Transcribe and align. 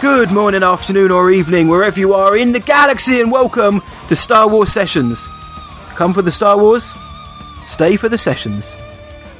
Good 0.00 0.30
morning, 0.30 0.62
afternoon, 0.62 1.10
or 1.10 1.28
evening, 1.32 1.66
wherever 1.66 1.98
you 1.98 2.14
are 2.14 2.36
in 2.36 2.52
the 2.52 2.60
galaxy, 2.60 3.20
and 3.20 3.32
welcome 3.32 3.82
to 4.06 4.14
Star 4.14 4.46
Wars 4.48 4.72
Sessions. 4.72 5.26
Come 5.96 6.14
for 6.14 6.22
the 6.22 6.30
Star 6.30 6.56
Wars, 6.56 6.94
stay 7.66 7.96
for 7.96 8.08
the 8.08 8.16
sessions. 8.16 8.76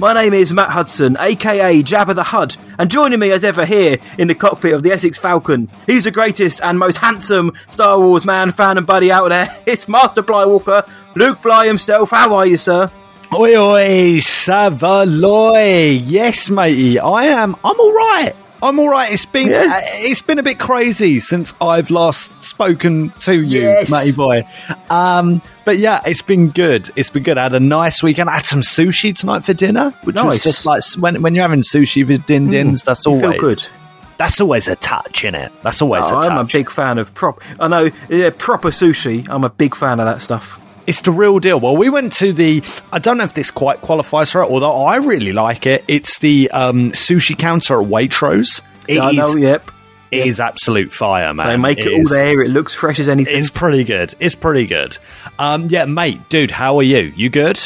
My 0.01 0.13
name 0.13 0.35
is 0.35 0.53
Matt 0.53 0.71
Hudson, 0.71 1.17
aka 1.21 1.81
Jabba 1.85 2.17
the 2.17 2.25
Hud, 2.25 2.57
and 2.77 2.91
joining 2.91 3.21
me 3.21 3.31
as 3.31 3.45
ever 3.45 3.65
here 3.65 3.99
in 4.19 4.27
the 4.27 4.35
cockpit 4.35 4.75
of 4.75 4.83
the 4.83 4.91
Essex 4.91 5.17
Falcon, 5.17 5.69
he's 5.87 6.03
the 6.05 6.11
greatest 6.11 6.61
and 6.61 6.77
most 6.77 6.99
handsome 6.99 7.53
Star 7.71 8.01
Wars 8.01 8.25
man, 8.25 8.51
fan, 8.51 8.79
and 8.79 8.87
buddy 8.87 9.13
out 9.13 9.29
there. 9.29 9.57
It's 9.67 9.87
Master 9.87 10.25
Blywalker, 10.25 10.89
Luke 11.15 11.41
Bly 11.41 11.69
himself. 11.69 12.11
How 12.11 12.35
are 12.35 12.47
you, 12.47 12.57
sir? 12.57 12.91
Oi, 13.33 13.57
oi, 13.57 14.19
Savaloy. 14.19 16.01
Yes, 16.05 16.51
matey. 16.51 16.99
I 16.99 17.27
am. 17.27 17.55
I'm 17.63 17.79
all 17.79 17.95
right. 17.95 18.33
I'm 18.63 18.79
all 18.81 18.89
right. 18.89 19.13
It's 19.13 19.25
been 19.25 19.51
Yeah. 19.51 19.73
uh, 19.77 19.81
it's 19.85 20.21
been 20.21 20.39
a 20.39 20.43
bit 20.43 20.59
crazy 20.59 21.21
since 21.21 21.55
I've 21.61 21.91
last 21.91 22.31
spoken 22.43 23.13
to 23.21 23.35
you, 23.35 23.61
Yes. 23.63 23.91
matey 23.91 24.13
boy. 24.13 24.43
Um, 24.91 25.41
but 25.65 25.79
yeah, 25.79 26.01
it's 26.05 26.23
been 26.23 26.49
good. 26.51 26.91
It's 26.97 27.11
been 27.11 27.23
good. 27.23 27.39
I 27.39 27.45
had 27.45 27.55
a 27.55 27.61
nice 27.61 28.03
weekend. 28.03 28.29
I 28.31 28.37
had 28.37 28.47
some 28.47 28.63
sushi 28.63 29.15
tonight 29.15 29.45
for 29.45 29.53
dinner, 29.55 29.93
which 30.05 30.17
was 30.23 30.39
just 30.41 30.67
like 30.67 30.83
when 30.99 31.23
when 31.23 31.35
you're 31.35 31.43
having 31.43 31.63
sushi 31.63 32.07
with 32.07 32.27
din 32.27 32.49
dins. 32.49 32.83
that's 32.83 33.07
You 33.07 33.19
feel 33.21 33.25
always 33.33 33.41
good. 33.41 33.65
That's 34.17 34.41
always 34.41 34.67
a 34.67 34.75
touch, 34.75 35.25
in 35.25 35.37
it. 35.37 35.53
That's 35.63 35.81
always 35.81 36.07
Oh, 36.07 36.19
a 36.19 36.23
touch. 36.25 36.31
I'm 36.33 36.39
a 36.39 36.45
big 36.45 36.71
fan 36.71 36.99
of 36.99 37.15
prop. 37.15 37.41
I 37.61 37.69
know 37.69 37.91
yeah, 38.09 38.31
proper 38.37 38.71
sushi. 38.71 39.29
I'm 39.29 39.45
a 39.45 39.51
big 39.51 39.77
fan 39.77 40.01
of 40.01 40.07
that 40.07 40.21
stuff. 40.23 40.59
It's 40.89 41.03
the 41.03 41.13
real 41.13 41.39
deal. 41.39 41.61
Well, 41.61 41.77
we 41.77 41.91
went 41.91 42.15
to 42.15 42.33
the. 42.33 42.63
I 42.93 42.99
don't 42.99 43.19
know 43.19 43.25
if 43.25 43.35
this 43.35 43.51
quite 43.51 43.81
qualifies 43.83 44.33
for 44.33 44.43
it, 44.43 44.51
although 44.51 44.85
I 44.85 44.97
really 44.97 45.33
like 45.33 45.67
it. 45.67 45.85
It's 45.87 46.19
the 46.19 46.51
um, 46.51 46.93
sushi 46.93 47.39
counter 47.39 47.81
at 47.83 47.87
Waitrose. 47.89 48.63
It 48.89 48.99
I 48.99 49.13
know. 49.13 49.29
is- 49.29 49.37
Yep. 49.37 49.71
it 50.11 50.27
is 50.27 50.41
absolute 50.41 50.91
fire, 50.93 51.35
man. 51.35 51.47
They 51.49 51.57
make 51.59 51.79
it, 51.81 51.93
all 51.93 52.01
is- 52.01 52.11
there. 52.11 52.41
It 52.41 52.49
looks 52.49 52.73
fresh 52.73 52.99
as 52.99 53.09
anything. 53.09 53.37
It's 53.39 53.51
pretty 53.51 53.85
good. 53.85 54.15
It's 54.19 54.35
pretty 54.35 54.67
good. 54.67 54.97
Um, 55.39 55.67
yeah, 55.69 55.85
mate, 55.85 56.27
dude, 56.31 56.51
how 56.51 56.79
are 56.79 56.83
you? 56.83 57.13
You 57.15 57.29
good? 57.29 57.61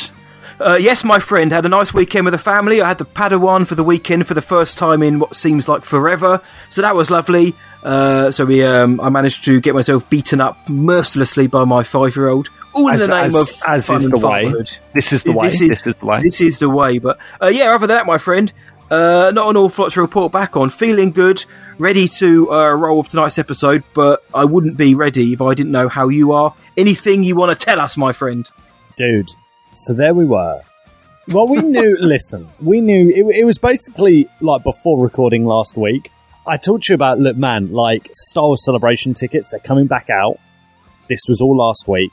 Uh, 0.59 0.79
yes, 0.81 1.03
my 1.05 1.19
friend 1.21 1.51
had 1.53 1.65
a 1.65 1.69
nice 1.69 1.95
weekend 1.95 2.25
with 2.25 2.33
the 2.33 2.39
family. 2.39 2.81
I 2.81 2.89
had 2.89 2.99
the 2.99 3.05
Padawan 3.05 3.67
for 3.67 3.75
the 3.77 3.83
weekend 3.85 4.27
for 4.27 4.35
the 4.35 4.43
first 4.43 4.79
time 4.79 5.03
in 5.03 5.19
what 5.21 5.35
seems 5.37 5.69
like 5.69 5.85
forever, 5.85 6.41
so 6.71 6.83
that 6.83 6.95
was 6.97 7.11
lovely. 7.11 7.55
Uh, 7.83 8.31
so 8.31 8.45
we, 8.45 8.63
um, 8.65 9.01
I 9.01 9.09
managed 9.09 9.45
to 9.45 9.61
get 9.61 9.75
myself 9.75 10.09
beaten 10.09 10.41
up 10.41 10.57
mercilessly 10.69 11.47
by 11.49 11.65
my 11.65 11.83
five-year-old, 11.83 12.49
all 12.75 12.89
in 12.89 12.95
As- 12.95 13.01
the 13.01 13.09
name 13.09 13.25
as- 13.25 13.35
of 13.53 13.63
as 13.67 13.87
fun 13.87 13.97
is 13.97 14.05
and 14.05 14.13
the 14.13 14.19
way. 14.19 14.53
This 14.95 15.13
is 15.13 15.23
the 15.25 15.33
way. 15.33 15.49
This 15.49 15.61
is 15.61 15.83
the 15.97 16.07
way. 16.07 16.23
This 16.23 16.41
is 16.41 16.59
the 16.61 16.71
way. 16.71 16.99
But 16.99 17.19
uh, 17.43 17.49
yeah, 17.49 17.75
other 17.75 17.87
than 17.87 17.97
that, 17.97 18.07
my 18.07 18.19
friend, 18.19 18.53
uh, 18.91 19.33
not 19.35 19.51
an 19.51 19.57
awful 19.57 19.85
lot 19.87 19.93
to 19.95 20.01
report 20.01 20.33
back 20.33 20.57
on. 20.57 20.71
Feeling 20.71 21.11
good, 21.11 21.45
ready 21.79 22.07
to 22.09 22.53
uh, 22.53 22.71
roll 22.73 22.99
with 22.99 23.09
tonight's 23.09 23.39
episode, 23.39 23.83
but 23.95 24.23
I 24.33 24.45
wouldn't 24.45 24.77
be 24.77 24.95
ready 24.95 25.33
if 25.33 25.43
I 25.43 25.55
didn't 25.55 25.73
know 25.73 25.89
how 25.89 26.09
you 26.09 26.33
are. 26.33 26.55
Anything 26.77 27.25
you 27.25 27.35
want 27.37 27.59
to 27.59 27.65
tell 27.65 27.81
us, 27.81 27.97
my 27.97 28.13
friend? 28.13 28.49
dude. 28.97 29.31
So 29.75 29.95
there 29.95 30.13
we 30.13 30.27
were. 30.27 30.61
Well, 31.29 31.49
we 31.49 31.57
knew. 31.63 31.97
listen, 32.01 32.47
we 32.61 32.81
knew 32.83 33.09
it, 33.09 33.37
it 33.39 33.45
was 33.45 33.57
basically 33.59 34.29
like 34.41 34.63
before 34.65 35.03
recording 35.03 35.47
last 35.47 35.77
week. 35.79 36.11
I 36.47 36.57
talked 36.57 36.85
to 36.85 36.93
you 36.93 36.95
about 36.95 37.19
look, 37.21 37.37
man, 37.37 37.73
like 37.73 38.09
Star 38.13 38.45
Wars 38.47 38.65
Celebration 38.65 39.15
tickets. 39.15 39.51
They're 39.51 39.61
coming 39.61 39.87
back 39.87 40.09
out. 40.11 40.39
This 41.09 41.21
was 41.29 41.41
all 41.41 41.57
last 41.57 41.87
week. 41.89 42.11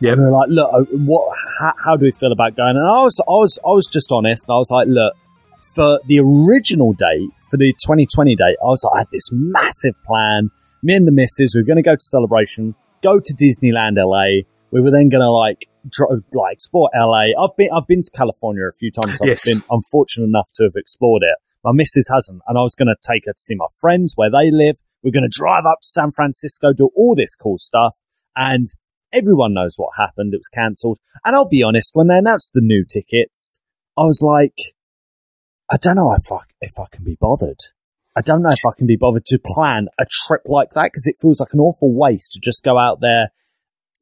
Yeah. 0.00 0.12
And 0.12 0.20
we 0.20 0.26
were 0.26 0.32
like, 0.32 0.48
look, 0.48 0.70
uh, 0.72 0.80
what? 0.92 1.36
How, 1.60 1.74
how 1.84 1.96
do 1.96 2.04
we 2.06 2.10
feel 2.10 2.32
about 2.32 2.56
going? 2.56 2.76
And 2.76 2.84
I 2.86 3.02
was, 3.02 3.20
I 3.20 3.32
was, 3.32 3.58
I 3.64 3.68
was 3.70 3.86
just 3.86 4.10
honest. 4.10 4.48
And 4.48 4.54
I 4.54 4.58
was 4.58 4.70
like, 4.70 4.88
look, 4.88 5.14
for 5.74 6.00
the 6.06 6.18
original 6.20 6.92
date, 6.94 7.30
for 7.50 7.56
the 7.58 7.72
2020 7.72 8.34
date, 8.36 8.56
I 8.62 8.66
was 8.66 8.82
like, 8.84 8.94
I 8.94 8.98
had 9.00 9.08
this 9.12 9.28
massive 9.32 9.94
plan. 10.04 10.50
Me 10.82 10.94
and 10.94 11.06
the 11.06 11.12
missus, 11.12 11.54
we 11.54 11.60
were 11.60 11.66
going 11.66 11.76
to 11.76 11.82
go 11.82 11.94
to 11.94 12.00
Celebration, 12.00 12.74
go 13.02 13.20
to 13.20 13.34
Disneyland 13.34 13.96
LA. 13.98 14.44
We 14.70 14.80
were 14.80 14.90
then 14.90 15.10
going 15.10 15.20
to 15.20 15.30
like, 15.30 15.68
dro- 15.88 16.22
like 16.32 16.54
explore 16.54 16.88
LA. 16.94 17.26
I've 17.38 17.54
been, 17.56 17.68
I've 17.72 17.86
been 17.86 18.02
to 18.02 18.10
California 18.16 18.64
a 18.64 18.72
few 18.72 18.90
times. 18.90 19.20
I've 19.20 19.28
Yes. 19.28 19.44
been 19.44 19.62
unfortunate 19.70 20.24
enough 20.24 20.48
to 20.54 20.64
have 20.64 20.76
explored 20.76 21.22
it. 21.22 21.36
My 21.64 21.72
missus 21.72 22.08
hasn't, 22.12 22.42
and 22.46 22.58
I 22.58 22.62
was 22.62 22.74
going 22.74 22.88
to 22.88 22.96
take 23.02 23.26
her 23.26 23.32
to 23.32 23.40
see 23.40 23.54
my 23.54 23.66
friends 23.80 24.14
where 24.16 24.30
they 24.30 24.50
live. 24.50 24.76
We're 25.02 25.12
going 25.12 25.28
to 25.28 25.38
drive 25.38 25.66
up 25.66 25.80
to 25.82 25.88
San 25.88 26.10
Francisco, 26.10 26.72
do 26.72 26.90
all 26.94 27.14
this 27.14 27.36
cool 27.36 27.58
stuff, 27.58 27.96
and 28.36 28.66
everyone 29.12 29.54
knows 29.54 29.74
what 29.76 29.90
happened. 29.96 30.34
It 30.34 30.38
was 30.38 30.48
cancelled. 30.48 30.98
And 31.24 31.34
I'll 31.34 31.48
be 31.48 31.62
honest, 31.62 31.90
when 31.94 32.08
they 32.08 32.18
announced 32.18 32.52
the 32.54 32.60
new 32.62 32.84
tickets, 32.84 33.58
I 33.96 34.04
was 34.04 34.22
like, 34.22 34.56
I 35.70 35.76
don't 35.76 35.96
know 35.96 36.14
if 36.14 36.32
I, 36.32 36.38
if 36.60 36.72
I 36.78 36.86
can 36.90 37.04
be 37.04 37.16
bothered. 37.20 37.60
I 38.16 38.22
don't 38.22 38.42
know 38.42 38.50
if 38.50 38.64
I 38.66 38.76
can 38.76 38.86
be 38.86 38.96
bothered 38.96 39.24
to 39.26 39.38
plan 39.38 39.86
a 39.98 40.04
trip 40.08 40.42
like 40.46 40.70
that 40.74 40.90
because 40.92 41.06
it 41.06 41.16
feels 41.20 41.40
like 41.40 41.52
an 41.52 41.60
awful 41.60 41.94
waste 41.94 42.32
to 42.32 42.40
just 42.40 42.64
go 42.64 42.76
out 42.76 43.00
there 43.00 43.30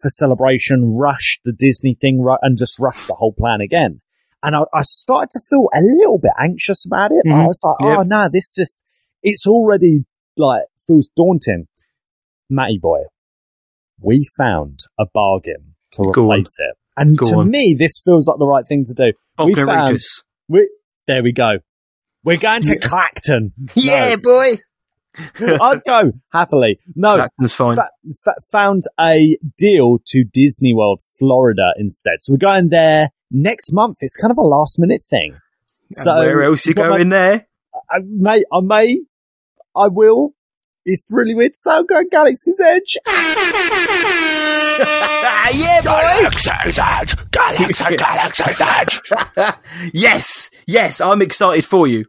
for 0.01 0.09
celebration, 0.09 0.95
rush 0.95 1.41
the 1.45 1.53
Disney 1.53 1.95
thing, 1.95 2.25
and 2.43 2.57
just 2.57 2.79
rush 2.79 3.07
the 3.07 3.15
whole 3.15 3.33
plan 3.33 3.61
again. 3.61 4.01
And 4.43 4.55
I, 4.55 4.61
I 4.73 4.83
started 4.83 5.31
to 5.31 5.41
feel 5.51 5.69
a 5.75 5.81
little 5.83 6.19
bit 6.19 6.33
anxious 6.39 6.85
about 6.87 7.11
it. 7.13 7.23
I 7.27 7.31
Mhm. 7.31 7.47
was 7.49 7.61
like, 7.65 7.89
Yep. 7.89 7.99
oh 7.99 8.03
no, 8.05 8.29
this 8.33 8.55
just, 8.55 8.83
it's 9.23 9.47
already 9.47 10.05
like 10.37 10.63
feels 10.87 11.09
daunting. 11.17 11.67
Matty 12.51 12.79
boy, 12.81 13.01
we 14.01 14.27
found 14.37 14.81
a 14.99 15.07
bargain 15.13 15.75
to 15.93 16.11
Go 16.13 16.31
on. 16.31 16.39
replace 16.39 16.57
it. 16.61 16.77
And 16.97 17.17
Go 17.19 17.29
to 17.31 17.35
on. 17.41 17.51
me, 17.51 17.75
this 17.79 18.01
feels 18.05 18.27
like 18.29 18.39
the 18.39 18.47
right 18.47 18.65
thing 18.67 18.85
to 18.85 18.95
do. 18.95 19.13
we 19.45 19.55
found, 19.55 19.99
we, 20.49 20.69
there 21.07 21.23
we 21.23 21.33
go. 21.33 21.59
We're 22.25 22.39
going 22.39 22.63
to 22.63 22.79
Clacton. 22.79 23.53
Yeah, 23.75 24.17
boy. 24.17 24.57
I'd 25.41 25.83
go 25.85 26.13
happily. 26.33 26.79
No, 26.95 27.17
Clacton's 27.17 27.53
fine. 27.53 27.75
fa- 27.77 27.91
fa- 28.25 28.35
found 28.51 28.85
a 29.01 29.37
deal 29.57 29.99
to 30.07 30.25
Disney 30.25 30.75
World 30.75 31.01
Florida 31.19 31.73
instead. 31.77 32.17
So 32.21 32.33
we're 32.33 32.39
going 32.39 32.69
there 32.69 33.11
next 33.31 33.73
month. 33.73 33.99
It's 34.01 34.17
kind 34.17 34.31
of 34.31 34.39
a 34.39 34.43
last 34.43 34.79
minute 34.79 35.03
thing. 35.11 35.39
So 35.93 36.19
where 36.21 36.43
else 36.43 36.67
you 36.67 36.75
but 36.75 36.83
my- 36.91 36.97
going 36.99 37.09
there? 37.11 37.47
I 37.91 37.99
may, 38.03 38.43
I 38.53 38.61
may, 38.61 39.01
I 39.77 39.89
will. 39.89 40.33
It's 40.85 41.09
really 41.11 41.35
weird. 41.35 41.55
So 41.55 41.79
I'm 41.79 41.87
going 41.87 42.09
Galaxy's 42.11 42.61
Edge. 42.61 42.97
yeah, 45.53 45.81
boy. 45.83 46.01
Galaxy's 46.45 46.79
Edge! 46.79 47.31
Galaxy, 47.31 47.97
Galaxy's 47.97 48.61
Edge! 48.61 49.01
yes, 49.93 50.51
yes, 50.67 51.01
I'm 51.01 51.21
excited 51.23 51.65
for 51.65 51.87
you. 51.87 52.05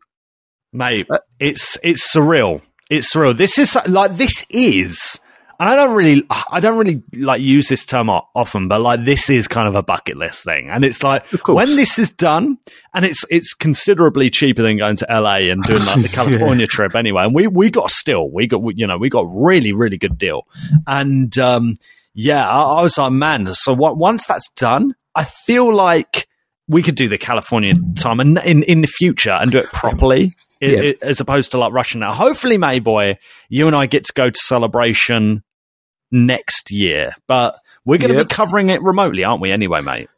mate. 0.73 1.07
It's 1.39 1.77
it's 1.83 2.13
surreal. 2.15 2.61
It's 2.89 3.13
surreal. 3.13 3.37
This 3.37 3.59
is 3.59 3.77
like 3.87 4.15
this 4.17 4.45
is, 4.49 5.19
and 5.59 5.69
I 5.69 5.75
don't 5.75 5.95
really, 5.95 6.23
I 6.51 6.59
don't 6.59 6.77
really 6.77 7.03
like 7.15 7.41
use 7.41 7.67
this 7.67 7.85
term 7.85 8.09
often, 8.09 8.67
but 8.67 8.81
like 8.81 9.05
this 9.05 9.29
is 9.29 9.47
kind 9.47 9.67
of 9.67 9.75
a 9.75 9.83
bucket 9.83 10.17
list 10.17 10.43
thing, 10.43 10.69
and 10.69 10.83
it's 10.83 11.03
like 11.03 11.25
when 11.47 11.75
this 11.75 11.99
is 11.99 12.11
done, 12.11 12.57
and 12.93 13.05
it's 13.05 13.23
it's 13.29 13.53
considerably 13.53 14.29
cheaper 14.29 14.63
than 14.63 14.77
going 14.77 14.95
to 14.97 15.07
LA 15.09 15.49
and 15.51 15.61
doing 15.63 15.85
like 15.85 16.01
the 16.01 16.09
California 16.11 16.65
trip 16.65 16.95
anyway. 16.95 17.23
And 17.23 17.35
we 17.35 17.47
we 17.47 17.69
got 17.69 17.91
still, 17.91 18.29
we 18.31 18.47
got 18.47 18.61
you 18.75 18.87
know 18.87 18.97
we 18.97 19.09
got 19.09 19.27
really 19.29 19.71
really 19.71 19.97
good 19.97 20.17
deal, 20.17 20.47
and 20.87 21.37
um 21.37 21.75
yeah, 22.15 22.49
I, 22.49 22.79
I 22.79 22.81
was 22.81 22.97
like 22.97 23.11
man. 23.11 23.53
So 23.53 23.73
what, 23.73 23.97
once 23.97 24.25
that's 24.25 24.49
done, 24.55 24.95
I 25.15 25.25
feel 25.25 25.73
like 25.73 26.27
we 26.67 26.83
could 26.83 26.95
do 26.95 27.07
the 27.07 27.17
California 27.17 27.73
time 27.97 28.19
and 28.19 28.37
in, 28.45 28.63
in 28.63 28.81
the 28.81 28.87
future 28.87 29.31
and 29.31 29.51
do 29.51 29.57
it 29.57 29.65
properly. 29.67 30.33
I- 30.61 30.65
Yeah. 30.65 30.81
i- 30.81 30.95
as 31.01 31.19
opposed 31.19 31.51
to 31.51 31.57
like 31.57 31.71
rushing 31.73 31.99
now. 32.01 32.11
Hopefully, 32.13 32.57
Mayboy, 32.57 33.15
you 33.49 33.67
and 33.67 33.75
I 33.75 33.85
get 33.85 34.05
to 34.05 34.13
go 34.13 34.29
to 34.29 34.39
celebration 34.39 35.43
next 36.11 36.71
year, 36.71 37.13
but 37.27 37.55
we're 37.85 37.97
going 37.99 38.11
to 38.11 38.17
Yep. 38.17 38.29
be 38.29 38.33
covering 38.35 38.69
it 38.69 38.81
remotely, 38.81 39.23
aren't 39.23 39.41
we? 39.41 39.51
Anyway, 39.51 39.81
mate. 39.81 40.09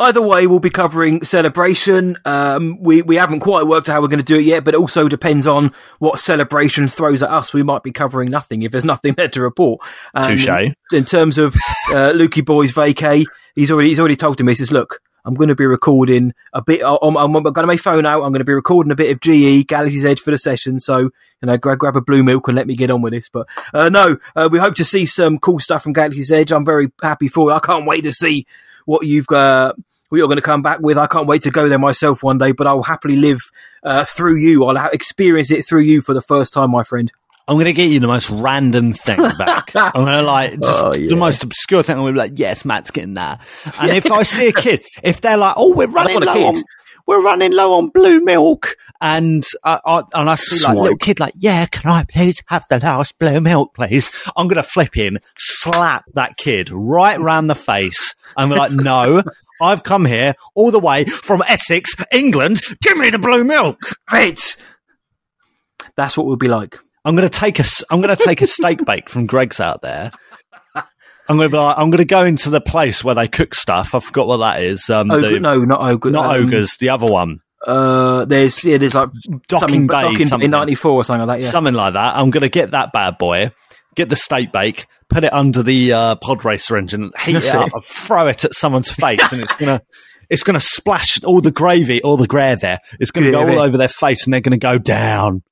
Either 0.00 0.22
way, 0.22 0.46
we'll 0.46 0.60
be 0.60 0.70
covering 0.70 1.24
celebration. 1.24 2.16
Um, 2.24 2.78
we 2.80 3.02
we 3.02 3.16
haven't 3.16 3.40
quite 3.40 3.66
worked 3.66 3.88
out 3.88 3.94
how 3.94 4.00
we're 4.00 4.06
going 4.06 4.20
to 4.20 4.24
do 4.24 4.36
it 4.36 4.44
yet, 4.44 4.62
but 4.62 4.74
it 4.74 4.76
also 4.80 5.08
depends 5.08 5.44
on 5.44 5.72
what 5.98 6.20
celebration 6.20 6.86
throws 6.86 7.20
at 7.20 7.30
us. 7.30 7.52
We 7.52 7.64
might 7.64 7.82
be 7.82 7.90
covering 7.90 8.30
nothing 8.30 8.62
if 8.62 8.70
there's 8.70 8.84
nothing 8.84 9.14
there 9.14 9.26
to 9.26 9.42
report. 9.42 9.80
Um, 10.14 10.36
Touche. 10.36 10.72
In 10.92 11.04
terms 11.04 11.36
of 11.36 11.56
uh, 11.90 12.12
Lukey 12.14 12.44
Boy's 12.44 12.70
vacay, 12.70 13.24
he's 13.56 13.72
already 13.72 13.88
he's 13.88 13.98
already 13.98 14.14
told 14.14 14.40
him. 14.40 14.46
He 14.46 14.54
says, 14.54 14.70
"Look, 14.70 15.00
I'm 15.28 15.34
going 15.34 15.50
to 15.50 15.54
be 15.54 15.66
recording 15.66 16.32
a 16.54 16.62
bit. 16.62 16.80
I'm, 16.82 17.14
I'm, 17.14 17.36
I've 17.36 17.52
got 17.52 17.66
my 17.66 17.76
phone 17.76 18.06
out. 18.06 18.22
I'm 18.22 18.32
going 18.32 18.40
to 18.40 18.46
be 18.46 18.54
recording 18.54 18.90
a 18.90 18.96
bit 18.96 19.10
of 19.10 19.20
GE 19.20 19.66
Galaxy's 19.66 20.06
Edge 20.06 20.20
for 20.20 20.30
the 20.30 20.38
session. 20.38 20.80
So 20.80 21.00
you 21.00 21.10
know, 21.42 21.58
grab 21.58 21.78
grab 21.78 21.96
a 21.96 22.00
blue 22.00 22.24
milk 22.24 22.48
and 22.48 22.56
let 22.56 22.66
me 22.66 22.74
get 22.74 22.90
on 22.90 23.02
with 23.02 23.12
this. 23.12 23.28
But 23.28 23.46
uh, 23.74 23.90
no, 23.90 24.16
uh, 24.34 24.48
we 24.50 24.58
hope 24.58 24.76
to 24.76 24.84
see 24.84 25.04
some 25.04 25.38
cool 25.38 25.58
stuff 25.58 25.82
from 25.82 25.92
Galaxy's 25.92 26.30
Edge. 26.30 26.50
I'm 26.50 26.64
very 26.64 26.90
happy 27.02 27.28
for 27.28 27.50
it. 27.50 27.54
I 27.54 27.58
can't 27.58 27.84
wait 27.84 28.04
to 28.04 28.12
see 28.12 28.46
what 28.86 29.04
you've 29.04 29.26
got. 29.26 29.76
What 30.08 30.16
you're 30.16 30.28
going 30.28 30.36
to 30.36 30.42
come 30.42 30.62
back 30.62 30.80
with. 30.80 30.96
I 30.96 31.06
can't 31.06 31.26
wait 31.26 31.42
to 31.42 31.50
go 31.50 31.68
there 31.68 31.78
myself 31.78 32.22
one 32.22 32.38
day, 32.38 32.52
but 32.52 32.66
I'll 32.66 32.82
happily 32.82 33.16
live 33.16 33.40
uh, 33.82 34.06
through 34.06 34.36
you. 34.36 34.64
I'll 34.64 34.88
experience 34.88 35.50
it 35.50 35.66
through 35.66 35.82
you 35.82 36.00
for 36.00 36.14
the 36.14 36.22
first 36.22 36.54
time, 36.54 36.70
my 36.70 36.84
friend. 36.84 37.12
I'm 37.48 37.54
going 37.56 37.64
to 37.64 37.72
get 37.72 37.90
you 37.90 37.98
the 37.98 38.06
most 38.06 38.28
random 38.30 38.92
thing 38.92 39.16
back. 39.38 39.72
I'm 39.74 39.92
going 40.04 40.06
to 40.06 40.22
like 40.22 40.60
just 40.60 40.84
Oh, 40.84 40.94
yeah. 40.94 41.08
the 41.08 41.16
most 41.16 41.42
obscure 41.42 41.82
thing. 41.82 41.96
I'm 41.96 42.02
going 42.02 42.14
to 42.14 42.20
be 42.20 42.28
like, 42.28 42.38
yes, 42.38 42.64
Matt's 42.64 42.90
getting 42.90 43.14
that. 43.14 43.40
And 43.80 43.90
if 43.92 44.10
I 44.10 44.22
see 44.22 44.48
a 44.48 44.52
kid, 44.52 44.84
if 45.02 45.20
they're 45.22 45.38
like, 45.38 45.54
oh, 45.56 45.74
we're 45.74 45.86
running 45.90 46.20
low 46.20 46.46
on, 46.48 46.62
we're 47.06 47.22
running 47.24 47.52
low 47.52 47.78
on 47.78 47.88
blue 47.88 48.20
milk, 48.20 48.76
and 49.00 49.42
I, 49.64 49.80
I 49.84 50.02
and 50.12 50.28
I 50.28 50.34
see 50.34 50.62
like 50.62 50.76
a 50.76 50.80
little 50.80 50.98
kid 50.98 51.20
like, 51.20 51.32
yeah, 51.38 51.64
can 51.66 51.90
I 51.90 52.04
please 52.04 52.42
have 52.48 52.66
the 52.68 52.78
last 52.80 53.18
blue 53.18 53.40
milk, 53.40 53.74
please? 53.74 54.10
I'm 54.36 54.46
going 54.46 54.62
to 54.62 54.68
flip 54.68 54.96
in, 54.98 55.18
slap 55.38 56.04
that 56.14 56.36
kid 56.36 56.68
right 56.70 57.18
round 57.18 57.48
the 57.48 57.54
face. 57.54 58.14
I'm 58.36 58.50
like, 58.50 58.72
no. 58.72 59.22
I've 59.60 59.82
come 59.82 60.04
here 60.04 60.34
all 60.54 60.70
the 60.70 60.78
way 60.78 61.04
from 61.06 61.42
Essex, 61.48 61.96
England. 62.12 62.60
Give 62.82 62.96
me 62.96 63.10
the 63.10 63.18
blue 63.18 63.42
milk. 63.42 63.78
Great. 64.06 64.56
That's 65.96 66.16
what 66.16 66.26
we'll 66.26 66.36
be 66.36 66.46
like. 66.46 66.78
I'm 67.04 67.16
going 67.16 67.28
to 67.28 67.38
take 67.38 67.58
a, 67.60 67.64
I'm 67.90 68.00
going 68.00 68.14
to 68.14 68.22
take 68.22 68.42
a 68.42 68.46
steak 68.46 68.84
bake 68.84 69.08
from 69.08 69.26
Greggs 69.26 69.60
out 69.60 69.82
there. 69.82 70.10
I'm 70.74 71.36
going 71.36 71.50
to 71.50 71.52
be 71.54 71.58
like, 71.58 71.76
I'm 71.78 71.90
going 71.90 71.98
to 71.98 72.04
go 72.06 72.24
into 72.24 72.48
the 72.48 72.60
place 72.60 73.04
where 73.04 73.14
they 73.14 73.28
cook 73.28 73.54
stuff. 73.54 73.94
I 73.94 74.00
forgot 74.00 74.26
what 74.28 74.38
that 74.38 74.62
is. 74.62 74.88
Um, 74.88 75.08
Oga, 75.10 75.20
the- 75.34 75.40
no, 75.40 75.58
not 75.64 75.80
Oga. 75.80 76.10
not 76.10 76.34
um, 76.36 76.46
Oga's, 76.48 76.76
the 76.80 76.88
other 76.88 77.06
one, 77.06 77.40
Uh, 77.66 78.24
there's 78.24 78.64
yeah, 78.64 78.78
there's 78.78 78.94
like 78.94 79.10
Docking 79.46 79.86
Bay, 79.86 80.00
Docking 80.02 80.26
something. 80.26 80.46
in 80.46 80.50
'94 80.52 80.90
or 80.92 81.04
something 81.04 81.26
like 81.26 81.38
that. 81.40 81.44
Yeah. 81.44 81.50
something 81.50 81.74
like 81.74 81.92
that. 81.94 82.16
I'm 82.16 82.30
going 82.30 82.42
to 82.44 82.48
get 82.48 82.70
that 82.70 82.92
bad 82.92 83.18
boy, 83.18 83.50
get 83.94 84.08
the 84.08 84.16
steak 84.16 84.52
bake, 84.52 84.86
put 85.10 85.22
it 85.24 85.32
under 85.32 85.62
the 85.62 85.92
uh, 85.92 86.14
pod 86.16 86.46
racer 86.46 86.76
engine, 86.78 87.10
heat 87.22 87.32
That's 87.34 87.48
it 87.48 87.54
up, 87.56 87.72
it. 87.76 87.84
throw 87.84 88.28
it 88.28 88.44
at 88.46 88.54
someone's 88.54 88.90
face, 88.90 89.30
and 89.32 89.42
it's 89.42 89.52
going 89.54 89.78
to. 89.78 89.84
It's 90.30 90.42
going 90.42 90.54
to 90.54 90.60
splash 90.60 91.22
all 91.24 91.40
the 91.40 91.50
gravy, 91.50 92.02
all 92.02 92.16
the 92.18 92.26
gravy. 92.26 92.60
There. 92.60 92.78
It's 93.00 93.10
going 93.10 93.24
to 93.26 93.30
go 93.32 93.40
all 93.48 93.60
over 93.60 93.76
their 93.78 93.88
face, 93.88 94.24
and 94.26 94.32
they're 94.34 94.42
going 94.42 94.58
to 94.58 94.66
go 94.66 94.76
down. 94.78 95.42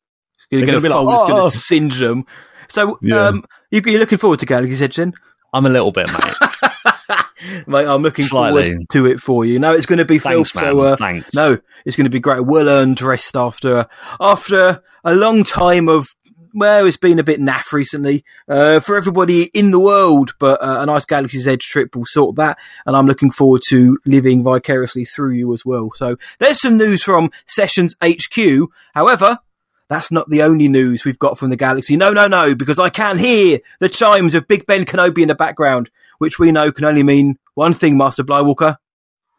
You're 0.50 0.62
going 0.66 0.74
to 0.74 0.80
be 0.80 0.88
like, 0.88 1.04
going 1.06 1.32
"Oh." 1.32 1.50
to 1.50 1.56
singe 1.56 1.98
them. 1.98 2.24
So, 2.68 2.98
Yeah. 3.02 3.28
um, 3.28 3.44
you, 3.70 3.80
you're 3.84 4.00
looking 4.00 4.18
forward 4.18 4.40
to 4.40 4.46
Galaxy's 4.46 4.82
Edge, 4.82 4.96
then? 4.96 5.14
I'm 5.52 5.66
a 5.66 5.70
little 5.70 5.92
bit, 5.92 6.08
mate. 6.12 6.34
Mate, 7.66 7.86
I'm 7.86 8.02
looking 8.02 8.24
Slightly. 8.24 8.66
forward 8.68 8.88
to 8.90 9.06
it 9.06 9.20
for 9.20 9.44
you. 9.44 9.58
No, 9.58 9.72
it's 9.72 9.86
going 9.86 9.98
to 9.98 10.04
be 10.04 10.18
Thanks, 10.18 10.50
filth. 10.50 10.64
So, 10.64 10.80
uh, 10.80 10.96
Thanks. 10.96 11.34
no, 11.34 11.58
it's 11.84 11.96
going 11.96 12.04
to 12.06 12.10
be 12.10 12.18
great. 12.18 12.44
Well 12.44 12.68
earned 12.68 13.00
rest 13.00 13.36
after 13.36 13.86
after 14.20 14.82
a 15.04 15.14
long 15.14 15.44
time 15.44 15.88
of. 15.88 16.06
Well, 16.54 16.86
it's 16.86 16.96
been 16.96 17.18
a 17.18 17.22
bit 17.24 17.38
naff 17.38 17.70
recently 17.72 18.24
uh, 18.48 18.80
for 18.80 18.96
everybody 18.96 19.50
in 19.52 19.72
the 19.72 19.78
world, 19.78 20.30
but 20.38 20.62
uh, 20.62 20.80
a 20.80 20.86
nice 20.86 21.04
Galaxy's 21.04 21.46
Edge 21.46 21.60
trip 21.60 21.94
will 21.94 22.06
sort 22.06 22.36
that, 22.36 22.56
and 22.86 22.96
I'm 22.96 23.04
looking 23.06 23.30
forward 23.30 23.60
to 23.68 23.98
living 24.06 24.42
vicariously 24.42 25.04
through 25.04 25.32
you 25.34 25.52
as 25.52 25.66
well. 25.66 25.90
So 25.94 26.16
there's 26.38 26.58
some 26.60 26.78
news 26.78 27.02
from 27.02 27.30
Sessions 27.46 27.94
HQ. 28.02 28.70
However, 28.94 29.38
that's 29.88 30.10
not 30.10 30.28
the 30.28 30.42
only 30.42 30.68
news 30.68 31.04
we've 31.04 31.18
got 31.18 31.38
from 31.38 31.50
the 31.50 31.56
galaxy. 31.56 31.96
No, 31.96 32.12
no, 32.12 32.26
no, 32.26 32.54
because 32.54 32.78
I 32.78 32.88
can 32.88 33.18
hear 33.18 33.60
the 33.80 33.88
chimes 33.88 34.34
of 34.34 34.48
Big 34.48 34.66
Ben 34.66 34.84
Kenobi 34.84 35.22
in 35.22 35.28
the 35.28 35.34
background, 35.34 35.90
which 36.18 36.38
we 36.38 36.50
know 36.50 36.72
can 36.72 36.84
only 36.84 37.02
mean 37.02 37.38
one 37.54 37.74
thing, 37.74 37.96
Master 37.96 38.24
Blywalker. 38.24 38.76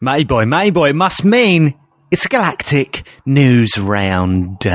Mayboy, 0.01 0.47
Mayboy, 0.47 0.91
it 0.91 0.95
must 0.95 1.25
mean 1.25 1.73
it's 2.11 2.25
a 2.25 2.29
galactic 2.29 3.07
news 3.25 3.77
round. 3.77 4.65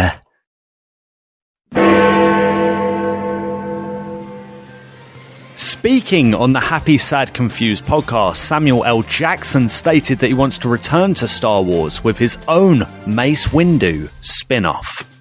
Speaking 5.56 6.34
on 6.34 6.52
the 6.52 6.60
Happy, 6.60 6.98
Sad, 6.98 7.32
Confused 7.32 7.84
podcast, 7.84 8.36
Samuel 8.36 8.84
L. 8.84 9.02
Jackson 9.02 9.68
stated 9.68 10.18
that 10.18 10.28
he 10.28 10.34
wants 10.34 10.58
to 10.58 10.68
return 10.68 11.14
to 11.14 11.26
Star 11.26 11.62
Wars 11.62 12.04
with 12.04 12.18
his 12.18 12.36
own 12.46 12.86
Mace 13.06 13.48
Windu 13.48 14.10
spin 14.20 14.64
off. 14.64 15.12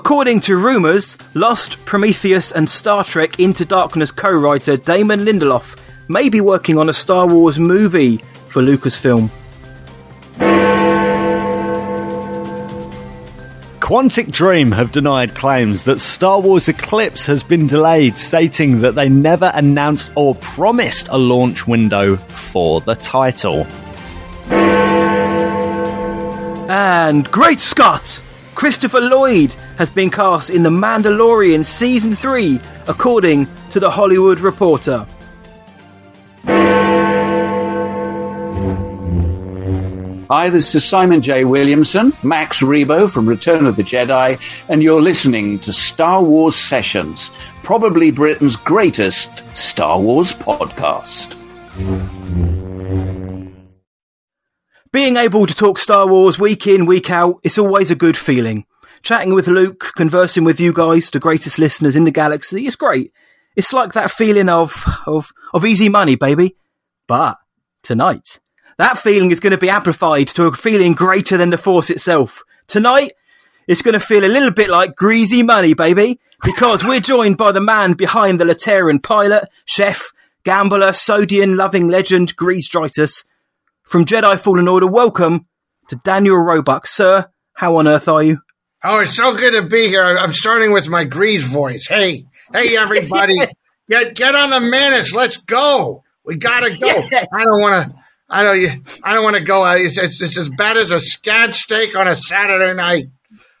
According 0.00 0.40
to 0.40 0.56
rumours, 0.56 1.18
Lost, 1.34 1.84
Prometheus, 1.84 2.52
and 2.52 2.66
Star 2.70 3.04
Trek 3.04 3.38
Into 3.38 3.66
Darkness 3.66 4.10
co 4.10 4.30
writer 4.30 4.78
Damon 4.78 5.26
Lindelof 5.26 5.76
may 6.08 6.30
be 6.30 6.40
working 6.40 6.78
on 6.78 6.88
a 6.88 6.92
Star 6.94 7.26
Wars 7.26 7.58
movie 7.58 8.16
for 8.48 8.62
Lucasfilm. 8.62 9.28
Quantic 13.80 14.30
Dream 14.30 14.72
have 14.72 14.90
denied 14.90 15.34
claims 15.34 15.84
that 15.84 16.00
Star 16.00 16.40
Wars 16.40 16.70
Eclipse 16.70 17.26
has 17.26 17.42
been 17.42 17.66
delayed, 17.66 18.16
stating 18.16 18.80
that 18.80 18.94
they 18.94 19.10
never 19.10 19.52
announced 19.54 20.12
or 20.16 20.34
promised 20.36 21.08
a 21.10 21.18
launch 21.18 21.66
window 21.66 22.16
for 22.16 22.80
the 22.80 22.94
title. 22.94 23.66
And 26.70 27.30
Great 27.30 27.60
Scott! 27.60 28.22
Christopher 28.60 29.00
Lloyd 29.00 29.54
has 29.78 29.88
been 29.88 30.10
cast 30.10 30.50
in 30.50 30.62
The 30.62 30.68
Mandalorian 30.68 31.64
Season 31.64 32.14
3, 32.14 32.60
according 32.88 33.48
to 33.70 33.80
The 33.80 33.88
Hollywood 33.88 34.38
Reporter. 34.40 35.06
Hi, 40.28 40.50
this 40.50 40.74
is 40.74 40.84
Simon 40.84 41.22
J. 41.22 41.46
Williamson, 41.46 42.12
Max 42.22 42.60
Rebo 42.60 43.10
from 43.10 43.26
Return 43.26 43.64
of 43.64 43.76
the 43.76 43.82
Jedi, 43.82 44.38
and 44.68 44.82
you're 44.82 45.00
listening 45.00 45.58
to 45.60 45.72
Star 45.72 46.22
Wars 46.22 46.54
Sessions, 46.54 47.30
probably 47.62 48.10
Britain's 48.10 48.56
greatest 48.56 49.42
Star 49.54 49.98
Wars 49.98 50.34
podcast. 50.34 51.34
Being 54.92 55.16
able 55.16 55.46
to 55.46 55.54
talk 55.54 55.78
Star 55.78 56.08
Wars 56.08 56.36
week 56.36 56.66
in, 56.66 56.84
week 56.84 57.12
out, 57.12 57.38
it's 57.44 57.58
always 57.58 57.92
a 57.92 57.94
good 57.94 58.16
feeling. 58.16 58.66
Chatting 59.02 59.32
with 59.32 59.46
Luke, 59.46 59.92
conversing 59.94 60.42
with 60.42 60.58
you 60.58 60.72
guys, 60.72 61.10
the 61.10 61.20
greatest 61.20 61.60
listeners 61.60 61.94
in 61.94 62.02
the 62.02 62.10
galaxy, 62.10 62.66
it's 62.66 62.74
great. 62.74 63.12
It's 63.54 63.72
like 63.72 63.92
that 63.92 64.10
feeling 64.10 64.48
of, 64.48 64.84
of, 65.06 65.30
of 65.54 65.64
easy 65.64 65.88
money, 65.88 66.16
baby. 66.16 66.56
But 67.06 67.38
tonight, 67.84 68.40
that 68.78 68.98
feeling 68.98 69.30
is 69.30 69.38
going 69.38 69.52
to 69.52 69.58
be 69.58 69.70
amplified 69.70 70.26
to 70.28 70.46
a 70.46 70.52
feeling 70.52 70.94
greater 70.94 71.36
than 71.36 71.50
the 71.50 71.58
Force 71.58 71.88
itself. 71.88 72.42
Tonight, 72.66 73.12
it's 73.68 73.82
going 73.82 73.92
to 73.92 74.00
feel 74.00 74.24
a 74.24 74.26
little 74.26 74.50
bit 74.50 74.70
like 74.70 74.96
greasy 74.96 75.44
money, 75.44 75.72
baby, 75.72 76.18
because 76.42 76.82
we're 76.82 76.98
joined 76.98 77.36
by 77.36 77.52
the 77.52 77.60
man 77.60 77.92
behind 77.92 78.40
the 78.40 78.44
Latero 78.44 79.00
pilot, 79.00 79.48
chef, 79.66 80.10
gambler, 80.42 80.92
sodium 80.92 81.54
loving 81.54 81.86
legend, 81.86 82.36
Greez 82.36 82.68
Dritus. 82.68 83.22
From 83.90 84.04
Jedi 84.04 84.38
Fallen 84.38 84.68
Order, 84.68 84.86
welcome 84.86 85.46
to 85.88 85.96
Daniel 85.96 86.36
Roebuck. 86.36 86.86
Sir, 86.86 87.28
how 87.54 87.74
on 87.74 87.88
earth 87.88 88.06
are 88.06 88.22
you? 88.22 88.38
Oh, 88.84 89.00
it's 89.00 89.16
so 89.16 89.34
good 89.36 89.50
to 89.50 89.62
be 89.62 89.88
here. 89.88 90.04
I'm 90.04 90.32
starting 90.32 90.70
with 90.70 90.88
my 90.88 91.04
Greez 91.04 91.40
voice. 91.40 91.88
Hey, 91.88 92.24
hey, 92.52 92.76
everybody, 92.76 93.36
get 93.90 94.14
get 94.14 94.36
on 94.36 94.50
the 94.50 94.60
Mantis. 94.60 95.12
Let's 95.12 95.38
go. 95.38 96.04
We 96.24 96.36
gotta 96.36 96.70
go. 96.70 96.86
Yes. 96.86 97.26
I 97.34 97.42
don't 97.42 97.60
want 97.60 97.90
to. 97.90 97.98
I 98.28 98.44
don't. 98.44 98.88
I 99.02 99.14
don't 99.14 99.24
want 99.24 99.38
to 99.38 99.42
go. 99.42 99.64
It's, 99.72 99.98
it's, 99.98 100.22
it's 100.22 100.38
as 100.38 100.50
bad 100.50 100.76
as 100.76 100.92
a 100.92 100.98
scad 100.98 101.52
steak 101.52 101.96
on 101.96 102.06
a 102.06 102.14
Saturday 102.14 102.72
night. 102.74 103.06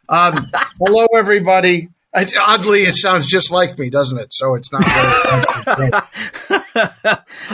Um, 0.08 0.48
hello, 0.86 1.06
everybody. 1.12 1.88
It's, 2.12 2.34
oddly, 2.36 2.82
it 2.82 2.96
sounds 2.96 3.26
just 3.28 3.50
like 3.52 3.78
me, 3.78 3.88
doesn't 3.88 4.18
it? 4.18 4.32
So 4.34 4.54
it's 4.56 4.72
not. 4.72 4.84
Very, 4.84 5.90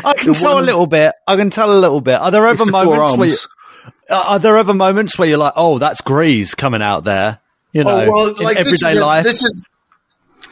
I 0.05 0.15
can 0.17 0.33
The 0.33 0.39
tell 0.41 0.55
one- 0.55 0.63
a 0.63 0.67
little 0.67 0.87
bit. 0.87 1.13
I 1.27 1.37
can 1.37 1.51
tell 1.51 1.71
a 1.71 1.79
little 1.79 2.01
bit. 2.01 2.15
Are 2.21 2.31
there 2.31 2.47
ever 2.47 2.63
It's 2.63 2.65
the 2.65 2.71
moments 2.73 3.17
where 3.17 3.29
you, 3.29 3.35
arms. 3.35 3.49
are 4.11 4.39
there 4.39 4.57
ever 4.57 4.73
moments 4.73 5.19
where 5.19 5.29
you're 5.29 5.37
like, 5.39 5.53
oh, 5.57 5.79
that's 5.79 6.01
Greez 6.01 6.57
coming 6.57 6.81
out 6.83 7.05
there? 7.05 7.39
You 7.73 7.83
oh, 7.83 7.85
know, 7.85 8.05
oh 8.07 8.11
well, 8.11 8.27
in 8.29 8.45
like 8.45 8.57
this 8.57 8.83
everyday 8.83 8.91
is 8.93 8.97
a- 8.97 9.01
life. 9.01 9.25
this 9.25 9.43
is 9.45 9.63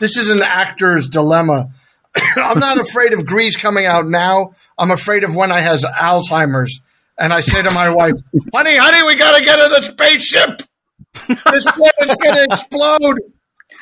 this 0.01 0.17
is 0.19 0.29
an 0.29 0.43
actor's 0.43 1.09
dilemma. 1.09 1.71
I'm 2.37 2.59
not 2.59 2.79
afraid 2.79 3.13
of 3.15 3.21
Greez 3.21 3.59
coming 3.59 3.87
out 3.87 4.07
now. 4.07 4.53
I'm 4.77 4.91
afraid 4.91 5.25
of 5.25 5.35
when 5.35 5.51
I 5.51 5.61
has 5.61 5.83
Alzheimer's, 5.83 6.81
and 7.17 7.33
I 7.33 7.41
say 7.41 7.63
to 7.63 7.71
my 7.71 7.95
wife, 7.95 8.15
"Honey, 8.55 8.77
honey, 8.77 9.03
we 9.07 9.15
gotta 9.15 9.43
get 9.43 9.59
in 9.61 9.71
the 9.73 9.81
spaceship. 9.83 10.61
This 11.29 11.65
planet's 11.65 12.17
gonna 12.23 12.45
explode. 12.51 13.19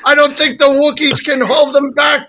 I 0.05 0.15
don't 0.15 0.35
think 0.35 0.59
the 0.59 0.65
Wookiees 0.65 1.23
can 1.23 1.41
hold 1.41 1.73
them 1.73 1.91
back." 1.91 2.27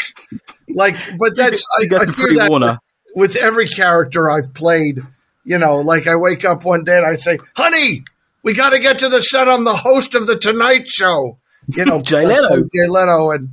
Like, 0.69 0.97
but 1.19 1.37
that's 1.37 1.65
I, 1.79 1.89
I 1.95 2.07
free 2.07 2.37
that 2.37 2.51
Warner. 2.51 2.79
with 3.15 3.37
every 3.37 3.69
character 3.69 4.31
I've 4.31 4.55
played. 4.55 5.01
You 5.45 5.59
know, 5.59 5.79
like 5.79 6.07
I 6.07 6.17
wake 6.17 6.45
up 6.45 6.65
one 6.65 6.85
day 6.85 6.97
and 6.97 7.07
I 7.07 7.17
say, 7.17 7.39
"Honey, 7.55 8.05
we 8.43 8.55
got 8.55 8.71
to 8.71 8.79
get 8.79 9.01
to 9.01 9.09
the 9.09 9.21
set. 9.21 9.49
I'm 9.49 9.65
the 9.65 9.77
host 9.77 10.15
of 10.15 10.27
the 10.27 10.37
Tonight 10.37 10.89
Show." 10.89 11.39
You 11.69 11.85
know, 11.85 12.01
Jay 12.03 12.27
Leno. 12.27 12.57
Jay 12.75 12.89
Leno, 12.89 13.31
and 13.31 13.51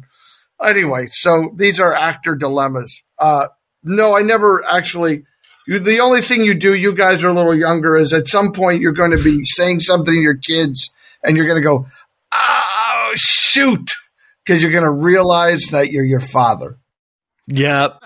anyway, 0.64 1.08
so 1.12 1.52
these 1.56 1.80
are 1.80 1.94
actor 1.94 2.36
dilemmas. 2.36 3.04
Uh, 3.20 3.48
no, 3.84 4.16
I 4.16 4.22
never 4.22 4.64
actually. 4.66 5.24
You, 5.68 5.80
the 5.80 6.00
only 6.00 6.22
thing 6.22 6.44
you 6.44 6.56
do, 6.56 6.74
you 6.74 6.94
guys 6.94 7.24
are 7.24 7.30
a 7.30 7.34
little 7.34 7.56
younger, 7.56 7.96
is 7.96 8.14
at 8.14 8.28
some 8.28 8.52
point 8.52 8.82
you're 8.82 8.94
going 8.94 9.12
to 9.16 9.24
be 9.24 9.46
saying 9.46 9.82
something 9.82 10.14
to 10.14 10.20
your 10.20 10.38
kids, 10.38 10.92
and 11.24 11.36
you're 11.38 11.46
going 11.46 11.62
to 11.62 11.68
go, 11.68 11.86
"Oh 12.34 13.12
shoot," 13.16 13.92
because 14.46 14.62
you're 14.62 14.72
going 14.72 14.84
to 14.84 14.90
realize 14.92 15.68
that 15.72 15.92
you're 15.92 16.06
your 16.06 16.20
father. 16.20 16.78
Yep. 17.48 18.02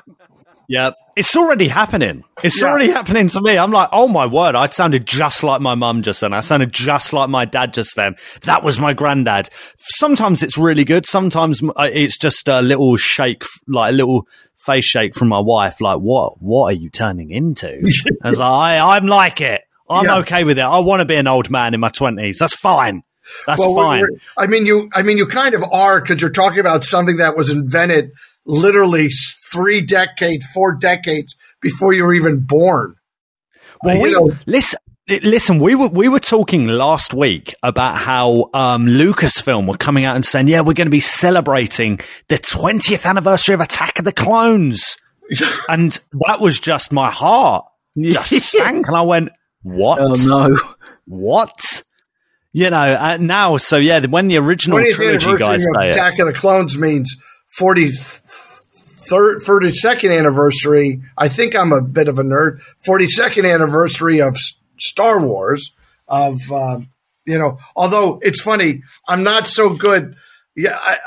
Yep. 0.68 0.96
It's 1.16 1.36
already 1.38 1.68
happening. 1.68 2.24
It's 2.44 2.60
Yeah. 2.62 2.68
already 2.70 2.92
happening 2.92 3.30
to 3.30 3.42
me. 3.42 3.58
I'm 3.58 3.72
like, 3.72 3.90
oh 3.92 4.08
my 4.08 4.26
word, 4.26 4.56
I 4.56 4.68
sounded 4.68 5.06
just 5.06 5.44
like 5.44 5.62
my 5.62 5.76
mum 5.76 6.02
just 6.02 6.22
then. 6.22 6.34
I 6.34 6.42
sounded 6.42 6.74
just 6.74 7.14
like 7.14 7.30
my 7.30 7.46
dad 7.46 7.74
just 7.74 7.96
then. 7.96 8.16
That 8.42 8.64
was 8.64 8.80
my 8.80 8.94
granddad. 8.94 9.50
Sometimes 9.78 10.42
it's 10.44 10.58
really 10.58 10.84
good. 10.84 11.06
Sometimes 11.06 11.62
uh, 11.64 11.90
it's 11.94 12.18
just 12.18 12.48
a 12.48 12.62
little 12.62 12.98
shake, 12.98 13.44
like 13.68 13.92
a 13.92 13.96
little 13.96 14.28
face 14.58 14.86
shake 14.86 15.14
from 15.16 15.28
my 15.28 15.40
wife. 15.40 15.80
Like, 15.80 16.00
what, 16.00 16.42
what 16.42 16.66
are 16.66 16.74
you 16.78 16.90
turning 16.90 17.30
into? 17.32 17.82
Like, 18.24 18.40
I, 18.40 18.96
I'm 18.98 19.06
like 19.06 19.40
it. 19.42 19.62
I'm 19.88 20.06
Yeah. 20.06 20.18
okay 20.20 20.44
with 20.44 20.58
it. 20.58 20.64
I 20.64 20.80
want 20.80 21.02
to 21.02 21.06
be 21.06 21.16
an 21.16 21.28
old 21.28 21.52
man 21.52 21.76
in 21.76 21.80
my 21.80 21.90
twenties. 21.90 22.40
That's 22.40 22.56
fine. 22.56 23.04
That's 23.48 23.60
Well, 23.60 23.76
fine. 23.76 24.04
I 24.38 24.48
mean, 24.48 24.66
you. 24.66 24.90
I 24.94 25.02
mean, 25.04 25.18
you 25.18 25.26
kind 25.28 25.56
of 25.56 25.64
are 25.64 26.00
because 26.02 26.22
you're 26.22 26.32
talking 26.32 26.60
about 26.60 26.84
something 26.84 27.18
that 27.18 27.36
was 27.36 27.50
invented 27.50 28.12
literally 28.46 29.10
three 29.52 29.82
decades, 29.82 30.46
four 30.54 30.76
decades 30.76 31.36
before 31.62 31.94
you 31.94 32.04
were 32.04 32.14
even 32.14 32.46
born. 32.46 32.96
Well, 33.84 34.02
we, 34.02 34.12
know- 34.14 34.32
listen, 34.46 34.80
listen. 35.08 35.60
We 35.60 35.76
were 35.76 35.90
we 35.90 36.08
were 36.08 36.20
talking 36.20 36.68
last 36.68 37.14
week 37.14 37.54
about 37.64 37.98
how 37.98 38.50
um, 38.54 38.88
Lucasfilm 38.88 39.68
were 39.68 39.78
coming 39.78 40.06
out 40.06 40.16
and 40.16 40.26
saying, 40.26 40.48
"Yeah, 40.48 40.62
we're 40.62 40.74
going 40.74 40.88
to 40.88 40.92
be 40.92 41.00
celebrating 41.00 42.00
the 42.28 42.38
20th 42.38 43.06
anniversary 43.06 43.54
of 43.54 43.62
Attack 43.62 44.00
of 44.00 44.06
the 44.06 44.12
Clones," 44.14 44.98
and 45.70 46.00
that 46.28 46.40
was 46.40 46.60
just 46.60 46.92
my 46.92 47.12
heart 47.12 47.66
just 47.98 48.32
sank, 48.52 48.88
and 48.88 48.96
I 48.96 49.02
went, 49.02 49.30
"What? 49.64 50.00
Oh 50.00 50.14
no! 50.26 50.58
What?" 51.06 51.84
You 52.56 52.70
know, 52.70 52.78
uh, 52.78 53.18
now, 53.20 53.58
so 53.58 53.76
yeah, 53.76 54.06
when 54.06 54.30
the 54.30 54.38
original 54.38 54.82
trilogy 54.90 55.36
guys 55.36 55.66
of 55.68 55.76
Attack 55.76 56.20
of 56.20 56.28
the 56.28 56.34
Clones 56.34 56.78
means 56.78 57.14
40 57.58 57.92
third, 57.92 59.40
42nd 59.40 60.18
anniversary. 60.18 61.02
I 61.18 61.28
think 61.28 61.54
I'm 61.54 61.74
a 61.74 61.82
bit 61.82 62.08
of 62.08 62.18
a 62.18 62.24
nerd. 62.24 62.62
42nd 62.88 63.54
anniversary 63.54 64.22
of 64.22 64.38
Star 64.80 65.20
Wars. 65.20 65.74
Of 66.08 66.50
um, 66.50 66.88
you 67.26 67.38
know, 67.38 67.58
although 67.76 68.20
it's 68.22 68.40
funny, 68.40 68.84
I'm 69.06 69.24
not 69.24 69.48
so 69.48 69.72
good. 69.72 70.16
Yeah, 70.56 70.78
I, 70.80 70.98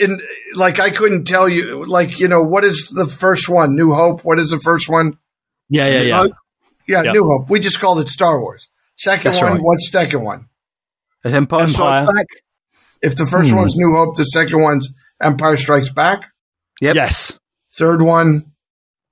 in 0.00 0.18
like 0.54 0.80
I 0.80 0.88
couldn't 0.88 1.26
tell 1.26 1.50
you. 1.50 1.84
Like 1.84 2.18
you 2.18 2.28
know, 2.28 2.40
what 2.40 2.64
is 2.64 2.88
the 2.88 3.06
first 3.06 3.46
one? 3.46 3.76
New 3.76 3.92
Hope. 3.92 4.24
What 4.24 4.38
is 4.38 4.52
the 4.52 4.60
first 4.60 4.88
one? 4.88 5.18
yeah, 5.68 5.86
yeah, 5.86 6.00
yeah. 6.00 6.24
Yeah, 6.88 7.02
Yeah. 7.02 7.12
New 7.12 7.24
Hope. 7.24 7.50
We 7.50 7.60
just 7.60 7.78
called 7.78 8.00
it 8.00 8.08
Star 8.08 8.40
Wars. 8.40 8.68
Second 8.96 9.32
That's 9.32 9.42
one. 9.42 9.52
right. 9.52 9.60
What's 9.60 9.90
second 9.90 10.22
one? 10.22 10.48
And 11.24 11.34
Empire 11.34 11.68
Strikes 11.68 12.06
Back. 12.06 12.26
If 13.02 13.16
the 13.16 13.26
first 13.26 13.50
Hmm. 13.50 13.56
one's 13.56 13.74
New 13.76 13.92
Hope, 13.96 14.16
the 14.16 14.24
second 14.24 14.62
one's 14.62 14.88
Empire 15.22 15.56
Strikes 15.56 15.90
Back. 15.90 16.30
Yep. 16.80 16.96
Yes, 16.96 17.32
Third 17.76 18.02
one. 18.02 18.52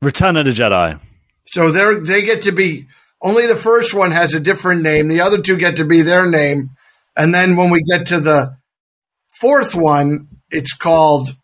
Return 0.03 0.37
of 0.37 0.45
the 0.47 0.53
Jedi. 0.53 1.01
So 1.47 1.71
they 1.71 1.95
they 2.01 2.23
get 2.23 2.43
to 2.43 2.53
be 2.53 2.87
only 3.21 3.47
the 3.47 3.57
first 3.57 3.95
one 3.95 4.11
has 4.11 4.35
a 4.35 4.41
different 4.41 4.83
name. 4.83 5.09
The 5.09 5.21
other 5.21 5.41
two 5.41 5.57
get 5.57 5.77
to 5.77 5.85
be 5.85 6.03
their 6.03 6.29
name, 6.29 6.71
and 7.17 7.33
then 7.35 7.57
when 7.57 7.71
we 7.71 7.83
get 7.83 8.07
to 8.09 8.21
the 8.21 8.57
fourth 9.41 9.75
one, 9.75 10.29
it's 10.51 10.73
called 10.75 11.35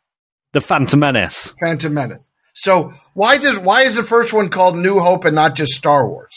The 0.53 0.61
Phantom 0.61 0.99
Menace. 1.01 1.53
Phantom 1.61 1.93
Menace. 1.95 2.31
So 2.55 2.93
why 3.15 3.39
does 3.39 3.59
why 3.59 3.83
is 3.83 3.97
the 3.97 4.03
first 4.03 4.33
one 4.33 4.49
called 4.49 4.77
New 4.77 4.99
Hope 4.99 5.25
and 5.25 5.35
not 5.35 5.55
just 5.57 5.73
Star 5.73 6.09
Wars? 6.09 6.33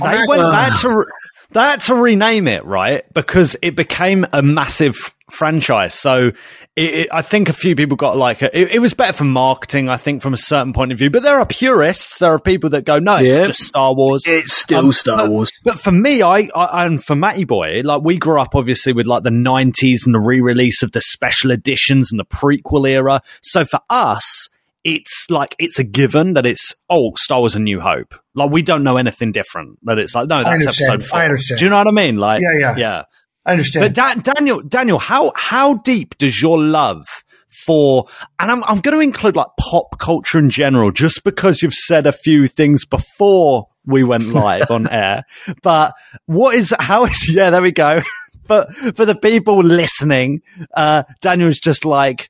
They 0.00 0.22
went 0.26 0.42
back 0.52 0.78
to 0.80 0.88
re- 0.98 1.04
they 1.52 1.60
had 1.60 1.80
to 1.82 1.94
rename 1.94 2.46
it, 2.48 2.64
right? 2.64 3.02
Because 3.14 3.56
it 3.62 3.76
became 3.76 4.26
a 4.32 4.42
massive 4.42 5.14
franchise. 5.30 5.94
So 5.94 6.28
it, 6.76 6.94
it, 6.94 7.08
I 7.12 7.22
think 7.22 7.48
a 7.48 7.52
few 7.52 7.76
people 7.76 7.96
got 7.96 8.16
like 8.16 8.42
a, 8.42 8.56
it, 8.58 8.74
it 8.74 8.78
was 8.80 8.94
better 8.94 9.12
for 9.12 9.24
marketing. 9.24 9.88
I 9.88 9.96
think 9.96 10.22
from 10.22 10.34
a 10.34 10.36
certain 10.38 10.72
point 10.72 10.90
of 10.92 10.98
view, 10.98 11.08
but 11.10 11.22
there 11.22 11.38
are 11.38 11.46
purists. 11.46 12.18
There 12.18 12.32
are 12.32 12.40
people 12.40 12.70
that 12.70 12.84
go, 12.84 12.98
no, 12.98 13.16
it's 13.18 13.28
Yeah. 13.28 13.46
just 13.46 13.62
Star 13.62 13.94
Wars. 13.94 14.24
It's 14.26 14.52
still 14.52 14.86
Um, 14.86 14.92
Star 14.92 15.16
but- 15.18 15.30
Wars. 15.30 15.52
But 15.64 15.78
for 15.78 15.92
me, 15.92 16.22
I, 16.22 16.48
I 16.54 16.84
and 16.86 17.02
for 17.04 17.14
Matty 17.14 17.44
Boy, 17.44 17.82
like 17.84 18.02
we 18.02 18.18
grew 18.18 18.40
up 18.40 18.54
obviously 18.54 18.92
with 18.92 19.06
like 19.06 19.22
the 19.22 19.30
'90s 19.30 20.04
and 20.06 20.14
the 20.14 20.20
re-release 20.20 20.82
of 20.82 20.92
the 20.92 21.00
special 21.00 21.50
editions 21.52 22.10
and 22.10 22.18
the 22.18 22.24
prequel 22.24 22.88
era. 22.88 23.20
So 23.42 23.64
for 23.64 23.80
us, 23.88 24.48
it's 24.84 25.26
like 25.30 25.54
it's 25.58 25.78
a 25.78 25.84
given 25.84 26.34
that 26.34 26.46
it's 26.46 26.74
oh 26.88 27.12
Star 27.16 27.40
Wars: 27.40 27.54
A 27.54 27.60
New 27.60 27.80
Hope. 27.80 28.14
Like 28.34 28.50
we 28.50 28.62
don't 28.62 28.82
know 28.82 28.96
anything 28.96 29.32
different. 29.32 29.78
That 29.84 29.98
it's 29.98 30.14
like 30.14 30.28
no, 30.28 30.42
that's 30.42 30.66
episode 30.66 31.04
four. 31.04 31.20
I 31.20 31.24
understand. 31.26 31.58
Do 31.58 31.64
you 31.64 31.70
know 31.70 31.78
what 31.78 31.88
I 31.88 31.92
mean? 31.92 32.16
Like 32.16 32.42
Yeah, 32.42 32.58
yeah. 32.58 32.76
yeah. 32.76 33.02
I 33.44 33.52
understand. 33.52 33.94
But 33.94 33.94
da- 33.94 34.32
Daniel, 34.34 34.62
Daniel, 34.62 34.98
how 34.98 35.32
how 35.34 35.74
deep 35.74 36.16
does 36.18 36.40
your 36.40 36.58
love 36.58 37.06
for? 37.48 38.06
And 38.38 38.50
I'm 38.50 38.64
I'm 38.64 38.80
going 38.80 38.96
to 38.96 39.02
include 39.02 39.36
like 39.36 39.48
pop 39.58 39.98
culture 39.98 40.38
in 40.38 40.50
general, 40.50 40.90
just 40.90 41.24
because 41.24 41.62
you've 41.62 41.74
said 41.74 42.06
a 42.06 42.12
few 42.12 42.46
things 42.46 42.84
before 42.84 43.66
we 43.84 44.04
went 44.04 44.28
live 44.32 44.70
on 44.70 44.88
air. 44.88 45.24
But 45.62 45.94
what 46.26 46.54
is 46.54 46.74
how 46.78 47.04
is 47.06 47.28
yeah? 47.34 47.50
There 47.50 47.62
we 47.62 47.72
go. 47.72 48.00
But 48.46 48.74
for 48.74 49.04
the 49.06 49.14
people 49.14 49.62
listening, 49.62 50.40
uh, 50.74 51.04
Daniel's 51.20 51.60
just 51.60 51.84
like 51.84 52.29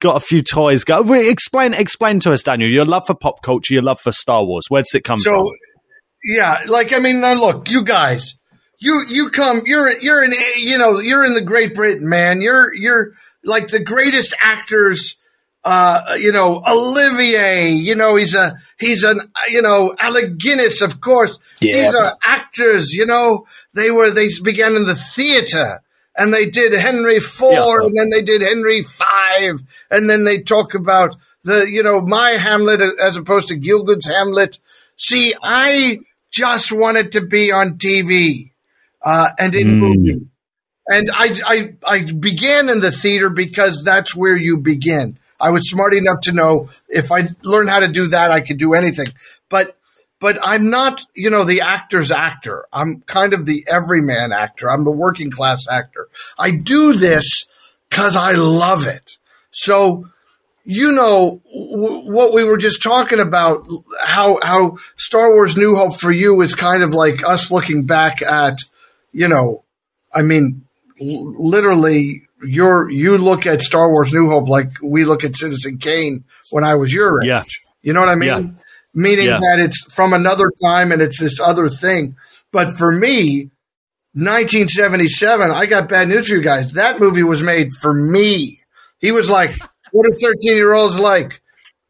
got 0.00 0.16
a 0.16 0.20
few 0.20 0.42
toys. 0.42 0.84
Go 0.84 1.12
explain 1.12 1.74
explain 1.74 2.20
to 2.20 2.32
us, 2.32 2.42
Daniel, 2.42 2.70
your 2.70 2.84
love 2.84 3.06
for 3.06 3.14
pop 3.14 3.42
culture, 3.42 3.74
your 3.74 3.82
love 3.82 4.00
for 4.00 4.12
Star 4.12 4.44
Wars. 4.44 4.66
Where 4.68 4.82
does 4.82 4.94
it 4.94 5.04
come 5.04 5.18
so 5.18 5.30
from? 5.30 5.46
yeah, 6.24 6.62
like 6.66 6.92
I 6.92 6.98
mean, 6.98 7.20
now 7.20 7.34
look, 7.34 7.70
you 7.70 7.84
guys, 7.84 8.36
you 8.78 9.04
you 9.08 9.30
come, 9.30 9.62
you're 9.66 9.90
you're 9.98 10.22
in 10.22 10.34
you 10.56 10.78
know 10.78 10.98
you're 10.98 11.24
in 11.24 11.34
the 11.34 11.40
Great 11.40 11.74
Britain, 11.74 12.08
man. 12.08 12.40
You're 12.40 12.74
you're 12.74 13.12
like 13.44 13.68
the 13.68 13.82
greatest 13.82 14.34
actors. 14.42 15.16
Uh, 15.64 16.14
you 16.20 16.30
know, 16.30 16.62
Olivier, 16.64 17.70
you 17.70 17.96
know, 17.96 18.14
he's 18.14 18.36
a, 18.36 18.56
he's 18.78 19.02
an, 19.02 19.32
you 19.48 19.60
know, 19.60 19.92
Alec 19.98 20.38
Guinness, 20.38 20.80
of 20.80 21.00
course. 21.00 21.40
Yeah. 21.60 21.74
These 21.74 21.94
are 21.96 22.16
actors, 22.24 22.92
you 22.92 23.04
know, 23.04 23.46
they 23.74 23.90
were, 23.90 24.10
they 24.10 24.28
began 24.44 24.76
in 24.76 24.86
the 24.86 24.94
theater 24.94 25.82
and 26.16 26.32
they 26.32 26.48
did 26.50 26.72
Henry 26.72 27.20
Four 27.20 27.52
Yeah. 27.52 27.86
and 27.86 27.96
then 27.96 28.10
they 28.10 28.22
did 28.22 28.42
Henry 28.42 28.82
Five 28.82 29.60
and 29.90 30.08
then 30.08 30.24
they 30.24 30.40
talk 30.42 30.74
about 30.74 31.16
the, 31.44 31.70
you 31.70 31.82
know, 31.82 32.00
my 32.00 32.32
Hamlet 32.32 32.80
as 33.00 33.16
opposed 33.16 33.48
to 33.48 33.56
Gielgud's 33.56 34.06
Hamlet. 34.06 34.58
See, 34.96 35.34
I 35.42 36.00
just 36.32 36.72
wanted 36.72 37.12
to 37.12 37.20
be 37.20 37.52
on 37.52 37.78
TV, 37.78 38.50
uh, 39.04 39.28
and 39.38 39.54
in 39.54 39.78
movie. 39.78 40.26
And 40.88 41.10
I, 41.12 41.40
I, 41.44 41.74
I 41.86 42.02
began 42.12 42.68
in 42.68 42.80
the 42.80 42.92
theater 42.92 43.28
because 43.28 43.82
that's 43.84 44.14
where 44.14 44.36
you 44.36 44.58
begin. 44.58 45.18
I 45.40 45.50
was 45.50 45.68
smart 45.68 45.94
enough 45.94 46.20
to 46.22 46.32
know 46.32 46.68
if 46.88 47.10
I 47.12 47.28
learned 47.42 47.70
how 47.70 47.80
to 47.80 47.88
do 47.88 48.06
that, 48.08 48.30
I 48.30 48.40
could 48.40 48.58
do 48.58 48.74
anything. 48.74 49.08
But, 49.48 49.76
but 50.20 50.38
I'm 50.42 50.70
not, 50.70 51.02
you 51.14 51.30
know, 51.30 51.44
the 51.44 51.60
actor's 51.60 52.10
actor. 52.10 52.64
I'm 52.72 53.02
kind 53.06 53.32
of 53.32 53.46
the 53.46 53.64
everyman 53.68 54.32
actor. 54.32 54.70
I'm 54.70 54.84
the 54.84 54.90
working 54.92 55.30
class 55.30 55.66
actor. 55.68 56.08
I 56.38 56.50
do 56.52 56.94
this 56.94 57.46
because 57.90 58.16
I 58.16 58.32
love 58.32 58.86
it. 58.86 59.18
So, 59.50 60.08
you 60.68 60.90
know 60.90 61.40
w- 61.54 62.12
what 62.12 62.32
we 62.34 62.42
were 62.42 62.58
just 62.58 62.82
talking 62.82 63.20
about 63.20 63.68
how 64.02 64.36
how 64.42 64.76
Star 64.96 65.32
Wars 65.32 65.56
New 65.56 65.76
Hope 65.76 65.96
for 66.00 66.10
you 66.10 66.40
is 66.40 66.56
kind 66.56 66.82
of 66.82 66.92
like 66.92 67.24
us 67.24 67.52
looking 67.52 67.86
back 67.86 68.20
at 68.20 68.58
you 69.12 69.28
know 69.28 69.62
I 70.12 70.22
mean 70.22 70.66
l- 71.00 71.34
literally 71.40 72.22
you're 72.44 72.90
you 72.90 73.16
look 73.16 73.46
at 73.46 73.62
Star 73.62 73.88
Wars 73.92 74.12
New 74.12 74.28
Hope 74.28 74.48
like 74.48 74.70
we 74.82 75.04
look 75.04 75.22
at 75.22 75.36
Citizen 75.36 75.78
Kane 75.78 76.24
when 76.50 76.64
I 76.64 76.74
was 76.74 76.92
your 76.92 77.20
age 77.22 77.28
Yeah. 77.28 77.44
you 77.82 77.92
know 77.92 78.00
what 78.00 78.08
I 78.08 78.16
mean 78.16 78.28
Yeah. 78.28 78.50
Meaning 78.96 79.26
Yeah. 79.26 79.38
that 79.38 79.60
it's 79.60 79.84
from 79.94 80.12
another 80.12 80.50
time 80.64 80.90
and 80.90 81.00
it's 81.00 81.20
this 81.20 81.38
other 81.38 81.68
thing 81.68 82.16
but 82.50 82.76
for 82.76 82.90
me 82.90 83.50
1977 84.14 85.50
I 85.50 85.66
got 85.66 85.88
bad 85.88 86.08
news 86.08 86.28
for 86.28 86.34
you 86.34 86.40
guys 86.40 86.72
that 86.72 86.98
movie 86.98 87.22
was 87.22 87.42
made 87.42 87.72
for 87.80 87.94
me 87.94 88.62
he 88.98 89.12
was 89.12 89.30
like 89.30 89.52
what 89.92 90.06
are 90.06 90.14
13 90.14 90.56
year 90.56 90.74
olds 90.74 90.98
like? 90.98 91.40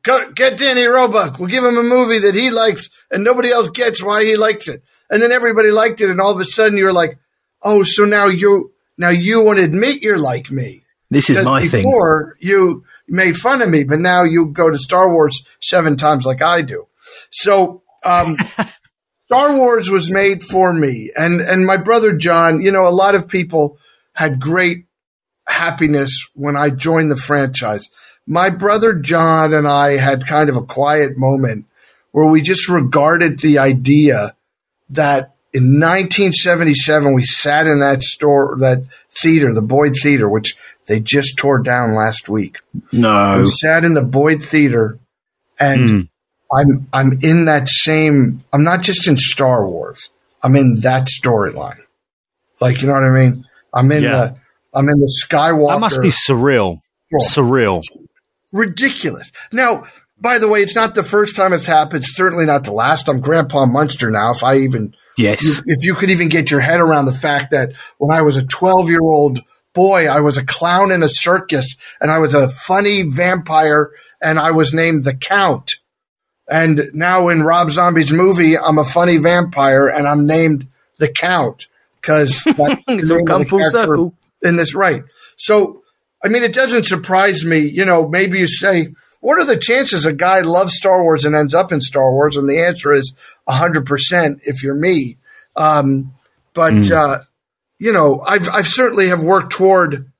Go, 0.04 0.30
get 0.30 0.58
Danny 0.58 0.84
Roebuck. 0.84 1.38
We'll 1.40 1.48
give 1.48 1.64
him 1.64 1.76
a 1.76 1.82
movie 1.82 2.20
that 2.20 2.36
he 2.36 2.50
likes 2.52 2.88
and 3.10 3.24
nobody 3.24 3.50
else 3.50 3.70
gets 3.70 4.00
why 4.02 4.22
he 4.22 4.36
likes 4.36 4.68
it. 4.68 4.84
And 5.10 5.20
then 5.20 5.32
everybody 5.32 5.70
liked 5.72 6.00
it. 6.00 6.10
And 6.10 6.20
all 6.20 6.32
of 6.32 6.40
a 6.40 6.44
sudden 6.44 6.78
you're 6.78 6.92
like, 6.92 7.18
oh, 7.62 7.82
so 7.82 8.04
now 8.04 8.26
you, 8.26 8.72
now 8.96 9.08
you 9.08 9.42
want 9.42 9.58
to 9.58 9.64
admit 9.64 10.02
you're 10.02 10.18
like 10.18 10.52
me. 10.52 10.84
This 11.10 11.30
is 11.30 11.44
my 11.44 11.66
thing. 11.66 11.82
before 11.82 12.36
you 12.38 12.84
made 13.08 13.36
fun 13.36 13.62
of 13.62 13.70
me, 13.70 13.82
but 13.82 13.98
now 13.98 14.22
you 14.22 14.46
go 14.46 14.70
to 14.70 14.78
Star 14.78 15.10
Wars 15.10 15.42
seven 15.60 15.96
times 15.96 16.26
like 16.26 16.42
I 16.42 16.62
do. 16.62 16.86
So, 17.30 17.82
um, 18.04 18.36
Star 19.24 19.56
Wars 19.56 19.90
was 19.90 20.10
made 20.10 20.42
for 20.42 20.72
me 20.72 21.10
and, 21.16 21.40
and 21.40 21.66
my 21.66 21.76
brother 21.76 22.12
John, 22.12 22.60
you 22.60 22.70
know, 22.70 22.86
a 22.86 22.90
lot 22.90 23.14
of 23.16 23.26
people 23.28 23.76
had 24.12 24.40
great 24.40 24.86
happiness 25.48 26.26
when 26.34 26.56
I 26.56 26.70
joined 26.70 27.10
the 27.10 27.16
franchise. 27.16 27.88
my 28.26 28.50
brother 28.50 28.92
John 28.94 29.52
and 29.52 29.66
I 29.68 29.96
had 29.96 30.26
kind 30.26 30.48
of 30.48 30.56
a 30.56 30.62
quiet 30.62 31.16
moment 31.16 31.66
where 32.12 32.26
we 32.30 32.40
just 32.40 32.68
regarded 32.68 33.40
the 33.40 33.58
idea 33.58 34.34
that 34.90 35.34
in 35.52 35.80
1977 35.80 37.14
we 37.14 37.24
sat 37.24 37.66
in 37.66 37.80
that 37.80 38.02
store, 38.02 38.56
that 38.60 38.84
theater, 39.20 39.52
the 39.54 39.62
Boyd 39.62 39.94
Theater, 39.96 40.28
which 40.28 40.56
they 40.86 41.00
just 41.00 41.36
tore 41.36 41.60
down 41.60 41.94
last 41.94 42.28
week. 42.28 42.58
No. 42.92 43.38
We 43.38 43.46
sat 43.46 43.84
in 43.84 43.94
the 43.94 44.02
Boyd 44.02 44.42
Theater 44.42 44.98
and 45.58 45.80
Mm. 45.90 46.08
I'm 46.52 46.88
I'm 46.92 47.18
in 47.22 47.46
that 47.46 47.68
same 47.68 48.44
I'm 48.52 48.64
not 48.64 48.82
just 48.82 49.08
in 49.08 49.16
Star 49.16 49.68
Wars. 49.68 50.10
I'm 50.42 50.54
in 50.56 50.80
that 50.80 51.08
storyline. 51.08 51.80
Like 52.60 52.80
you 52.82 52.88
know 52.88 52.94
what 52.94 53.04
I 53.04 53.10
mean? 53.10 53.44
I'm 53.74 53.90
in 53.92 54.02
Yeah. 54.04 54.10
the 54.12 54.36
I'm 54.74 54.88
in 54.88 54.98
the 55.00 55.12
Skywalker 55.26 55.70
That 55.74 55.80
must 55.80 56.02
be 56.02 56.08
surreal. 56.08 56.80
Surreal. 57.22 57.82
ridiculous. 58.52 59.32
Now, 59.52 59.84
by 60.18 60.38
the 60.38 60.48
way, 60.48 60.62
it's 60.62 60.74
not 60.74 60.94
the 60.94 61.02
first 61.02 61.36
time 61.36 61.52
it's 61.52 61.66
happened. 61.66 62.02
It's 62.04 62.14
certainly 62.16 62.46
not 62.46 62.64
the 62.64 62.72
last. 62.72 63.08
I'm 63.08 63.20
Grandpa 63.20 63.66
Munster 63.66 64.10
now. 64.10 64.30
If 64.32 64.42
I 64.44 64.56
even 64.56 64.94
Yes. 65.16 65.62
if 65.66 65.78
you 65.82 65.94
could 65.94 66.10
even 66.10 66.28
get 66.28 66.50
your 66.50 66.60
head 66.60 66.80
around 66.80 67.06
the 67.06 67.12
fact 67.12 67.50
that 67.52 67.72
when 67.98 68.16
I 68.16 68.22
was 68.22 68.36
a 68.36 68.42
12 68.44 68.90
year 68.90 69.00
old 69.02 69.40
boy, 69.74 70.06
I 70.08 70.20
was 70.20 70.36
a 70.38 70.44
clown 70.44 70.90
in 70.92 71.02
a 71.02 71.08
circus 71.08 71.76
and 72.00 72.10
I 72.10 72.18
was 72.18 72.34
a 72.34 72.48
funny 72.48 73.02
vampire 73.02 73.90
and 74.20 74.38
I 74.38 74.50
was 74.50 74.72
named 74.74 75.04
the 75.04 75.14
Count. 75.14 75.72
And 76.48 76.90
now 76.92 77.28
in 77.28 77.42
Rob 77.42 77.70
Zombie's 77.70 78.12
movie, 78.12 78.56
I'm 78.56 78.78
a 78.78 78.84
funny 78.84 79.16
vampire 79.16 79.88
and 79.88 80.06
I'm 80.06 80.26
named 80.26 80.68
the 80.98 81.08
Count 81.08 81.66
because 82.00 82.42
that's 82.44 82.86
the 82.86 82.96
name 82.96 83.20
of 83.20 83.26
come 83.26 83.42
the 83.42 83.48
full 83.48 83.58
character 83.58 83.84
circle. 83.84 84.14
in 84.42 84.56
this 84.56 84.74
right. 84.74 85.02
So, 85.36 85.82
I 86.24 86.28
mean, 86.28 86.44
it 86.44 86.54
doesn't 86.54 86.84
surprise 86.84 87.44
me. 87.44 87.58
You 87.58 87.84
know, 87.84 88.08
maybe 88.08 88.38
you 88.38 88.46
say, 88.46 88.94
what 89.20 89.38
are 89.40 89.44
the 89.44 89.56
chances 89.56 90.06
a 90.06 90.12
guy 90.12 90.40
loves 90.40 90.76
Star 90.76 91.02
Wars 91.02 91.24
and 91.24 91.34
ends 91.34 91.54
up 91.54 91.72
in 91.72 91.80
Star 91.80 92.12
Wars? 92.12 92.36
And 92.36 92.48
the 92.48 92.64
answer 92.64 92.92
is 92.92 93.12
100% 93.48 94.40
if 94.44 94.62
you're 94.62 94.74
me. 94.74 95.18
Um, 95.56 96.12
but, 96.54 96.90
uh, 96.90 97.18
you 97.78 97.92
know, 97.92 98.20
I've, 98.20 98.48
I've 98.48 98.66
certainly 98.66 99.08
have 99.08 99.22
worked 99.22 99.52
toward 99.52 100.10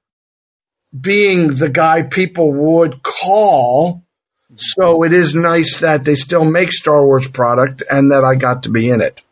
being 0.99 1.57
the 1.57 1.69
guy 1.69 2.03
people 2.03 2.53
would 2.53 3.03
call. 3.03 4.03
So 4.57 5.03
it 5.05 5.13
is 5.13 5.35
nice 5.35 5.79
that 5.81 6.05
they 6.05 6.15
still 6.15 6.45
make 6.45 6.73
Star 6.73 7.05
Wars 7.05 7.29
product 7.29 7.83
and 7.91 8.11
that 8.11 8.25
I 8.25 8.35
got 8.35 8.63
to 8.65 8.71
be 8.71 8.89
in 8.91 9.01
it. 9.01 9.23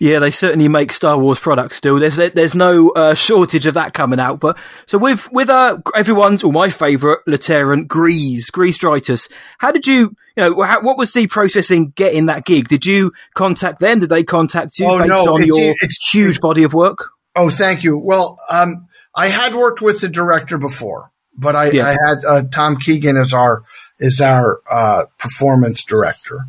Yeah, 0.00 0.20
they 0.20 0.30
certainly 0.30 0.68
make 0.68 0.92
Star 0.92 1.18
Wars 1.18 1.40
products 1.40 1.76
still. 1.76 1.98
There's 1.98 2.16
there's 2.16 2.54
no 2.54 2.90
uh, 2.90 3.14
shortage 3.14 3.66
of 3.66 3.74
that 3.74 3.94
coming 3.94 4.20
out. 4.20 4.38
But 4.38 4.56
so 4.86 4.96
with 4.96 5.28
with 5.32 5.48
uh, 5.50 5.78
everyone's 5.94 6.44
or 6.44 6.52
my 6.52 6.68
favourite 6.68 7.18
Latero 7.26 7.84
Greez 7.84 8.44
Greez 8.52 8.78
Dritus, 8.78 9.28
how 9.58 9.72
did 9.72 9.88
you 9.88 10.14
you 10.36 10.44
know 10.44 10.62
how, 10.62 10.80
what 10.82 10.98
was 10.98 11.12
the 11.12 11.26
process 11.26 11.72
in 11.72 11.90
getting 11.90 12.26
that 12.26 12.44
gig? 12.44 12.68
Did 12.68 12.86
you 12.86 13.12
contact 13.34 13.80
them? 13.80 13.98
Did 13.98 14.10
they 14.10 14.22
contact 14.22 14.78
you 14.78 14.86
Oh, 14.86 14.98
based 14.98 15.08
no, 15.08 15.34
on 15.34 15.42
it's- 15.42 15.58
your 15.58 15.70
it's- 15.70 16.08
huge 16.12 16.40
body 16.40 16.62
of 16.62 16.72
work? 16.74 17.10
Oh, 17.34 17.50
thank 17.50 17.82
you. 17.82 17.98
Well, 17.98 18.38
um, 18.50 18.86
I 19.16 19.28
had 19.28 19.54
worked 19.56 19.80
with 19.82 20.00
the 20.00 20.08
director 20.08 20.58
before, 20.58 21.10
but 21.36 21.56
I, 21.56 21.70
Yeah. 21.70 21.86
I 21.88 21.90
had 22.08 22.24
uh, 22.24 22.42
Tom 22.52 22.76
Keegan 22.76 23.16
as 23.16 23.32
our 23.34 23.62
is 23.98 24.20
our 24.20 24.60
uh, 24.70 25.04
performance 25.18 25.84
director. 25.84 26.40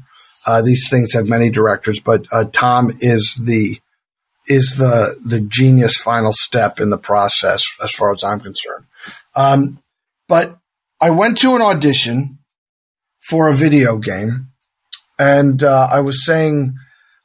Uh, 0.45 0.61
these 0.61 0.89
things 0.89 1.13
have 1.13 1.27
many 1.27 1.49
directors, 1.49 1.99
but 1.99 2.25
uh, 2.31 2.45
Tom 2.51 2.91
is 2.99 3.35
the 3.35 3.79
is 4.47 4.75
the 4.77 5.17
the 5.23 5.41
genius 5.41 5.97
final 5.97 6.31
step 6.33 6.79
in 6.79 6.89
the 6.89 6.97
process, 6.97 7.63
as 7.83 7.91
far 7.91 8.13
as 8.13 8.23
I'm 8.23 8.39
concerned. 8.39 8.85
Um, 9.35 9.81
but 10.27 10.57
I 10.99 11.11
went 11.11 11.37
to 11.39 11.55
an 11.55 11.61
audition 11.61 12.39
for 13.19 13.47
a 13.47 13.55
video 13.55 13.97
game, 13.97 14.49
and 15.17 15.63
uh, 15.63 15.87
I 15.91 16.01
was 16.01 16.25
saying, 16.25 16.75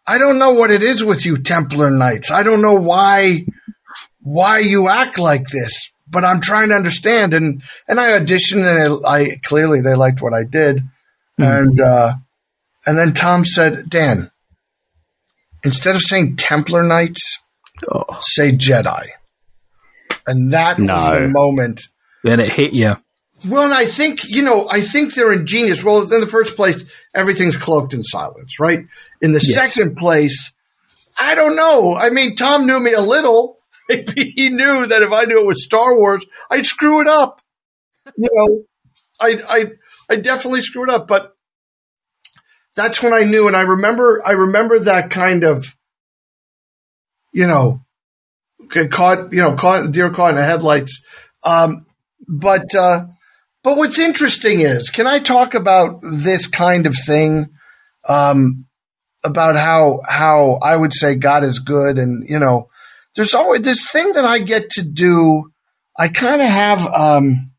I 0.06 0.18
don't 0.18 0.38
know 0.38 0.52
what 0.52 0.70
it 0.70 0.82
is 0.82 1.02
with 1.04 1.24
you 1.24 1.38
Templar 1.38 1.90
Knights. 1.90 2.30
I 2.30 2.42
don't 2.42 2.62
know 2.62 2.74
why 2.74 3.46
why 4.20 4.58
you 4.58 4.88
act 4.88 5.18
like 5.18 5.48
this, 5.48 5.92
but 6.14 6.24
I'm 6.24 6.40
trying 6.40 6.70
to 6.70 6.74
understand. 6.76 7.34
And 7.34 7.62
and 7.86 8.00
I 8.00 8.18
auditioned, 8.18 8.64
and 8.64 9.04
I, 9.06 9.10
I 9.18 9.36
clearly 9.44 9.82
they 9.82 9.94
liked 9.94 10.22
what 10.22 10.32
I 10.32 10.44
did, 10.44 10.80
and 11.36 11.78
uh, 11.80 12.14
and 12.86 12.96
then 12.98 13.12
Tom 13.12 13.44
said, 13.44 13.90
Dan, 13.90 14.30
instead 15.64 15.94
of 15.94 16.00
saying 16.00 16.36
Templar 16.36 16.82
Knights, 16.82 17.40
Oh, 17.92 18.04
say 18.22 18.52
Jedi. 18.52 19.08
And 20.26 20.52
that 20.52 20.78
was 20.78 21.10
the 21.10 21.28
moment 21.28 21.82
then 22.22 22.40
it 22.40 22.50
hit 22.50 22.72
you. 22.72 22.96
well, 23.48 23.64
and 23.64 23.74
I 23.74 23.84
think, 23.84 24.26
you 24.26 24.42
know, 24.42 24.66
I 24.70 24.80
think 24.80 25.12
they're 25.12 25.32
ingenious. 25.32 25.84
Well, 25.84 26.10
in 26.10 26.20
the 26.20 26.26
first 26.26 26.56
place, 26.56 26.82
everything's 27.14 27.56
cloaked 27.56 27.92
in 27.92 28.02
silence, 28.02 28.58
right? 28.58 28.80
In 29.20 29.32
the 29.32 29.44
Yes. 29.44 29.54
second 29.74 29.96
place, 29.96 30.52
I 31.18 31.34
don't 31.34 31.56
know. 31.56 31.94
I 31.94 32.08
mean, 32.10 32.36
Tom 32.36 32.66
knew 32.66 32.80
me 32.80 32.92
a 32.94 33.02
little. 33.02 33.58
Maybe 33.88 34.32
he 34.36 34.50
knew 34.50 34.86
that 34.86 35.02
if 35.02 35.12
I 35.12 35.24
knew 35.24 35.42
it 35.42 35.46
was 35.46 35.64
Star 35.64 35.96
Wars, 35.96 36.24
I'd 36.50 36.66
screw 36.66 37.00
it 37.00 37.08
up. 37.08 37.40
You 38.16 38.28
know, 38.32 38.64
I, 39.20 39.38
I, 39.48 39.66
I 40.10 40.16
definitely 40.16 40.62
screw 40.62 40.84
it 40.84 40.90
up. 40.90 41.06
But 41.08 41.34
that's 42.74 43.02
when 43.02 43.12
I 43.12 43.24
knew, 43.24 43.46
and 43.46 43.56
I 43.56 43.62
remember, 43.62 44.22
I 44.24 44.32
remember 44.32 44.78
that 44.80 45.10
kind 45.10 45.44
of, 45.44 45.66
you 47.32 47.46
know, 47.46 47.80
caught, 48.90 49.32
you 49.32 49.40
know, 49.40 49.54
caught 49.54 49.92
deer 49.92 50.10
caught 50.10 50.30
in 50.30 50.36
the 50.36 50.44
headlights. 50.44 51.02
Um, 51.44 51.86
but 52.26 52.74
uh, 52.74 53.06
but 53.62 53.76
what's 53.76 53.98
interesting 53.98 54.60
is, 54.60 54.90
can 54.90 55.06
I 55.06 55.18
talk 55.18 55.54
about 55.54 56.00
this 56.02 56.46
kind 56.46 56.86
of 56.86 56.94
thing? 57.06 57.48
Um, 58.08 58.66
about 59.24 59.56
how 59.56 60.02
how 60.06 60.58
I 60.62 60.76
would 60.76 60.92
say 60.94 61.14
God 61.14 61.44
is 61.44 61.58
good, 61.58 61.98
and 61.98 62.28
you 62.28 62.38
know, 62.38 62.68
there's 63.16 63.34
always 63.34 63.62
this 63.62 63.88
thing 63.90 64.12
that 64.14 64.24
I 64.24 64.38
get 64.40 64.70
to 64.70 64.82
do. 64.82 65.50
I 65.98 66.08
kind 66.08 66.42
of 66.42 66.48
have 66.48 66.86
um, 66.86 67.52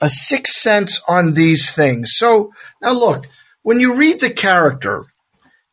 a 0.00 0.08
sixth 0.08 0.54
sense 0.54 1.00
on 1.06 1.34
these 1.34 1.72
things. 1.72 2.12
So 2.16 2.50
now, 2.80 2.92
look, 2.92 3.26
when 3.62 3.80
you 3.80 3.96
read 3.96 4.20
the 4.20 4.30
character, 4.30 5.04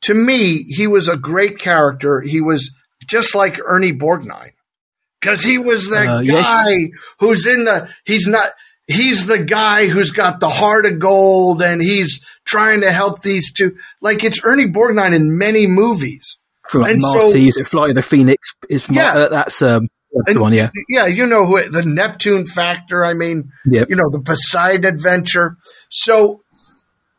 to 0.02 0.14
me, 0.14 0.64
he 0.64 0.88
was 0.88 1.08
a 1.08 1.18
great 1.18 1.60
character. 1.60 2.22
He 2.22 2.42
was 2.42 2.72
just 3.08 3.36
like 3.36 3.60
Ernie 3.66 3.94
Borgnine 3.94 4.52
because 5.20 5.44
he 5.44 5.58
was 5.58 5.90
that 5.90 6.08
Uh, 6.08 6.20
yes. 6.22 6.46
guy 6.46 6.90
who's 7.20 7.46
in 7.48 7.66
the. 7.66 7.90
He's 8.06 8.28
not. 8.28 8.50
He's 8.88 9.26
the 9.26 9.40
guy 9.40 9.88
who's 9.88 10.12
got 10.12 10.40
the 10.42 10.50
heart 10.50 10.86
of 10.86 11.00
gold, 11.00 11.62
and 11.62 11.82
he's 11.82 12.20
trying 12.46 12.82
to 12.82 12.92
help 12.92 13.22
these 13.22 13.54
two. 13.54 13.78
Like 14.02 14.24
it's 14.24 14.44
Ernie 14.44 14.68
Borgnine 14.68 15.14
in 15.16 15.38
many 15.38 15.66
movies. 15.68 16.36
From 16.72 16.82
like 16.84 16.94
And 16.94 17.04
so- 17.04 17.14
Marty, 17.14 17.48
is 17.50 17.58
it 17.58 17.68
Flight 17.68 17.90
of 17.90 17.96
the 17.96 18.02
Phoenix? 18.02 18.54
Is 18.70 18.88
Mar- 18.90 18.96
Yeah. 19.04 19.14
uh, 19.24 19.30
that's 19.30 19.62
um 19.62 19.88
that's 20.26 20.34
the 20.36 20.42
one, 20.42 20.54
yeah. 20.54 20.70
Yeah, 20.90 21.06
you 21.06 21.26
know 21.28 21.46
who 21.46 21.70
the 21.70 21.84
Neptune 21.84 22.46
factor. 22.46 23.04
I 23.06 23.14
mean, 23.14 23.52
Yep. 23.66 23.90
you 23.90 23.96
know 23.96 24.10
the 24.10 24.20
Poseidon 24.22 24.86
adventure. 24.86 25.58
So 25.90 26.42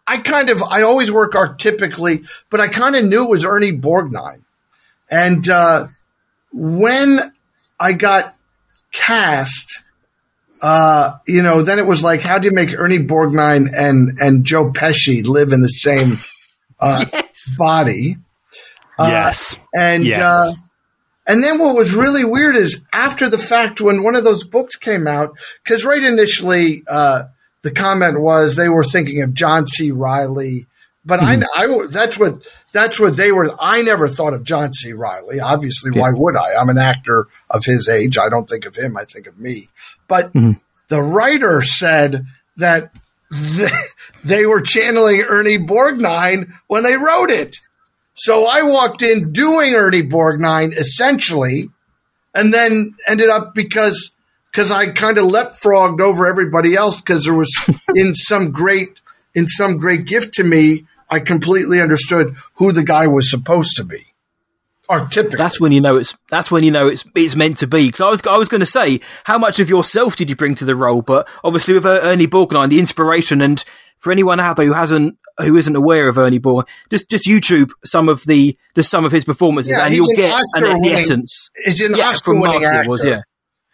I 0.06 0.18
kind 0.18 0.50
of 0.50 0.62
I 0.62 0.82
always 0.82 1.12
work 1.12 1.32
archetypically, 1.32 2.26
but 2.50 2.60
I 2.60 2.68
kind 2.68 2.96
of 2.96 3.04
knew 3.04 3.24
it 3.24 3.30
was 3.30 3.44
Ernie 3.44 3.72
Borgnine, 3.72 4.42
and 5.10 5.48
uh, 5.48 5.86
when 6.52 7.20
I 7.78 7.92
got 7.92 8.34
cast, 8.92 9.82
uh, 10.60 11.12
you 11.26 11.42
know, 11.42 11.62
then 11.62 11.78
it 11.78 11.86
was 11.86 12.02
like, 12.02 12.20
how 12.20 12.38
do 12.38 12.46
you 12.46 12.52
make 12.54 12.78
Ernie 12.78 12.98
Borgnine 12.98 13.70
and 13.74 14.18
and 14.20 14.44
Joe 14.44 14.70
Pesci 14.70 15.24
live 15.26 15.52
in 15.52 15.60
the 15.60 15.68
same 15.68 16.18
uh, 16.80 17.04
body? 17.58 18.16
Uh, 18.98 19.06
yes. 19.08 19.56
and 19.74 20.04
Yes. 20.04 20.20
uh, 20.20 20.52
and 21.26 21.42
then 21.42 21.58
what 21.58 21.76
was 21.76 21.94
really 21.94 22.24
weird 22.24 22.56
is 22.56 22.84
after 22.92 23.30
the 23.30 23.38
fact 23.38 23.80
when 23.80 24.02
one 24.02 24.16
of 24.16 24.24
those 24.24 24.44
books 24.44 24.74
came 24.76 25.06
out, 25.06 25.36
because 25.62 25.84
right 25.84 26.02
initially 26.02 26.82
uh, 26.88 27.24
the 27.62 27.70
comment 27.70 28.20
was 28.20 28.56
they 28.56 28.68
were 28.68 28.82
thinking 28.84 29.22
of 29.22 29.32
John 29.32 29.66
C. 29.68 29.92
Reilly, 29.92 30.66
but 31.04 31.20
I, 31.20 31.40
I 31.56 31.86
that's 31.88 32.18
what 32.18 32.42
that's 32.72 32.98
what 32.98 33.16
they 33.16 33.30
were. 33.32 33.54
I 33.60 33.82
never 33.82 34.08
thought 34.08 34.34
of 34.34 34.44
John 34.44 34.72
C. 34.72 34.92
Reilly. 34.94 35.38
Obviously, 35.40 35.92
why 35.92 36.10
would 36.12 36.36
I? 36.36 36.54
I'm 36.54 36.68
an 36.68 36.78
actor 36.78 37.26
of 37.50 37.64
his 37.64 37.88
age. 37.88 38.18
I 38.18 38.28
don't 38.28 38.48
think 38.48 38.66
of 38.66 38.74
him. 38.76 38.96
I 38.96 39.04
think 39.04 39.26
of 39.28 39.38
me. 39.38 39.68
But 40.08 40.32
the 40.88 41.02
writer 41.02 41.62
said 41.62 42.26
that 42.56 42.92
th- 43.32 43.70
they 44.24 44.44
were 44.44 44.60
channeling 44.60 45.20
Ernie 45.22 45.58
Borgnine 45.58 46.52
when 46.66 46.82
they 46.82 46.96
wrote 46.96 47.30
it. 47.30 47.58
So 48.14 48.46
I 48.46 48.62
walked 48.62 49.02
in 49.02 49.32
doing 49.32 49.74
Ernie 49.74 50.02
Borgnine 50.02 50.76
essentially, 50.76 51.70
and 52.34 52.52
then 52.52 52.94
ended 53.06 53.30
up 53.30 53.54
because 53.54 54.12
because 54.50 54.70
I 54.70 54.90
kind 54.90 55.18
of 55.18 55.24
leapfrogged 55.24 56.00
over 56.00 56.26
everybody 56.26 56.74
else 56.74 57.00
because 57.00 57.24
there 57.24 57.34
was 57.34 57.50
in 57.94 58.14
some 58.14 58.50
great 58.50 59.00
in 59.34 59.46
some 59.46 59.78
great 59.78 60.06
gift 60.06 60.34
to 60.34 60.44
me. 60.44 60.86
I 61.08 61.20
completely 61.20 61.80
understood 61.80 62.36
who 62.54 62.72
the 62.72 62.82
guy 62.82 63.06
was 63.06 63.30
supposed 63.30 63.76
to 63.76 63.84
be. 63.84 64.06
Are. 64.88 65.08
That's 65.38 65.60
when 65.60 65.72
you 65.72 65.80
know 65.80 65.96
it's 65.96 66.14
that's 66.28 66.50
when 66.50 66.64
you 66.64 66.70
know 66.70 66.88
it's 66.88 67.04
it's 67.14 67.36
meant 67.36 67.58
to 67.58 67.66
be. 67.66 67.86
Because 67.86 68.00
I 68.00 68.10
was 68.10 68.26
I 68.26 68.36
was 68.36 68.48
going 68.48 68.60
to 68.60 68.66
say 68.66 69.00
how 69.24 69.38
much 69.38 69.58
of 69.58 69.68
yourself 69.70 70.16
did 70.16 70.28
you 70.28 70.36
bring 70.36 70.54
to 70.56 70.64
the 70.64 70.74
role, 70.74 71.02
but 71.02 71.28
obviously 71.44 71.74
with 71.74 71.86
Ernie 71.86 72.26
Borgnine, 72.26 72.68
the 72.68 72.78
inspiration, 72.78 73.40
and 73.40 73.62
for 73.98 74.10
anyone 74.10 74.40
out 74.40 74.56
there 74.56 74.66
who 74.66 74.72
hasn't 74.72 75.16
who 75.38 75.56
isn't 75.56 75.74
aware 75.76 76.08
of 76.08 76.18
Ernie 76.18 76.38
Borgnine, 76.40 76.66
just 76.90 77.08
just 77.10 77.26
YouTube 77.26 77.70
some 77.84 78.08
of 78.08 78.22
the 78.24 78.56
just 78.74 78.90
some 78.90 79.04
of 79.04 79.12
his 79.12 79.24
performances, 79.24 79.72
Yeah, 79.76 79.86
and 79.86 79.94
you'll 79.94 80.08
an 80.10 80.16
get 80.16 80.32
an, 80.32 80.62
the 80.62 80.68
Oscar-winning- 80.70 80.92
essence. 80.94 81.50
he's 81.64 81.80
an 81.80 81.90
yeah, 81.96 82.04
from 82.04 82.10
Oscar-winning 82.38 82.62
Martin 82.62 82.90
was 82.90 83.00
actor. 83.04 83.24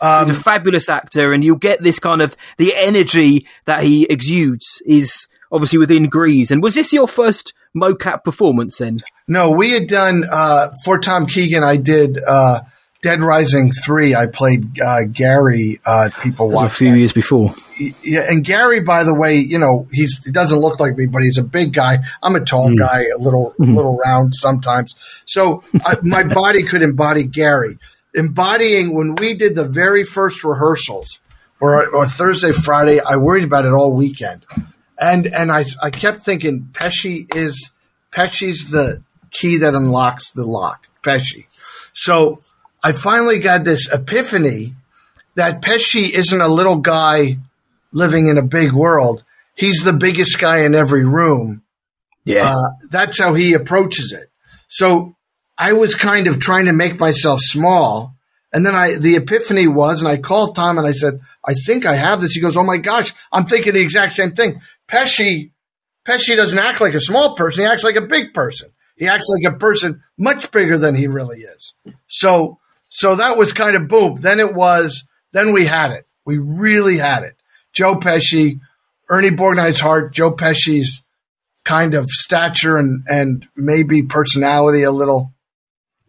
yeah. 0.00 0.20
he's 0.24 0.30
a 0.30 0.40
fabulous 0.40 0.88
actor, 0.88 1.32
and 1.32 1.42
you'll 1.44 1.56
get 1.56 1.82
this 1.82 1.98
kind 1.98 2.22
of 2.22 2.36
the 2.58 2.74
energy 2.76 3.46
that 3.66 3.82
he 3.82 4.04
exudes 4.04 4.80
is 4.86 5.28
obviously 5.50 5.78
within 5.78 6.08
Greez. 6.10 6.50
And 6.50 6.62
was 6.62 6.74
this 6.74 6.92
your 6.92 7.08
first 7.08 7.52
mocap 7.76 8.22
performance 8.24 8.78
then? 8.78 9.00
No, 9.26 9.50
we 9.50 9.70
had 9.72 9.88
done 9.88 10.24
uh, 10.30 10.68
for 10.84 10.98
Tom 10.98 11.26
Keegan. 11.26 11.64
I 11.64 11.76
did 11.76 12.18
uh, 12.26 12.60
Dead 13.00 13.22
Rising 13.22 13.70
three. 13.70 14.16
I 14.16 14.26
played 14.26 14.80
uh, 14.80 15.04
Gary. 15.04 15.80
Uh, 15.86 16.10
people 16.20 16.50
was 16.50 16.64
a 16.64 16.68
few 16.68 16.94
years 16.94 17.12
before. 17.12 17.54
Yeah, 18.02 18.26
and 18.28 18.44
Gary, 18.44 18.80
by 18.80 19.04
the 19.04 19.14
way, 19.14 19.36
you 19.36 19.58
know 19.58 19.86
he's 19.92 20.24
he 20.24 20.32
doesn't 20.32 20.58
look 20.58 20.80
like 20.80 20.96
me, 20.96 21.06
but 21.06 21.22
he's 21.22 21.38
a 21.38 21.44
big 21.44 21.72
guy. 21.72 21.98
I'm 22.22 22.34
a 22.34 22.44
tall 22.44 22.74
guy, 22.74 23.04
a 23.04 23.18
little 23.18 23.54
little 23.58 23.96
round 23.96 24.34
sometimes. 24.34 24.96
So 25.26 25.62
I, 25.86 25.96
my 26.02 26.24
body 26.34 26.64
could 26.64 26.82
embody 26.82 27.22
Gary. 27.22 27.78
Embodying 28.14 28.94
when 28.94 29.14
we 29.14 29.34
did 29.34 29.54
the 29.54 29.68
very 29.68 30.02
first 30.02 30.42
rehearsals, 30.42 31.20
or, 31.60 31.86
or 31.94 32.06
Thursday, 32.06 32.52
Friday, 32.52 33.00
I 33.00 33.16
worried 33.16 33.44
about 33.44 33.64
it 33.64 33.72
all 33.72 33.96
weekend, 33.96 34.44
and 34.98 35.26
and 35.26 35.52
I 35.52 35.66
I 35.80 35.90
kept 35.90 36.22
thinking 36.22 36.70
Pesci 36.72 37.26
is 37.36 37.70
Pesci's 38.10 38.70
the 38.70 39.04
key 39.30 39.58
that 39.58 39.74
unlocks 39.74 40.32
the 40.32 40.44
lock. 40.44 40.88
Pesci. 41.04 41.46
So 41.92 42.40
I 42.82 42.92
finally 42.92 43.40
got 43.40 43.64
this 43.64 43.88
epiphany 43.92 44.74
that 45.34 45.62
Pesci 45.62 46.10
isn't 46.10 46.40
a 46.40 46.48
little 46.48 46.78
guy 46.78 47.38
living 47.92 48.28
in 48.28 48.38
a 48.38 48.42
big 48.42 48.72
world. 48.72 49.24
He's 49.54 49.82
the 49.82 49.92
biggest 49.92 50.38
guy 50.38 50.58
in 50.58 50.74
every 50.74 51.04
room. 51.04 51.62
Yeah. 52.24 52.54
Uh, 52.54 52.70
that's 52.90 53.18
how 53.18 53.34
he 53.34 53.54
approaches 53.54 54.12
it. 54.12 54.30
So 54.68 55.16
I 55.56 55.72
was 55.72 55.94
kind 55.94 56.28
of 56.28 56.38
trying 56.38 56.66
to 56.66 56.72
make 56.72 57.00
myself 57.00 57.40
small. 57.40 58.14
And 58.52 58.64
then 58.64 58.74
I, 58.74 58.94
the 58.94 59.16
epiphany 59.16 59.66
was, 59.66 60.00
and 60.00 60.08
I 60.08 60.16
called 60.16 60.54
Tom 60.54 60.78
and 60.78 60.86
I 60.86 60.92
said, 60.92 61.20
I 61.44 61.54
think 61.54 61.86
I 61.86 61.94
have 61.94 62.20
this. 62.20 62.32
He 62.32 62.40
goes, 62.40 62.56
Oh 62.56 62.62
my 62.62 62.78
gosh, 62.78 63.12
I'm 63.32 63.44
thinking 63.44 63.74
the 63.74 63.80
exact 63.80 64.12
same 64.12 64.32
thing. 64.32 64.60
Pesci, 64.86 65.50
Pesci 66.06 66.36
doesn't 66.36 66.58
act 66.58 66.80
like 66.80 66.94
a 66.94 67.00
small 67.00 67.34
person. 67.34 67.64
He 67.64 67.70
acts 67.70 67.84
like 67.84 67.96
a 67.96 68.06
big 68.06 68.32
person. 68.32 68.70
He 68.96 69.06
acts 69.06 69.26
like 69.28 69.52
a 69.52 69.56
person 69.56 70.02
much 70.16 70.50
bigger 70.50 70.78
than 70.78 70.94
he 70.94 71.06
really 71.06 71.40
is. 71.40 71.74
So, 72.08 72.58
so 72.88 73.16
that 73.16 73.36
was 73.36 73.52
kind 73.52 73.76
of 73.76 73.88
boom. 73.88 74.20
Then 74.20 74.40
it 74.40 74.54
was, 74.54 75.04
then 75.32 75.52
we 75.52 75.66
had 75.66 75.90
it. 75.92 76.06
We 76.24 76.38
really 76.38 76.96
had 76.96 77.22
it. 77.22 77.36
Joe 77.72 77.96
Pesci, 77.96 78.60
Ernie 79.08 79.30
Borgnine's 79.30 79.80
heart, 79.80 80.12
Joe 80.12 80.32
Pesci's 80.32 81.02
kind 81.64 81.94
of 81.94 82.06
stature 82.10 82.76
and, 82.76 83.04
and 83.08 83.46
maybe 83.56 84.02
personality 84.02 84.82
a 84.82 84.90
little. 84.90 85.32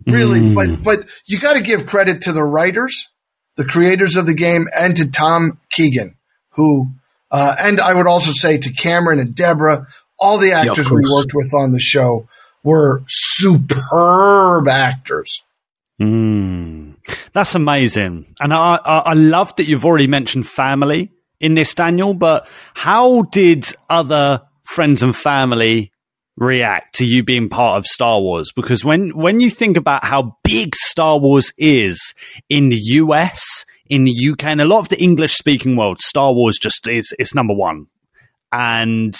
Really, 0.07 0.55
but 0.55 0.81
but 0.83 1.07
you 1.25 1.39
got 1.39 1.53
to 1.53 1.61
give 1.61 1.85
credit 1.85 2.21
to 2.21 2.31
the 2.31 2.43
writers, 2.43 3.09
the 3.57 3.65
creators 3.65 4.15
of 4.15 4.25
the 4.25 4.33
game, 4.33 4.67
and 4.73 4.95
to 4.95 5.11
Tom 5.11 5.59
Keegan, 5.69 6.15
who, 6.51 6.87
uh, 7.29 7.55
and 7.59 7.79
I 7.79 7.93
would 7.93 8.07
also 8.07 8.31
say 8.31 8.57
to 8.57 8.71
Cameron 8.71 9.19
and 9.19 9.35
Deborah, 9.35 9.85
all 10.17 10.37
the 10.39 10.53
actors 10.53 10.89
we 10.89 11.03
worked 11.11 11.33
with 11.33 11.53
on 11.53 11.73
the 11.73 11.79
show 11.79 12.27
were 12.63 13.03
superb 13.07 14.67
actors. 14.67 15.43
Mm. 15.99 16.95
That's 17.33 17.55
amazing. 17.55 18.33
And 18.39 18.53
I, 18.53 18.79
I, 18.83 18.97
I 18.99 19.13
love 19.13 19.55
that 19.57 19.67
you've 19.67 19.85
already 19.85 20.07
mentioned 20.07 20.47
family 20.47 21.11
in 21.39 21.55
this, 21.55 21.73
Daniel, 21.73 22.13
but 22.13 22.49
how 22.73 23.23
did 23.23 23.65
other 23.89 24.41
friends 24.63 25.03
and 25.03 25.15
family 25.15 25.91
react 26.37 26.95
to 26.95 27.05
you 27.05 27.23
being 27.23 27.49
part 27.49 27.77
of 27.77 27.85
Star 27.85 28.19
Wars? 28.21 28.51
Because 28.55 28.83
when, 28.85 29.09
when 29.09 29.39
you 29.39 29.49
think 29.49 29.77
about 29.77 30.03
how 30.03 30.37
big 30.43 30.75
Star 30.75 31.19
Wars 31.19 31.51
is 31.57 32.13
in 32.49 32.69
the 32.69 32.77
US, 32.77 33.65
in 33.89 34.05
the 34.05 34.29
UK, 34.31 34.45
and 34.45 34.61
a 34.61 34.65
lot 34.65 34.79
of 34.79 34.89
the 34.89 35.01
English 35.01 35.35
speaking 35.35 35.75
world, 35.75 36.01
Star 36.01 36.33
Wars 36.33 36.57
just 36.57 36.87
is, 36.87 37.13
is 37.19 37.35
number 37.35 37.53
one. 37.53 37.87
And 38.51 39.15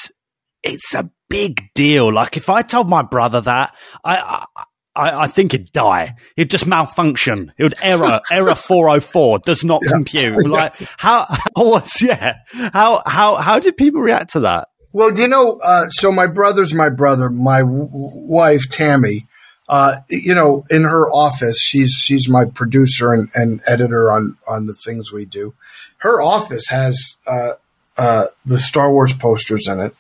it's 0.64 0.94
a 0.94 1.10
big 1.30 1.62
deal. 1.74 2.12
Like 2.12 2.38
if 2.38 2.50
I 2.50 2.62
told 2.62 2.90
my 2.90 3.02
brother 3.02 3.42
that, 3.42 3.76
I, 4.04 4.46
I 4.56 4.64
I, 5.00 5.24
I 5.24 5.28
think 5.28 5.54
it'd 5.54 5.72
die. 5.72 6.16
It'd 6.36 6.50
just 6.50 6.68
malfunction. 6.68 7.54
It 7.58 7.64
would 7.64 7.76
error. 7.82 8.20
error 8.32 8.56
four 8.56 8.90
oh 8.90 9.00
four 9.00 9.40
does 9.40 9.64
not 9.64 9.82
compute. 9.88 10.38
Like 10.50 10.76
how 10.98 11.26
how 11.30 11.50
was 11.56 12.02
yeah? 12.02 12.38
How 12.74 13.02
how 13.06 13.36
how 13.36 13.60
did 13.60 13.78
people 13.78 14.02
react 14.02 14.32
to 14.34 14.42
that? 14.42 14.70
Well, 14.92 15.18
you 15.18 15.28
know, 15.28 15.60
uh, 15.64 15.90
so 15.90 16.12
my 16.12 16.26
brother's 16.28 16.74
my 16.74 16.90
brother. 16.90 17.30
My 17.30 17.60
w- 17.60 17.90
wife 17.92 18.70
Tammy, 18.70 19.28
uh, 19.68 19.98
you 20.10 20.34
know, 20.34 20.66
in 20.72 20.84
her 20.84 21.10
office, 21.12 21.62
she's 21.62 21.94
she's 21.94 22.28
my 22.28 22.46
producer 22.46 23.14
and, 23.14 23.30
and 23.36 23.62
editor 23.68 24.12
on 24.12 24.38
on 24.48 24.66
the 24.66 24.74
things 24.74 25.12
we 25.12 25.26
do. 25.26 25.54
Her 25.98 26.22
office 26.22 26.70
has 26.70 27.18
uh, 27.28 27.52
uh, 27.98 28.26
the 28.46 28.60
Star 28.60 28.92
Wars 28.92 29.14
posters 29.14 29.68
in 29.68 29.80
it, 29.80 29.96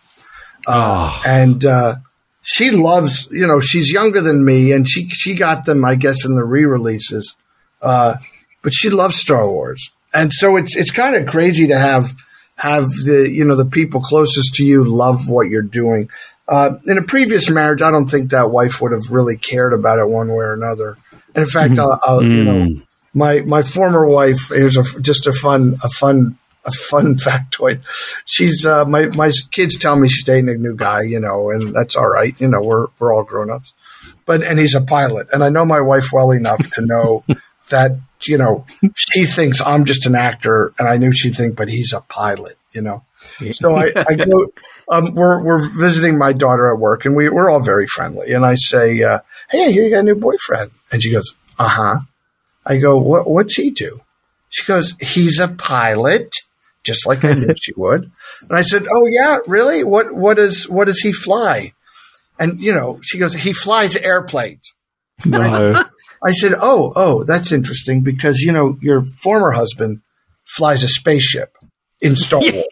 uh, 0.65 1.21
and 1.25 1.63
uh, 1.63 1.95
she 2.41 2.71
loves. 2.71 3.28
You 3.32 3.47
know, 3.47 3.60
she's 3.60 3.91
younger 3.91 4.21
than 4.21 4.45
me, 4.45 4.71
and 4.71 4.88
she 4.88 5.10
she 5.10 5.36
got 5.36 5.65
them, 5.65 5.86
I 5.86 5.95
guess, 5.95 6.25
in 6.25 6.36
the 6.36 6.43
re 6.43 6.65
releases. 6.65 7.36
Uh, 7.82 8.15
but 8.62 8.73
she 8.73 8.89
loves 8.89 9.15
Star 9.15 9.47
Wars, 9.47 9.91
and 10.13 10.34
so 10.34 10.56
it's 10.58 10.75
it's 10.75 10.91
kind 10.91 11.15
of 11.15 11.28
crazy 11.28 11.67
to 11.67 11.78
have 11.78 12.13
have 12.56 12.89
the 12.89 13.30
you 13.32 13.45
know 13.45 13.56
the 13.56 13.65
people 13.65 14.02
closest 14.02 14.56
to 14.56 14.65
you 14.65 14.84
love 14.84 15.30
what 15.30 15.49
you're 15.49 15.62
doing. 15.62 16.10
Uh, 16.47 16.71
in 16.88 16.97
a 16.97 17.04
previous 17.04 17.49
marriage, 17.49 17.82
I 17.82 17.91
don't 17.91 18.08
think 18.08 18.32
that 18.32 18.49
wife 18.52 18.82
would 18.82 18.91
have 18.91 19.12
really 19.12 19.38
cared 19.38 19.71
about 19.71 19.99
it 19.99 20.10
one 20.10 20.30
way 20.30 20.45
or 20.45 20.54
another. 20.54 20.97
And 21.36 21.43
in 21.43 21.49
fact, 21.49 21.78
I'll, 21.78 21.99
I'll, 22.04 22.23
you 22.23 22.43
know, 22.43 22.82
my 23.13 23.41
my 23.41 23.63
former 23.63 24.08
wife. 24.08 24.49
Here's 24.49 24.75
a 24.75 25.02
just 25.02 25.28
a 25.28 25.34
fun 25.34 25.75
a 25.84 25.89
fun 25.89 26.38
a 26.65 26.72
fun 26.72 27.15
factoid. 27.26 27.82
She's 28.26 28.65
uh, 28.65 28.86
my 28.86 29.08
my 29.08 29.32
kids 29.52 29.78
tell 29.78 29.95
me 29.95 30.10
she's 30.10 30.26
dating 30.26 30.50
a 30.50 30.56
new 30.56 30.76
guy, 30.76 31.04
you 31.04 31.19
know, 31.19 31.50
and 31.50 31.74
that's 31.74 31.95
all 31.95 32.08
right. 32.08 32.36
You 32.39 32.48
know, 32.48 32.62
we're 32.62 32.88
we're 33.00 33.13
all 33.13 33.24
grown 33.24 33.50
ups. 33.50 33.74
But 34.26 34.43
and 34.43 34.60
he's 34.60 34.76
a 34.76 34.82
pilot, 34.82 35.28
and 35.34 35.43
I 35.43 35.50
know 35.50 35.65
my 35.65 35.82
wife 35.82 36.12
well 36.13 36.32
enough 36.32 36.62
to 36.72 36.82
know 36.86 37.24
that 37.69 37.98
you 38.24 38.38
know 38.38 38.65
she 38.95 39.26
thinks 39.26 39.62
I'm 39.62 39.86
just 39.86 40.06
an 40.06 40.15
actor, 40.15 40.74
and 40.78 40.88
I 40.88 40.98
knew 40.98 41.12
she'd 41.12 41.36
think, 41.36 41.56
but 41.56 41.69
he's 41.69 41.93
a 41.93 42.02
pilot, 42.02 42.58
you 42.72 42.82
know. 42.82 43.04
So 43.54 43.76
I, 43.76 43.91
I 43.95 44.15
go. 44.15 44.48
Um, 44.91 45.13
we're 45.13 45.43
we're 45.43 45.69
visiting 45.78 46.17
my 46.17 46.34
daughter 46.34 46.67
at 46.67 46.80
work, 46.80 47.06
and 47.06 47.15
we 47.15 47.30
we're 47.30 47.50
all 47.50 47.60
very 47.60 47.86
friendly. 47.88 48.34
And 48.34 48.45
I 48.45 48.56
say, 48.56 49.04
uh, 49.04 49.19
"Hey, 49.50 49.69
you 49.69 49.89
got 49.89 50.00
a 50.00 50.04
new 50.04 50.15
boyfriend," 50.15 50.72
and 50.91 51.02
she 51.04 51.12
goes, 51.12 51.36
"Uh 51.58 51.67
huh." 51.67 52.00
I 52.65 52.78
go, 52.78 52.98
"What 52.98 53.30
what's 53.30 53.56
he 53.56 53.72
do?" 53.72 54.00
She 54.50 54.65
goes, 54.65 54.95
"He's 55.00 55.39
a 55.39 55.48
pilot." 55.48 56.41
Just 56.83 57.05
like 57.05 57.25
I 57.25 57.33
knew 57.33 57.53
she 57.59 57.73
would, 57.75 58.09
and 58.41 58.57
I 58.57 58.61
said, 58.61 58.85
"Oh 58.91 59.05
yeah, 59.07 59.39
really? 59.47 59.83
What 59.83 60.15
what 60.15 60.39
is 60.39 60.67
what 60.67 60.85
does 60.85 61.01
he 61.01 61.11
fly?" 61.11 61.73
And 62.39 62.59
you 62.59 62.73
know, 62.73 62.99
she 63.01 63.17
goes, 63.17 63.33
"He 63.33 63.53
flies 63.53 63.95
airplanes." 63.97 64.73
No. 65.25 65.83
I 66.25 66.33
said, 66.33 66.53
"Oh, 66.59 66.93
oh, 66.95 67.23
that's 67.25 67.51
interesting 67.51 68.01
because 68.01 68.39
you 68.39 68.51
know 68.51 68.77
your 68.81 69.01
former 69.01 69.51
husband 69.51 70.01
flies 70.47 70.83
a 70.83 70.87
spaceship 70.87 71.57
in 72.01 72.15
Star 72.15 72.41
Wars." 72.41 72.65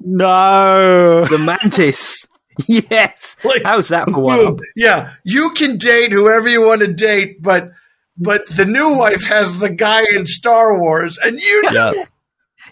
no. 0.00 1.24
The 1.24 1.38
Mantis. 1.38 2.26
yes. 2.66 3.36
like, 3.44 3.62
How's 3.64 3.88
that 3.88 4.08
for 4.08 4.20
one? 4.20 4.58
Yeah, 4.76 5.12
you 5.24 5.50
can 5.50 5.76
date 5.76 6.12
whoever 6.12 6.48
you 6.48 6.64
want 6.64 6.82
to 6.82 6.92
date, 6.92 7.42
but 7.42 7.72
but 8.16 8.46
the 8.46 8.64
new 8.64 8.94
wife 8.94 9.26
has 9.26 9.58
the 9.58 9.70
guy 9.70 10.04
in 10.10 10.26
Star 10.26 10.78
Wars, 10.78 11.18
and 11.22 11.40
you 11.40 11.62
Yeah. 11.72 11.92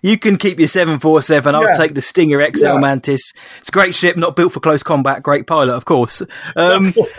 You 0.02 0.18
can 0.18 0.36
keep 0.36 0.58
your 0.58 0.66
747. 0.68 1.54
I'll 1.54 1.62
Yeah. 1.62 1.76
take 1.76 1.94
the 1.94 2.02
Stinger 2.02 2.40
XL 2.42 2.64
Yeah. 2.74 2.78
Mantis. 2.78 3.32
It's 3.60 3.68
a 3.68 3.72
great 3.72 3.94
ship, 3.94 4.16
not 4.16 4.34
built 4.36 4.52
for 4.52 4.60
close 4.60 4.82
combat. 4.82 5.22
Great 5.22 5.46
pilot, 5.46 5.72
of 5.74 5.84
course. 5.84 6.22
Um, 6.56 6.92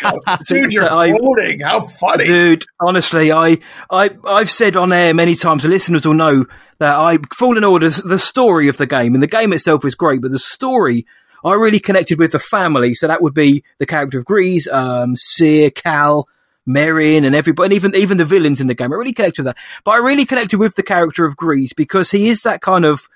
dude, 0.48 0.72
you're 0.72 0.90
I- 0.92 1.10
quoting. 1.12 1.60
How 1.60 1.80
funny! 1.80 2.24
Dude, 2.24 2.64
honestly, 2.80 3.32
I, 3.32 3.58
I, 3.90 4.10
I've 4.26 4.50
said 4.50 4.76
on 4.76 4.92
air 4.92 5.12
many 5.14 5.34
times, 5.34 5.62
the 5.64 5.68
listeners 5.68 6.06
will 6.06 6.14
know 6.14 6.46
that 6.78 6.94
I, 6.94 7.18
Fallen 7.36 7.64
Orders, 7.64 7.96
the 8.02 8.18
story 8.18 8.68
of 8.68 8.76
the 8.76 8.86
game, 8.86 9.14
and 9.14 9.22
the 9.22 9.26
game 9.26 9.52
itself 9.52 9.84
is 9.84 9.94
great, 9.94 10.22
but 10.22 10.30
the 10.30 10.38
story, 10.38 11.06
I 11.44 11.54
really 11.54 11.80
connected 11.80 12.18
with 12.18 12.32
the 12.32 12.38
family. 12.38 12.94
So 12.94 13.06
that 13.08 13.20
would 13.22 13.34
be 13.34 13.64
the 13.78 13.86
character 13.86 14.18
of 14.18 14.24
Greez, 14.24 14.70
um, 14.72 15.14
Cere, 15.16 15.70
Cal, 15.70 16.26
Merrin, 16.68 17.24
and 17.24 17.34
everybody, 17.34 17.66
and 17.66 17.72
even, 17.74 17.94
even 17.96 18.18
the 18.18 18.24
villains 18.24 18.60
in 18.60 18.66
the 18.66 18.74
game. 18.74 18.92
I 18.92 18.96
really 18.96 19.12
connected 19.12 19.42
with 19.44 19.54
that. 19.54 19.62
But 19.84 19.92
I 19.92 19.96
really 19.98 20.24
connected 20.24 20.58
with 20.58 20.74
the 20.74 20.82
character 20.82 21.24
of 21.24 21.36
Greez 21.36 21.70
because 21.76 22.10
he 22.10 22.28
is 22.28 22.42
that 22.42 22.60
kind 22.60 22.84
of, 22.84 23.08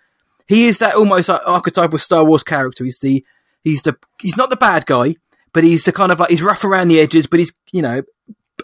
he 0.46 0.66
is 0.66 0.78
that 0.78 0.94
almost 0.94 1.28
like 1.28 1.40
archetypal 1.46 1.98
Star 1.98 2.24
Wars 2.24 2.42
character. 2.42 2.84
He's 2.84 2.98
the, 2.98 3.24
he's 3.62 3.82
the, 3.82 3.96
he's 4.20 4.36
not 4.36 4.50
the 4.50 4.56
bad 4.56 4.86
guy, 4.86 5.16
but 5.52 5.62
he's 5.64 5.84
the 5.84 5.92
kind 5.92 6.10
of 6.10 6.20
like, 6.20 6.30
he's 6.30 6.42
rough 6.42 6.64
around 6.64 6.88
the 6.88 7.00
edges, 7.00 7.26
but 7.26 7.38
he's, 7.38 7.52
you 7.72 7.82
know, 7.82 8.02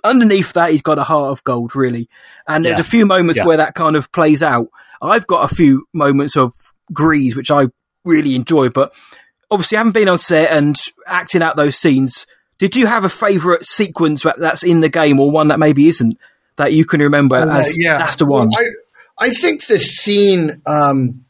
underneath 0.02 0.52
that, 0.54 0.70
he's 0.72 0.82
got 0.82 0.98
a 0.98 1.04
heart 1.04 1.30
of 1.30 1.44
gold, 1.44 1.76
really. 1.76 2.08
And 2.48 2.64
there's 2.64 2.78
Yeah. 2.78 2.82
a 2.82 2.84
few 2.84 3.06
moments 3.06 3.36
Yeah. 3.36 3.44
where 3.46 3.58
that 3.58 3.74
kind 3.74 3.96
of 3.96 4.10
plays 4.12 4.42
out. 4.42 4.68
I've 5.02 5.26
got 5.26 5.50
a 5.50 5.54
few 5.54 5.86
moments 5.92 6.36
of 6.36 6.52
Greez, 6.92 7.34
which 7.36 7.50
I 7.50 7.66
really 8.04 8.34
enjoy, 8.34 8.70
but 8.70 8.92
obviously, 9.50 9.76
I 9.76 9.80
haven't 9.80 9.92
been 9.92 10.08
on 10.08 10.18
set 10.18 10.50
and 10.50 10.76
acting 11.06 11.42
out 11.42 11.56
those 11.56 11.76
scenes, 11.76 12.26
did 12.60 12.76
you 12.76 12.86
have 12.86 13.04
a 13.04 13.08
favourite 13.08 13.64
sequence 13.64 14.24
that's 14.36 14.62
in 14.62 14.82
the 14.82 14.90
game 14.90 15.18
or 15.18 15.30
one 15.30 15.48
that 15.48 15.58
maybe 15.58 15.88
isn't 15.88 16.18
that 16.56 16.74
you 16.74 16.84
can 16.84 17.00
remember 17.00 17.36
Uh, 17.36 17.60
as 17.60 17.76
that's 17.80 18.16
the 18.16 18.26
one? 18.26 18.50
Well, 18.50 18.60
I, 19.18 19.26
I 19.26 19.30
think 19.30 19.66
the 19.66 19.78
scene, 19.78 20.60
um, 20.66 21.24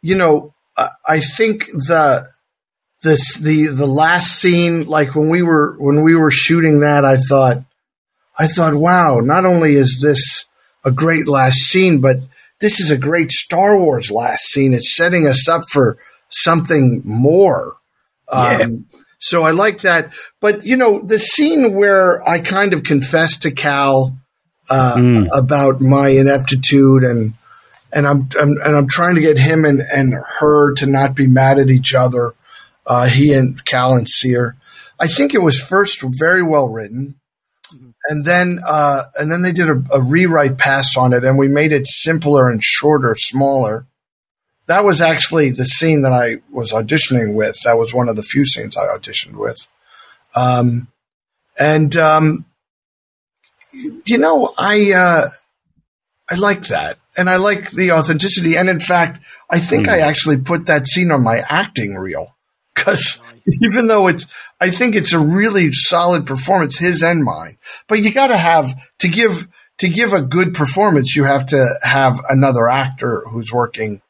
you 0.00 0.14
know, 0.14 0.54
uh, 0.76 0.88
I 1.06 1.18
think 1.18 1.66
the 1.66 2.26
this 3.02 3.36
the 3.38 3.66
the 3.66 3.86
last 3.86 4.38
scene, 4.38 4.84
like 4.84 5.16
when 5.16 5.28
we 5.28 5.42
were 5.42 5.76
when 5.78 6.02
we 6.02 6.14
were 6.14 6.30
shooting 6.30 6.80
that, 6.80 7.04
I 7.04 7.16
thought, 7.16 7.64
I 8.38 8.46
thought, 8.46 8.74
wow, 8.74 9.18
not 9.18 9.44
only 9.44 9.74
is 9.74 9.98
this 10.00 10.46
a 10.84 10.92
great 10.92 11.26
last 11.26 11.58
scene, 11.58 12.00
but 12.00 12.18
this 12.60 12.78
is 12.78 12.92
a 12.92 12.96
great 12.96 13.32
Star 13.32 13.76
Wars 13.76 14.12
last 14.12 14.44
scene. 14.44 14.74
It's 14.74 14.96
setting 14.96 15.26
us 15.26 15.48
up 15.48 15.62
for 15.68 15.98
something 16.28 17.02
more. 17.04 17.76
Um, 18.28 18.86
so 19.22 19.44
I 19.44 19.52
like 19.52 19.82
that. 19.82 20.12
But, 20.40 20.66
you 20.66 20.76
know, 20.76 21.00
the 21.00 21.18
scene 21.18 21.74
where 21.76 22.28
I 22.28 22.40
kind 22.40 22.72
of 22.72 22.82
confessed 22.82 23.42
to 23.42 23.52
Cal 23.52 24.18
uh, 24.68 25.24
about 25.32 25.80
my 25.80 26.08
ineptitude 26.08 27.04
and 27.04 27.34
and 27.92 28.06
I'm, 28.06 28.28
I'm 28.40 28.56
and 28.64 28.76
I'm 28.76 28.88
trying 28.88 29.16
to 29.16 29.20
get 29.20 29.38
him 29.38 29.64
and, 29.64 29.80
and 29.80 30.14
her 30.40 30.72
to 30.74 30.86
not 30.86 31.14
be 31.14 31.26
mad 31.26 31.58
at 31.58 31.70
each 31.70 31.94
other. 31.94 32.32
Uh, 32.86 33.06
he 33.06 33.32
and 33.32 33.62
Cal 33.64 33.94
and 33.94 34.08
Cere. 34.08 34.56
I 34.98 35.06
think 35.06 35.34
it 35.34 35.42
was 35.42 35.60
first 35.60 36.02
very 36.18 36.42
well 36.42 36.68
written, 36.68 37.16
and 38.08 38.24
then 38.24 38.60
uh, 38.66 39.04
and 39.16 39.30
then 39.30 39.42
they 39.42 39.52
did 39.52 39.68
a, 39.68 39.84
a 39.92 40.00
rewrite 40.00 40.56
pass 40.56 40.96
on 40.96 41.12
it, 41.12 41.22
and 41.22 41.38
we 41.38 41.48
made 41.48 41.72
it 41.72 41.86
simpler 41.86 42.48
and 42.48 42.64
shorter, 42.64 43.14
smaller. 43.16 43.86
That 44.66 44.84
was 44.84 45.02
actually 45.02 45.50
the 45.50 45.66
scene 45.66 46.02
that 46.02 46.12
I 46.12 46.40
was 46.50 46.72
auditioning 46.72 47.34
with. 47.34 47.60
That 47.64 47.78
was 47.78 47.92
one 47.92 48.08
of 48.08 48.16
the 48.16 48.22
few 48.22 48.46
scenes 48.46 48.76
I 48.76 48.86
auditioned 48.86 49.34
with. 49.34 49.66
Um, 50.34 50.88
and 51.58 51.96
um, 51.96 52.44
you 53.72 54.18
know, 54.18 54.54
I 54.56 54.92
uh, 54.92 55.28
I 56.30 56.34
like 56.36 56.68
that, 56.68 56.98
and 57.16 57.28
I 57.28 57.36
like 57.36 57.70
the 57.70 57.92
authenticity. 57.92 58.56
And 58.56 58.68
in 58.68 58.80
fact, 58.80 59.22
I 59.50 59.58
think 59.58 59.88
I 59.88 60.00
actually 60.00 60.38
put 60.38 60.66
that 60.66 60.86
scene 60.86 61.10
on 61.10 61.22
my 61.22 61.38
acting 61.40 61.94
reel 61.94 62.34
because 62.74 63.20
even 63.62 63.86
though 63.86 64.06
it's, 64.06 64.26
I 64.60 64.70
think 64.70 64.94
it's 64.94 65.12
a 65.12 65.18
really 65.18 65.72
solid 65.72 66.26
performance, 66.26 66.78
his 66.78 67.02
and 67.02 67.24
mine. 67.24 67.58
But 67.88 68.00
you 68.00 68.12
got 68.12 68.28
to 68.28 68.36
have 68.36 68.72
to 69.00 69.08
give 69.08 69.48
to 69.78 69.88
give 69.88 70.12
a 70.12 70.22
good 70.22 70.54
performance. 70.54 71.16
You 71.16 71.24
have 71.24 71.46
to 71.46 71.66
have 71.82 72.20
another 72.28 72.68
actor 72.68 73.24
who's 73.28 73.52
working. 73.52 74.01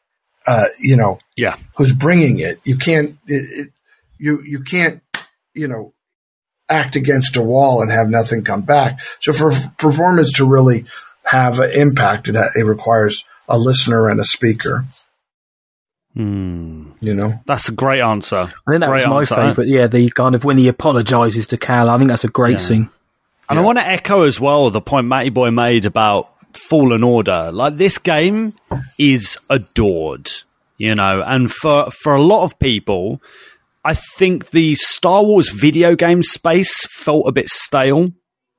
Uh, 0.47 0.65
you 0.79 0.97
know, 0.97 1.19
Yeah. 1.37 1.57
who's 1.77 1.93
bringing 1.95 2.41
it. 2.41 2.61
You 2.65 2.77
can't, 2.77 3.17
it, 3.27 3.67
it, 3.67 3.73
you, 4.19 4.43
you 4.43 4.61
can't, 4.61 5.01
you 5.55 5.69
know, 5.69 5.93
act 6.69 6.97
against 6.97 7.37
a 7.37 7.43
wall 7.43 7.83
and 7.83 7.91
have 7.91 8.09
nothing 8.09 8.43
come 8.45 8.63
back. 8.63 9.01
So 9.21 9.33
for 9.33 9.53
performance 9.79 10.33
to 10.35 10.47
really 10.47 10.87
have 11.25 11.61
an 11.61 11.71
impact, 11.73 12.29
it, 12.29 12.35
it 12.57 12.65
requires 12.65 13.25
a 13.49 13.59
listener 13.59 14.09
and 14.09 14.19
a 14.21 14.25
speaker, 14.25 14.85
Hmm. 16.15 16.91
you 17.01 17.15
know? 17.15 17.41
That's 17.47 17.69
a 17.69 17.73
great 17.73 18.01
answer. 18.03 18.37
I 18.37 18.71
think 18.71 18.81
that 18.81 18.89
great 18.89 19.07
was 19.07 19.07
my 19.07 19.19
answer. 19.21 19.35
favourite. 19.37 19.69
Yeah, 19.69 19.87
the 19.87 20.11
kind 20.11 20.35
of 20.35 20.45
when 20.45 20.59
he 20.59 20.69
apologises 20.69 21.47
to 21.49 21.57
Cal. 21.57 21.89
I 21.89 21.97
think 21.99 22.09
that's 22.11 22.25
a 22.25 22.29
great 22.29 22.53
Yeah. 22.53 22.59
scene. 22.59 22.91
And 23.49 23.59
I 23.59 23.63
want 23.63 23.79
to 23.79 23.87
echo 23.87 24.23
as 24.23 24.41
well 24.41 24.71
the 24.71 24.81
point 24.81 25.07
Matty 25.07 25.31
Boy 25.31 25.51
made 25.51 25.85
about 25.85 26.31
Fallen 26.57 27.03
Order. 27.05 27.51
Like 27.53 27.77
this 27.77 27.99
game 27.99 28.55
is 28.99 29.39
adored, 29.51 30.31
you 30.79 30.95
know, 30.95 31.23
and 31.27 31.51
for 31.51 31.91
for 31.91 32.15
a 32.15 32.23
lot 32.23 32.45
of 32.45 32.59
people, 32.59 33.21
I 33.85 33.95
think 33.95 34.51
the 34.51 34.75
Star 34.77 35.25
Wars 35.25 35.49
video 35.49 35.97
game 35.97 36.23
space 36.23 36.87
felt 36.87 37.27
a 37.27 37.33
bit 37.33 37.49
stale. 37.49 38.13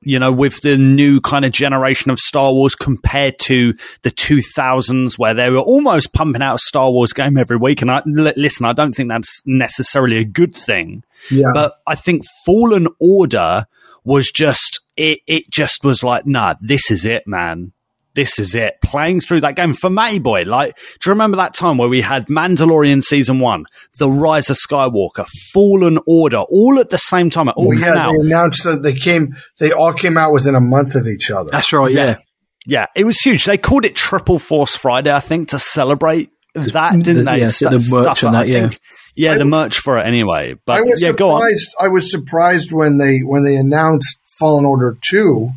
You 0.06 0.18
know, 0.18 0.30
with 0.30 0.60
the 0.60 0.76
new 0.76 1.18
kind 1.22 1.46
of 1.46 1.52
generation 1.52 2.10
of 2.10 2.18
Star 2.18 2.52
Wars 2.52 2.74
compared 2.74 3.38
to 3.44 3.72
the 4.02 4.10
2000s, 4.10 5.18
where 5.18 5.32
they 5.32 5.48
were 5.48 5.60
almost 5.60 6.12
pumping 6.12 6.42
out 6.42 6.56
a 6.56 6.58
Star 6.58 6.90
Wars 6.90 7.14
game 7.14 7.38
every 7.38 7.56
week. 7.56 7.80
And 7.80 7.90
I, 7.90 8.02
listen, 8.04 8.66
I 8.66 8.74
don't 8.74 8.94
think 8.94 9.08
that's 9.08 9.42
necessarily 9.46 10.18
a 10.18 10.24
good 10.26 10.54
thing. 10.54 11.04
Yeah. 11.30 11.46
But 11.54 11.78
I 11.86 11.94
think 11.94 12.20
Fallen 12.44 12.86
Order 13.00 13.64
was 14.04 14.30
just 14.30 14.80
it. 14.94 15.20
It 15.26 15.50
just 15.50 15.84
was 15.84 16.04
like, 16.04 16.26
nah, 16.26 16.54
this 16.60 16.90
is 16.90 17.06
it, 17.06 17.26
man. 17.26 17.72
This 18.14 18.38
is 18.38 18.54
it. 18.54 18.80
Playing 18.82 19.20
through 19.20 19.40
that 19.40 19.56
game 19.56 19.72
for 19.74 19.90
Matty 19.90 20.18
Boy. 20.20 20.42
Like, 20.42 20.76
do 20.76 20.82
you 21.06 21.10
remember 21.12 21.36
that 21.38 21.52
time 21.54 21.78
where 21.78 21.88
we 21.88 22.00
had 22.00 22.26
Mandalorian 22.28 23.02
season 23.02 23.40
one, 23.40 23.64
The 23.98 24.08
Rise 24.08 24.50
of 24.50 24.56
Skywalker, 24.56 25.26
Fallen 25.52 25.98
Order, 26.06 26.38
all 26.48 26.78
at 26.78 26.90
the 26.90 26.98
same 26.98 27.28
time? 27.30 27.48
It 27.48 27.54
all 27.56 27.68
Well, 27.68 27.78
came 27.78 27.94
yeah, 27.94 28.06
out. 28.06 28.12
they 28.12 28.26
announced 28.26 28.62
that 28.64 28.82
they 28.82 28.94
came, 28.94 29.34
they 29.58 29.72
all 29.72 29.92
came 29.92 30.16
out 30.16 30.32
within 30.32 30.54
a 30.54 30.60
month 30.60 30.94
of 30.94 31.06
each 31.08 31.30
other. 31.30 31.50
That's 31.50 31.72
right. 31.72 31.90
Yeah. 31.92 32.18
Yeah, 32.66 32.86
it 32.96 33.04
was 33.04 33.20
huge. 33.20 33.44
They 33.44 33.58
called 33.58 33.84
it 33.84 33.94
Triple 33.94 34.38
Force 34.38 34.74
Friday, 34.74 35.12
I 35.12 35.20
think, 35.20 35.48
to 35.50 35.58
celebrate 35.58 36.30
that, 36.54 36.92
didn't 37.02 37.24
the- 37.26 37.30
they? 37.32 37.38
yeah, 37.40 37.46
so 37.48 37.68
the 37.68 37.80
Stuff 37.80 38.04
merch 38.06 38.22
and 38.22 38.36
I 38.36 38.40
that, 38.44 38.48
yeah. 38.48 38.60
think- 38.60 38.80
yeah, 39.16 39.36
the 39.36 39.44
merch 39.44 39.78
for 39.80 39.98
it 39.98 40.06
anyway. 40.06 40.54
But 40.64 40.78
I 40.78 40.82
was 40.82 41.00
yeah, 41.00 41.12
go 41.12 41.30
on. 41.32 41.40
surprised. 41.40 41.74
I 41.80 41.88
was 41.88 42.10
surprised 42.10 42.72
when 42.72 42.96
they 42.98 43.18
when 43.18 43.44
they 43.44 43.56
announced 43.56 44.18
Fallen 44.38 44.64
Order 44.64 44.96
two. 45.08 45.50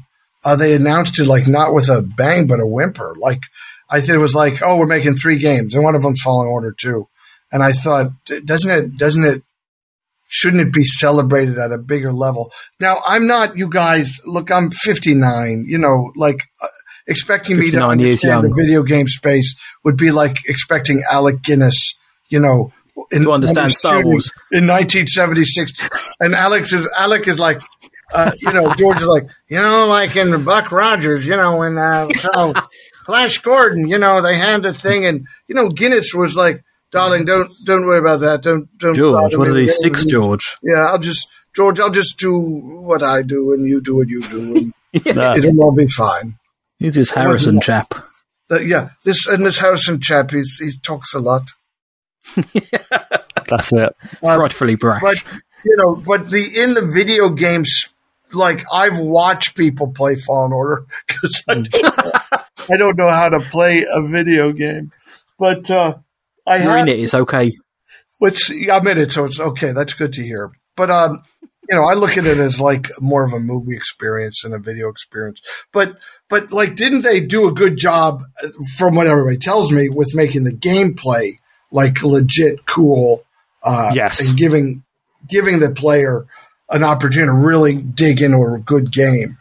Uh, 0.48 0.56
they 0.56 0.74
announced 0.74 1.20
it 1.20 1.28
like 1.28 1.46
not 1.46 1.74
with 1.74 1.90
a 1.90 2.02
bang 2.02 2.48
but 2.48 2.62
a 2.62 2.66
whimper. 2.66 3.14
Like 3.20 3.42
I 3.90 4.00
think 4.00 4.14
it 4.14 4.22
was 4.22 4.34
like, 4.34 4.62
oh, 4.64 4.78
we're 4.78 4.88
making 4.88 5.16
three 5.16 5.38
games, 5.40 5.76
and 5.76 5.84
one 5.84 5.96
of 5.96 6.02
them's 6.04 6.22
Fallen 6.22 6.48
Order 6.48 6.74
two. 6.80 7.08
And 7.52 7.62
I 7.62 7.72
thought, 7.74 8.12
doesn't 8.46 8.72
it? 8.72 8.98
Doesn't 8.98 9.26
it? 9.26 9.44
Shouldn't 10.30 10.62
it 10.62 10.74
be 10.74 10.84
celebrated 10.84 11.58
at 11.58 11.72
a 11.72 11.78
bigger 11.78 12.14
level? 12.14 12.52
Now, 12.80 13.02
I'm 13.06 13.28
not. 13.28 13.58
You 13.58 13.70
guys, 13.70 14.20
look, 14.26 14.50
I'm 14.52 14.72
59. 14.72 15.66
You 15.68 15.78
know, 15.78 16.12
like. 16.16 16.44
Uh, 16.62 16.68
Expecting 17.10 17.58
me 17.58 17.72
to 17.72 17.88
understand 17.88 18.44
the 18.44 18.54
video 18.54 18.84
game 18.84 19.08
space 19.08 19.56
would 19.86 19.96
be 19.96 20.12
like 20.12 20.40
expecting 20.50 21.04
Alec 21.10 21.42
Guinness, 21.42 21.96
you 22.28 22.38
know, 22.38 22.74
in, 23.14 23.24
To 23.24 23.32
understand 23.32 23.74
Star 23.76 24.04
Wars. 24.04 24.34
in 24.52 24.68
1976. 24.68 25.88
And 26.20 26.36
Alex 26.36 26.74
is 26.74 26.86
Alec 26.98 27.30
is 27.30 27.40
like, 27.40 27.60
uh, 28.14 28.32
you 28.40 28.54
know, 28.54 28.74
George 28.76 28.98
is 29.02 29.08
like, 29.08 29.30
you 29.50 29.60
know, 29.60 29.88
like 29.88 30.16
in 30.16 30.44
Buck 30.44 30.72
Rogers, 30.72 31.26
you 31.26 31.36
know, 31.36 31.58
when 31.58 31.78
uh, 31.78 32.10
so 32.20 32.54
Flash 33.06 33.38
Gordon, 33.40 33.88
you 33.88 33.98
know, 33.98 34.22
they 34.22 34.38
had 34.38 34.66
a 34.66 34.74
thing, 34.74 35.06
and 35.06 35.28
you 35.48 35.56
know, 35.56 35.70
Guinness 35.70 36.14
was 36.14 36.36
like, 36.36 36.64
darling, 36.92 37.26
don't 37.26 37.52
don't 37.66 37.86
worry 37.86 38.00
about 38.00 38.22
that, 38.22 38.42
don't 38.44 38.68
don't. 38.78 38.96
George, 38.96 39.36
what 39.36 39.48
are 39.48 39.54
these 39.54 39.76
sticks. 39.76 40.06
George? 40.06 40.56
Yeah, 40.64 40.88
I'll 40.90 41.00
just 41.00 41.28
George, 41.56 41.80
I'll 41.80 41.90
just 41.92 42.18
do 42.18 42.40
what 42.40 43.02
I 43.04 43.24
do, 43.24 43.54
and 43.54 43.66
you 43.68 43.82
do 43.82 43.96
what 43.98 44.08
you 44.08 44.22
do, 44.22 44.56
and 44.58 44.74
Yeah. 45.06 45.36
it'll 45.36 45.62
all 45.62 45.76
be 45.76 45.88
fine. 45.88 46.38
He's 46.80 46.96
this 46.96 47.10
Harrison 47.12 47.60
chap? 47.60 47.94
That, 48.50 48.66
yeah, 48.66 48.92
this 49.04 49.28
and 49.28 49.46
this 49.46 49.60
Harrison 49.60 50.00
chap, 50.00 50.32
he's, 50.32 50.58
he 50.60 50.72
talks 50.82 51.14
a 51.14 51.20
lot. 51.20 51.44
That's 53.48 53.74
it. 53.74 53.96
Uh, 54.24 54.36
Frightfully 54.38 54.76
brash. 54.76 55.02
but 55.02 55.18
you 55.66 55.76
know, 55.78 55.96
but 55.96 56.30
the 56.30 56.62
in 56.62 56.74
the 56.74 56.86
video 56.86 57.30
games, 57.30 57.90
like 58.34 58.66
I've 58.72 59.00
watched 59.00 59.56
people 59.56 59.92
play 59.94 60.16
Fallen 60.16 60.52
Order 60.54 60.86
because 61.08 61.44
I, 61.48 61.54
don't- 61.56 61.70
I 62.72 62.78
don't 62.78 62.98
know 62.98 63.10
how 63.10 63.30
to 63.30 63.40
play 63.50 63.86
a 63.92 64.08
video 64.08 64.52
game, 64.52 64.92
but 65.40 65.70
uh, 65.72 65.96
I 66.46 66.58
You're 66.64 66.78
have, 66.78 66.88
in 66.88 66.94
it. 66.94 67.00
It's 67.00 67.14
okay. 67.14 67.52
which 68.20 68.52
I'm 68.70 68.88
in 68.88 68.98
it, 68.98 69.12
so 69.12 69.26
it's 69.26 69.40
okay. 69.40 69.72
That's 69.74 69.94
good 69.94 70.14
to 70.14 70.24
hear. 70.24 70.52
But 70.76 70.92
um, 70.92 71.24
you 71.70 71.76
know, 71.76 71.84
I 71.86 71.94
look 71.96 72.18
at 72.18 72.26
it 72.26 72.38
as 72.38 72.60
like 72.60 72.90
more 73.02 73.26
of 73.26 73.34
a 73.34 73.40
movie 73.40 73.76
experience 73.76 74.42
than 74.44 74.54
a 74.54 74.60
video 74.60 74.90
experience. 74.90 75.42
But 75.74 75.98
but 76.30 76.52
like, 76.52 76.76
didn't 76.76 77.02
they 77.02 77.20
do 77.22 77.48
a 77.48 77.54
good 77.54 77.78
job, 77.78 78.24
uh, 78.44 78.50
from 78.78 78.96
what 78.96 79.08
everybody 79.08 79.38
tells 79.38 79.72
me, 79.72 79.90
with 79.90 80.14
making 80.16 80.44
the 80.44 80.54
gameplay 80.54 81.38
like 81.72 82.04
legit 82.04 82.66
cool? 82.66 83.24
Uh, 83.64 83.92
Yes. 83.94 84.30
and 84.30 84.38
giving 84.38 84.84
giving 85.30 85.60
the 85.60 85.72
player 85.72 86.26
an 86.70 86.84
opportunity 86.84 87.28
to 87.28 87.34
really 87.34 87.76
dig 87.76 88.22
into 88.22 88.38
a 88.38 88.60
good 88.60 88.92
game. 88.92 89.38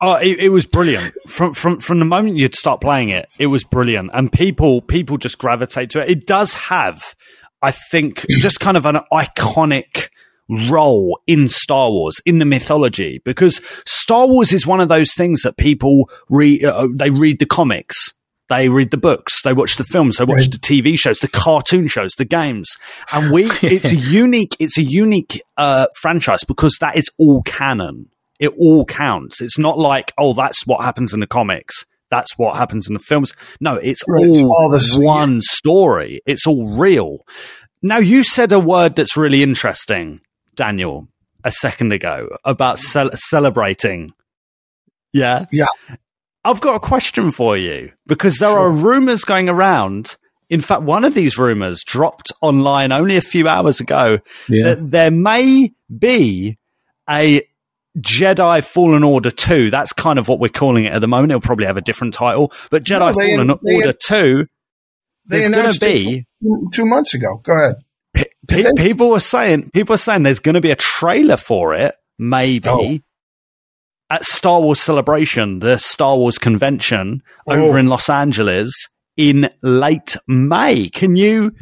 Oh, 0.00 0.16
it, 0.16 0.38
it 0.38 0.48
was 0.50 0.66
brilliant 0.66 1.14
from 1.26 1.54
from 1.54 1.80
from 1.80 1.98
the 1.98 2.04
moment 2.04 2.36
you'd 2.36 2.54
start 2.54 2.80
playing 2.80 3.08
it. 3.08 3.32
It 3.38 3.46
was 3.46 3.64
brilliant, 3.64 4.10
and 4.12 4.30
people 4.30 4.82
people 4.82 5.16
just 5.16 5.38
gravitate 5.38 5.90
to 5.90 6.00
it. 6.00 6.10
It 6.10 6.26
does 6.26 6.52
have, 6.54 7.14
I 7.62 7.70
think, 7.70 8.26
just 8.30 8.60
kind 8.60 8.76
of 8.76 8.84
an 8.84 8.98
iconic 9.12 10.08
role 10.48 11.18
in 11.26 11.48
Star 11.48 11.90
Wars 11.90 12.20
in 12.26 12.38
the 12.38 12.44
mythology 12.44 13.20
because 13.24 13.60
Star 13.86 14.28
Wars 14.28 14.52
is 14.52 14.66
one 14.66 14.80
of 14.80 14.88
those 14.88 15.14
things 15.14 15.42
that 15.42 15.56
people 15.56 16.10
read. 16.28 16.62
Uh, 16.64 16.88
they 16.92 17.10
read 17.10 17.38
the 17.38 17.46
comics. 17.46 18.12
They 18.48 18.68
read 18.68 18.92
the 18.92 18.96
books, 18.96 19.42
they 19.42 19.52
watch 19.52 19.76
the 19.76 19.84
films, 19.84 20.18
they 20.18 20.24
watch 20.24 20.48
the 20.50 20.58
TV 20.58 20.96
shows, 20.96 21.18
the 21.18 21.26
cartoon 21.28 21.88
shows, 21.88 22.12
the 22.16 22.24
games. 22.24 22.68
And 23.12 23.32
we 23.32 23.44
it's 23.62 23.86
a 23.90 23.96
unique 23.96 24.54
it's 24.60 24.78
a 24.78 24.82
unique 24.84 25.40
uh 25.56 25.86
franchise 26.00 26.44
because 26.44 26.76
that 26.80 26.96
is 26.96 27.10
all 27.18 27.42
canon 27.42 28.08
It 28.38 28.52
all 28.58 28.84
counts. 28.84 29.40
It's 29.40 29.58
not 29.58 29.78
like, 29.78 30.12
oh, 30.16 30.32
that's 30.32 30.66
what 30.66 30.82
happens 30.82 31.12
in 31.12 31.20
the 31.20 31.26
comics. 31.26 31.84
That's 32.08 32.38
what 32.38 32.54
happens 32.56 32.86
in 32.86 32.94
the 32.94 33.00
films. 33.00 33.32
No, 33.60 33.74
it's 33.76 34.04
Right, 34.06 34.20
all, 34.24 34.34
it's 34.34 34.42
all 34.42 34.70
the 34.70 34.80
same. 34.80 35.02
one 35.02 35.40
story. 35.42 36.20
It's 36.24 36.46
all 36.46 36.76
real. 36.78 37.24
Now, 37.82 37.98
you 37.98 38.22
said 38.22 38.52
a 38.52 38.60
word 38.60 38.94
that's 38.94 39.16
really 39.16 39.42
interesting, 39.42 40.20
Daniel, 40.54 41.08
a 41.42 41.50
second 41.50 41.92
ago 41.92 42.28
about 42.44 42.78
cel- 42.78 43.10
celebrating. 43.14 44.12
Yeah. 45.12 45.46
Yeah. 45.50 45.66
I've 46.46 46.60
got 46.60 46.76
a 46.76 46.80
question 46.80 47.32
for 47.32 47.56
you 47.56 47.92
because 48.06 48.38
there 48.38 48.48
are 48.48 48.70
rumors 48.70 49.24
going 49.24 49.48
around. 49.48 50.16
In 50.48 50.60
fact, 50.60 50.82
one 50.82 51.04
of 51.04 51.14
these 51.14 51.38
rumors 51.38 51.82
dropped 51.84 52.30
online 52.40 52.92
only 52.92 53.16
a 53.16 53.20
few 53.20 53.48
hours 53.48 53.80
ago 53.80 54.20
Yeah. 54.48 54.64
that 54.74 54.90
there 54.90 55.10
may 55.10 55.72
be 55.98 56.56
a 57.10 57.42
Jedi 57.98 58.62
Fallen 58.64 59.02
Order 59.02 59.30
2. 59.30 59.70
That's 59.70 59.92
kind 59.92 60.18
of 60.18 60.28
what 60.28 60.38
we're 60.38 60.48
calling 60.48 60.84
it 60.84 60.92
at 60.92 61.00
the 61.00 61.08
moment. 61.08 61.32
It'll 61.32 61.40
probably 61.40 61.66
have 61.66 61.76
a 61.78 61.80
different 61.82 62.14
title, 62.14 62.52
but 62.70 62.84
Jedi 62.84 63.00
No, 63.00 63.06
they- 63.12 63.36
Fallen 63.36 63.58
they- 63.64 63.74
Order 63.74 63.92
2, 63.92 64.46
They 65.28 65.38
there's 65.40 65.50
going 65.50 65.72
to 65.72 65.80
be. 65.80 66.24
two- 66.72 66.84
months 66.86 67.12
ago. 67.14 67.40
Go 67.42 67.52
ahead. 67.52 67.76
Pe- 68.48 68.60
it? 68.60 68.76
people 68.76 69.12
are 69.12 69.20
saying 69.20 69.70
people 69.74 69.94
are 69.94 69.98
saying 69.98 70.22
there's 70.22 70.38
going 70.38 70.54
to 70.54 70.60
be 70.60 70.70
a 70.70 70.76
trailer 70.76 71.36
for 71.36 71.74
it, 71.74 71.94
maybe 72.18 72.68
Oh. 72.68 72.98
At 74.10 74.24
Star 74.24 74.60
Wars 74.60 74.80
Celebration, 74.80 75.58
the 75.60 75.78
Star 75.78 76.16
Wars 76.16 76.38
convention 76.38 77.22
over 77.46 77.74
Oh. 77.74 77.76
in 77.76 77.88
Los 77.88 78.08
Angeles 78.08 78.72
in 79.16 79.48
late 79.62 80.16
May. 80.28 80.88
Can 80.88 81.16
you 81.16 81.52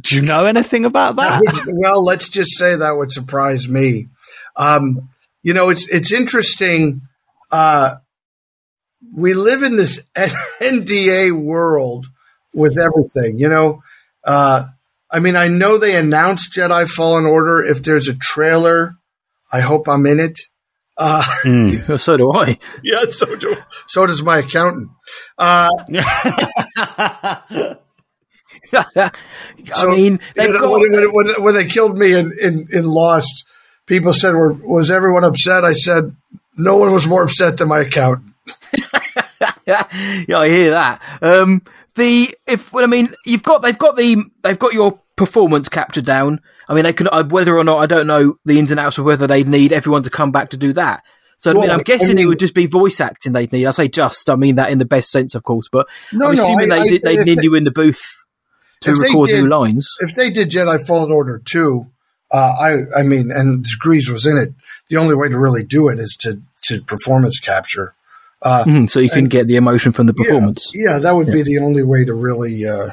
do 0.00 0.16
you 0.16 0.22
know 0.22 0.46
anything 0.46 0.84
about 0.84 1.16
that? 1.16 1.42
That 1.44 1.74
well, 1.76 2.04
let's 2.04 2.28
just 2.28 2.56
say 2.56 2.74
that 2.76 2.96
would 2.96 3.12
surprise 3.12 3.68
me. 3.68 4.06
Um, 4.56 5.08
you 5.42 5.52
know, 5.52 5.68
it's 5.68 5.86
it's 5.88 6.12
interesting. 6.12 7.02
Uh, 7.52 7.96
we 9.14 9.34
live 9.34 9.62
in 9.62 9.76
this 9.76 10.00
NDA 10.16 11.32
world 11.32 12.06
with 12.54 12.78
everything. 12.78 13.36
You 13.38 13.48
know, 13.48 13.82
uh, 14.24 14.66
I 15.10 15.20
mean, 15.20 15.36
I 15.36 15.48
know 15.48 15.76
they 15.78 15.96
announced 15.96 16.54
Jedi 16.54 16.88
Fallen 16.88 17.26
Order. 17.26 17.62
If 17.62 17.82
there's 17.82 18.08
a 18.08 18.14
trailer, 18.14 18.94
I 19.52 19.60
hope 19.60 19.86
I'm 19.88 20.06
in 20.06 20.18
it. 20.20 20.40
Uh, 20.96 21.22
so 21.98 22.16
do 22.16 22.32
I. 22.32 22.58
yeah, 22.82 23.04
so 23.10 23.34
do 23.34 23.56
so 23.88 24.06
does 24.06 24.22
my 24.22 24.38
accountant. 24.38 24.90
Uh, 25.38 25.68
I 28.72 29.86
mean, 29.86 30.20
they've 30.34 30.48
you 30.48 30.52
know, 30.54 30.58
got. 30.58 30.70
when, 30.80 30.92
when, 30.92 31.12
when, 31.12 31.42
when 31.42 31.54
they 31.54 31.66
killed 31.66 31.98
me 31.98 32.14
in, 32.14 32.32
in, 32.40 32.68
in 32.72 32.84
Lost, 32.84 33.46
people 33.86 34.12
said, 34.12 34.32
Were, 34.32 34.52
"Was 34.52 34.90
everyone 34.90 35.24
upset?" 35.24 35.64
I 35.64 35.72
said, 35.72 36.16
"No 36.56 36.76
one 36.76 36.92
was 36.92 37.06
more 37.06 37.24
upset 37.24 37.56
than 37.56 37.68
my 37.68 37.80
accountant." 37.80 38.34
yeah, 39.66 39.86
I 40.38 40.48
hear 40.48 40.70
that. 40.70 41.02
Um, 41.22 41.62
the 41.94 42.36
if 42.46 42.72
well, 42.72 42.84
I 42.84 42.88
mean, 42.88 43.14
you've 43.24 43.42
got 43.42 43.62
they've 43.62 43.78
got 43.78 43.96
the 43.96 44.24
they've 44.42 44.58
got 44.58 44.72
your 44.72 45.00
performance 45.16 45.68
captured 45.68 46.04
down. 46.04 46.40
I 46.68 46.74
mean, 46.74 46.84
they 46.84 46.92
can 46.92 47.08
whether 47.28 47.56
or 47.56 47.64
not 47.64 47.78
I 47.78 47.86
don't 47.86 48.06
know 48.06 48.38
the 48.44 48.58
ins 48.58 48.70
and 48.70 48.80
outs 48.80 48.98
of 48.98 49.04
whether 49.04 49.26
they'd 49.26 49.48
need 49.48 49.72
everyone 49.72 50.02
to 50.04 50.10
come 50.10 50.32
back 50.32 50.50
to 50.50 50.56
do 50.56 50.72
that. 50.74 51.02
So 51.38 51.50
I 51.50 51.54
mean, 51.54 51.70
I'm 51.70 51.80
I 51.80 51.82
guessing 51.82 52.18
it 52.18 52.24
would 52.24 52.38
just 52.38 52.54
be 52.54 52.66
voice 52.66 53.00
acting 53.00 53.32
they'd 53.32 53.52
need. 53.52 53.66
I 53.66 53.70
say 53.72 53.88
just, 53.88 54.30
I 54.30 54.36
mean 54.36 54.54
that 54.54 54.70
in 54.70 54.78
the 54.78 54.84
best 54.86 55.10
sense, 55.10 55.34
of 55.34 55.42
course, 55.42 55.68
but 55.70 55.86
No, 56.12 56.28
I'm 56.28 56.34
assuming 56.34 56.68
they 56.70 56.80
I- 56.80 56.86
did, 56.86 57.02
they 57.02 57.14
if 57.18 57.26
need 57.26 57.38
they- 57.38 57.42
you 57.44 57.54
in 57.54 57.64
the 57.64 57.70
booth 57.70 58.02
to 58.80 58.94
record 58.94 59.28
did- 59.28 59.42
new 59.42 59.48
lines. 59.48 59.88
If 60.00 60.14
they 60.14 60.30
did 60.30 60.48
Jedi 60.50 60.84
Fallen 60.86 61.12
Order 61.12 61.42
two, 61.44 61.86
uh, 62.32 62.36
I 62.36 63.00
I 63.00 63.02
mean, 63.02 63.30
and 63.30 63.64
Greez 63.84 64.08
was 64.10 64.24
in 64.26 64.38
it. 64.38 64.54
The 64.88 64.96
only 64.96 65.14
way 65.14 65.28
to 65.28 65.38
really 65.38 65.64
do 65.64 65.88
it 65.88 65.98
is 65.98 66.16
to 66.20 66.40
to 66.62 66.80
performance 66.82 67.38
capture. 67.40 67.94
Uh, 68.40 68.64
Mhm, 68.64 68.88
so 68.90 69.00
you 69.00 69.08
can 69.10 69.20
and- 69.20 69.30
get 69.30 69.46
the 69.46 69.56
emotion 69.56 69.92
from 69.92 70.06
the 70.06 70.14
performance. 70.14 70.70
Yeah, 70.74 70.98
that 70.98 71.14
would 71.14 71.30
be 71.30 71.42
the 71.42 71.58
only 71.58 71.82
way 71.82 72.04
to 72.04 72.14
really. 72.14 72.66
Uh, 72.66 72.88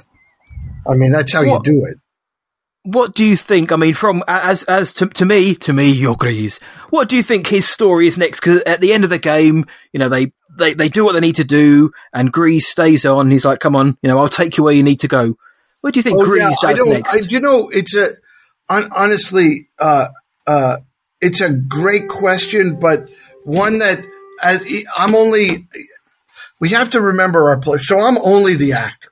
I 0.90 0.94
mean, 0.96 1.12
that's 1.12 1.32
how 1.34 1.46
What- 1.46 1.66
you 1.68 1.74
do 1.74 1.86
it. 1.86 1.98
What 2.84 3.14
do 3.14 3.24
you 3.24 3.38
think? 3.38 3.72
I 3.72 3.76
mean, 3.76 3.94
from 3.94 4.24
as 4.28 4.64
as 4.64 4.94
to, 4.96 5.08
to 5.08 5.26
me, 5.26 5.54
to 5.56 5.74
me, 5.74 5.92
your 5.92 6.16
Greez. 6.16 6.62
What 6.90 7.10
do 7.10 7.16
you 7.16 7.22
think 7.22 7.46
his 7.46 7.70
story 7.70 8.08
is 8.08 8.18
next? 8.18 8.40
Because 8.40 8.62
at 8.64 8.82
the 8.82 8.92
end 8.92 9.04
of 9.04 9.12
the 9.12 9.20
game, 9.20 9.66
you 9.94 10.00
know, 10.00 10.10
they, 10.10 10.34
they 10.58 10.74
they 10.74 10.90
do 10.90 11.06
what 11.06 11.14
they 11.14 11.20
need 11.20 11.36
to 11.36 11.44
do, 11.44 11.92
and 12.12 12.34
Greez 12.34 12.62
stays 12.62 13.06
on. 13.06 13.30
He's 13.30 13.46
like, 13.46 13.60
"Come 13.60 13.76
on, 13.76 13.98
you 14.02 14.10
know, 14.10 14.18
I'll 14.18 14.30
take 14.30 14.58
you 14.58 14.64
where 14.64 14.74
you 14.74 14.82
need 14.82 15.02
to 15.02 15.08
go." 15.08 15.38
What 15.82 15.94
do 15.94 16.00
you 16.00 16.04
think 16.04 16.20
Oh, 16.20 16.26
Greez 16.26 16.40
yeah, 16.40 16.74
does 16.76 16.88
next? 16.88 17.14
I, 17.14 17.20
you 17.30 17.40
know, 17.40 17.70
it's 17.70 17.96
a 17.96 18.10
hon- 18.68 18.92
honestly, 18.96 19.68
uh, 19.78 20.08
uh, 20.48 20.78
it's 21.20 21.42
a 21.42 21.52
great 21.52 22.08
question, 22.08 22.80
but 22.80 23.10
one 23.44 23.80
that 23.80 24.04
as 24.42 24.66
I'm 24.98 25.14
only. 25.14 25.68
We 26.60 26.70
have 26.70 26.92
to 26.92 27.02
remember 27.02 27.50
our 27.50 27.58
place. 27.60 27.88
So 27.88 28.00
I'm 28.00 28.20
only 28.20 28.56
the 28.56 28.74
actor, 28.74 29.12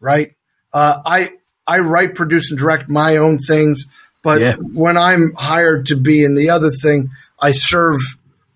right? 0.00 0.34
Uh, 0.72 1.00
I 1.06 1.32
I 1.68 1.80
write, 1.80 2.14
produce, 2.14 2.50
and 2.50 2.58
direct 2.58 2.88
my 2.88 3.18
own 3.18 3.38
things, 3.38 3.84
but 4.22 4.40
Yeah. 4.40 4.54
when 4.54 4.96
I'm 4.96 5.32
hired 5.36 5.86
to 5.86 5.96
be 5.96 6.24
in 6.24 6.34
the 6.34 6.50
other 6.50 6.70
thing, 6.70 7.10
I 7.40 7.52
serve 7.52 8.00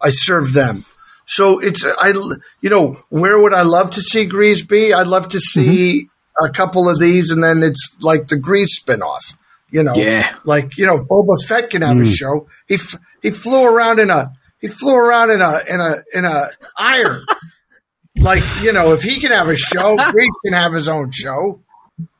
I 0.00 0.10
serve 0.10 0.52
them. 0.52 0.84
So 1.26 1.60
it's 1.60 1.84
I 1.84 2.12
you 2.60 2.70
know 2.70 2.98
where 3.10 3.40
would 3.40 3.52
I 3.52 3.62
love 3.62 3.90
to 3.92 4.00
see 4.00 4.28
Greez 4.28 4.66
be? 4.66 4.92
I'd 4.92 5.06
love 5.06 5.28
to 5.28 5.40
see 5.40 6.06
mm-hmm. 6.06 6.44
a 6.46 6.50
couple 6.50 6.88
of 6.88 6.98
these, 6.98 7.30
and 7.30 7.44
then 7.44 7.62
it's 7.62 7.96
like 8.00 8.28
the 8.28 8.36
Greez 8.36 8.68
spinoff. 8.80 9.36
You 9.70 9.82
know, 9.82 9.92
Yeah. 9.94 10.34
like 10.44 10.76
you 10.76 10.86
know, 10.86 10.98
Boba 10.98 11.36
Fett 11.46 11.70
can 11.70 11.82
have 11.82 11.96
a 11.96 12.00
mm. 12.00 12.14
show. 12.14 12.46
He 12.66 12.74
f- 12.74 12.98
he 13.22 13.30
flew 13.30 13.64
around 13.64 14.00
in 14.00 14.10
a 14.10 14.32
he 14.60 14.68
flew 14.68 14.94
around 14.94 15.30
in 15.30 15.40
a 15.40 15.60
in 15.68 15.80
a 15.80 15.96
in 16.12 16.24
a 16.24 16.50
iron. 16.76 17.24
like 18.16 18.42
you 18.62 18.72
know, 18.72 18.92
if 18.92 19.02
he 19.02 19.20
can 19.20 19.32
have 19.32 19.48
a 19.48 19.56
show, 19.56 19.96
Greez 20.12 20.28
can 20.44 20.54
have 20.54 20.72
his 20.72 20.88
own 20.88 21.10
show. 21.12 21.60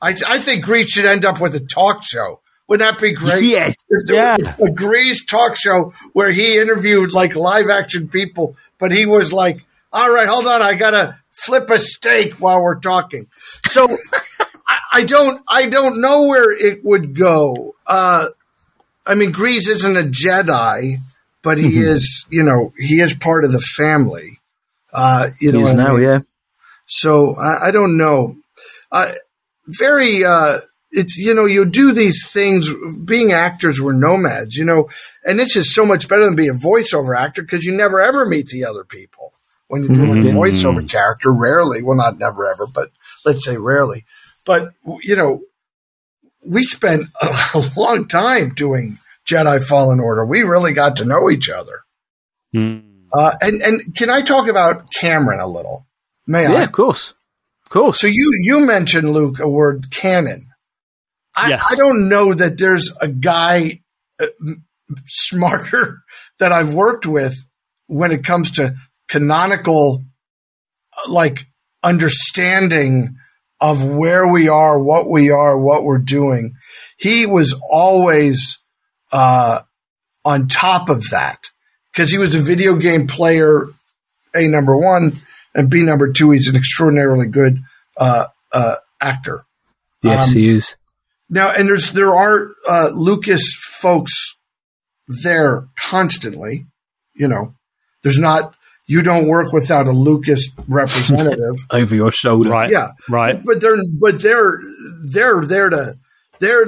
I 0.00 0.14
I 0.26 0.38
think 0.38 0.64
Greez 0.64 0.88
should 0.88 1.04
end 1.06 1.24
up 1.24 1.40
with 1.40 1.54
a 1.54 1.60
talk 1.60 2.02
show. 2.02 2.40
Wouldn't 2.68 2.88
that 2.88 3.00
be 3.02 3.12
great? 3.12 3.44
Yes. 3.44 3.74
Yeah. 4.06 4.36
A 4.36 4.70
Greez 4.70 5.26
talk 5.28 5.56
show 5.56 5.92
where 6.12 6.30
he 6.30 6.58
interviewed 6.58 7.12
like 7.12 7.34
live 7.36 7.68
action 7.70 8.08
people, 8.08 8.56
but 8.78 8.92
he 8.92 9.04
was 9.06 9.32
like, 9.32 9.64
"All 9.92 10.10
right, 10.10 10.26
hold 10.26 10.46
on, 10.46 10.62
I 10.62 10.74
gotta 10.74 11.16
flip 11.30 11.68
a 11.70 11.78
steak 11.78 12.34
while 12.34 12.62
we're 12.62 12.78
talking." 12.80 13.26
So 13.68 13.88
I, 14.68 14.76
I 14.92 15.04
don't 15.04 15.42
I 15.48 15.66
don't 15.66 16.00
know 16.00 16.22
where 16.28 16.50
it 16.50 16.84
would 16.84 17.14
go. 17.16 17.74
Uh, 17.86 18.26
I 19.06 19.14
mean, 19.14 19.32
Greez 19.32 19.68
isn't 19.68 19.96
a 19.96 20.02
Jedi, 20.04 20.98
but 21.42 21.58
he 21.58 21.70
Mm-hmm. 21.72 21.88
is, 21.88 22.24
you 22.30 22.44
know, 22.44 22.72
he 22.78 23.00
is 23.00 23.12
part 23.14 23.44
of 23.44 23.50
the 23.52 23.60
family. 23.60 24.38
Uh, 24.92 25.30
you 25.40 25.50
know, 25.50 25.58
He 25.58 25.64
is 25.64 25.70
what 25.74 25.80
I 25.80 25.84
now, 25.88 25.94
mean? 25.96 26.02
yeah. 26.04 26.18
So 26.86 27.34
I, 27.34 27.68
I 27.68 27.70
don't 27.72 27.96
know. 27.96 28.36
Uh, 28.92 29.10
very, 29.66 30.24
uh, 30.24 30.58
it's 30.90 31.16
you 31.16 31.34
know, 31.34 31.46
you 31.46 31.64
do 31.64 31.92
these 31.92 32.30
things. 32.30 32.68
Being 33.04 33.32
actors, 33.32 33.80
we're 33.80 33.92
nomads, 33.92 34.56
you 34.56 34.64
know, 34.64 34.88
and 35.24 35.38
this 35.38 35.56
is 35.56 35.74
so 35.74 35.84
much 35.86 36.08
better 36.08 36.24
than 36.24 36.36
being 36.36 36.50
a 36.50 36.54
voiceover 36.54 37.18
actor 37.18 37.42
because 37.42 37.64
you 37.64 37.72
never 37.72 38.00
ever 38.00 38.26
meet 38.26 38.48
the 38.48 38.64
other 38.64 38.84
people 38.84 39.32
when 39.68 39.82
you're 39.82 39.96
doing 39.96 40.28
a 40.28 40.30
voiceover 40.32 40.86
character. 40.88 41.32
Rarely, 41.32 41.82
well, 41.82 41.96
not 41.96 42.18
never 42.18 42.46
ever, 42.46 42.66
but 42.66 42.90
let's 43.24 43.44
say 43.44 43.56
rarely. 43.56 44.04
But 44.44 44.74
you 45.02 45.16
know, 45.16 45.40
we 46.44 46.64
spent 46.64 47.06
a, 47.22 47.62
long 47.76 48.08
time 48.08 48.52
doing 48.54 48.98
Jedi 49.26 49.64
Fallen 49.64 50.00
Order. 50.00 50.26
We 50.26 50.42
really 50.42 50.72
got 50.72 50.96
to 50.96 51.04
know 51.04 51.30
each 51.30 51.48
other. 51.48 51.80
Hmm. 52.52 52.80
Uh, 53.14 53.32
and 53.40 53.62
and 53.62 53.94
can 53.94 54.10
I 54.10 54.22
talk 54.22 54.48
about 54.48 54.92
Cameron 54.92 55.40
a 55.40 55.46
little? 55.46 55.86
May 56.26 56.42
Yeah, 56.44 56.54
I? 56.54 56.62
of 56.62 56.72
course, 56.72 57.14
course. 57.72 58.00
So 58.00 58.06
you 58.06 58.32
you 58.42 58.60
mentioned 58.60 59.10
Luke 59.10 59.40
a 59.40 59.48
word 59.48 59.90
canon. 59.90 60.46
I, 61.34 61.50
Yes. 61.50 61.66
I 61.70 61.76
don't 61.76 62.08
know 62.08 62.34
that 62.34 62.58
there's 62.58 62.92
a 63.00 63.08
guy 63.08 63.80
uh, 64.20 64.26
smarter 65.06 66.02
that 66.38 66.52
I've 66.52 66.74
worked 66.74 67.06
with 67.06 67.34
when 67.86 68.12
it 68.12 68.24
comes 68.24 68.52
to 68.52 68.74
canonical, 69.08 70.04
uh, 70.96 71.10
like 71.10 71.46
understanding 71.82 73.16
of 73.60 73.84
where 73.84 74.30
we 74.30 74.48
are, 74.48 74.78
what 74.78 75.08
we 75.08 75.30
are, 75.30 75.58
what 75.58 75.84
we're 75.84 75.98
doing. 75.98 76.54
He 76.96 77.26
was 77.26 77.54
always 77.70 78.58
uh, 79.12 79.60
on 80.24 80.48
top 80.48 80.88
of 80.88 81.10
that 81.10 81.38
because 81.92 82.10
he 82.10 82.18
was 82.18 82.34
a 82.34 82.42
video 82.42 82.76
game 82.76 83.06
player. 83.06 83.66
A 84.34 84.48
number 84.48 84.76
one 84.76 85.12
and 85.54 85.70
B 85.70 85.82
number 85.82 86.12
two. 86.12 86.30
He's 86.30 86.48
an 86.48 86.56
extraordinarily 86.56 87.28
good 87.28 87.58
uh, 87.96 88.26
uh, 88.52 88.76
actor. 89.00 89.44
yes, 90.02 90.28
um, 90.28 90.34
he 90.34 90.48
is. 90.48 90.76
Now, 91.30 91.50
and 91.50 91.68
there's 91.68 91.92
there 91.92 92.14
are 92.14 92.48
uh, 92.68 92.88
Lucas 92.92 93.54
folks 93.80 94.36
there 95.22 95.68
constantly. 95.80 96.66
You 97.14 97.28
know, 97.28 97.54
there's 98.02 98.18
not 98.18 98.54
you 98.86 99.02
don't 99.02 99.28
work 99.28 99.52
without 99.52 99.86
a 99.86 99.92
Lucas 99.92 100.50
representative. 100.68 101.56
Over 101.70 101.94
your 101.94 102.10
shoulder, 102.12 102.50
Right. 102.50 102.70
yeah, 102.70 102.88
Right. 103.08 103.40
but 103.44 103.60
they're 103.60 103.76
but 103.98 104.20
they're 104.20 104.60
they're 105.10 105.40
there 105.44 105.70
to 105.70 105.94
they're 106.40 106.66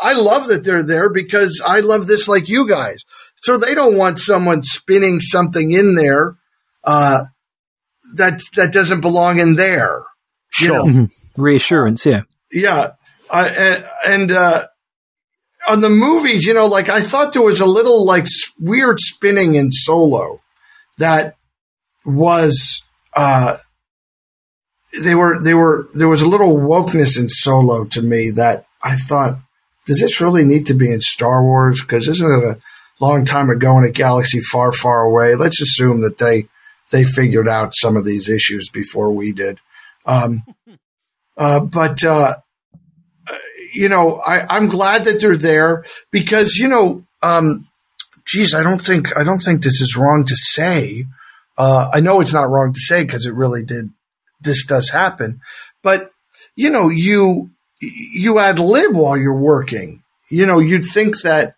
I 0.00 0.12
love 0.12 0.48
that 0.48 0.64
they're 0.64 0.82
there 0.86 1.08
because 1.08 1.62
I 1.64 1.80
love 1.80 2.06
this 2.06 2.28
like 2.28 2.48
you 2.48 2.68
guys. 2.68 3.04
So 3.42 3.56
they 3.58 3.74
don't 3.74 3.96
want 3.96 4.18
someone 4.18 4.62
spinning 4.62 5.20
something 5.20 5.70
in 5.72 5.94
there 5.96 6.36
uh, 6.84 7.24
that 8.16 8.40
that 8.56 8.72
doesn't 8.72 9.00
belong 9.00 9.38
in 9.40 9.54
there. 9.54 10.02
you 10.60 10.66
Sure. 10.68 10.76
know? 10.76 10.84
Mhm. 10.84 11.10
Reassurance, 11.36 12.06
yeah. 12.06 12.22
Yeah, 12.52 12.92
I, 13.30 13.48
and, 13.48 13.84
and 14.06 14.32
uh, 14.32 14.66
on 15.66 15.80
the 15.80 15.90
movies, 15.90 16.46
you 16.46 16.54
know, 16.54 16.66
like 16.66 16.88
I 16.88 17.00
thought 17.00 17.32
there 17.32 17.42
was 17.42 17.60
a 17.60 17.66
little 17.66 18.06
like 18.06 18.26
weird 18.60 19.00
spinning 19.00 19.56
in 19.56 19.72
Solo 19.72 20.40
that 20.98 21.34
was 22.04 22.82
uh, 23.16 23.56
they 25.00 25.14
were 25.14 25.42
they 25.42 25.54
were 25.54 25.88
there 25.94 26.08
was 26.08 26.22
a 26.22 26.28
little 26.28 26.54
wokeness 26.56 27.18
in 27.18 27.28
Solo 27.28 27.84
to 27.86 28.02
me 28.02 28.30
that 28.30 28.66
I 28.82 28.94
thought, 28.94 29.38
does 29.86 30.00
this 30.00 30.20
really 30.20 30.44
need 30.44 30.66
to 30.66 30.74
be 30.74 30.92
in 30.92 31.00
Star 31.00 31.42
Wars? 31.42 31.80
Because 31.80 32.06
isn't 32.06 32.30
it 32.42 32.44
a 32.44 32.60
long 33.04 33.24
time 33.24 33.50
ago 33.50 33.76
in 33.78 33.84
a 33.84 33.90
galaxy 33.90 34.40
far, 34.40 34.70
far 34.70 35.02
away? 35.02 35.34
Let's 35.34 35.60
assume 35.60 36.02
that 36.02 36.18
they 36.18 36.46
they 36.94 37.02
figured 37.02 37.48
out 37.48 37.74
some 37.74 37.96
of 37.96 38.04
these 38.04 38.28
issues 38.28 38.68
before 38.68 39.10
we 39.10 39.32
did. 39.32 39.58
Um, 40.06 40.44
uh, 41.36 41.58
but 41.58 42.04
uh, 42.04 42.36
you 43.74 43.88
know, 43.88 44.22
I, 44.24 44.46
I'm 44.48 44.68
glad 44.68 45.06
that 45.06 45.20
they're 45.20 45.36
there 45.36 45.84
because 46.12 46.54
you 46.54 46.68
know, 46.68 47.04
um, 47.20 47.66
geez, 48.24 48.54
I 48.54 48.62
don't 48.62 48.78
think 48.78 49.16
I 49.16 49.24
don't 49.24 49.40
think 49.40 49.60
this 49.60 49.80
is 49.80 49.96
wrong 49.96 50.24
to 50.26 50.36
say. 50.36 51.06
Uh, 51.58 51.90
I 51.92 51.98
know 51.98 52.20
it's 52.20 52.32
not 52.32 52.48
wrong 52.48 52.72
to 52.72 52.80
say 52.80 53.02
because 53.02 53.26
it 53.26 53.34
really 53.34 53.64
did. 53.64 53.90
This 54.40 54.64
does 54.64 54.88
happen, 54.88 55.40
but 55.82 56.10
you 56.54 56.70
know, 56.70 56.90
you 56.90 57.50
you 57.80 58.38
ad 58.38 58.60
lib 58.60 58.94
while 58.94 59.16
you're 59.16 59.36
working. 59.36 60.04
You 60.30 60.46
know, 60.46 60.60
you'd 60.60 60.86
think 60.86 61.22
that 61.22 61.56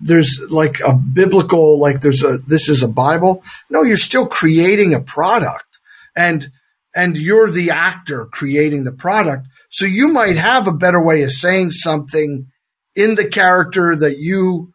there's 0.00 0.40
like 0.50 0.80
a 0.80 0.94
biblical, 0.94 1.80
like 1.80 2.00
there's 2.00 2.22
a 2.22 2.38
this 2.38 2.68
is 2.68 2.82
a 2.82 2.88
Bible. 2.88 3.42
No, 3.70 3.82
you're 3.82 3.96
still 3.96 4.26
creating 4.26 4.94
a 4.94 5.00
product, 5.00 5.80
and 6.16 6.48
and 6.94 7.16
you're 7.16 7.50
the 7.50 7.70
actor 7.70 8.26
creating 8.26 8.84
the 8.84 8.92
product. 8.92 9.46
So 9.70 9.86
you 9.86 10.08
might 10.08 10.36
have 10.36 10.66
a 10.68 10.72
better 10.72 11.02
way 11.02 11.22
of 11.22 11.32
saying 11.32 11.72
something 11.72 12.46
in 12.94 13.14
the 13.16 13.26
character 13.26 13.96
that 13.96 14.18
you 14.18 14.72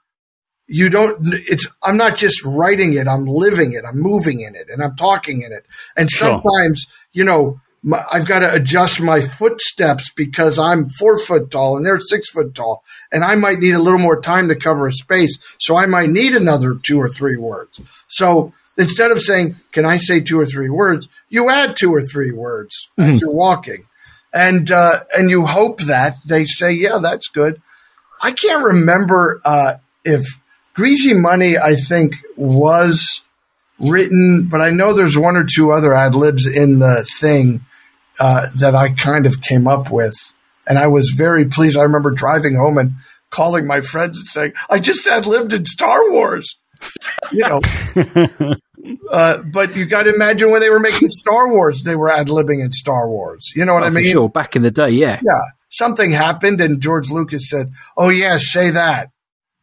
you 0.72 0.88
don't 0.90 1.18
it's 1.24 1.68
i'm 1.82 1.98
not 1.98 2.16
just 2.16 2.46
writing 2.46 2.94
it 2.94 3.08
i'm 3.08 3.26
living 3.26 3.74
it 3.74 3.84
i'm 3.88 4.00
moving 4.00 4.42
in 4.42 4.54
it 4.56 4.68
and 4.70 4.84
i'm 4.84 4.96
talking 4.96 5.42
in 5.42 5.52
it 5.52 5.66
and 5.98 6.12
Sure. 6.12 6.30
sometimes 6.30 6.86
you 7.12 7.24
know 7.24 7.60
my, 7.82 8.04
i've 8.12 8.28
got 8.28 8.40
to 8.40 8.54
adjust 8.54 9.02
my 9.02 9.22
footsteps 9.22 10.12
because 10.16 10.60
i'm 10.60 10.90
four 10.90 11.18
foot 11.20 11.50
tall 11.50 11.78
and 11.78 11.86
they're 11.86 12.00
six 12.00 12.30
foot 12.30 12.54
tall 12.54 12.84
and 13.12 13.24
i 13.24 13.36
might 13.36 13.60
need 13.60 13.74
a 13.74 13.82
little 13.82 14.00
more 14.00 14.20
time 14.20 14.48
to 14.48 14.56
cover 14.56 14.88
a 14.88 14.92
space 14.92 15.40
so 15.58 15.78
i 15.78 15.86
might 15.86 16.10
need 16.10 16.36
another 16.36 16.76
two 16.76 17.00
or 17.00 17.10
three 17.10 17.38
words. 17.38 17.82
So 18.08 18.54
instead 18.78 19.12
of 19.12 19.22
saying 19.22 19.56
can 19.72 19.86
i 19.86 19.98
say 19.98 20.20
two 20.20 20.40
or 20.40 20.46
three 20.46 20.70
words? 20.70 21.08
you 21.30 21.50
add 21.50 21.78
two 21.78 21.94
or 21.94 22.02
three 22.02 22.32
words 22.32 22.90
as 22.98 23.22
you're 23.22 23.32
walking. 23.32 23.86
And 24.32 24.70
uh, 24.72 25.00
and 25.18 25.30
you 25.30 25.46
hope 25.46 25.82
that 25.82 26.18
they 26.26 26.46
say 26.46 26.72
yeah 26.74 27.00
that's 27.00 27.30
good. 27.30 27.62
I 28.22 28.32
can't 28.32 28.64
remember 28.64 29.42
uh, 29.44 29.76
if 30.04 30.40
Greasy 30.74 31.14
Money, 31.14 31.58
I 31.58 31.76
think, 31.76 32.16
was 32.36 33.22
written, 33.80 34.48
but 34.52 34.62
I 34.62 34.70
know 34.70 34.94
there's 34.94 35.18
one 35.18 35.36
or 35.36 35.46
two 35.46 35.72
other 35.72 35.94
ad 35.94 36.16
libs 36.16 36.46
in 36.46 36.80
the 36.80 37.08
thing 37.20 37.66
uh, 38.20 38.48
that 38.58 38.76
I 38.76 38.90
kind 38.90 39.26
of 39.26 39.42
came 39.42 39.68
up 39.68 39.92
with. 39.92 40.16
And 40.68 40.78
I 40.78 40.88
was 40.88 41.12
very 41.18 41.46
pleased. 41.46 41.78
I 41.78 41.84
remember 41.84 42.12
driving 42.12 42.56
home 42.56 42.78
and 42.78 42.92
calling 43.32 43.66
my 43.66 43.82
friends 43.82 44.20
and 44.20 44.28
saying, 44.28 44.54
I 44.70 44.80
just 44.80 45.08
ad 45.08 45.26
libbed 45.26 45.54
in 45.54 45.66
Star 45.66 46.12
Wars. 46.12 46.58
You 47.32 47.42
know, 47.42 47.60
uh, 49.12 49.42
but 49.52 49.76
you 49.76 49.86
got 49.86 50.04
to 50.04 50.14
imagine 50.14 50.52
when 50.52 50.62
they 50.62 50.70
were 50.70 50.80
making 50.80 51.10
Star 51.10 51.52
Wars, 51.52 51.84
they 51.84 51.96
were 51.96 52.10
ad 52.10 52.28
libbing 52.28 52.64
in 52.64 52.72
Star 52.72 53.10
Wars. 53.10 53.52
You 53.56 53.66
know 53.66 53.74
what 53.74 53.84
Oh, 53.84 53.88
I 53.88 53.90
for 53.90 53.96
mean? 54.00 54.12
sure. 54.12 54.30
Back 54.30 54.56
in 54.56 54.62
the 54.62 54.72
day, 54.72 54.90
yeah. 54.92 55.20
yeah, 55.24 55.42
something 55.70 56.12
happened, 56.12 56.62
and 56.62 56.82
George 56.82 57.10
Lucas 57.12 57.50
said, 57.50 57.72
"Oh 57.98 58.10
yeah, 58.10 58.38
say 58.40 58.70
that." 58.72 59.10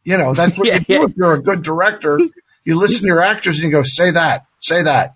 You 0.03 0.17
know, 0.17 0.33
that's 0.33 0.57
what 0.57 0.67
Yeah, 0.67 0.75
you 0.79 0.85
do 0.85 0.93
yeah. 0.93 1.03
if 1.05 1.11
you're 1.15 1.33
a 1.33 1.41
good 1.41 1.63
director. 1.63 2.19
You 2.63 2.75
listen 2.77 3.01
to 3.01 3.07
your 3.07 3.21
actors 3.21 3.57
and 3.59 3.65
you 3.65 3.71
go, 3.71 3.81
"Say 3.83 4.11
that, 4.11 4.45
say 4.61 4.83
that." 4.83 5.15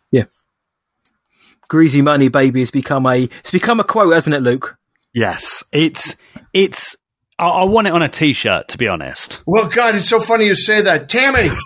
Greasy 1.72 2.02
money, 2.02 2.28
baby, 2.28 2.60
has 2.60 2.70
become 2.70 3.06
a 3.06 3.24
it's 3.24 3.50
become 3.52 3.80
a 3.80 3.86
quote, 3.86 4.12
hasn't 4.14 4.36
it, 4.36 4.42
Luke? 4.42 4.76
Yes, 5.14 5.64
it's 5.72 6.18
it's. 6.52 6.98
I, 7.40 7.48
I 7.48 7.64
want 7.64 7.88
it 7.88 7.94
on 7.94 8.02
a 8.02 8.10
T-shirt, 8.10 8.68
to 8.68 8.78
be 8.78 8.90
honest. 8.90 9.42
Well, 9.48 9.70
God, 9.70 9.96
it's 9.96 10.10
so 10.10 10.20
funny 10.20 10.48
you 10.48 10.56
say 10.56 10.82
that, 10.82 11.08
Tammy. 11.08 11.50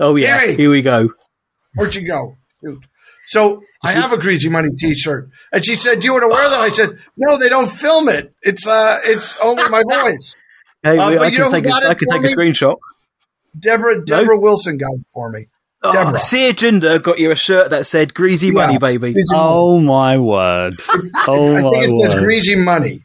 Oh 0.00 0.16
yeah, 0.16 0.40
Gary. 0.40 0.56
here 0.56 0.70
we 0.70 0.80
go. 0.80 1.10
Where'd 1.74 1.94
you 1.94 2.06
go, 2.08 2.36
dude? 2.62 2.84
So 3.26 3.62
I 3.82 3.92
have 3.92 4.12
a 4.12 4.16
Greasy 4.18 4.48
Money 4.48 4.70
T-shirt, 4.78 5.28
and 5.52 5.62
she 5.64 5.76
said, 5.76 6.00
"Do 6.00 6.06
you 6.06 6.12
want 6.12 6.24
to 6.24 6.28
wear 6.28 6.48
them?" 6.48 6.60
I 6.60 6.68
said, 6.70 6.98
"No, 7.18 7.38
they 7.38 7.50
don't 7.50 7.70
film 7.70 8.08
it. 8.08 8.34
It's 8.42 8.66
uh, 8.66 8.98
it's 9.04 9.36
only 9.42 9.68
my 9.68 9.82
voice." 9.90 10.34
Hey, 10.82 10.96
Uh, 10.98 11.02
I 11.22 11.28
you 11.28 11.38
know 11.38 11.44
can 11.50 11.52
take 11.52 11.64
a, 11.64 11.68
got 11.68 11.82
it 11.84 11.88
I 11.90 11.94
can 11.94 12.08
take 12.10 12.18
a 12.20 12.22
me? 12.22 12.28
screenshot. 12.34 12.76
Deborah 13.58 14.02
Deborah 14.04 14.38
Wilson 14.40 14.78
got 14.78 14.92
it 14.94 15.06
for 15.12 15.30
me. 15.30 15.46
Oh, 15.82 15.92
Deborah. 15.92 16.18
Sear 16.18 16.52
Jinder 16.52 17.02
got 17.02 17.18
you 17.18 17.30
a 17.30 17.34
shirt 17.36 17.70
that 17.70 17.86
said 17.86 18.14
"Greasy 18.14 18.50
money, 18.50 18.74
Yeah. 18.74 18.78
baby." 18.78 19.12
Greasy 19.12 19.32
Money. 19.34 19.44
Oh 19.44 19.78
my 19.78 20.18
word! 20.18 20.80
Oh 21.28 21.54
I 21.56 21.60
my 21.60 21.70
think 21.70 21.84
it 21.84 22.10
says 22.10 22.14
greasy 22.24 22.56
money. 22.56 23.04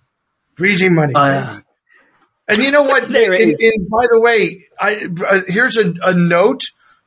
Greasy 0.55 0.89
money. 0.89 1.13
Uh, 1.15 1.59
and 2.47 2.61
you 2.63 2.71
know 2.71 2.83
what? 2.83 3.07
There 3.09 3.33
it 3.33 3.41
And- 3.41 3.51
is. 3.51 3.59
and 3.61 3.89
by 3.89 4.05
the 4.09 4.19
way, 4.21 4.65
I, 4.79 5.07
uh, 5.29 5.41
here's 5.47 5.77
a, 5.77 5.93
a 6.03 6.13
note 6.13 6.61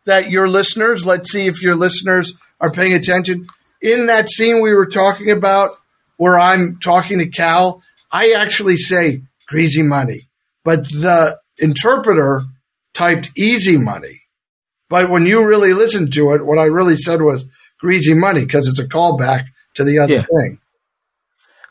that 0.06 0.30
your 0.30 0.48
listeners, 0.48 1.06
let's 1.06 1.30
see 1.32 1.46
if 1.46 1.62
your 1.62 1.74
listeners 1.76 2.34
are 2.60 2.70
paying 2.70 2.92
attention. 2.92 3.46
In 3.80 4.06
that 4.06 4.28
scene 4.30 4.60
we 4.62 4.72
were 4.74 4.86
talking 4.86 5.30
about 5.30 5.76
where 6.18 6.38
I'm 6.38 6.78
talking 6.78 7.18
to 7.18 7.26
Cal, 7.28 7.82
I 8.12 8.32
actually 8.32 8.76
say 8.76 9.22
greasy 9.46 9.82
money, 9.82 10.28
but 10.62 10.84
the 10.88 11.38
interpreter 11.58 12.42
typed 12.92 13.30
easy 13.36 13.76
money. 13.78 14.20
But 14.94 15.10
when 15.10 15.26
you 15.26 15.44
really 15.44 15.72
listened 15.72 16.12
to 16.12 16.34
it, 16.34 16.46
what 16.46 16.56
I 16.56 16.66
really 16.66 16.96
said 16.96 17.20
was 17.20 17.44
greasy 17.80 18.14
money 18.14 18.44
because 18.44 18.68
it's 18.68 18.78
a 18.78 18.86
callback 18.86 19.46
to 19.74 19.82
the 19.82 19.98
other 19.98 20.12
Yeah. 20.14 20.20
thing. 20.22 20.60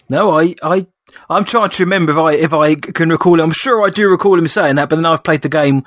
no, 0.09 0.37
I, 0.37 0.55
I, 0.61 0.85
I'm 1.29 1.45
trying 1.45 1.69
to 1.69 1.83
remember 1.83 2.11
if 2.11 2.17
I 2.17 2.33
if 2.33 2.53
I 2.53 2.75
can 2.75 3.07
recall 3.09 3.39
it. 3.39 3.43
I'm 3.43 3.53
sure 3.53 3.81
I 3.85 3.89
do 3.91 4.09
recall 4.09 4.37
him 4.37 4.47
saying 4.49 4.75
that, 4.75 4.89
but 4.89 4.97
then 4.97 5.05
I've 5.05 5.23
played 5.23 5.41
the 5.41 5.47
game 5.47 5.85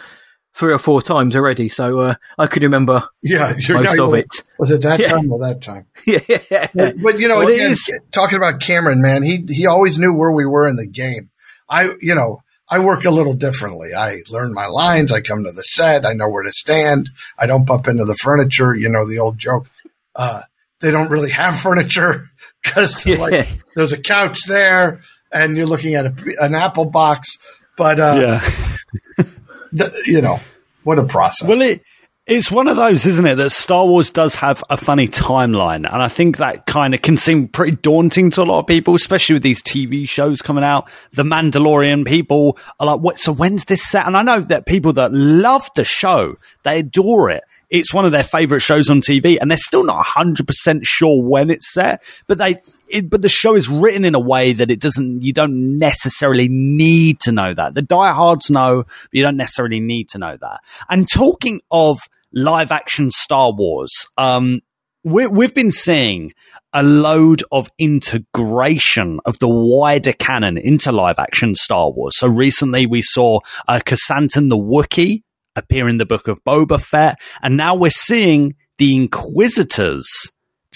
three 0.54 0.72
or 0.72 0.78
four 0.78 1.02
times 1.02 1.36
already, 1.36 1.68
so 1.68 1.98
uh, 1.98 2.14
I 2.38 2.46
could 2.46 2.62
remember 2.62 3.06
Yeah, 3.22 3.52
you're 3.58 3.82
most 3.82 3.98
of 3.98 4.14
it. 4.14 4.28
Was 4.58 4.70
it 4.70 4.80
that 4.82 4.98
Yeah. 4.98 5.10
time 5.10 5.30
or 5.30 5.38
that 5.46 5.60
time? 5.60 5.86
yeah, 6.06 6.68
But, 6.74 6.94
but, 7.02 7.18
you 7.20 7.28
know, 7.28 7.36
Well, 7.40 7.48
again, 7.48 7.72
is- 7.72 7.92
talking 8.12 8.38
about 8.38 8.60
Cameron, 8.60 9.02
man, 9.02 9.22
he 9.22 9.44
he 9.46 9.66
always 9.66 9.98
knew 9.98 10.14
where 10.14 10.32
we 10.32 10.46
were 10.46 10.66
in 10.66 10.76
the 10.76 10.86
game. 10.86 11.28
I, 11.68 11.94
you 12.00 12.14
know, 12.14 12.40
I 12.68 12.80
work 12.80 13.04
a 13.04 13.10
little 13.10 13.34
differently. 13.34 13.94
I 13.94 14.22
learn 14.30 14.52
my 14.52 14.66
lines. 14.66 15.12
I 15.12 15.20
come 15.20 15.44
to 15.44 15.52
the 15.52 15.62
set. 15.62 16.04
I 16.04 16.12
know 16.14 16.28
where 16.28 16.42
to 16.42 16.52
stand. 16.52 17.10
I 17.38 17.46
don't 17.46 17.64
bump 17.64 17.86
into 17.88 18.04
the 18.04 18.16
furniture. 18.16 18.74
You 18.74 18.88
know 18.88 19.08
the 19.08 19.18
old 19.20 19.38
joke. 19.38 19.68
Uh, 20.14 20.42
they 20.80 20.90
don't 20.90 21.10
really 21.10 21.30
have 21.30 21.58
furniture 21.60 22.28
because 22.62 23.06
Yeah. 23.06 23.16
like 23.18 23.48
there's 23.76 23.92
a 23.92 23.98
couch 23.98 24.40
there, 24.46 25.00
and 25.32 25.56
you're 25.56 25.66
looking 25.66 25.94
at 25.94 26.06
a, 26.06 26.14
an 26.40 26.54
apple 26.54 26.86
box. 26.86 27.38
But 27.76 28.00
uh, 28.00 28.16
Yeah. 28.20 29.24
the, 29.72 29.92
you 30.06 30.20
know, 30.20 30.40
what 30.82 30.98
a 30.98 31.04
process. 31.04 31.46
Well, 31.48 31.60
it 31.62 31.82
it's 32.26 32.50
one 32.50 32.66
of 32.66 32.76
those, 32.76 33.06
isn't 33.06 33.24
it, 33.24 33.36
that 33.36 33.50
Star 33.50 33.86
Wars 33.86 34.10
does 34.10 34.34
have 34.36 34.64
a 34.68 34.76
funny 34.76 35.06
timeline, 35.06 35.88
and 35.90 36.02
I 36.02 36.08
think 36.08 36.38
that 36.38 36.66
kind 36.66 36.92
of 36.92 37.00
can 37.00 37.16
seem 37.16 37.46
pretty 37.46 37.76
daunting 37.76 38.32
to 38.32 38.42
a 38.42 38.44
lot 38.44 38.58
of 38.58 38.66
people, 38.66 38.96
especially 38.96 39.34
with 39.34 39.44
these 39.44 39.62
TV 39.62 40.08
shows 40.08 40.42
coming 40.42 40.64
out. 40.64 40.90
The 41.12 41.22
Mandalorian 41.22 42.04
people 42.04 42.58
are 42.80 42.86
like, 42.88 43.00
"What? 43.00 43.20
So 43.20 43.32
when's 43.32 43.66
this 43.66 43.88
set?" 43.88 44.08
And 44.08 44.16
I 44.16 44.22
know 44.22 44.40
that 44.40 44.66
people 44.66 44.92
that 44.94 45.12
love 45.12 45.70
the 45.76 45.84
show, 45.84 46.34
they 46.64 46.80
adore 46.80 47.30
it. 47.30 47.44
It's 47.70 47.94
one 47.94 48.04
of 48.04 48.12
their 48.12 48.24
favorite 48.24 48.60
shows 48.60 48.90
on 48.90 49.00
TV, 49.02 49.38
and 49.40 49.48
they're 49.48 49.56
still 49.56 49.84
not 49.84 50.04
hundred 50.04 50.48
percent 50.48 50.84
sure 50.84 51.22
when 51.22 51.48
it's 51.48 51.72
set, 51.72 52.02
but 52.26 52.38
they. 52.38 52.56
It, 52.88 53.10
but 53.10 53.20
the 53.20 53.28
show 53.28 53.56
is 53.56 53.68
written 53.68 54.04
in 54.04 54.14
a 54.14 54.20
way 54.20 54.52
that 54.52 54.70
it 54.70 54.80
doesn't. 54.80 55.22
You 55.22 55.32
don't 55.32 55.76
necessarily 55.76 56.46
need 56.48 57.18
to 57.20 57.32
know 57.32 57.52
that. 57.52 57.74
The 57.74 57.82
diehards 57.82 58.48
know, 58.48 58.84
but 58.84 59.10
you 59.10 59.24
don't 59.24 59.36
necessarily 59.36 59.80
need 59.80 60.08
to 60.10 60.18
know 60.18 60.36
that. 60.36 60.60
And 60.88 61.08
talking 61.08 61.60
of 61.72 62.08
live 62.36 62.70
action 62.70 63.10
Star 63.10 63.50
Wars, 63.50 64.06
um, 64.18 64.60
we, 65.02 65.26
we've 65.26 65.54
been 65.54 65.72
seeing 65.72 66.32
a 66.74 66.82
load 66.82 67.42
of 67.50 67.68
integration 67.78 69.18
of 69.24 69.38
the 69.38 69.48
wider 69.48 70.12
canon 70.12 70.58
into 70.58 70.92
live 70.92 71.18
action 71.18 71.54
Star 71.54 71.90
Wars. 71.90 72.18
So 72.18 72.28
recently 72.28 72.84
we 72.84 73.00
saw 73.00 73.40
uh, 73.66 73.80
Krrsantan 73.84 74.50
the 74.50 74.58
Wookiee 74.58 75.22
appear 75.56 75.88
in 75.88 75.96
the 75.96 76.04
book 76.04 76.28
of 76.28 76.44
Boba 76.44 76.78
Fett, 76.78 77.18
and 77.40 77.56
now 77.56 77.74
we're 77.74 77.90
seeing 77.90 78.54
the 78.76 78.94
Inquisitors 78.94 80.06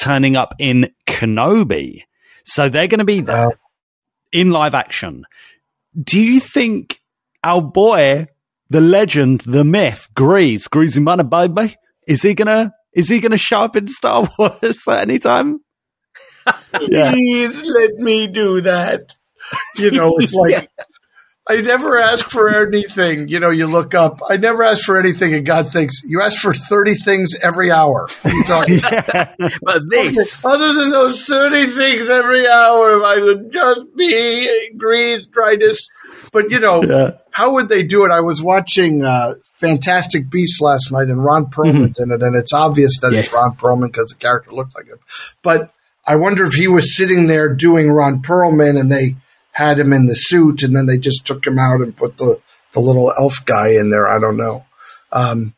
turning 0.00 0.36
up 0.36 0.54
in 0.58 0.90
Kenobi. 1.06 2.04
So 2.46 2.70
they're 2.70 2.88
going 2.88 3.00
to 3.00 3.04
be 3.04 3.20
there 3.20 3.60
in 4.32 4.50
live 4.50 4.72
action. 4.74 5.24
Do 6.02 6.18
you 6.18 6.40
think 6.40 7.00
our 7.44 7.60
boy 7.60 8.28
the 8.70 8.80
legend, 8.80 9.40
the 9.42 9.64
myth, 9.64 10.08
Greez, 10.14 10.70
Greasy 10.70 11.00
Money 11.00 11.24
Baby. 11.24 11.76
Is 12.06 12.22
he 12.22 12.34
gonna? 12.34 12.72
Is 12.94 13.08
he 13.08 13.20
gonna 13.20 13.36
show 13.36 13.60
up 13.62 13.76
in 13.76 13.88
Star 13.88 14.26
Wars 14.38 14.88
at 14.88 15.00
any 15.02 15.18
time? 15.18 15.60
Yeah. 16.80 17.10
Please 17.12 17.62
let 17.62 17.94
me 17.96 18.26
do 18.28 18.62
that. 18.62 19.14
You 19.76 19.90
know, 19.90 20.16
it's 20.18 20.32
like 20.34 20.70
I 21.48 21.56
never 21.56 21.98
ask 21.98 22.30
for 22.30 22.48
anything. 22.48 23.28
You 23.28 23.40
know, 23.40 23.50
you 23.50 23.66
look 23.66 23.92
up. 23.94 24.20
I 24.28 24.36
never 24.36 24.62
ask 24.62 24.84
for 24.84 24.98
anything, 24.98 25.34
and 25.34 25.44
God 25.44 25.72
thinks 25.72 26.00
you 26.04 26.20
ask 26.22 26.40
for 26.40 26.54
thirty 26.54 26.94
things 26.94 27.34
every 27.42 27.72
hour. 27.72 28.06
What 28.22 28.34
you 28.34 28.44
talking 28.44 28.78
about? 28.78 29.36
But 29.62 29.82
this, 29.88 30.44
Other 30.44 30.72
than 30.74 30.90
those 30.90 31.24
30 31.24 31.72
things 31.72 32.08
every 32.08 32.46
hour, 32.46 32.98
if 32.98 33.04
I 33.04 33.20
would 33.20 33.52
just 33.52 33.80
be 33.96 34.70
grease, 34.76 35.26
dryness. 35.26 35.88
But, 36.32 36.50
you 36.50 36.60
know, 36.60 36.82
Yeah. 36.82 37.12
how 37.30 37.52
would 37.54 37.68
they 37.68 37.82
do 37.82 38.04
it? 38.04 38.10
I 38.10 38.20
was 38.20 38.40
watching 38.42 39.04
uh, 39.04 39.34
Fantastic 39.44 40.30
Beasts 40.30 40.60
last 40.60 40.90
night, 40.92 41.08
and 41.08 41.22
Ron 41.24 41.46
Perlman's 41.46 42.00
in 42.00 42.10
it, 42.12 42.22
and 42.22 42.34
it's 42.36 42.52
obvious 42.52 43.00
that 43.00 43.12
it's 43.12 43.32
Ron 43.32 43.56
Perlman 43.56 43.88
because 43.88 44.08
the 44.10 44.16
character 44.18 44.52
looks 44.52 44.74
like 44.74 44.86
him. 44.86 44.98
But 45.42 45.72
I 46.06 46.16
wonder 46.16 46.44
if 46.44 46.54
he 46.54 46.68
was 46.68 46.96
sitting 46.96 47.26
there 47.26 47.52
doing 47.54 47.90
Ron 47.90 48.22
Perlman, 48.22 48.78
and 48.80 48.90
they 48.90 49.16
had 49.52 49.78
him 49.78 49.92
in 49.92 50.06
the 50.06 50.14
suit, 50.14 50.62
and 50.62 50.74
then 50.74 50.86
they 50.86 50.96
just 50.98 51.26
took 51.26 51.46
him 51.46 51.58
out 51.58 51.80
and 51.80 51.96
put 51.96 52.16
the, 52.16 52.40
the 52.72 52.80
little 52.80 53.12
elf 53.18 53.44
guy 53.44 53.70
in 53.70 53.90
there. 53.90 54.08
I 54.08 54.18
don't 54.20 54.36
know. 54.36 54.64
Um, 55.12 55.54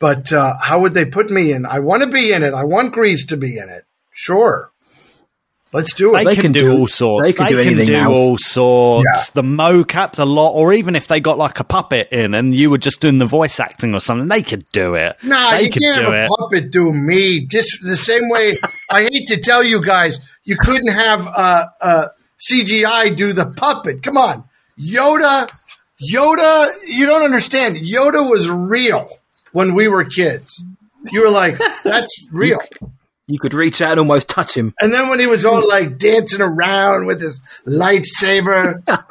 but 0.00 0.32
uh, 0.32 0.54
how 0.60 0.80
would 0.80 0.94
they 0.94 1.04
put 1.04 1.30
me 1.30 1.52
in? 1.52 1.64
I 1.64 1.78
want 1.78 2.02
to 2.02 2.08
be 2.08 2.32
in 2.32 2.42
it. 2.42 2.52
I 2.54 2.64
want 2.64 2.92
Greez 2.92 3.28
to 3.28 3.36
be 3.36 3.56
in 3.56 3.68
it. 3.70 3.84
Sure. 4.12 4.71
Let's 5.72 5.94
do 5.94 6.14
it. 6.14 6.24
They 6.24 6.34
can, 6.34 6.42
can 6.42 6.52
do, 6.52 6.60
do- 6.62 6.72
all 6.72 6.86
sorts. 6.86 7.26
they 7.28 7.32
can 7.32 7.48
do 7.48 7.58
anything 7.58 7.78
else. 7.78 7.86
They 7.88 7.92
can 7.94 8.04
do 8.04 8.08
now. 8.10 8.12
all 8.14 8.36
sorts. 8.38 9.06
Yeah. 9.14 9.22
The 9.32 9.42
mocap, 9.42 10.12
the 10.12 10.26
lot, 10.26 10.52
or 10.52 10.74
even 10.74 10.94
if 10.94 11.06
they 11.06 11.18
got 11.20 11.38
like 11.38 11.60
a 11.60 11.64
puppet 11.64 12.08
in 12.12 12.34
and 12.34 12.54
you 12.54 12.68
were 12.68 12.76
just 12.78 13.00
doing 13.00 13.16
the 13.16 13.24
voice 13.26 13.58
acting 13.58 13.94
or 13.94 14.00
something, 14.00 14.28
they 14.28 14.42
could 14.42 14.66
do 14.72 14.94
it. 14.96 15.16
Nah, 15.22 15.52
they 15.52 15.64
you 15.64 15.70
could 15.70 15.82
can't 15.82 15.96
do 15.96 16.02
have 16.02 16.12
it. 16.12 16.26
a 16.26 16.36
puppet 16.38 16.70
do 16.70 16.92
me. 16.92 17.46
Just 17.46 17.78
the 17.82 17.96
same 17.96 18.28
way. 18.28 18.58
I 18.90 19.04
hate 19.04 19.28
to 19.28 19.38
tell 19.38 19.64
you 19.64 19.82
guys, 19.82 20.20
you 20.44 20.56
couldn't 20.60 20.92
have 20.92 21.26
uh, 21.26 21.66
uh, 21.80 22.06
CGI 22.38 23.16
do 23.16 23.32
the 23.32 23.50
puppet. 23.50 24.02
Come 24.02 24.18
on, 24.18 24.44
Yoda. 24.78 25.48
Yoda, 26.02 26.70
you 26.86 27.06
don't 27.06 27.22
understand. 27.22 27.76
Yoda 27.76 28.28
was 28.28 28.50
real 28.50 29.08
when 29.52 29.74
we 29.74 29.86
were 29.88 30.04
kids. 30.04 30.62
You 31.12 31.22
were 31.22 31.30
like, 31.30 31.56
that's 31.84 32.28
real. 32.32 32.58
You 33.28 33.38
could 33.38 33.54
reach 33.54 33.80
out 33.80 33.92
and 33.92 34.00
almost 34.00 34.28
touch 34.28 34.56
him. 34.56 34.74
And 34.80 34.92
then 34.92 35.08
when 35.08 35.20
he 35.20 35.26
was 35.26 35.44
all 35.46 35.66
like 35.66 35.98
dancing 35.98 36.40
around 36.40 37.06
with 37.06 37.20
his 37.20 37.40
lightsaber, 37.66 38.82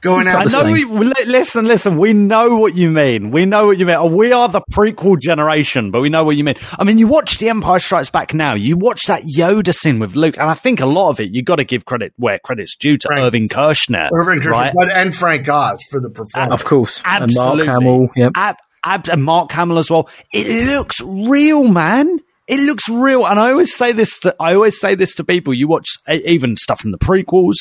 going 0.00 0.28
I 0.28 0.32
out. 0.32 0.52
know. 0.52 0.64
We, 0.70 0.84
we- 0.84 1.12
listen, 1.24 1.66
listen. 1.66 1.96
We 1.98 2.12
know 2.12 2.56
what 2.58 2.76
you 2.76 2.90
mean. 2.90 3.30
We 3.32 3.44
know 3.44 3.66
what 3.66 3.78
you 3.78 3.86
mean. 3.86 3.96
Oh, 3.96 4.14
we 4.14 4.32
are 4.32 4.48
the 4.48 4.60
prequel 4.72 5.18
generation, 5.20 5.90
but 5.90 6.00
we 6.00 6.08
know 6.08 6.22
what 6.24 6.36
you 6.36 6.44
mean. 6.44 6.54
I 6.78 6.84
mean, 6.84 6.98
you 6.98 7.08
watch 7.08 7.38
The 7.38 7.48
Empire 7.48 7.80
Strikes 7.80 8.10
Back 8.10 8.32
now. 8.32 8.54
You 8.54 8.76
watch 8.76 9.06
that 9.06 9.22
Yoda 9.22 9.74
scene 9.74 9.98
with 9.98 10.14
Luke, 10.14 10.36
and 10.38 10.48
I 10.48 10.54
think 10.54 10.80
a 10.80 10.86
lot 10.86 11.10
of 11.10 11.20
it 11.20 11.34
you 11.34 11.42
got 11.42 11.56
to 11.56 11.64
give 11.64 11.84
credit 11.84 12.12
where 12.16 12.38
credit's 12.38 12.76
due 12.76 12.96
to 12.98 13.08
Right. 13.08 13.18
Irving 13.20 13.48
Kirshner, 13.48 14.08
Irving 14.14 14.40
Kershner, 14.40 14.50
right? 14.50 14.72
but 14.76 14.92
and 14.92 15.14
Frank 15.14 15.48
Oz 15.48 15.82
for 15.90 16.00
the 16.00 16.10
performance. 16.10 16.52
Of 16.54 16.64
course. 16.64 17.02
Absolutely. 17.04 17.60
And 17.66 17.66
Mark 17.66 17.80
Hamill. 17.82 18.08
Yep. 18.14 18.32
Ab- 18.36 18.56
ab- 18.84 19.08
and 19.08 19.24
Mark 19.24 19.50
Hamill 19.52 19.78
as 19.78 19.90
well. 19.90 20.08
It 20.32 20.46
looks 20.70 21.00
real, 21.02 21.66
man. 21.66 22.20
It 22.46 22.60
looks 22.60 22.88
real. 22.88 23.26
And 23.26 23.40
I 23.40 23.50
always 23.50 23.74
say 23.74 23.92
this 23.92 24.18
to, 24.20 24.34
I 24.38 24.54
always 24.54 24.78
say 24.80 24.94
this 24.94 25.14
to 25.16 25.24
people. 25.24 25.52
You 25.52 25.68
watch 25.68 25.88
even 26.08 26.56
stuff 26.56 26.80
from 26.80 26.92
the 26.92 26.98
prequels, 26.98 27.56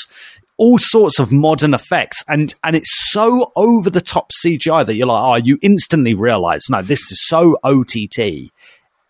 all 0.58 0.78
sorts 0.78 1.20
of 1.20 1.32
modern 1.32 1.74
effects 1.74 2.24
and, 2.28 2.54
and 2.64 2.76
it's 2.76 3.12
so 3.12 3.52
over 3.56 3.90
the 3.90 4.02
top 4.02 4.32
CGI 4.32 4.86
that 4.86 4.96
you're 4.96 5.08
like, 5.08 5.24
oh, 5.24 5.44
you 5.46 5.58
instantly 5.62 6.14
realize, 6.14 6.70
no, 6.70 6.82
this 6.82 7.12
is 7.12 7.28
so 7.28 7.58
OTT. 7.64 8.52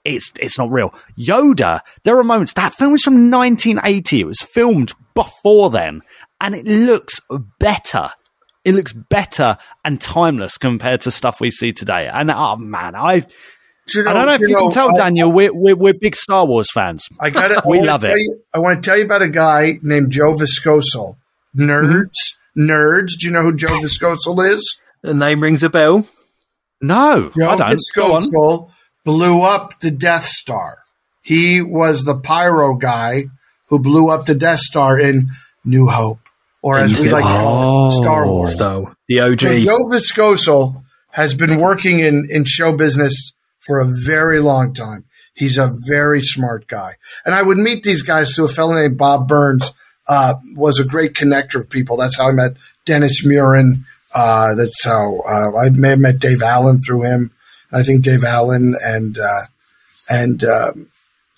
It's, 0.04 0.32
it's 0.40 0.58
not 0.58 0.72
real. 0.72 0.94
Yoda, 1.18 1.82
there 2.04 2.18
are 2.20 2.24
moments, 2.24 2.54
that 2.54 2.74
film 2.74 2.96
is 2.96 3.04
from 3.04 3.30
1980. 3.30 4.22
It 4.22 4.26
was 4.26 4.42
filmed 4.42 4.94
before 5.14 5.70
then 5.70 6.02
and 6.42 6.56
it 6.56 6.66
looks 6.66 7.20
better 7.60 8.10
it 8.66 8.74
looks 8.74 8.94
better 8.94 9.58
and 9.86 10.02
timeless 10.02 10.58
compared 10.58 11.02
to 11.02 11.12
stuff 11.12 11.40
we 11.40 11.52
see 11.52 11.72
today. 11.72 12.10
And 12.12 12.32
oh 12.32 12.56
man, 12.58 12.96
I 12.96 13.26
You 13.94 14.08
I 14.08 14.14
don't 14.14 14.26
know 14.26 14.34
if 14.34 14.42
you, 14.42 14.56
can 14.56 14.72
tell, 14.72 14.90
I- 14.90 14.98
Daniel, 14.98 15.32
we're, 15.32 15.54
we're 15.54 15.76
we're 15.76 15.94
big 15.94 16.16
Star 16.16 16.46
Wars 16.46 16.68
fans. 16.74 17.08
I 17.20 17.30
got 17.30 17.52
it. 17.52 17.60
We 17.66 17.82
love 17.82 18.04
it. 18.04 18.18
I 18.54 18.60
want 18.60 18.84
to 18.84 18.90
tell 18.90 18.98
you 18.98 19.06
about 19.06 19.22
a 19.22 19.30
guy 19.30 19.80
named 19.82 20.12
Joe 20.12 20.34
Viskocil. 20.34 21.18
Mm-hmm. 21.56 21.70
Nerds, 21.70 22.36
nerds. 22.58 23.20
Do 23.20 23.28
you 23.28 23.32
know 23.32 23.44
who 23.44 23.56
Joe 23.56 23.68
Viskocil 23.68 24.48
is? 24.50 24.78
The 25.02 25.14
name 25.14 25.42
rings 25.42 25.62
a 25.64 25.70
bell. 25.70 26.08
No, 26.82 27.30
Joe 27.38 27.50
I 27.50 27.56
don't. 27.58 27.78
Viskocil 27.78 28.72
blew 29.04 29.44
up 29.44 29.80
the 29.80 29.92
Death 29.92 30.26
Star. 30.26 30.80
He 31.22 31.62
was 31.62 32.04
the 32.04 32.20
pyro 32.20 32.76
guy 32.76 33.26
who 33.70 33.80
blew 33.80 34.10
up 34.10 34.26
the 34.26 34.36
Death 34.36 34.60
Star 34.60 35.00
in 35.00 35.30
New 35.64 35.88
Hope, 35.88 36.20
or 36.62 36.78
as 36.78 37.02
we 37.02 37.10
like 37.10 37.24
to 37.24 37.30
call 37.30 37.88
it, 37.88 37.92
Star 37.92 38.26
oh. 38.26 38.32
Wars. 38.32 38.54
Star, 38.54 38.96
the 39.08 39.20
OG. 39.22 39.42
So 39.42 39.60
Joe 39.60 39.84
Viskocil 39.86 40.84
has 41.12 41.36
been 41.36 41.60
working 41.60 42.00
in, 42.00 42.28
in 42.30 42.46
show 42.46 42.76
business 42.76 43.34
for 43.66 43.80
a 43.80 43.88
very 44.06 44.40
long 44.40 44.74
time. 44.74 45.06
He's 45.34 45.58
a 45.58 45.72
very 45.88 46.22
smart 46.22 46.68
guy. 46.68 46.96
And 47.26 47.36
I 47.36 47.42
would 47.42 47.58
meet 47.58 47.84
these 47.84 48.04
guys 48.04 48.34
through 48.34 48.46
a 48.46 48.50
fellow 48.50 48.76
named 48.76 48.98
Bob 48.98 49.28
Burns, 49.28 49.74
uh, 50.08 50.36
was 50.56 50.80
a 50.80 50.86
great 50.86 51.14
connector 51.14 51.56
of 51.56 51.70
people. 51.70 51.98
That's 51.98 52.18
how 52.18 52.30
I 52.30 52.32
met 52.32 52.54
Dennis 52.86 53.26
Muren. 53.26 53.84
Uh, 54.14 54.56
that's 54.56 54.84
how 54.84 55.20
uh, 55.22 55.58
I 55.58 55.70
may 55.70 55.90
have 55.90 56.00
met 56.00 56.20
Dave 56.20 56.42
Allen 56.42 56.80
through 56.80 57.04
him. 57.04 57.32
I 57.72 57.84
think 57.84 58.04
Dave 58.04 58.24
Allen 58.24 58.76
and 58.82 59.18
uh, 59.20 59.42
and 60.10 60.44
um, 60.44 60.88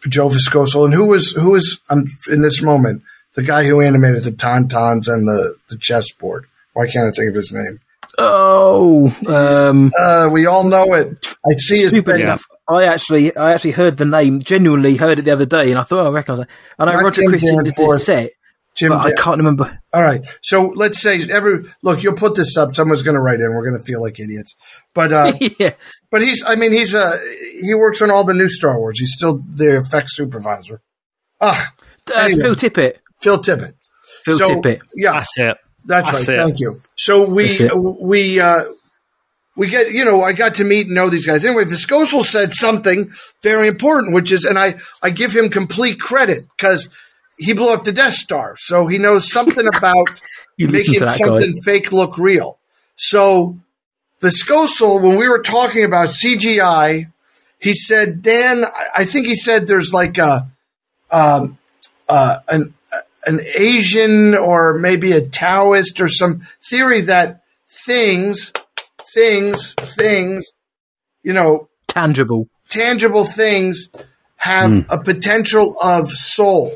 Joe 0.08 0.30
Viskocil. 0.30 0.86
And 0.86 0.94
who 0.94 1.06
was 1.06 1.32
who 1.32 1.52
was 1.52 1.80
um, 1.90 2.06
in 2.30 2.42
this 2.42 2.62
moment 2.62 3.02
the 3.34 3.44
guy 3.44 3.64
who 3.64 3.82
animated 3.82 4.24
the 4.24 4.32
tauntauns 4.32 5.08
and 5.08 5.28
the 5.28 5.56
the 5.70 5.78
chessboard? 5.78 6.46
Why 6.74 6.88
can't 6.88 7.08
I 7.08 7.12
think 7.12 7.30
of 7.30 7.36
his 7.36 7.52
name? 7.52 7.80
Oh, 8.18 9.16
um, 9.28 9.92
Uh, 9.98 10.30
we 10.32 10.46
all 10.48 10.64
know 10.64 10.94
it. 10.94 11.28
I 11.46 11.56
see 11.58 11.82
his 11.82 11.92
stupid 11.92 12.16
face. 12.16 12.22
enough. 12.24 12.44
I 12.70 12.86
actually, 12.86 13.36
I 13.36 13.54
actually 13.54 13.72
heard 13.72 13.98
the 13.98 14.06
name. 14.06 14.42
Genuinely 14.42 14.96
heard 14.98 15.20
it 15.20 15.24
the 15.24 15.32
other 15.32 15.46
day, 15.46 15.70
and 15.70 15.80
I 15.80 15.84
thought, 15.84 16.00
oh, 16.06 16.08
I 16.10 16.12
recognise 16.12 16.40
it. 16.42 16.48
And 16.80 16.90
I 16.90 16.94
know 16.94 17.00
Not 17.00 17.06
Roger 17.06 17.22
Jim 17.22 17.30
Christian 17.30 17.64
did 17.64 17.74
this 17.76 18.06
set, 18.06 18.32
Jim, 18.76 18.90
but 18.90 19.00
I 19.00 19.12
can't 19.14 19.38
remember. 19.38 19.80
All 19.94 20.02
right. 20.02 20.26
So 20.42 20.64
let's 20.76 21.00
say 21.02 21.20
every 21.32 21.64
look. 21.84 22.04
You'll 22.04 22.16
put 22.16 22.36
this 22.36 22.58
up. 22.58 22.76
Someone's 22.76 23.04
going 23.04 23.16
to 23.16 23.22
write 23.22 23.40
in. 23.40 23.50
We're 23.52 23.64
going 23.68 23.80
to 23.80 23.84
feel 23.86 24.02
like 24.02 24.20
idiots. 24.20 24.56
But 24.94 25.14
uh, 25.14 25.34
yeah, 25.60 25.74
but 26.12 26.22
he's. 26.22 26.44
I 26.44 26.56
mean, 26.56 26.72
he's 26.72 26.94
a. 26.94 27.18
He 27.62 27.74
works 27.74 28.02
on 28.02 28.12
all 28.12 28.24
the 28.24 28.34
new 28.34 28.48
Star 28.50 28.78
Wars. 28.80 29.00
He's 29.00 29.14
still 29.14 29.42
the 29.54 29.78
effects 29.78 30.16
supervisor. 30.16 30.82
Ah, 31.40 31.74
uh, 32.10 32.14
Anyway. 32.20 32.42
Phil 32.42 32.56
Tippett. 32.56 32.94
Phil 33.22 33.38
Tippett. 33.40 33.74
Phil 34.26 34.38
So, 34.38 34.50
Tippett. 34.50 34.82
Yeah, 34.96 35.14
That's 35.14 35.38
it. 35.38 35.58
That's, 35.88 36.12
That's 36.12 36.28
right. 36.28 36.36
it. 36.36 36.44
Thank 36.44 36.60
you. 36.60 36.82
So 36.96 37.28
we 37.28 37.58
we 38.00 38.40
uh, 38.40 38.66
we 39.56 39.70
get 39.70 39.92
you 39.92 40.06
know 40.06 40.22
I 40.24 40.34
got 40.34 40.56
to 40.56 40.64
meet 40.64 40.86
and 40.88 40.96
know 40.96 41.10
these 41.10 41.26
guys. 41.26 41.44
Anyway, 41.46 41.64
Viskocil 41.64 42.24
said 42.24 42.54
something 42.54 43.12
very 43.42 43.68
important, 43.68 44.14
which 44.14 44.32
is, 44.32 44.46
and 44.46 44.60
I 44.60 44.76
I 45.02 45.10
give 45.10 45.34
him 45.36 45.50
complete 45.50 46.00
credit 46.00 46.46
because 46.56 46.90
he 47.40 47.54
blew 47.54 47.72
up 47.74 47.86
the 47.86 47.92
Death 47.94 48.14
Star, 48.16 48.56
so 48.58 48.86
he 48.88 48.98
knows 48.98 49.32
something 49.32 49.66
about 49.68 50.22
making 50.60 51.00
something 51.00 51.52
guy. 51.52 51.62
fake 51.64 51.92
look 51.92 52.18
real. 52.18 52.58
So 52.98 53.58
Viskocil, 54.22 55.02
when 55.02 55.18
we 55.18 55.30
were 55.30 55.42
talking 55.44 55.84
about 55.84 56.10
CGI, 56.10 57.12
he 57.60 57.74
said, 57.76 58.22
Dan, 58.24 58.66
I- 58.66 58.88
I 58.96 59.06
think 59.06 59.28
he 59.28 59.36
said 59.36 59.68
there's 59.68 59.94
like 59.94 60.18
a 60.18 60.48
um, 61.12 61.58
uh, 62.10 62.40
an 62.50 62.74
an 63.28 63.42
Asian 63.56 64.36
or 64.36 64.78
maybe 64.78 65.12
a 65.12 65.22
Taoist 65.22 66.00
or 66.00 66.08
some 66.08 66.48
theory 66.70 67.02
that 67.02 67.42
things, 67.86 68.54
things, 69.14 69.74
things, 69.74 70.52
you 71.24 71.34
know, 71.34 71.68
Tangible. 71.88 72.48
tangible 72.70 73.26
things 73.26 73.90
have 74.38 74.72
hmm. 74.72 74.80
a 74.90 75.04
potential 75.04 75.76
of 75.84 76.10
soul. 76.10 76.72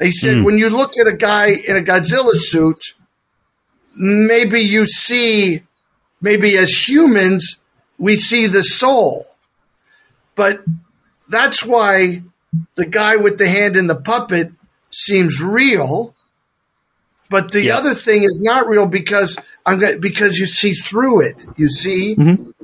He 0.00 0.12
said, 0.12 0.38
hmm. 0.38 0.44
when 0.44 0.58
you 0.58 0.70
look 0.70 0.96
at 0.96 1.06
a 1.06 1.16
guy 1.16 1.48
in 1.48 1.76
a 1.76 1.80
Godzilla 1.80 2.34
suit, 2.34 2.94
maybe 3.94 4.60
you 4.60 4.86
see, 4.86 5.62
maybe 6.20 6.56
as 6.56 6.88
humans, 6.88 7.58
we 7.98 8.16
see 8.16 8.46
the 8.46 8.62
soul. 8.62 9.26
But 10.36 10.62
that's 11.28 11.64
why 11.64 12.22
the 12.76 12.86
guy 12.86 13.16
with 13.16 13.38
the 13.38 13.48
hand 13.48 13.76
in 13.76 13.88
the 13.88 13.96
puppet 13.96 14.52
seems 14.90 15.42
real. 15.42 16.14
But 17.28 17.52
the 17.52 17.70
other 17.70 17.94
thing 17.94 18.24
is 18.24 18.40
not 18.40 18.66
real 18.66 18.86
because 18.86 19.38
I'm 19.64 19.78
go- 19.78 19.98
because 19.98 20.36
you 20.36 20.46
see 20.46 20.74
through 20.74 21.22
it. 21.22 21.46
You 21.56 21.68
see, 21.68 22.16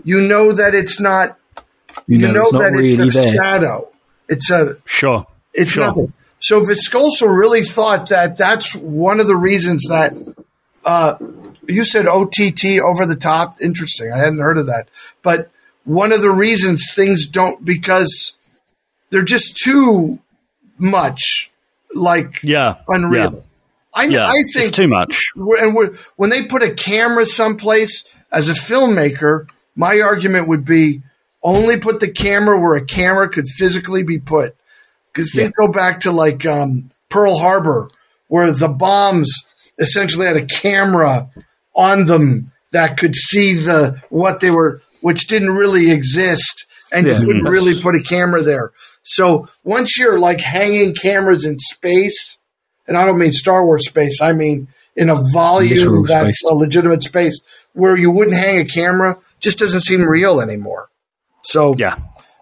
you 0.04 0.20
know 0.20 0.52
that 0.52 0.74
it's 0.74 0.98
not. 0.98 1.38
You, 2.08 2.18
know, 2.18 2.42
it's 2.42 2.52
not 2.52 2.62
that 2.62 2.72
really 2.72 2.94
it's 2.94 3.14
a 3.14 3.18
there. 3.18 3.28
shadow. 3.28 3.90
It's 4.28 4.50
a. 4.50 4.76
Sure. 4.84 5.26
It's 5.54 5.70
sure. 5.70 5.86
nothing. 5.86 6.12
So 6.38 6.62
Viskocil 6.62 7.36
really 7.36 7.62
thought 7.62 8.10
that 8.10 8.36
that's 8.36 8.74
one 8.74 9.20
of 9.20 9.26
the 9.26 9.36
reasons 9.36 9.84
that 9.88 10.12
uh, 10.84 11.16
you 11.68 11.84
said 11.84 12.06
OTT 12.06 12.80
over 12.82 13.06
the 13.06 13.16
top. 13.18 13.56
Interesting. 13.62 14.12
I 14.12 14.18
hadn't 14.18 14.38
heard 14.38 14.58
of 14.58 14.66
that. 14.66 14.88
But 15.22 15.50
one 15.84 16.12
of 16.12 16.22
the 16.22 16.30
reasons 16.30 16.92
things 16.94 17.26
don't 17.26 17.64
because 17.64 18.36
they're 19.10 19.22
just 19.22 19.56
too 19.56 20.18
much 20.78 21.50
like 21.97 22.40
Yeah. 22.42 22.76
unreal. 22.88 23.32
Yeah. 23.32 23.40
I, 23.94 24.05
Yeah, 24.05 24.26
I 24.26 24.32
it's 24.36 24.55
think 24.55 24.72
too 24.72 24.88
much. 24.88 25.24
and 25.36 25.74
when 26.16 26.30
they 26.30 26.44
put 26.47 26.62
a 26.62 26.70
camera 26.74 27.24
someplace 27.26 28.05
as 28.30 28.49
a 28.49 28.53
filmmaker, 28.53 29.49
my 29.74 30.01
argument 30.01 30.49
would 30.49 30.64
be 30.64 31.03
only 31.42 31.78
put 31.78 32.01
the 32.01 32.09
camera 32.11 32.61
where 32.61 32.74
a 32.74 32.84
camera 32.84 33.28
could 33.28 33.47
physically 33.49 34.03
be 34.03 34.18
put. 34.18 34.55
Because 35.12 35.32
think 35.32 35.55
go 35.57 35.68
back 35.68 36.01
to 36.01 36.12
like 36.12 36.44
um, 36.44 36.90
Pearl 37.09 37.38
Harbor, 37.38 37.88
where 38.28 38.53
the 38.53 38.68
bombs 38.68 39.32
essentially 39.78 40.26
had 40.26 40.36
a 40.36 40.44
camera 40.44 41.30
on 41.74 42.05
them 42.07 42.53
that 42.72 42.99
could 42.99 43.14
see 43.14 43.55
the 43.55 44.03
what 44.11 44.40
they 44.40 44.51
were, 44.51 44.82
which 45.01 45.26
didn't 45.26 45.51
really 45.53 45.90
exist, 45.90 46.66
and 46.92 47.07
Yeah. 47.07 47.18
you 47.18 47.26
couldn't 47.26 47.44
really 47.44 47.80
put 47.80 47.94
a 47.94 48.03
camera 48.03 48.42
there. 48.42 48.72
So 49.09 49.48
once 49.64 49.96
you're 49.98 50.18
like 50.18 50.40
hanging 50.40 50.94
cameras 50.94 51.44
in 51.44 51.59
space, 51.59 52.38
and 52.88 52.96
I 52.96 53.04
don't 53.04 53.18
mean 53.18 53.32
Star 53.32 53.64
Wars 53.64 53.86
space, 53.88 54.20
I 54.20 54.32
mean 54.32 54.68
in 54.96 55.11
a 55.11 55.16
volume 55.32 55.76
Literal 55.76 56.04
that's 56.07 56.40
space. 56.40 56.50
a 56.50 56.54
legitimate 56.54 57.02
space 57.02 57.40
where 57.74 57.96
you 57.96 58.11
wouldn't 58.11 58.36
hang 58.36 58.59
a 58.61 58.64
camera, 58.64 59.16
just 59.40 59.59
doesn't 59.59 59.82
seem 59.82 60.02
real 60.09 60.40
anymore. 60.40 60.88
So 61.44 61.74
Yeah. 61.76 61.96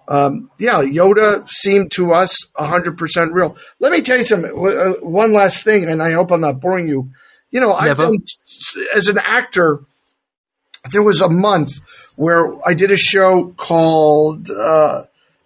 um, 0.09 0.51
yeah, 0.59 0.81
Yoda 0.83 1.47
seemed 1.51 1.91
to 1.93 2.13
us 2.15 2.47
100% 2.59 3.33
real. 3.33 3.57
Let 3.81 3.91
me 3.93 4.01
tell 4.01 4.17
you 4.17 4.25
something. 4.25 4.51
uh, 4.53 5.05
One 5.05 5.33
last 5.33 5.65
thing, 5.65 5.85
and 5.85 6.01
I 6.03 6.13
hope 6.13 6.31
I'm 6.31 6.41
not 6.41 6.61
boring 6.61 6.89
you. 6.89 7.11
You 7.51 7.61
know, 7.61 7.73
I've 7.75 7.97
done, 7.99 8.17
as 8.95 9.09
an 9.09 9.19
actor, 9.19 9.81
there 10.93 11.03
was 11.03 11.21
a 11.21 11.29
month 11.29 11.73
where 12.17 12.53
I 12.67 12.75
did 12.75 12.91
a 12.91 12.97
show 12.97 13.53
called 13.57 14.49
uh, 14.51 15.03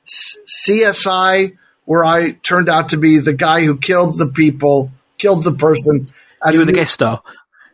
CSI, 0.09 1.57
where 1.85 2.05
I 2.05 2.33
turned 2.33 2.69
out 2.69 2.91
to 2.91 2.97
be 2.97 3.19
the 3.19 3.35
guy 3.35 3.65
who 3.65 3.77
killed 3.77 4.19
the 4.19 4.27
people, 4.29 4.91
killed 5.19 5.45
the 5.45 5.53
person. 5.55 6.11
You 6.51 6.61
were 6.61 6.65
the 6.65 6.73
guest 6.73 6.95
star. 6.95 7.23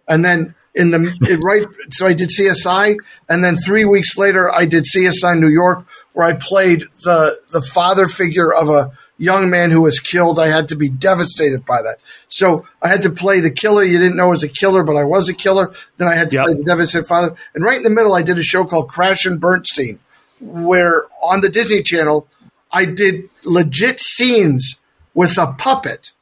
and 0.09 0.25
then 0.25 0.55
in 0.75 0.91
the 0.91 1.39
right 1.45 1.65
so 1.93 2.05
i 2.07 2.13
did 2.13 2.29
csi 2.31 2.97
and 3.29 3.45
then 3.45 3.55
three 3.57 3.85
weeks 3.85 4.19
later 4.19 4.51
i 4.51 4.65
did 4.65 4.83
csi 4.85 5.39
new 5.39 5.49
york 5.49 5.87
where 6.15 6.27
i 6.27 6.33
played 6.33 6.83
the 7.05 7.39
the 7.53 7.63
father 7.63 8.09
figure 8.09 8.53
of 8.53 8.69
a 8.69 8.91
young 9.17 9.49
man 9.51 9.71
who 9.71 9.81
was 9.83 10.01
killed 10.01 10.37
i 10.41 10.49
had 10.49 10.67
to 10.69 10.75
be 10.77 10.89
devastated 10.89 11.65
by 11.65 11.81
that 11.81 11.99
so 12.27 12.67
i 12.83 12.89
had 12.89 13.03
to 13.03 13.11
play 13.11 13.39
the 13.39 13.53
killer 13.53 13.85
you 13.85 13.99
didn't 13.99 14.17
know 14.17 14.29
was 14.31 14.43
a 14.43 14.49
killer 14.49 14.83
but 14.83 14.97
i 14.97 15.05
was 15.05 15.29
a 15.29 15.35
killer 15.35 15.73
then 15.99 16.09
i 16.09 16.17
had 16.17 16.29
to 16.31 16.37
Yep. 16.37 16.45
play 16.47 16.55
the 16.55 16.65
devastated 16.65 17.07
father 17.07 17.37
and 17.55 17.63
right 17.65 17.77
in 17.77 17.85
the 17.85 17.91
middle 17.91 18.13
i 18.15 18.23
did 18.23 18.37
a 18.39 18.43
show 18.43 18.65
called 18.65 18.89
crash 18.89 19.27
and 19.27 19.41
bernstein 19.41 20.01
where 20.41 21.07
on 21.23 21.41
the 21.41 21.49
disney 21.49 21.83
channel 21.83 22.27
i 22.73 22.85
did 22.85 23.29
legit 23.45 24.01
scenes 24.01 24.79
with 25.15 25.39
a 25.39 25.53
puppet 25.53 26.13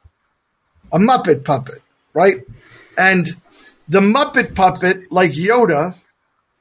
a 0.91 0.99
muppet 0.99 1.43
puppet 1.43 1.81
right 2.13 2.43
and 2.97 3.35
the 3.87 3.99
Muppet 3.99 4.55
puppet, 4.55 5.11
like 5.11 5.31
Yoda, 5.31 5.95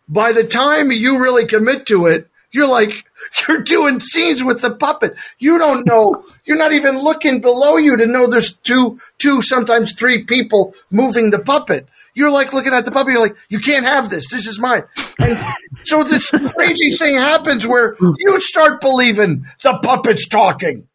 by 0.08 0.32
the 0.32 0.44
time 0.44 0.90
you 0.90 1.20
really 1.20 1.46
commit 1.46 1.86
to 1.86 2.06
it, 2.06 2.28
you're 2.50 2.68
like, 2.68 2.92
you're 3.48 3.62
doing 3.62 4.00
scenes 4.00 4.42
with 4.42 4.60
the 4.60 4.74
puppet. 4.74 5.14
You 5.38 5.58
don't 5.58 5.86
know, 5.86 6.24
you're 6.44 6.58
not 6.58 6.72
even 6.72 6.98
looking 6.98 7.40
below 7.40 7.76
you 7.76 7.96
to 7.96 8.06
know 8.06 8.26
there's 8.26 8.52
two, 8.52 8.98
two, 9.18 9.42
sometimes 9.42 9.92
three 9.92 10.24
people 10.24 10.74
moving 10.90 11.30
the 11.30 11.38
puppet. 11.38 11.86
You're 12.14 12.30
like 12.30 12.52
looking 12.52 12.72
at 12.72 12.84
the 12.84 12.90
puppy. 12.90 13.12
you're 13.12 13.20
like, 13.20 13.36
you 13.48 13.58
can't 13.58 13.84
have 13.84 14.10
this. 14.10 14.28
This 14.30 14.46
is 14.46 14.58
mine. 14.58 14.82
And 15.18 15.38
so 15.84 16.04
this 16.04 16.30
crazy 16.30 16.96
thing 16.96 17.16
happens 17.16 17.66
where 17.66 17.96
you 18.00 18.40
start 18.40 18.80
believing 18.80 19.46
the 19.62 19.78
puppet's 19.82 20.26
talking. 20.26 20.88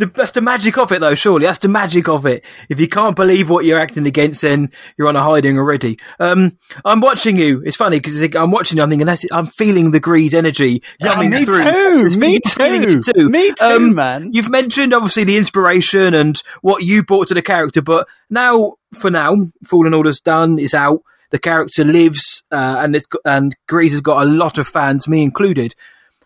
The, 0.00 0.06
that's 0.06 0.32
the 0.32 0.40
magic 0.40 0.76
of 0.78 0.90
it, 0.92 1.00
though. 1.00 1.14
Surely 1.14 1.46
that's 1.46 1.58
the 1.60 1.68
magic 1.68 2.08
of 2.08 2.26
it. 2.26 2.44
If 2.68 2.80
you 2.80 2.88
can't 2.88 3.14
believe 3.14 3.48
what 3.50 3.64
you're 3.64 3.78
acting 3.78 4.06
against, 4.06 4.42
then 4.42 4.70
you're 4.98 5.08
on 5.08 5.14
a 5.16 5.22
hiding 5.22 5.58
already. 5.58 5.98
Um, 6.18 6.58
I'm 6.84 7.00
watching 7.00 7.36
you. 7.36 7.62
It's 7.64 7.76
funny 7.76 8.00
because 8.00 8.20
I'm 8.34 8.50
watching 8.50 8.78
you. 8.78 8.82
I'm 8.82 8.90
thinking, 8.90 9.06
that's, 9.06 9.24
I'm 9.30 9.46
feeling 9.46 9.90
the 9.92 10.00
greed 10.00 10.34
energy 10.34 10.82
coming 11.02 11.30
me 11.30 11.44
through. 11.44 11.58
too. 11.62 12.06
It's- 12.06 12.16
Me 12.16 12.40
too. 12.40 13.00
too. 13.00 13.28
Me 13.28 13.52
too, 13.52 13.64
Um, 13.64 13.94
man. 13.94 14.30
You've 14.32 14.50
mentioned 14.50 14.92
obviously 14.94 15.24
the 15.24 15.36
inspiration 15.36 16.14
and 16.14 16.40
what 16.62 16.82
you 16.82 17.02
brought 17.04 17.28
to 17.28 17.34
the 17.34 17.42
character, 17.42 17.82
but 17.82 18.08
now, 18.30 18.74
for 18.94 19.10
now, 19.10 19.36
Fallen 19.66 19.94
Order's 19.94 20.20
done. 20.20 20.58
It's 20.58 20.74
out. 20.74 21.02
The 21.30 21.38
character 21.38 21.84
lives, 21.84 22.42
uh, 22.50 22.76
and 22.80 22.96
it's 22.96 23.06
and 23.24 23.54
Greez 23.70 23.92
has 23.92 24.00
got 24.00 24.26
a 24.26 24.28
lot 24.28 24.58
of 24.58 24.66
fans, 24.66 25.06
me 25.06 25.22
included. 25.22 25.76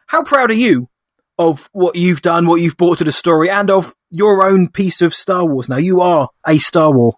How 0.06 0.22
proud 0.22 0.50
are 0.50 0.54
you 0.54 0.88
of 1.38 1.68
what 1.72 1.96
you've 1.96 2.22
done, 2.22 2.46
what 2.46 2.60
you've 2.60 2.76
brought 2.76 2.98
to 2.98 3.04
the 3.04 3.12
story, 3.12 3.50
and 3.50 3.70
of 3.70 3.94
your 4.10 4.46
own 4.46 4.68
piece 4.68 5.02
of 5.02 5.14
Star 5.14 5.44
Wars. 5.44 5.68
Now 5.68 5.76
you 5.76 6.00
are 6.00 6.28
a 6.46 6.58
Star 6.58 6.92
Wars. 6.92 7.14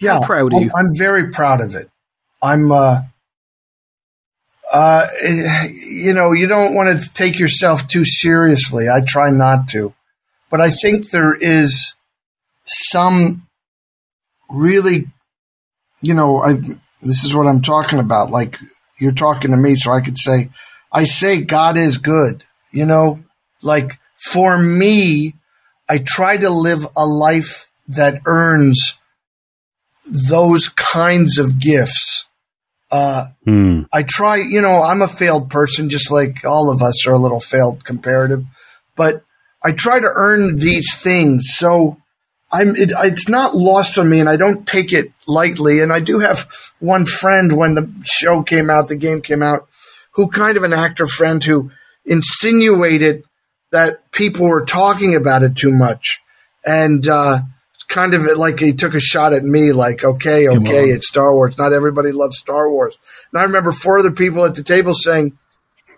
Yeah, 0.00 0.20
How 0.20 0.26
proud 0.26 0.54
I'm, 0.54 0.62
you? 0.62 0.70
I'm 0.76 0.96
very 0.96 1.30
proud 1.30 1.60
of 1.60 1.74
it. 1.74 1.90
I'm, 2.40 2.70
uh, 2.70 3.02
uh, 4.72 5.06
you 5.72 6.12
know, 6.12 6.32
you 6.32 6.46
don't 6.46 6.74
want 6.74 6.98
to 6.98 7.14
take 7.14 7.38
yourself 7.38 7.88
too 7.88 8.04
seriously. 8.04 8.88
I 8.88 9.00
try 9.00 9.30
not 9.30 9.68
to, 9.70 9.94
but 10.50 10.60
I 10.60 10.70
think 10.70 11.10
there 11.10 11.34
is 11.34 11.94
some 12.64 13.48
really, 14.50 15.06
you 16.00 16.14
know, 16.14 16.40
I, 16.40 16.54
this 17.02 17.24
is 17.24 17.34
what 17.34 17.46
I'm 17.46 17.62
talking 17.62 17.98
about. 17.98 18.30
Like 18.30 18.56
you're 18.98 19.12
talking 19.12 19.50
to 19.50 19.56
me, 19.56 19.76
so 19.76 19.92
I 19.92 20.00
could 20.00 20.18
say, 20.18 20.50
I 20.92 21.04
say 21.04 21.40
God 21.40 21.76
is 21.76 21.98
good, 21.98 22.44
you 22.70 22.86
know, 22.86 23.20
like 23.62 23.98
for 24.16 24.58
me, 24.58 25.34
I 25.88 25.98
try 25.98 26.36
to 26.36 26.50
live 26.50 26.86
a 26.96 27.06
life 27.06 27.70
that 27.88 28.20
earns 28.26 28.98
those 30.04 30.68
kinds 30.68 31.38
of 31.38 31.58
gifts. 31.58 32.26
Uh, 32.90 33.26
Hmm. 33.44 33.82
I 33.92 34.02
try, 34.02 34.36
you 34.36 34.60
know, 34.60 34.82
I'm 34.82 35.02
a 35.02 35.08
failed 35.08 35.50
person, 35.50 35.88
just 35.90 36.10
like 36.10 36.44
all 36.44 36.70
of 36.70 36.82
us 36.82 37.06
are 37.06 37.12
a 37.12 37.18
little 37.18 37.40
failed 37.40 37.84
comparative, 37.84 38.44
but 38.96 39.22
I 39.62 39.72
try 39.72 40.00
to 40.00 40.10
earn 40.14 40.56
these 40.56 40.94
things. 40.94 41.48
So 41.56 41.98
I'm, 42.50 42.76
it, 42.76 42.92
it's 42.96 43.28
not 43.28 43.54
lost 43.54 43.98
on 43.98 44.08
me 44.08 44.20
and 44.20 44.28
I 44.28 44.36
don't 44.36 44.66
take 44.66 44.92
it 44.92 45.12
lightly. 45.26 45.80
And 45.80 45.92
I 45.92 46.00
do 46.00 46.18
have 46.20 46.46
one 46.78 47.04
friend 47.04 47.56
when 47.56 47.74
the 47.74 47.90
show 48.04 48.42
came 48.42 48.70
out, 48.70 48.88
the 48.88 48.96
game 48.96 49.20
came 49.20 49.42
out, 49.42 49.68
who 50.12 50.30
kind 50.30 50.56
of 50.56 50.62
an 50.62 50.72
actor 50.72 51.06
friend 51.06 51.42
who 51.44 51.70
insinuated 52.08 53.24
that 53.70 54.10
people 54.12 54.46
were 54.48 54.64
talking 54.64 55.14
about 55.14 55.42
it 55.42 55.56
too 55.56 55.72
much. 55.72 56.20
And, 56.64 57.06
uh, 57.06 57.40
kind 57.88 58.12
of 58.12 58.26
like 58.36 58.60
he 58.60 58.72
took 58.74 58.94
a 58.94 59.00
shot 59.00 59.32
at 59.32 59.42
me, 59.44 59.72
like, 59.72 60.04
okay, 60.04 60.46
okay, 60.48 60.90
it's 60.90 61.08
Star 61.08 61.32
Wars. 61.34 61.56
Not 61.56 61.72
everybody 61.72 62.12
loves 62.12 62.36
Star 62.38 62.70
Wars. 62.70 62.96
And 63.32 63.40
I 63.40 63.44
remember 63.44 63.72
four 63.72 63.98
other 63.98 64.10
people 64.10 64.44
at 64.44 64.54
the 64.54 64.62
table 64.62 64.92
saying, 64.92 65.38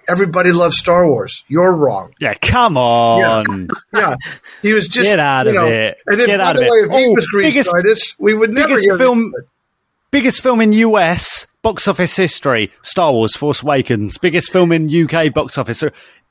everybody 0.09 0.53
loves 0.53 0.79
Star 0.79 1.09
Wars. 1.09 1.43
You're 1.49 1.75
wrong. 1.75 2.13
Yeah, 2.21 2.35
come 2.35 2.77
on. 2.77 3.69
Yeah. 3.93 4.15
He 4.63 4.73
was 4.73 4.87
just, 4.89 5.05
Get 5.05 5.19
out 5.19 5.49
of 5.49 5.55
know, 5.55 5.67
it. 5.67 5.99
And 6.07 6.21
if, 6.21 6.27
Get 6.29 6.41
out 6.41 6.57
of 6.57 6.63
it. 6.63 6.71
way, 6.71 6.79
if 6.79 6.91
he 6.93 7.07
Oh, 7.07 7.11
was 7.11 7.27
biggest- 7.35 8.17
we 8.21 8.35
would 8.35 8.53
never 8.55 8.69
biggest 8.69 8.87
this. 8.99 9.33
Biggest 10.11 10.43
film 10.43 10.61
in 10.61 10.73
US 10.73 11.47
box 11.63 11.87
office 11.87 12.17
history: 12.17 12.73
Star 12.83 13.13
Wars: 13.13 13.37
Force 13.37 13.63
Awakens. 13.63 14.19
Biggest 14.19 14.51
film 14.51 14.73
in 14.73 14.89
UK 14.91 15.33
box 15.33 15.57
office. 15.57 15.85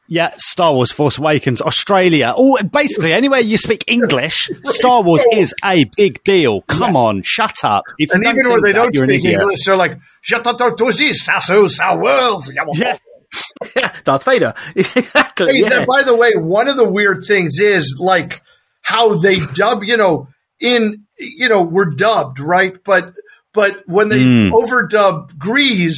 Yeah, 0.09 0.31
Star 0.37 0.73
Wars: 0.73 0.91
Force 0.91 1.17
Awakens. 1.17 1.61
Australia. 1.61 2.33
Oh, 2.35 2.61
basically 2.73 3.13
anywhere 3.13 3.39
you 3.39 3.57
speak 3.57 3.85
English, 3.87 4.49
Star 4.65 5.01
Wars 5.01 5.23
is 5.33 5.53
a 5.63 5.85
big 5.95 6.21
deal. 6.25 6.61
Come 6.63 6.97
on, 6.97 7.21
shut 7.23 7.55
up. 7.63 7.83
If 7.97 8.11
And 8.11 8.25
even 8.25 8.49
where 8.49 8.61
they 8.61 8.73
that, 8.73 8.91
don't 8.91 8.95
speak. 8.95 9.23
English, 9.23 9.59
they're 9.65 9.77
like, 9.77 9.97
"Jatatotuzi, 10.29 11.11
Sasu, 11.13 11.69
Sawels." 11.69 12.51
Yeah. 12.75 12.97
Darth 14.03 14.23
Vader. 14.25 14.55
exactly. 14.75 15.53
Hey, 15.53 15.61
yeah. 15.61 15.69
that- 15.69 15.87
by 15.87 16.03
the 16.03 16.15
way, 16.17 16.31
one 16.35 16.67
of 16.67 16.75
the 16.75 16.89
weird 16.89 17.23
things 17.27 17.59
is 17.59 17.95
like 17.99 18.41
how 18.81 19.13
they 19.15 19.37
dub, 19.53 19.83
you 19.83 19.95
know, 19.95 20.27
in 20.59 21.05
you 21.19 21.47
know, 21.47 21.61
we're 21.61 21.91
dubbed, 21.91 22.39
right? 22.39 22.73
But 22.83 23.13
but 23.53 23.83
when 23.87 24.09
they 24.09 24.19
Mm. 24.19 24.51
overdub 24.51 25.33
Greez, 25.37 25.95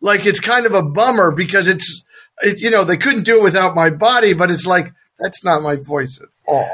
like 0.00 0.26
it's 0.26 0.40
kind 0.40 0.66
of 0.66 0.74
a 0.74 0.82
bummer 0.82 1.32
because 1.32 1.68
it's 1.68 2.02
it, 2.42 2.60
you 2.60 2.70
know, 2.70 2.84
they 2.84 2.96
couldn't 2.96 3.24
do 3.24 3.38
it 3.38 3.42
without 3.42 3.74
my 3.74 3.90
body, 3.90 4.32
but 4.32 4.50
it's 4.50 4.66
like 4.66 4.92
that's 5.18 5.44
not 5.44 5.62
my 5.62 5.76
voice 5.76 6.18
at 6.22 6.28
all. 6.46 6.68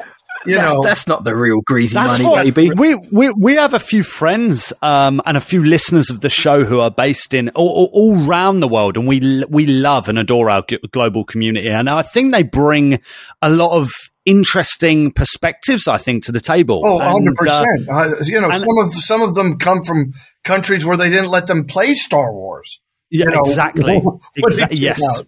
You 0.44 0.54
that's, 0.54 0.72
know, 0.74 0.80
that's 0.82 1.06
not 1.08 1.24
the 1.24 1.34
real 1.34 1.60
greasy 1.66 1.94
That's 1.94 2.22
money, 2.22 2.24
what 2.24 2.54
baby. 2.54 2.70
we, 2.70 2.94
we 3.12 3.34
we 3.40 3.54
have 3.56 3.74
a 3.74 3.80
few 3.80 4.04
friends 4.04 4.72
um, 4.80 5.20
and 5.26 5.36
a 5.36 5.40
few 5.40 5.64
listeners 5.64 6.08
of 6.08 6.20
the 6.20 6.28
show 6.28 6.62
who 6.62 6.78
are 6.78 6.90
based 6.90 7.34
in 7.34 7.48
all, 7.56 7.68
all, 7.68 7.90
all 7.92 8.28
around 8.28 8.60
the 8.60 8.68
world, 8.68 8.96
and 8.96 9.08
we 9.08 9.44
we 9.48 9.66
love 9.66 10.08
and 10.08 10.18
adore 10.20 10.48
our 10.48 10.64
global 10.92 11.24
community, 11.24 11.68
and 11.68 11.90
I 11.90 12.02
think 12.02 12.32
they 12.32 12.44
bring 12.44 13.00
a 13.42 13.50
lot 13.50 13.72
of 13.72 13.90
interesting 14.26 15.10
perspectives, 15.12 15.88
I 15.88 15.96
think, 15.96 16.24
to 16.24 16.32
the 16.32 16.40
table. 16.40 16.82
Oh, 16.84 16.98
And, 17.00 17.24
100 17.24 17.32
uh, 17.38 17.42
percent. 17.42 17.88
Uh, 17.88 18.24
You 18.24 18.40
know, 18.40 18.50
and- 18.50 18.60
some 18.60 18.78
of 18.78 18.92
some 18.92 19.22
of 19.22 19.34
them 19.34 19.58
come 19.58 19.82
from 19.82 20.12
countries 20.44 20.84
where 20.84 20.96
they 20.96 21.08
didn't 21.08 21.30
let 21.30 21.46
them 21.46 21.64
play 21.64 21.94
Star 21.94 22.32
Wars. 22.34 22.80
Yeah, 23.10 23.26
You 23.26 23.30
know, 23.30 23.42
exactly. 23.46 23.98
what 24.00 24.20
are 24.52 24.56
Exa- 24.56 24.70
you 24.72 24.78
yes. 24.78 24.98
about? 24.98 25.26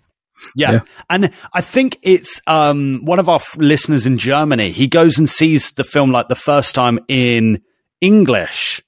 Yeah. 0.57 0.73
Yeah. 0.73 0.81
And 1.11 1.31
I 1.53 1.61
think 1.61 1.99
it's 2.03 2.41
um, 2.47 3.01
one 3.05 3.19
of 3.19 3.29
our 3.29 3.37
f- 3.37 3.57
listeners 3.57 4.07
in 4.07 4.19
Germany. 4.19 4.71
He 4.73 4.87
goes 4.87 5.19
and 5.19 5.29
sees 5.29 5.73
the 5.73 5.85
film 5.85 6.11
like 6.11 6.29
the 6.29 6.35
first 6.35 6.75
time 6.75 6.99
in 7.09 7.61
English 8.01 8.83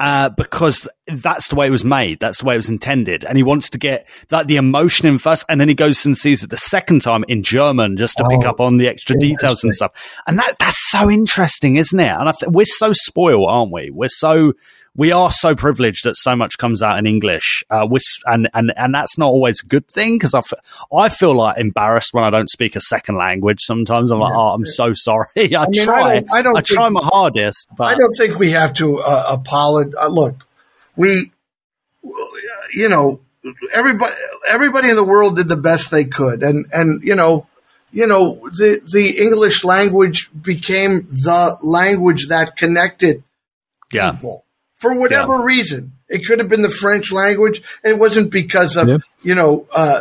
uh, 0.00 0.28
because 0.30 0.88
that's 1.06 1.48
the 1.48 1.54
way 1.54 1.66
it 1.66 1.70
was 1.70 1.84
made. 1.84 2.18
That's 2.18 2.38
the 2.38 2.44
way 2.44 2.54
it 2.54 2.58
was 2.58 2.68
intended. 2.68 3.24
And 3.24 3.36
he 3.36 3.42
wants 3.42 3.70
to 3.70 3.78
get 3.78 4.08
that 4.28 4.48
the 4.48 4.56
emotion 4.56 5.06
in 5.06 5.18
first. 5.18 5.44
And 5.48 5.60
then 5.60 5.68
he 5.68 5.74
goes 5.74 6.04
and 6.04 6.18
sees 6.18 6.42
it 6.42 6.50
the 6.50 6.56
second 6.56 7.02
time 7.02 7.24
in 7.28 7.42
German 7.42 7.96
just 7.96 8.16
to 8.18 8.24
pick 8.28 8.44
Oh, 8.44 8.50
up 8.50 8.60
on 8.60 8.76
the 8.76 8.88
extra 8.88 9.16
details 9.16 9.62
and 9.62 9.72
stuff. 9.74 10.20
And 10.26 10.38
that, 10.38 10.56
that's 10.58 10.90
so 10.90 11.10
interesting, 11.10 11.76
isn't 11.76 11.98
it? 11.98 12.08
And 12.08 12.28
I 12.28 12.32
th- 12.32 12.50
we're 12.52 12.64
so 12.64 12.92
spoiled, 12.92 13.48
aren't 13.48 13.72
we? 13.72 13.90
We're 13.90 14.08
so, 14.08 14.54
we 14.96 15.10
are 15.10 15.32
so 15.32 15.56
privileged 15.56 16.04
that 16.04 16.16
so 16.16 16.36
much 16.36 16.56
comes 16.56 16.80
out 16.80 16.98
in 16.98 17.06
English. 17.06 17.64
Uh, 17.68 17.88
and, 18.26 18.48
and, 18.54 18.72
and 18.76 18.94
that's 18.94 19.18
not 19.18 19.26
always 19.26 19.62
a 19.62 19.66
good 19.66 19.88
thing 19.88 20.14
because 20.14 20.34
I, 20.34 20.38
f- 20.38 20.86
I 20.92 21.08
feel 21.08 21.34
like 21.34 21.58
embarrassed 21.58 22.14
when 22.14 22.22
I 22.22 22.30
don't 22.30 22.48
speak 22.48 22.76
a 22.76 22.80
second 22.80 23.16
language. 23.16 23.60
Sometimes 23.60 24.12
I'm 24.12 24.20
like, 24.20 24.34
oh, 24.34 24.54
I'm 24.54 24.64
so 24.64 24.92
sorry. 24.94 25.26
I, 25.36 25.40
mean, 25.42 25.56
I 25.56 25.84
try. 25.84 26.14
don't- 26.14 26.32
I 26.32 26.42
don't 26.42 26.66
try 26.66 26.84
think- 26.84 26.94
my 26.94 27.04
hardest, 27.04 27.68
but 27.76 27.84
I 27.84 27.94
don't 27.96 28.14
think 28.16 28.38
we 28.38 28.50
have 28.50 28.72
to 28.74 29.00
uh, 29.00 29.26
apologize. 29.30 29.94
Uh, 30.00 30.08
look, 30.08 30.46
we, 30.94 31.32
you 32.72 32.88
know, 32.88 33.20
everybody, 33.72 34.14
everybody 34.48 34.90
in 34.90 34.96
the 34.96 35.04
world 35.04 35.36
did 35.36 35.48
the 35.48 35.56
best 35.56 35.90
they 35.90 36.04
could, 36.04 36.42
and 36.42 36.66
and 36.72 37.02
you 37.02 37.14
know, 37.16 37.46
you 37.92 38.06
know, 38.06 38.34
the 38.50 38.80
the 38.92 39.18
English 39.20 39.64
language 39.64 40.30
became 40.40 41.08
the 41.10 41.56
language 41.62 42.28
that 42.28 42.56
connected 42.56 43.24
yeah. 43.92 44.12
people 44.12 44.43
for 44.84 44.94
whatever 44.94 45.40
reason. 45.42 45.92
It 46.10 46.26
could 46.26 46.38
have 46.38 46.48
been 46.48 46.60
the 46.62 46.70
French 46.70 47.10
language. 47.10 47.62
It 47.82 47.98
wasn't 47.98 48.30
because 48.30 48.76
of 48.76 48.88
Yeah. 48.88 48.98
you 49.22 49.34
know. 49.34 49.66
Uh, 49.74 50.00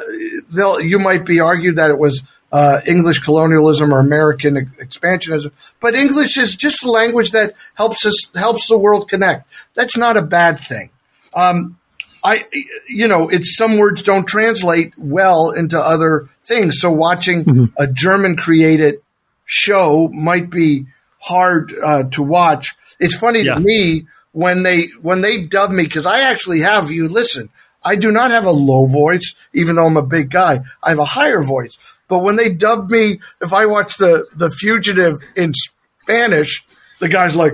you 0.82 1.00
might 1.00 1.26
be 1.26 1.40
argued 1.40 1.78
that 1.78 1.90
it 1.90 1.98
was 1.98 2.22
uh, 2.52 2.82
English 2.86 3.20
colonialism 3.20 3.94
or 3.94 4.00
American 4.00 4.56
expansionism, 4.80 5.52
but 5.80 5.96
English 5.96 6.38
is 6.38 6.56
just 6.58 6.82
the 6.82 6.92
language 6.92 7.32
that 7.32 7.54
helps 7.76 8.06
us 8.06 8.30
helps 8.36 8.68
the 8.68 8.78
world 8.78 9.10
connect. 9.10 9.50
That's 9.74 9.96
not 9.98 10.18
a 10.18 10.22
bad 10.22 10.60
thing. 10.60 10.90
Um, 11.36 11.78
I, 12.26 12.46
you 12.88 13.08
know, 13.08 13.28
it's 13.30 13.56
some 13.58 13.78
words 13.78 14.02
don't 14.04 14.28
translate 14.28 14.94
well 14.98 15.52
into 15.52 15.80
other 15.80 16.28
things. 16.46 16.80
So 16.82 16.92
watching 16.92 17.72
a 17.78 17.88
German 17.88 18.36
created 18.36 18.96
show 19.46 20.10
might 20.14 20.50
be 20.50 20.86
hard 21.20 21.74
uh, 21.84 22.04
to 22.12 22.22
watch. 22.24 22.76
It's 23.00 23.16
funny 23.16 23.42
Yeah. 23.44 23.56
to 23.56 23.60
me 23.62 24.06
when 24.34 24.64
they 24.64 24.88
when 25.02 25.22
they 25.22 25.42
dub 25.42 25.72
me 25.72 25.84
because 25.84 26.06
I 26.06 26.22
actually 26.22 26.60
have 26.60 26.92
you 26.92 27.08
listen. 27.08 27.50
I 27.82 27.96
do 27.96 28.12
not 28.12 28.32
have 28.32 28.46
a 28.46 28.52
low 28.52 28.86
voice, 28.86 29.36
even 29.54 29.76
though 29.76 29.86
I'm 29.86 29.98
a 29.98 30.06
big 30.06 30.30
guy. 30.30 30.62
I 30.82 30.90
have 30.90 31.00
a 31.00 31.06
higher 31.06 31.42
voice. 31.42 31.78
But 32.08 32.20
when 32.20 32.36
they 32.36 32.50
dub 32.50 32.92
me, 32.92 33.20
if 33.42 33.54
I 33.54 33.66
watch 33.66 33.98
the 33.98 34.28
the 34.36 34.52
fugitive 34.52 35.20
in 35.36 35.54
Spanish, 35.54 36.66
the 37.00 37.10
guy's 37.10 37.36
like, 37.36 37.54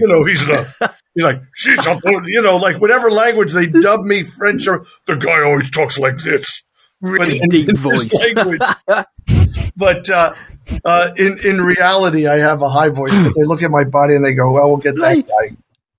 you 0.00 0.06
know, 0.06 0.24
he's 0.24 0.46
the 0.46 0.92
he's 1.14 1.24
like, 1.24 1.42
she's 1.54 1.86
a, 1.86 2.00
you 2.26 2.42
know, 2.42 2.56
like 2.56 2.80
whatever 2.80 3.10
language 3.10 3.52
they 3.52 3.66
dub 3.66 4.04
me 4.04 4.22
French 4.24 4.66
or 4.66 4.84
the 5.06 5.16
guy 5.16 5.42
always 5.42 5.70
talks 5.70 5.98
like 5.98 6.18
this, 6.18 6.62
Really 7.02 7.40
deep 7.48 7.76
voice. 7.76 8.08
but 9.76 10.08
uh, 10.08 10.34
uh, 10.84 11.10
in 11.16 11.38
in 11.44 11.60
reality, 11.60 12.28
I 12.28 12.36
have 12.36 12.62
a 12.62 12.68
high 12.68 12.90
voice. 12.90 13.10
But 13.10 13.34
they 13.36 13.44
look 13.44 13.62
at 13.64 13.72
my 13.72 13.82
body 13.82 14.14
and 14.14 14.24
they 14.24 14.34
go, 14.34 14.52
"Well, 14.52 14.68
we'll 14.68 14.76
get 14.76 14.94
that 14.96 15.26
guy." 15.26 15.56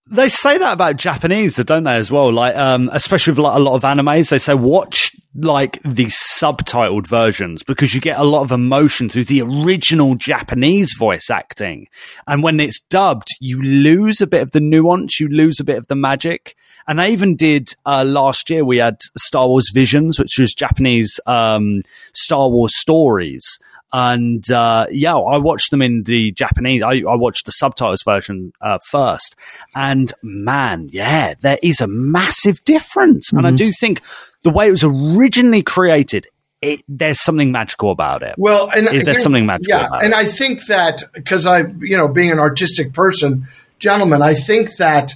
They 0.07 0.29
say 0.29 0.57
that 0.57 0.73
about 0.73 0.95
Japanese, 0.95 1.57
don't 1.57 1.83
they, 1.83 1.95
as 1.95 2.09
well? 2.09 2.31
Like, 2.31 2.55
um, 2.55 2.89
especially 2.93 3.31
with 3.31 3.39
like 3.39 3.55
a 3.55 3.59
lot 3.59 3.75
of 3.75 3.81
animes, 3.81 4.29
they 4.29 4.37
say 4.37 4.53
watch 4.53 5.12
like 5.35 5.81
the 5.81 6.05
subtitled 6.05 7.07
versions 7.07 7.63
because 7.63 7.93
you 7.95 8.01
get 8.01 8.19
a 8.19 8.23
lot 8.23 8.43
of 8.43 8.51
emotion 8.51 9.09
through 9.09 9.23
the 9.23 9.41
original 9.41 10.15
Japanese 10.15 10.93
voice 10.97 11.29
acting. 11.29 11.87
And 12.27 12.43
when 12.43 12.59
it's 12.59 12.81
dubbed, 12.81 13.29
you 13.39 13.61
lose 13.61 14.21
a 14.21 14.27
bit 14.27 14.43
of 14.43 14.51
the 14.51 14.59
nuance, 14.59 15.19
you 15.19 15.27
lose 15.27 15.59
a 15.59 15.63
bit 15.63 15.77
of 15.77 15.87
the 15.87 15.95
magic. 15.95 16.55
And 16.87 17.01
I 17.01 17.09
even 17.09 17.35
did 17.35 17.69
uh, 17.85 18.03
last 18.05 18.49
year, 18.49 18.63
we 18.63 18.77
had 18.77 18.97
Star 19.17 19.47
Wars 19.47 19.71
Visions, 19.73 20.19
which 20.19 20.37
was 20.37 20.53
Japanese 20.53 21.19
um, 21.25 21.81
Star 22.13 22.49
Wars 22.49 22.75
stories. 22.75 23.57
And 23.95 24.49
uh, 24.51 24.87
yeah, 24.91 25.15
I 25.15 25.37
watched 25.37 25.69
them 25.69 25.81
in 25.81 26.03
the 26.03 26.31
Japanese. 26.31 26.81
I, 26.83 27.03
I 27.07 27.15
watched 27.15 27.45
the 27.45 27.51
subtitles 27.51 28.01
version 28.03 28.51
uh, 28.59 28.79
first, 28.89 29.35
and 29.75 30.11
man, 30.23 30.87
yeah, 30.89 31.35
there 31.39 31.59
is 31.61 31.79
a 31.79 31.85
massive 31.85 32.57
difference. 32.65 33.31
And 33.31 33.45
I 33.45 33.51
do 33.51 33.71
think 33.79 34.01
the 34.43 34.49
way 34.49 34.67
it 34.67 34.71
was 34.71 34.83
originally 34.83 35.63
created, 35.63 36.27
it, 36.61 36.81
there's 36.87 37.19
something 37.19 37.51
magical 37.51 37.91
about 37.91 38.23
it. 38.23 38.35
Well, 38.37 38.69
and 38.73 38.87
Is 38.87 39.03
there 39.05 39.15
something 39.15 39.45
magical 39.45 39.77
Yeah, 39.79 39.87
and 39.91 40.13
it? 40.13 40.15
I 40.15 40.25
think 40.25 40.65
that 40.67 41.03
because 41.13 41.45
I, 41.45 41.59
you 41.79 41.97
know, 41.97 42.07
being 42.07 42.31
an 42.31 42.39
artistic 42.39 42.93
person, 42.93 43.47
gentlemen, 43.79 44.21
I 44.21 44.33
think 44.33 44.75
that 44.77 45.13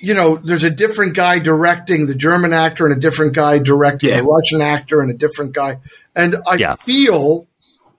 you 0.00 0.12
know, 0.12 0.36
there's 0.36 0.64
a 0.64 0.70
different 0.70 1.14
guy 1.14 1.38
directing 1.38 2.04
the 2.04 2.14
German 2.14 2.52
actor 2.52 2.84
and 2.86 2.94
a 2.94 3.00
different 3.00 3.32
guy 3.32 3.58
directing 3.58 4.10
Yeah. 4.10 4.18
the 4.20 4.24
Russian 4.24 4.60
actor 4.60 5.00
and 5.00 5.10
a 5.10 5.14
different 5.16 5.52
guy, 5.52 5.78
and 6.14 6.36
I 6.46 6.56
Yeah. 6.56 6.74
feel 6.74 7.46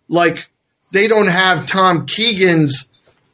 like 0.07 0.47
they 0.91 1.07
don't 1.07 1.27
have 1.29 1.65
Tom 1.65 2.05
Keegan's 2.05 2.85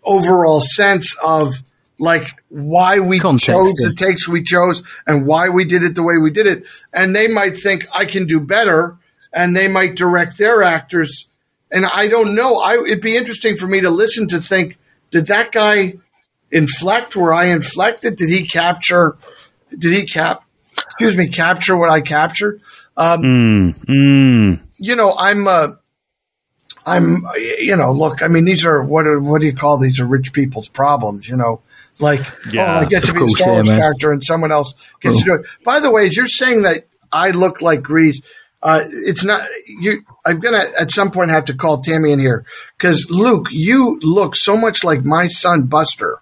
overall 0.03 0.61
sense 0.61 1.13
of 1.21 1.61
like 2.01 2.43
why 2.49 2.99
we 2.99 3.19
Context, 3.19 3.45
chose 3.45 3.73
yeah. 3.79 3.89
the 3.89 3.95
takes 3.95 4.27
we 4.27 4.41
chose 4.41 4.81
and 5.05 5.27
why 5.27 5.49
we 5.49 5.63
did 5.63 5.83
it 5.83 5.93
the 5.93 6.01
way 6.01 6.17
we 6.17 6.31
did 6.31 6.47
it. 6.47 6.65
And 6.91 7.15
they 7.15 7.27
might 7.27 7.55
think 7.55 7.85
I 7.93 8.05
can 8.05 8.25
do 8.25 8.39
better 8.39 8.97
and 9.31 9.55
they 9.55 9.67
might 9.67 9.95
direct 9.95 10.39
their 10.39 10.63
actors. 10.63 11.27
And 11.71 11.85
I 11.85 12.07
don't 12.07 12.33
know. 12.33 12.59
I, 12.59 12.83
it'd 12.83 13.01
be 13.01 13.15
interesting 13.15 13.55
for 13.55 13.67
me 13.67 13.81
to 13.81 13.91
listen 13.91 14.27
to 14.29 14.41
think, 14.41 14.77
did 15.11 15.27
that 15.27 15.51
guy 15.51 15.93
inflect 16.49 17.15
where 17.15 17.35
I 17.35 17.45
inflected? 17.45 18.15
Did 18.15 18.29
he 18.29 18.47
capture, 18.47 19.15
did 19.77 19.93
he 19.93 20.07
cap, 20.07 20.43
excuse 20.75 21.15
me, 21.15 21.27
capture 21.27 21.77
what 21.77 21.91
I 21.91 22.01
captured? 22.01 22.61
Um, 22.97 23.21
Mm, 23.87 24.59
you 24.77 24.95
know, 24.95 25.15
I'm, 25.15 25.47
uh, 25.47 25.67
I'm, 26.83 27.27
you 27.37 27.75
know, 27.75 27.91
look, 27.91 28.23
I 28.23 28.27
mean, 28.27 28.45
these 28.45 28.65
are 28.65 28.83
what 28.83 29.05
are 29.05 29.19
what 29.19 29.39
do 29.39 29.45
you 29.45 29.53
call 29.53 29.77
these? 29.77 29.99
Are 29.99 30.07
rich 30.07 30.33
people's 30.33 30.67
problems, 30.67 31.29
you 31.29 31.37
know? 31.37 31.61
Like, 32.01 32.21
Yeah, 32.51 32.75
oh, 32.75 32.79
I 32.79 32.85
get 32.85 33.05
to 33.05 33.13
be 33.13 33.19
course, 33.19 33.33
the 33.37 33.43
Star 33.43 33.53
Wars 33.53 33.69
man. 33.69 33.79
character, 33.79 34.11
and 34.11 34.23
someone 34.23 34.51
else 34.51 34.73
gets 35.01 35.19
to 35.19 35.23
do 35.25 35.33
it. 35.35 35.41
By 35.63 35.79
the 35.79 35.91
way, 35.91 36.07
as 36.07 36.17
you're 36.17 36.25
saying 36.27 36.63
that 36.63 36.85
I 37.11 37.29
look 37.31 37.61
like 37.61 37.81
Greez, 37.81 38.23
uh, 38.63 38.83
it's 38.87 39.23
not 39.23 39.47
you. 39.67 40.03
I'm 40.25 40.39
gonna 40.39 40.63
at 40.79 40.91
some 40.91 41.11
point 41.11 41.31
have 41.31 41.45
to 41.45 41.53
call 41.55 41.81
Tammy 41.81 42.11
in 42.11 42.19
here 42.19 42.45
because 42.77 43.07
Luke, 43.09 43.47
you 43.51 43.99
look 44.01 44.35
so 44.35 44.55
much 44.57 44.83
like 44.83 45.03
my 45.03 45.27
son 45.27 45.63
Buster. 45.67 46.19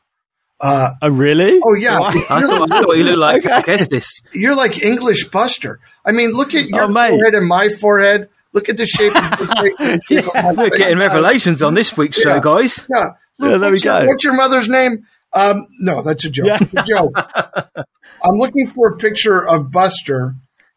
oh, 0.61 0.91
really? 1.09 1.59
Oh 1.63 1.73
yeah, 1.75 1.99
I 1.99 2.13
you're, 2.13 2.23
thought, 2.47 2.71
I 2.71 2.81
thought 2.81 2.97
you 2.97 3.03
looked 3.03 3.17
like 3.17 3.43
Kestis. 3.65 4.21
you're 4.33 4.55
like 4.55 4.83
English 4.83 5.25
Buster. 5.29 5.79
I 6.05 6.11
mean, 6.11 6.31
look 6.31 6.53
at 6.55 6.67
your 6.67 6.83
Oh, 6.83 6.87
forehead 6.89 7.33
and 7.35 7.47
my 7.47 7.69
forehead. 7.69 8.29
Look 8.51 8.67
at 8.67 8.77
the 8.77 8.85
shape. 8.85 9.15
Of 9.15 9.21
the 9.39 10.01
shape 10.07 10.57
We're 10.57 10.69
getting 10.71 10.97
revelations 10.97 11.61
on 11.61 11.75
this 11.75 11.95
week's 11.95 12.17
show, 12.19 12.39
guys. 12.39 12.85
Yeah. 12.89 13.09
Yeah, 13.41 13.57
there 13.57 13.59
we 13.59 13.75
what's 13.75 13.83
your- 13.85 13.99
go. 14.01 14.07
what's 14.07 14.23
your 14.25 14.33
mother's 14.33 14.67
name? 14.69 15.05
Um, 15.33 15.67
no, 15.79 16.01
that's 16.01 16.25
a 16.25 16.29
joke. 16.29 16.47
Yeah. 16.47 16.57
It's 16.61 16.73
a 16.73 16.83
joke. 16.83 17.13
I'm 18.23 18.35
looking 18.35 18.67
for 18.67 18.89
a 18.89 18.97
picture 18.97 19.47
of 19.47 19.71
Buster, 19.71 20.35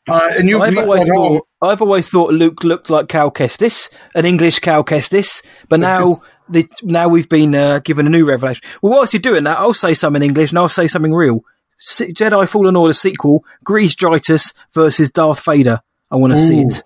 uh, 0.09 0.29
and 0.39 0.49
you 0.49 0.61
I've 0.63 0.77
always 0.77 1.07
thought 1.09 1.47
I've 1.61 1.83
always 1.83 2.09
thought 2.09 2.33
Luke 2.33 2.63
looked 2.65 2.91
like 2.91 3.09
Cal 3.09 3.31
Kestis, 3.31 3.89
an 4.15 4.25
English 4.27 4.59
Cal 4.61 4.85
Kestis, 4.85 5.43
but 5.69 5.81
now 5.81 6.17
the, 6.49 6.69
now 6.83 7.09
we've 7.09 7.29
been 7.29 7.55
uh, 7.55 7.79
given 7.81 8.07
a 8.07 8.11
new 8.11 8.25
revelation. 8.29 8.63
Well, 8.83 8.93
whilst 8.93 9.13
you're 9.13 9.21
doing 9.21 9.45
that, 9.45 9.59
I'll 9.59 9.75
say 9.75 9.95
something 9.95 10.23
in 10.23 10.29
English 10.29 10.51
and 10.51 10.59
I'll 10.59 10.69
say 10.69 10.87
something 10.87 11.13
real. 11.15 11.41
Se- 11.79 12.13
Jedi 12.13 12.47
Fallen 12.49 12.77
Order 12.77 12.93
sequel: 12.95 13.45
Greez 13.65 13.95
Dritus 13.97 14.53
versus 14.73 15.11
Darth 15.11 15.45
Vader. 15.45 15.81
I 16.11 16.17
want 16.17 16.35
to 16.35 16.39
see 16.47 16.61
it 16.61 16.83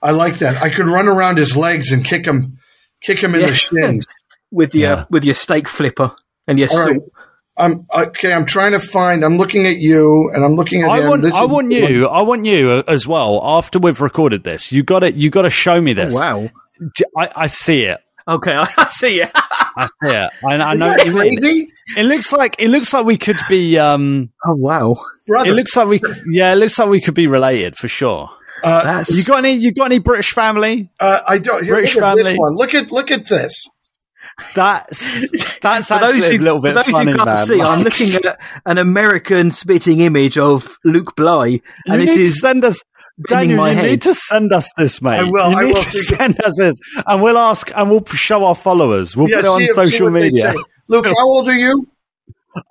I 0.00 0.12
like 0.12 0.38
that. 0.38 0.62
I 0.62 0.70
could 0.70 0.86
run 0.86 1.08
around 1.08 1.36
his 1.36 1.56
legs 1.56 1.92
and 1.92 2.02
kick 2.04 2.24
him, 2.24 2.56
kick 3.02 3.18
him 3.18 3.34
in 3.34 3.40
Yeah. 3.42 3.46
the 3.48 3.54
shins. 3.54 4.06
with 4.50 4.74
your 4.74 4.90
Yeah. 4.90 5.04
with 5.10 5.24
your 5.24 5.34
steak 5.34 5.68
flipper 5.68 6.12
and 6.50 6.58
your 6.58 6.68
All 6.70 6.76
salt. 6.76 6.88
right. 6.90 7.00
I'm 7.56 7.86
okay. 7.94 8.32
I'm 8.32 8.46
trying 8.46 8.72
to 8.72 8.78
find. 8.80 9.22
I'm 9.24 9.36
looking 9.36 9.66
at 9.66 9.76
you, 9.76 10.30
and 10.34 10.44
I'm 10.44 10.54
looking 10.54 10.82
at 10.82 10.90
I 10.90 11.00
him. 11.00 11.08
want, 11.08 11.22
This 11.22 11.34
I 11.34 11.44
is- 11.44 11.50
want 11.50 11.72
you, 11.72 12.06
I 12.08 12.22
want 12.22 12.46
you 12.46 12.70
uh, 12.70 12.82
as 12.88 13.06
well. 13.06 13.40
After 13.44 13.78
we've 13.78 14.00
recorded 14.00 14.44
this, 14.44 14.72
you 14.72 14.82
got 14.82 15.00
to, 15.00 15.12
you 15.12 15.28
got 15.30 15.42
to 15.42 15.50
show 15.50 15.80
me 15.80 15.92
this. 15.92 16.14
Wow. 16.14 16.48
I 17.36 17.46
see 17.48 17.82
it. 17.82 18.00
Okay, 18.26 18.52
I 18.76 18.86
see 18.86 19.20
it. 19.20 19.30
I 19.34 19.86
see 20.02 20.08
it. 20.10 20.30
I, 20.48 20.54
I 20.54 20.74
know 20.74 20.88
that 20.88 20.98
what 20.98 21.06
you 21.06 21.12
mean. 21.18 21.38
crazy, 21.38 21.72
It 21.96 22.04
looks 22.04 22.32
like 22.32 22.56
it 22.58 22.68
looks 22.68 22.92
like 22.94 23.04
we 23.04 23.18
could 23.18 23.38
be. 23.48 23.76
Um, 23.78 24.30
oh 24.46 24.54
wow. 24.56 24.96
brother? 25.26 25.50
it 25.50 25.54
looks 25.54 25.76
like 25.76 25.88
we. 25.88 26.00
Yeah, 26.30 26.52
it 26.52 26.56
looks 26.56 26.78
like 26.78 26.88
we 26.88 27.00
could 27.00 27.14
be 27.14 27.26
related 27.26 27.76
for 27.76 27.88
sure. 27.88 28.30
Uh, 28.62 29.04
You 29.08 29.24
got 29.24 29.38
any? 29.38 29.52
You 29.54 29.72
got 29.72 29.86
any 29.86 29.98
British 29.98 30.30
family? 30.30 30.90
uh, 31.00 31.20
I 31.26 31.38
don't. 31.38 31.64
Here, 31.64 31.74
British 31.74 31.96
look 31.96 32.04
at 32.04 32.14
this 32.16 32.26
family. 32.28 32.38
one. 32.38 32.54
Look 32.54 32.74
at 32.74 32.90
look 32.92 33.10
at 33.10 33.26
this. 33.26 33.68
That's 34.54 35.58
that's 35.60 35.90
actually 35.90 36.20
those, 36.20 36.28
a 36.30 36.32
who, 36.36 36.38
little 36.42 36.58
for 36.58 36.62
bit 36.68 36.74
those 36.74 36.86
funny, 36.86 37.12
who 37.12 37.16
can't 37.18 37.28
man. 37.28 37.46
see, 37.46 37.60
I'm 37.62 37.82
looking 37.82 38.14
at 38.24 38.38
an 38.66 38.78
American 38.78 39.50
spitting 39.50 40.00
image 40.00 40.38
of 40.38 40.76
Luke 40.84 41.14
Bly, 41.16 41.46
You 41.46 41.60
and 41.88 42.02
this 42.02 42.10
need 42.10 42.16
to 42.16 42.20
is 42.22 42.40
send 42.40 42.64
us. 42.64 42.82
Daniel, 43.28 43.58
my 43.58 43.70
you 43.70 43.76
head. 43.76 43.84
need 43.86 44.02
to 44.02 44.14
send 44.14 44.50
us 44.52 44.72
this, 44.78 45.02
mate. 45.02 45.20
I 45.20 45.24
will, 45.24 45.50
You 45.50 45.56
I 45.58 45.64
need 45.64 45.74
will. 45.74 45.82
to 45.82 45.90
send 45.90 46.40
us 46.42 46.56
this, 46.56 46.78
and 47.06 47.22
we'll 47.22 47.36
ask, 47.38 47.70
and 47.76 47.90
we'll 47.90 48.04
show 48.06 48.44
our 48.44 48.54
followers. 48.54 49.14
We'll 49.16 49.28
put 49.28 49.38
it 49.38 49.44
on 49.44 49.66
social 49.68 50.10
media. 50.10 50.54
Luke, 50.88 51.06
how 51.06 51.26
old 51.28 51.48
are 51.48 51.56
you? 51.56 51.86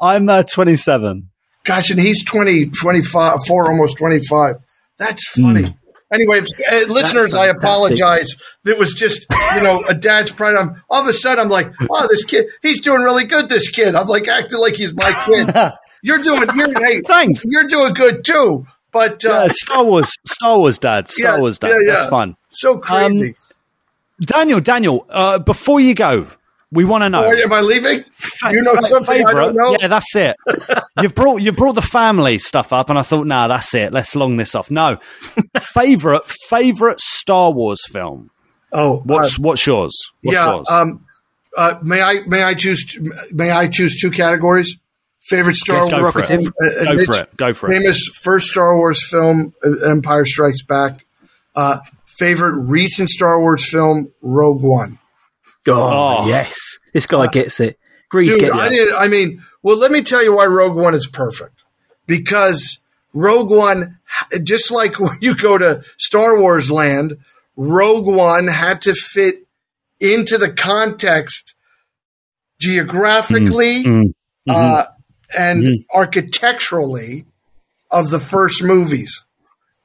I'm 0.01 0.27
uh, 0.27 0.43
27. 0.43 1.29
Gosh, 1.65 1.91
and 1.91 1.99
he's 1.99 2.23
20, 2.25 2.67
25, 2.71 3.37
four, 3.47 3.71
almost 3.71 3.97
25. 3.97 4.55
That's 4.97 5.25
funny. 5.29 5.75
Anyway, 6.11 6.39
uh, 6.71 6.79
listeners, 6.87 7.35
I 7.35 7.45
apologize. 7.45 8.35
It 8.65 8.79
was 8.79 8.93
just, 8.93 9.25
you 9.55 9.63
know, 9.63 9.79
a 9.87 9.93
dad's 9.93 10.31
pride. 10.31 10.55
I'm, 10.55 10.81
all 10.89 11.01
of 11.01 11.07
a 11.07 11.13
sudden, 11.13 11.43
I'm 11.45 11.49
like, 11.49 11.71
oh, 11.89 12.07
this 12.09 12.23
kid, 12.25 12.47
he's 12.63 12.81
doing 12.81 13.01
really 13.01 13.25
good, 13.25 13.47
this 13.47 13.69
kid. 13.69 13.93
I'm 13.95 14.07
like 14.07 14.27
acting 14.27 14.59
like 14.59 14.75
he's 14.75 14.93
my 14.93 15.11
kid. 15.25 15.53
You're 16.01 16.19
doing, 16.23 16.43
you're, 16.55 16.79
hey, 16.81 17.01
Thanks. 17.01 17.43
you're 17.45 17.67
doing 17.67 17.93
good 17.93 18.23
too. 18.23 18.63
But, 18.93 19.25
uh, 19.25 19.29
Yeah, 19.29 19.47
Star 19.49 19.83
Wars, 19.83 20.09
Star 20.25 20.57
Wars, 20.57 20.79
Dad. 20.79 21.09
Star 21.09 21.35
Yeah, 21.35 21.39
Wars, 21.41 21.59
Dad. 21.59 21.67
yeah, 21.71 21.75
yeah. 21.85 21.95
That's 21.95 22.09
fun. 22.09 22.37
so 22.51 22.77
crazy. 22.77 23.27
Um, 23.29 23.35
Daniel, 24.21 24.61
Daniel, 24.61 25.05
uh, 25.09 25.39
before 25.39 25.81
you 25.81 25.93
go, 25.93 26.27
we 26.71 26.85
want 26.85 27.03
to 27.03 27.09
know. 27.09 27.25
Oh, 27.25 27.31
am 27.31 27.51
I 27.51 27.61
leaving? 27.61 28.03
Fa- 28.11 28.51
you 28.51 28.61
know 28.61 28.75
fa- 28.75 28.87
something 28.87 29.15
I 29.15 29.17
favourite? 29.25 29.45
don't 29.45 29.55
know? 29.55 29.77
Yeah, 29.79 29.87
that's 29.87 30.15
it. 30.15 30.35
you've 31.01 31.15
brought 31.15 31.37
you 31.37 31.51
brought 31.51 31.75
the 31.75 31.81
family 31.81 32.37
stuff 32.37 32.71
up, 32.71 32.89
and 32.89 32.99
I 32.99 33.01
thought, 33.01 33.25
nah, 33.27 33.47
that's 33.47 33.73
it. 33.73 33.91
Let's 33.91 34.15
long 34.15 34.37
this 34.37 34.53
off. 34.55 34.69
No, 34.69 34.97
favorite 35.59 36.23
favorite 36.47 36.99
Star 36.99 37.51
Wars 37.51 37.81
film. 37.91 38.29
Oh, 38.71 39.01
What's 39.05 39.39
uh, 39.39 39.41
what's 39.41 39.65
yours? 39.65 39.95
What's 40.21 40.35
yeah. 40.35 40.51
yours? 40.53 40.69
Um, 40.69 41.05
uh, 41.57 41.79
may 41.81 42.01
I 42.01 42.19
may 42.27 42.43
I 42.43 42.53
choose 42.53 42.97
may 43.31 43.49
I 43.51 43.67
choose 43.67 43.99
two 43.99 44.11
categories? 44.11 44.77
Favorite 45.21 45.55
Star 45.55 45.77
Yes, 45.77 45.89
go 45.91 46.01
Wars 46.01 46.13
for 46.13 46.21
it. 46.21 46.31
Uh, 46.31 46.91
uh, 46.91 46.95
Go 46.95 47.05
for 47.05 47.15
it. 47.15 47.37
Go 47.37 47.53
for 47.53 47.71
it. 47.71 47.77
famous 47.77 48.07
first 48.23 48.47
Star 48.47 48.75
Wars 48.77 49.05
film, 49.07 49.53
uh, 49.63 49.89
Empire 49.89 50.25
Strikes 50.25 50.63
Back. 50.63 51.05
Uh, 51.55 51.79
favorite 52.05 52.59
recent 52.61 53.09
Star 53.09 53.39
Wars 53.39 53.69
film, 53.69 54.11
Rogue 54.21 54.61
One. 54.63 54.97
Oh, 55.67 56.19
Oh. 56.23 56.27
yes, 56.27 56.79
this 56.93 57.05
guy 57.05 57.27
gets 57.27 57.59
it. 57.59 57.77
Greez 58.11 58.25
Dude, 58.25 58.49
I 58.51 58.69
did. 58.69 58.91
I 58.91 59.07
mean, 59.07 59.41
well, 59.61 59.77
let 59.77 59.91
me 59.91 60.01
tell 60.01 60.23
you 60.23 60.35
why 60.35 60.45
Rogue 60.45 60.75
One 60.75 60.95
is 60.95 61.05
perfect. 61.07 61.53
Because 62.07 62.79
Rogue 63.13 63.51
One, 63.51 63.99
just 64.43 64.71
like 64.71 64.99
when 64.99 65.17
you 65.21 65.35
go 65.35 65.57
to 65.57 65.83
Star 65.97 66.39
Wars 66.39 66.71
land, 66.71 67.17
Rogue 67.55 68.07
One 68.07 68.47
had 68.47 68.81
to 68.83 68.93
fit 68.95 69.35
into 69.99 70.37
the 70.37 70.49
context 70.51 71.53
geographically 72.59 73.83
Mm, 73.83 74.13
uh, 74.49 74.85
and 75.37 75.85
architecturally 75.93 77.25
of 77.91 78.09
the 78.09 78.19
first 78.19 78.63
movies, 78.63 79.23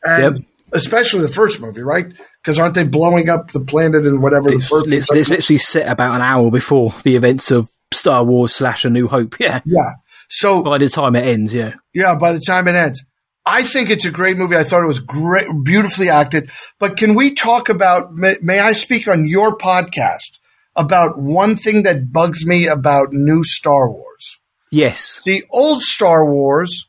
and 0.02 0.38
Yep. 0.38 0.46
especially 0.72 1.20
the 1.20 1.28
first 1.28 1.60
movie, 1.60 1.82
right? 1.82 2.06
Because 2.44 2.58
aren't 2.58 2.74
they 2.74 2.84
blowing 2.84 3.30
up 3.30 3.52
the 3.52 3.60
planet 3.60 4.04
and 4.04 4.22
whatever 4.22 4.50
the 4.50 4.56
It's, 4.56 4.68
first? 4.68 4.86
it's, 4.92 5.10
it's 5.10 5.28
literally 5.30 5.58
set 5.58 5.88
about 5.88 6.14
an 6.14 6.20
hour 6.20 6.50
before 6.50 6.94
the 7.02 7.16
events 7.16 7.50
of 7.50 7.70
Star 7.92 8.22
Wars 8.22 8.54
slash 8.54 8.84
A 8.84 8.90
New 8.90 9.08
Hope. 9.08 9.36
Yeah, 9.40 9.60
yeah. 9.64 9.92
So 10.28 10.62
by 10.62 10.76
the 10.78 10.90
time 10.90 11.16
it 11.16 11.26
ends, 11.26 11.54
yeah. 11.54 11.74
Yeah, 11.94 12.16
by 12.16 12.32
the 12.32 12.40
time 12.40 12.68
it 12.68 12.74
ends. 12.74 13.02
I 13.46 13.62
think 13.62 13.88
it's 13.88 14.04
a 14.04 14.10
great 14.10 14.36
movie. 14.36 14.56
I 14.56 14.64
thought 14.64 14.82
it 14.84 14.88
was 14.88 15.00
great, 15.00 15.46
beautifully 15.64 16.10
acted. 16.10 16.50
But 16.78 16.96
can 16.98 17.14
we 17.14 17.34
talk 17.34 17.68
about, 17.70 18.12
may, 18.12 18.36
may 18.42 18.58
I 18.58 18.72
speak 18.72 19.06
on 19.08 19.26
your 19.28 19.56
podcast 19.56 20.38
about 20.76 21.18
one 21.18 21.56
thing 21.56 21.84
that 21.84 22.12
bugs 22.12 22.44
me 22.46 22.66
about 22.66 23.12
new 23.12 23.42
Star 23.44 23.90
Wars? 23.90 24.38
Yes, 24.70 25.20
The 25.24 25.44
old 25.50 25.82
Star 25.82 26.26
Wars, 26.30 26.88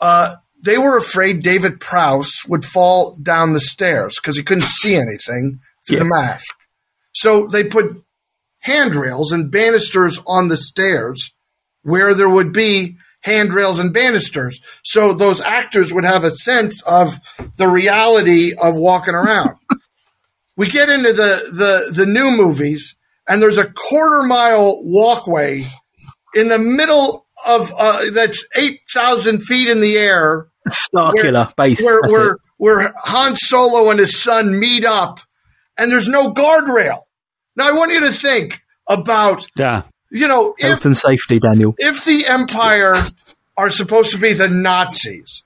uh, 0.00 0.34
they 0.62 0.78
were 0.78 0.96
afraid 0.96 1.42
David 1.42 1.80
Prowse 1.80 2.44
would 2.46 2.64
fall 2.64 3.16
down 3.22 3.52
the 3.52 3.60
stairs 3.60 4.16
because 4.20 4.36
he 4.36 4.42
couldn't 4.42 4.64
see 4.64 4.94
anything 4.94 5.60
through 5.86 5.98
the 5.98 6.04
mask. 6.04 6.54
So 7.12 7.46
they 7.46 7.64
put 7.64 7.90
handrails 8.58 9.32
and 9.32 9.50
banisters 9.50 10.20
on 10.26 10.48
the 10.48 10.56
stairs 10.56 11.32
where 11.82 12.14
there 12.14 12.28
would 12.28 12.52
be 12.52 12.96
handrails 13.20 13.78
and 13.78 13.92
banisters. 13.92 14.60
So 14.84 15.12
those 15.12 15.40
actors 15.40 15.92
would 15.92 16.04
have 16.04 16.24
a 16.24 16.30
sense 16.30 16.82
of 16.82 17.18
the 17.56 17.68
reality 17.68 18.54
of 18.54 18.76
walking 18.76 19.14
around. 19.14 19.56
we 20.56 20.68
get 20.68 20.88
into 20.88 21.12
the, 21.12 21.50
the, 21.52 21.92
the 21.92 22.06
new 22.06 22.30
movies 22.30 22.94
and 23.28 23.40
there's 23.40 23.58
a 23.58 23.70
quarter 23.70 24.22
mile 24.22 24.80
walkway 24.82 25.64
in 26.34 26.48
the 26.48 26.58
middle 26.58 27.26
of 27.46 27.72
uh, 27.76 28.10
that's 28.12 28.44
8,000 28.54 29.40
feet 29.40 29.68
in 29.68 29.80
the 29.80 29.96
air 29.96 30.49
Star 30.68 31.12
Where- 31.14 31.22
Killer 31.24 31.48
base. 31.56 31.82
where, 31.82 32.00
where, 32.08 32.36
where 32.58 32.94
Han 33.04 33.36
Solo 33.36 33.90
and 33.90 33.98
his 33.98 34.20
son 34.20 34.58
meet 34.58 34.84
up 34.84 35.20
and 35.78 35.90
there's 35.90 36.08
no 36.08 36.32
guardrail. 36.32 37.00
Now 37.56 37.68
I 37.68 37.72
want 37.72 37.92
you 37.92 38.00
to 38.00 38.12
think 38.12 38.60
about, 38.88 39.46
yeah. 39.56 39.82
you 40.10 40.28
know, 40.28 40.54
if 40.58 40.68
Health 40.68 40.84
and 40.84 40.96
safety, 40.96 41.38
Daniel. 41.38 41.74
if 41.78 42.04
the 42.04 42.26
empire 42.26 43.04
are 43.56 43.70
supposed 43.70 44.12
to 44.12 44.18
be 44.18 44.32
the 44.34 44.48
Nazis, 44.48 45.42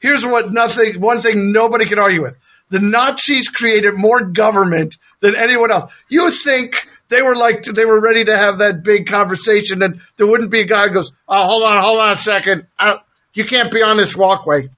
here's 0.00 0.24
what 0.24 0.52
nothing 0.52 1.00
one 1.00 1.20
thing 1.20 1.52
nobody 1.52 1.84
can 1.84 1.98
argue 1.98 2.22
with. 2.22 2.36
The 2.70 2.80
Nazis 2.80 3.48
created 3.48 3.94
more 3.94 4.22
government 4.22 4.96
than 5.20 5.34
anyone 5.36 5.70
else. 5.70 5.92
You 6.08 6.30
think 6.30 6.86
they 7.08 7.20
were 7.20 7.36
like 7.36 7.64
they 7.64 7.84
were 7.84 8.00
ready 8.00 8.24
to 8.24 8.36
have 8.36 8.58
that 8.58 8.82
big 8.82 9.06
conversation 9.06 9.82
and 9.82 10.00
there 10.16 10.26
wouldn't 10.26 10.50
be 10.50 10.60
a 10.60 10.64
guy 10.66 10.88
who 10.88 10.94
goes, 10.94 11.12
Oh, 11.28 11.44
hold 11.44 11.64
on, 11.64 11.82
hold 11.82 12.00
on 12.00 12.12
a 12.12 12.16
second. 12.16 12.66
I, 12.78 12.98
you 13.34 13.44
can't 13.44 13.70
be 13.72 13.82
on 13.82 13.96
this 13.96 14.16
walkway. 14.16 14.68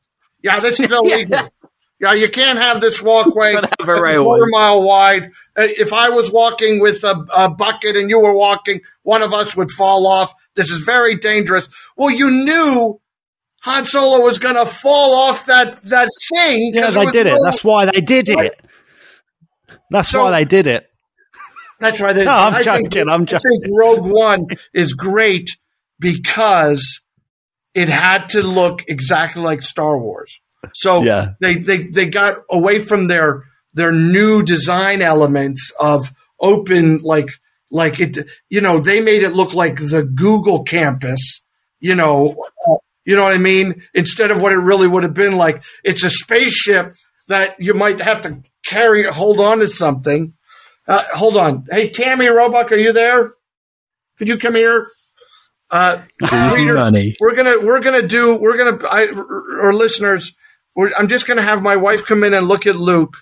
Yeah, 0.43 0.61
this 0.61 0.81
is 0.81 0.93
illegal. 0.99 1.49
Yeah, 2.01 2.13
you 2.15 2.29
can't 2.29 2.59
have 2.59 2.81
this 2.81 3.01
walkway. 3.01 3.55
Have 3.55 3.89
a 3.89 4.01
railway. 4.01 4.25
quarter 4.25 4.47
mile 4.49 4.83
wide. 4.83 5.23
Uh, 5.57 5.69
If 5.79 5.93
I 5.93 6.11
was 6.11 6.31
walking 6.33 6.81
with 6.81 7.03
a, 7.05 7.25
a 7.35 7.49
bucket 7.49 7.97
and 7.97 8.11
you 8.11 8.19
were 8.21 8.35
walking, 8.35 8.81
one 9.05 9.23
of 9.23 9.33
us 9.33 9.57
would 9.57 9.71
fall 9.71 10.07
off. 10.07 10.33
This 10.57 10.71
is 10.71 10.85
very 10.85 11.15
dangerous. 11.15 11.69
Well, 11.97 12.11
you 12.11 12.31
knew 12.31 13.01
Han 13.63 13.87
Solo 13.87 14.23
was 14.25 14.39
going 14.39 14.57
to 14.57 14.67
fall 14.67 15.15
off 15.15 15.47
that 15.47 15.81
that 15.85 16.09
thing. 16.35 16.73
Yeah, 16.75 16.91
they 16.91 17.07
did 17.07 17.27
it. 17.29 17.39
That's 17.43 17.63
why 17.65 17.87
they 17.87 18.01
did 18.01 18.29
it. 18.29 18.61
That's 19.91 20.11
So- 20.11 20.25
why 20.25 20.31
they 20.33 20.45
did 20.45 20.67
it. 20.67 20.91
That's 21.81 22.01
right. 22.01 22.15
No, 22.17 22.33
I'm 22.33 22.55
I 22.55 22.63
think- 22.63 22.91
joking, 22.91 23.09
I'm 23.09 23.23
I 23.23 23.27
think 23.39 23.65
Rogue 23.79 24.05
One 24.11 24.47
is 24.75 24.93
great 24.95 25.51
because 25.99 27.01
it 27.75 27.89
had 27.89 28.29
to 28.31 28.43
look 28.43 28.85
exactly 28.89 29.43
like 29.43 29.63
Star 29.63 29.99
Wars. 29.99 30.41
So 30.75 31.03
Yeah. 31.03 31.31
they, 31.41 31.57
they 31.57 31.85
they 31.89 32.07
got 32.09 32.39
away 32.51 32.79
from 32.79 33.09
their 33.09 33.45
their 33.75 33.93
new 33.93 34.43
design 34.43 35.03
elements 35.03 35.73
of 35.79 36.11
open 36.41 36.99
like 36.99 37.29
like 37.71 38.01
it 38.01 38.19
you 38.49 38.61
know 38.61 38.79
they 38.79 39.01
made 39.01 39.23
it 39.23 39.35
look 39.35 39.53
like 39.55 39.77
the 39.77 40.05
Google 40.05 40.63
campus 40.63 41.41
you 41.81 41.95
know 41.95 42.37
you 43.05 43.15
know 43.17 43.23
what 43.25 43.35
I 43.35 43.39
mean? 43.39 43.83
Instead 43.93 44.31
of 44.31 44.41
what 44.41 44.53
it 44.53 44.57
really 44.57 44.89
would 44.89 45.03
have 45.03 45.13
been 45.13 45.37
like. 45.37 45.63
It's 45.83 46.05
a 46.05 46.09
spaceship 46.09 46.97
that 47.29 47.57
you 47.61 47.75
might 47.75 48.01
have 48.01 48.23
to 48.23 48.39
carry 48.65 49.05
hold 49.05 49.41
on 49.41 49.59
to 49.59 49.69
something. 49.69 50.33
Uh, 50.89 51.05
hold 51.13 51.37
on. 51.37 51.67
Hey 51.71 51.91
Tammy 51.91 52.29
Roebuck 52.29 52.73
are 52.73 52.77
you 52.77 52.93
there? 52.93 53.35
Could 54.17 54.29
you 54.29 54.39
come 54.39 54.55
here 54.55 54.87
uh, 55.75 56.03
readers, 56.55 56.77
money. 56.77 57.15
we're 57.21 57.35
gonna 57.37 57.57
we're 57.61 57.81
gonna 57.81 58.07
do 58.07 58.37
we're 58.41 58.57
gonna 58.57 58.79
I, 58.87 59.09
or 59.61 59.75
listeners 59.75 60.33
we're, 60.77 60.93
I'm 60.97 61.09
just 61.09 61.27
gonna 61.27 61.43
have 61.43 61.63
my 61.63 61.77
wife 61.77 62.05
come 62.07 62.25
in 62.25 62.33
and 62.35 62.47
look 62.49 62.67
at 62.67 62.77
Luke, 62.77 63.15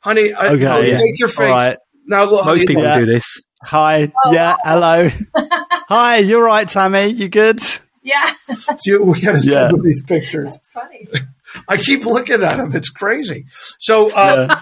honey. 0.00 0.32
I, 0.34 0.48
Okay, 0.54 0.64
no, 0.64 0.80
yeah. 0.80 0.98
take 0.98 1.18
your 1.18 1.28
face 1.28 1.40
All 1.40 1.46
right. 1.56 1.76
now. 2.06 2.24
Look, 2.24 2.44
Most 2.46 2.66
people 2.66 2.82
Yeah. 2.82 2.98
do 3.00 3.06
this. 3.06 3.40
Hi. 3.64 4.12
yeah. 4.30 4.56
Hello. 4.62 5.08
Hi. 5.88 6.18
You're 6.18 6.44
right, 6.44 6.68
Tammy. 6.68 7.06
You 7.08 7.28
good? 7.28 7.60
Yeah, 8.02 8.30
you, 8.86 9.02
we 9.02 9.20
gotta 9.20 9.40
see 9.40 9.52
Yeah. 9.52 9.70
these 9.82 10.02
pictures. 10.02 10.54
it's 10.56 10.70
funny. 10.70 11.06
I 11.68 11.76
keep 11.78 12.04
looking 12.04 12.42
at 12.42 12.56
them. 12.56 12.74
It's 12.76 12.90
crazy. 12.90 13.46
So 13.78 14.10
uh, 14.14 14.54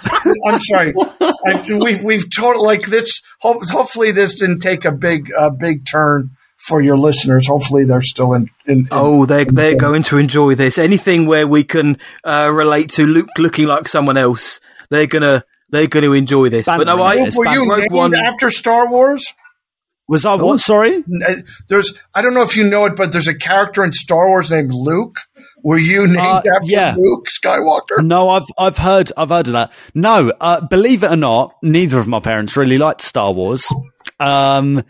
I'm 0.49 0.61
sorry. 0.61 0.94
I, 1.20 1.78
we've 1.80 2.03
we've 2.05 2.30
told 2.30 2.57
like 2.59 2.86
this. 2.86 3.22
Ho- 3.40 3.61
hopefully, 3.70 4.12
this 4.12 4.38
didn't 4.38 4.61
take 4.61 4.84
a 4.84 4.92
big 4.92 5.30
uh, 5.36 5.51
big 5.51 5.84
turn 5.84 6.30
for 6.66 6.80
your 6.80 6.96
listeners. 6.96 7.46
Hopefully, 7.46 7.84
they're 7.84 8.02
still 8.02 8.32
in. 8.34 8.50
in, 8.66 8.78
in 8.80 8.88
Oh, 8.90 9.26
they're 9.26 9.44
they're 9.44 9.76
going 9.76 10.02
to 10.04 10.18
enjoy 10.18 10.54
this. 10.54 10.78
Anything 10.78 11.26
where 11.26 11.46
we 11.46 11.64
can 11.64 11.98
uh, 12.24 12.50
relate 12.52 12.90
to 12.92 13.04
Luke 13.06 13.28
looking 13.38 13.66
like 13.66 13.88
someone 13.88 14.16
else, 14.16 14.60
they're 14.90 15.06
gonna 15.06 15.44
they're 15.70 15.86
going 15.88 16.04
to 16.04 16.12
enjoy 16.12 16.48
this. 16.48 16.66
But 16.66 16.84
no, 16.84 17.00
I 17.02 17.16
Luke, 17.16 17.34
were 17.36 17.46
you 17.52 17.68
Rogue 17.70 17.80
named 17.80 17.92
One. 17.92 18.14
after 18.14 18.50
Star 18.50 18.88
Wars? 18.90 19.26
Was 20.08 20.24
I 20.24 20.36
what? 20.36 20.60
Sorry. 20.60 20.98
Uh, 21.26 21.34
There's 21.68 21.92
I 22.14 22.22
don't 22.22 22.32
know 22.34 22.42
if 22.44 22.56
you 22.56 22.62
know 22.68 22.84
it, 22.84 22.92
but 22.96 23.10
there's 23.10 23.26
a 23.26 23.34
character 23.34 23.82
in 23.82 23.92
Star 23.92 24.28
Wars 24.28 24.52
named 24.52 24.72
Luke. 24.72 25.16
Were 25.64 25.78
you 25.78 26.06
named 26.06 26.18
Uh, 26.18 26.36
after 26.36 26.66
yeah. 26.66 26.94
Luke 26.96 27.26
Skywalker? 27.28 28.04
No, 28.04 28.30
I've 28.30 28.44
I've 28.56 28.78
heard 28.78 29.10
I've 29.16 29.30
heard 29.30 29.48
of 29.48 29.54
that. 29.54 29.72
No, 29.96 30.32
uh, 30.40 30.60
believe 30.64 31.02
it 31.02 31.10
or 31.10 31.16
not, 31.16 31.54
neither 31.60 31.98
of 31.98 32.06
my 32.06 32.20
parents 32.20 32.56
really 32.56 32.78
liked 32.78 33.02
Star 33.02 33.32
Wars. 33.32 33.66
Um, 34.20 34.84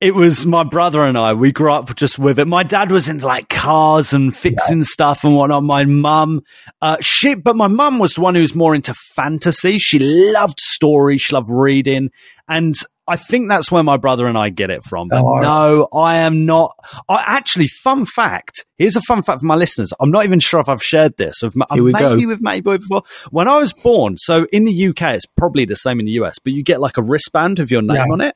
it 0.00 0.14
was 0.14 0.44
my 0.44 0.62
brother 0.62 1.02
and 1.02 1.16
I. 1.16 1.32
We 1.32 1.52
grew 1.52 1.72
up 1.72 1.94
just 1.96 2.18
with 2.18 2.38
it. 2.38 2.46
My 2.46 2.62
dad 2.62 2.90
was 2.90 3.08
into 3.08 3.26
like 3.26 3.48
cars 3.48 4.12
and 4.12 4.34
fixing 4.36 4.84
stuff 4.84 5.24
and 5.24 5.34
whatnot. 5.34 5.62
My 5.62 5.84
mum, 5.84 6.42
uh, 6.82 6.98
shit, 7.00 7.42
but 7.42 7.56
my 7.56 7.66
mum 7.68 7.98
was 7.98 8.14
the 8.14 8.20
one 8.20 8.34
who 8.34 8.42
was 8.42 8.54
more 8.54 8.74
into 8.74 8.92
fantasy. 9.14 9.78
She 9.78 9.98
loved 10.32 10.60
stories. 10.60 11.22
She 11.22 11.34
loved 11.34 11.48
reading. 11.50 12.10
And 12.46 12.74
I 13.08 13.16
think 13.16 13.48
that's 13.48 13.70
where 13.72 13.82
my 13.82 13.96
brother 13.96 14.26
and 14.26 14.36
I 14.36 14.50
get 14.50 14.68
it 14.68 14.82
from. 14.84 15.08
But 15.08 15.22
Oh, 15.22 15.38
no, 15.40 15.88
I 15.94 16.16
am 16.16 16.44
not. 16.44 16.72
I 17.08 17.22
actually, 17.26 17.68
fun 17.68 18.04
fact. 18.04 18.64
Here's 18.76 18.96
a 18.96 19.00
fun 19.02 19.22
fact 19.22 19.40
for 19.40 19.46
my 19.46 19.54
listeners. 19.54 19.92
I'm 19.98 20.10
not 20.10 20.24
even 20.24 20.40
sure 20.40 20.60
if 20.60 20.68
I've 20.68 20.82
shared 20.82 21.16
this 21.16 21.36
with 21.42 21.54
Here 21.72 21.82
we 21.82 21.92
maybe 21.92 22.22
go. 22.22 22.28
with 22.28 22.42
Matty 22.42 22.60
Boy 22.60 22.78
before. 22.78 23.02
When 23.30 23.48
I 23.48 23.58
was 23.58 23.72
born, 23.72 24.18
so 24.18 24.46
in 24.52 24.64
the 24.64 24.88
UK, 24.88 25.14
it's 25.14 25.26
probably 25.38 25.64
the 25.64 25.76
same 25.76 26.00
in 26.00 26.06
the 26.06 26.12
US, 26.12 26.34
but 26.42 26.52
you 26.52 26.62
get 26.62 26.80
like 26.80 26.98
a 26.98 27.02
wristband 27.02 27.58
with 27.60 27.70
your 27.70 27.80
name 27.82 27.96
Yeah. 27.96 28.12
on 28.12 28.20
it. 28.20 28.34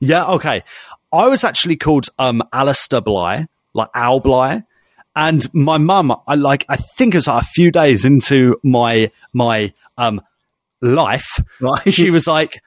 Yeah, 0.00 0.24
okay. 0.32 0.62
I 1.12 1.28
was 1.28 1.44
actually 1.44 1.76
called 1.76 2.06
um 2.18 2.42
Alistair 2.52 3.00
Bly, 3.00 3.46
like 3.74 3.88
Al 3.94 4.20
Bly. 4.20 4.62
And 5.14 5.46
my 5.52 5.76
mum, 5.76 6.16
I 6.26 6.36
like 6.36 6.64
I 6.68 6.76
think 6.76 7.14
it 7.14 7.18
was 7.18 7.26
like 7.26 7.42
a 7.42 7.46
few 7.46 7.70
days 7.70 8.04
into 8.04 8.58
my 8.64 9.10
my 9.32 9.72
um 9.98 10.20
life, 10.80 11.38
Right. 11.60 11.92
she 11.92 12.10
was 12.10 12.26
like 12.26 12.62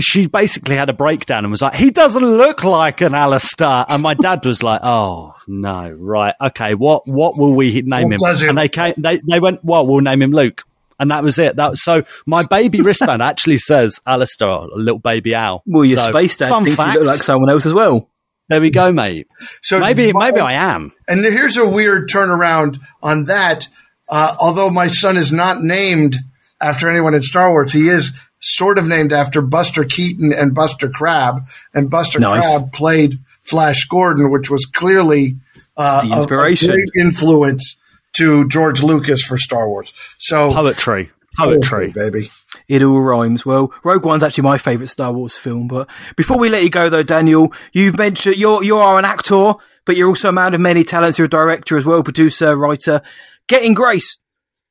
she 0.00 0.26
basically 0.26 0.76
had 0.76 0.88
a 0.88 0.92
breakdown 0.94 1.44
and 1.44 1.50
was 1.50 1.60
like, 1.60 1.74
he 1.74 1.90
doesn't 1.90 2.24
look 2.24 2.64
like 2.64 3.02
an 3.02 3.14
Alistair. 3.14 3.84
And 3.90 4.02
my 4.02 4.14
dad 4.14 4.44
was 4.46 4.62
like, 4.62 4.80
oh 4.82 5.34
no, 5.46 5.90
right. 5.90 6.34
Okay. 6.40 6.74
What, 6.74 7.02
what 7.06 7.36
will 7.36 7.52
we 7.54 7.82
name 7.82 8.08
What 8.16 8.40
him? 8.40 8.48
And 8.48 8.56
they 8.56 8.68
came, 8.70 8.94
they, 8.96 9.20
they 9.28 9.38
went, 9.38 9.62
well, 9.62 9.86
we'll 9.86 10.00
name 10.00 10.22
him 10.22 10.30
Luke. 10.32 10.62
And 11.02 11.10
that 11.10 11.22
was 11.24 11.38
it. 11.38 11.56
That 11.56 11.76
so 11.76 12.04
my 12.26 12.44
baby 12.44 12.80
wristband 12.88 13.20
actually 13.22 13.58
says 13.58 13.98
Alistair, 14.06 14.48
a 14.48 14.66
little 14.76 15.00
baby 15.00 15.34
owl. 15.34 15.62
Well, 15.66 15.84
your 15.84 15.98
So, 15.98 16.10
space 16.10 16.36
dad 16.36 16.48
fun 16.48 16.64
thinks 16.64 16.76
fact. 16.76 16.94
you 16.94 17.00
look 17.00 17.08
like 17.08 17.22
someone 17.22 17.50
else 17.50 17.66
as 17.66 17.74
well. 17.74 18.08
there 18.48 18.60
we 18.60 18.70
go, 18.70 18.92
mate. 18.92 19.26
So 19.62 19.80
maybe, 19.80 20.12
my- 20.12 20.30
maybe 20.30 20.40
I 20.40 20.52
am. 20.52 20.92
And 21.08 21.24
here's 21.24 21.56
a 21.56 21.68
weird 21.68 22.08
turnaround 22.08 22.78
on 23.02 23.24
that. 23.24 23.68
Uh, 24.08 24.36
although 24.38 24.70
my 24.70 24.86
son 24.88 25.16
is 25.16 25.32
not 25.32 25.62
named 25.62 26.16
after 26.60 26.88
anyone 26.88 27.14
in 27.14 27.22
Star 27.22 27.50
Wars, 27.50 27.72
he 27.72 27.88
is 27.88 28.12
sort 28.40 28.78
of 28.78 28.86
named 28.86 29.12
after 29.12 29.40
Buster 29.42 29.84
Keaton 29.84 30.32
and 30.32 30.54
Buster 30.54 30.88
Crabbe. 30.88 31.44
And 31.74 31.90
Buster 31.90 32.20
Nice. 32.20 32.40
Crabbe 32.44 32.70
played 32.72 33.18
Flash 33.42 33.86
Gordon, 33.88 34.30
which 34.30 34.50
was 34.50 34.66
clearly 34.66 35.36
uh, 35.76 36.02
The 36.02 36.08
a- 36.08 36.12
a 36.12 36.16
inspiration. 36.18 36.68
great 36.70 36.88
influence 37.00 37.76
to 38.14 38.46
George 38.48 38.82
Lucas 38.82 39.22
for 39.24 39.38
Star 39.38 39.68
Wars. 39.68 39.92
So 40.18 40.52
Poetry. 40.52 41.10
Poetry. 41.38 41.90
baby. 41.92 42.30
It 42.68 42.82
all 42.82 43.00
rhymes. 43.00 43.46
Well, 43.46 43.72
Rogue 43.84 44.04
One's 44.04 44.22
actually 44.22 44.42
my 44.44 44.58
favourite 44.58 44.90
Star 44.90 45.12
Wars 45.12 45.36
film. 45.36 45.66
But 45.68 45.88
before 46.16 46.38
we 46.38 46.48
let 46.50 46.62
you 46.62 46.68
go, 46.70 46.90
though, 46.90 47.02
Daniel, 47.02 47.52
you've 47.72 47.96
mentioned 47.96 48.36
you're 48.36 48.62
you 48.62 48.76
are 48.76 48.98
an 48.98 49.04
actor, 49.06 49.54
but 49.86 49.96
you're 49.96 50.08
also 50.08 50.28
a 50.28 50.32
man 50.32 50.52
of 50.54 50.60
many 50.60 50.84
talents. 50.84 51.18
You're 51.18 51.26
a 51.26 51.30
director 51.30 51.78
as 51.78 51.84
well, 51.84 52.02
producer, 52.02 52.56
writer. 52.56 53.00
Getting 53.48 53.72
Grace 53.74 54.18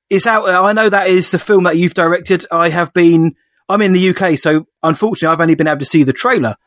is 0.10 0.28
out 0.28 0.46
there. 0.46 0.62
I 0.62 0.74
know 0.74 0.90
that 0.90 1.08
is 1.08 1.32
the 1.32 1.40
film 1.40 1.64
that 1.64 1.78
you've 1.78 1.94
directed. 1.96 2.46
I 2.52 2.70
have 2.70 2.94
been. 2.94 3.36
I'm 3.68 3.82
in 3.82 3.94
the 3.94 4.10
UK, 4.16 4.38
so 4.38 4.68
unfortunately, 4.84 5.34
I've 5.34 5.42
only 5.42 5.56
been 5.56 5.68
able 5.68 5.80
to 5.80 5.86
see 5.86 6.04
the 6.04 6.14
trailer. 6.14 6.58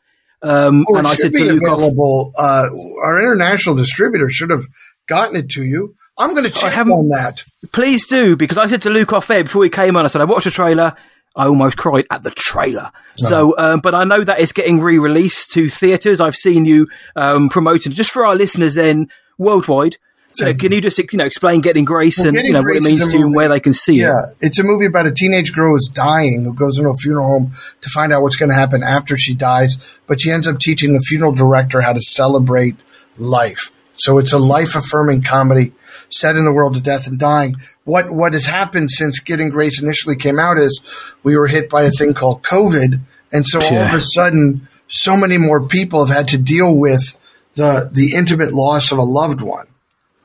Um, 0.42 0.84
Oh, 0.88 0.96
and 0.96 1.06
it 1.06 1.10
I 1.10 1.14
should 1.14 1.22
said 1.22 1.32
to 1.34 1.38
be 1.44 1.50
Luke, 1.52 1.62
available. 1.62 2.32
Uh, 2.36 2.66
our 3.04 3.20
international 3.22 3.76
distributor 3.76 4.28
should 4.28 4.50
have 4.50 4.64
gotten 5.06 5.36
it 5.36 5.50
to 5.50 5.64
you. 5.64 5.94
I'm 6.16 6.30
going 6.30 6.44
to 6.44 6.50
check 6.50 6.76
on 6.76 7.08
that. 7.08 7.42
please 7.72 8.06
do 8.06 8.36
because 8.36 8.56
I 8.58 8.66
said 8.66 8.82
to 8.82 8.90
Luke 8.90 9.12
off 9.12 9.30
air 9.30 9.44
before 9.44 9.64
he 9.64 9.70
came 9.70 9.96
on, 9.96 10.04
I 10.04 10.08
said 10.08 10.20
I 10.20 10.24
watched 10.24 10.44
the 10.44 10.50
trailer. 10.50 10.94
I 11.36 11.46
almost 11.46 11.76
cried 11.76 12.06
at 12.12 12.22
the 12.22 12.30
trailer. 12.30 12.92
So, 13.16 13.56
um, 13.58 13.80
but 13.80 13.92
I 13.92 14.04
know 14.04 14.22
that 14.22 14.38
it's 14.38 14.52
getting 14.52 14.80
re-released 14.80 15.50
to 15.52 15.68
theatres. 15.68 16.20
I've 16.20 16.36
seen 16.36 16.64
you 16.64 16.86
um, 17.16 17.48
promoting 17.48 17.92
just 17.92 18.12
for 18.12 18.24
our 18.24 18.36
listeners 18.36 18.74
then 18.74 19.08
worldwide. 19.36 19.96
So 20.34 20.52
can 20.52 20.72
you 20.72 20.80
just 20.80 20.98
you 20.98 21.06
know 21.16 21.24
explain 21.24 21.60
Getting 21.60 21.84
Grace 21.84 22.18
Well, 22.18 22.28
and 22.28 22.36
Getting 22.36 22.48
you 22.48 22.52
know 22.54 22.58
what 22.60 22.64
Grace 22.64 22.86
it 22.86 22.92
is 22.92 23.00
means 23.00 23.12
to 23.12 23.18
you 23.18 23.26
and 23.26 23.34
where 23.34 23.48
they 23.48 23.60
can 23.60 23.72
see 23.72 24.00
it? 24.00 24.06
Yeah, 24.06 24.20
it's 24.40 24.58
a 24.58 24.64
movie 24.64 24.86
about 24.86 25.06
a 25.06 25.12
teenage 25.12 25.52
girl 25.52 25.72
who's 25.72 25.88
dying 25.92 26.42
who 26.44 26.52
goes 26.54 26.76
into 26.76 26.90
a 26.90 26.96
funeral 26.96 27.26
home 27.26 27.52
to 27.82 27.88
find 27.90 28.12
out 28.12 28.22
what's 28.22 28.34
going 28.36 28.48
to 28.48 28.56
happen 28.56 28.82
after 28.82 29.16
she 29.16 29.34
dies, 29.34 29.76
but 30.08 30.20
she 30.20 30.32
ends 30.32 30.48
up 30.48 30.58
teaching 30.58 30.92
the 30.92 31.00
funeral 31.00 31.32
director 31.32 31.80
how 31.80 31.92
to 31.92 32.00
celebrate 32.00 32.74
life. 33.16 33.70
So 33.96 34.18
it's 34.18 34.32
a 34.32 34.38
life 34.38 34.74
affirming 34.74 35.22
comedy 35.22 35.72
set 36.14 36.36
in 36.36 36.44
the 36.44 36.52
world 36.52 36.76
of 36.76 36.82
death 36.82 37.06
and 37.06 37.18
dying. 37.18 37.56
What 37.84 38.10
what 38.10 38.32
has 38.34 38.46
happened 38.46 38.90
since 38.90 39.20
Getting 39.20 39.50
Grace 39.50 39.80
initially 39.82 40.16
came 40.16 40.38
out 40.38 40.58
is 40.58 40.80
we 41.22 41.36
were 41.36 41.46
hit 41.46 41.68
by 41.68 41.82
a 41.82 41.90
thing 41.90 42.14
called 42.14 42.42
COVID, 42.42 43.00
and 43.32 43.46
so 43.46 43.60
all 43.60 43.76
of 43.76 43.94
a 43.94 44.00
sudden, 44.00 44.68
so 44.88 45.16
many 45.16 45.38
more 45.38 45.66
people 45.66 46.04
have 46.04 46.14
had 46.14 46.28
to 46.28 46.38
deal 46.38 46.76
with 46.76 47.18
the 47.54 47.88
the 47.92 48.14
intimate 48.14 48.52
loss 48.52 48.92
of 48.92 48.98
a 48.98 49.02
loved 49.02 49.40
one. 49.40 49.66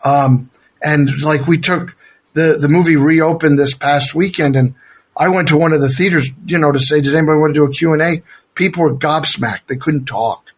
Um, 0.03 0.49
and 0.81 1.21
like 1.21 1.47
we 1.47 1.57
took 1.57 1.95
the 2.33 2.57
the 2.59 2.69
movie 2.69 2.95
reopened 2.95 3.57
this 3.57 3.73
past 3.73 4.13
weekend, 4.13 4.55
and 4.55 4.75
I 5.17 5.29
went 5.29 5.49
to 5.49 5.57
one 5.57 5.73
of 5.73 5.81
the 5.81 5.89
theaters, 5.89 6.29
you 6.45 6.57
know, 6.57 6.71
to 6.71 6.79
say, 6.79 7.01
does 7.01 7.15
anybody 7.15 7.39
want 7.39 7.53
to 7.53 7.59
do 7.59 7.65
a 7.65 7.73
Q 7.73 7.93
and 7.93 8.01
A? 8.01 8.23
People 8.55 8.83
were 8.83 8.95
gobsmacked; 8.95 9.67
they 9.67 9.75
couldn't 9.75 10.05
talk, 10.05 10.53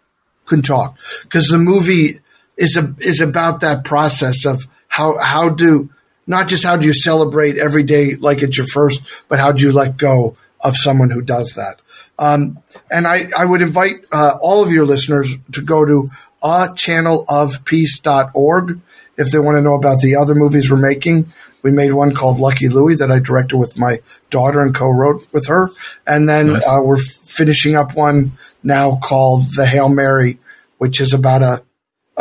couldn't 0.45 0.65
talk 0.65 0.97
because 1.23 1.47
the 1.47 1.57
movie 1.57 2.19
is 2.57 2.77
a 2.77 2.93
is 2.99 3.21
about 3.21 3.61
that 3.61 3.83
process 3.83 4.45
of 4.45 4.67
how 4.91 5.17
how 5.17 5.47
do 5.47 5.89
not 6.27 6.49
just 6.49 6.65
how 6.65 6.75
do 6.75 6.85
you 6.85 6.91
celebrate 6.93 7.57
every 7.57 7.83
day 7.83 8.15
like 8.15 8.43
it's 8.43 8.57
your 8.57 8.67
first, 8.67 9.01
but 9.29 9.39
how 9.39 9.53
do 9.53 9.63
you 9.63 9.71
let 9.71 9.95
go 9.95 10.35
of 10.59 10.75
someone 10.75 11.09
who 11.09 11.21
does 11.21 11.53
that. 11.55 11.81
Um, 12.19 12.61
and 12.91 13.07
I, 13.07 13.31
I 13.35 13.45
would 13.45 13.61
invite 13.61 14.03
uh, 14.11 14.37
all 14.41 14.61
of 14.63 14.73
your 14.73 14.85
listeners 14.85 15.33
to 15.53 15.61
go 15.61 15.85
to 15.85 16.09
a 16.43 16.67
channelofpeace.org 16.67 18.81
if 19.17 19.31
they 19.31 19.39
want 19.39 19.57
to 19.57 19.61
know 19.61 19.75
about 19.75 20.01
the 20.01 20.17
other 20.17 20.35
movies 20.35 20.69
we're 20.69 20.75
making. 20.77 21.31
We 21.63 21.71
made 21.71 21.93
one 21.93 22.13
called 22.13 22.39
Lucky 22.39 22.67
Louie 22.67 22.95
that 22.95 23.11
I 23.11 23.19
directed 23.19 23.55
with 23.57 23.77
my 23.77 24.01
daughter 24.29 24.59
and 24.59 24.75
co-wrote 24.75 25.25
with 25.31 25.47
her, 25.47 25.69
and 26.05 26.27
then 26.27 26.57
uh, 26.67 26.81
we're 26.81 26.97
f- 26.97 27.21
finishing 27.25 27.75
up 27.75 27.95
one 27.95 28.33
now 28.61 28.99
called 29.01 29.55
The 29.55 29.65
Hail 29.65 29.87
Mary, 29.87 30.37
which 30.79 30.99
is 30.99 31.13
about 31.13 31.43
a 31.43 31.63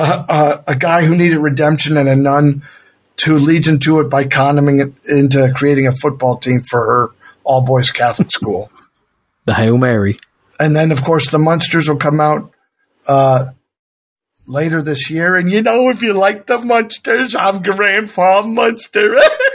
a, 0.01 0.25
a, 0.29 0.65
a 0.69 0.77
guy 0.77 1.05
who 1.05 1.15
needed 1.15 1.39
redemption 1.39 1.97
and 1.97 2.09
a 2.09 2.17
nun 2.17 2.63
who 3.25 3.37
leads 3.37 3.69
into 3.69 4.01
it 4.01 4.09
by 4.09 4.25
condoming 4.25 4.81
it 4.81 5.11
into 5.11 5.53
creating 5.55 5.87
a 5.87 5.93
football 5.93 6.39
team 6.39 6.63
for 6.63 6.81
her 6.81 7.11
all 7.45 7.63
boys 7.63 7.91
Catholic 7.91 8.31
school. 8.33 8.71
The 9.47 9.55
Hail 9.55 9.79
Mary. 9.79 10.19
And 10.61 10.77
then, 10.77 10.93
of 10.93 11.03
course, 11.03 11.31
the 11.31 11.39
Munsters 11.39 11.89
will 11.89 11.97
come 11.97 12.21
out 12.21 12.53
uh, 13.09 13.47
later 14.47 14.83
this 14.83 15.11
year. 15.11 15.35
And 15.35 15.51
you 15.51 15.63
know, 15.63 15.89
if 15.89 16.03
you 16.03 16.13
like 16.13 16.47
the 16.47 16.59
Munsters, 16.59 17.35
I'm 17.35 17.63
Grandpa 17.63 18.43
Munster. 18.43 19.17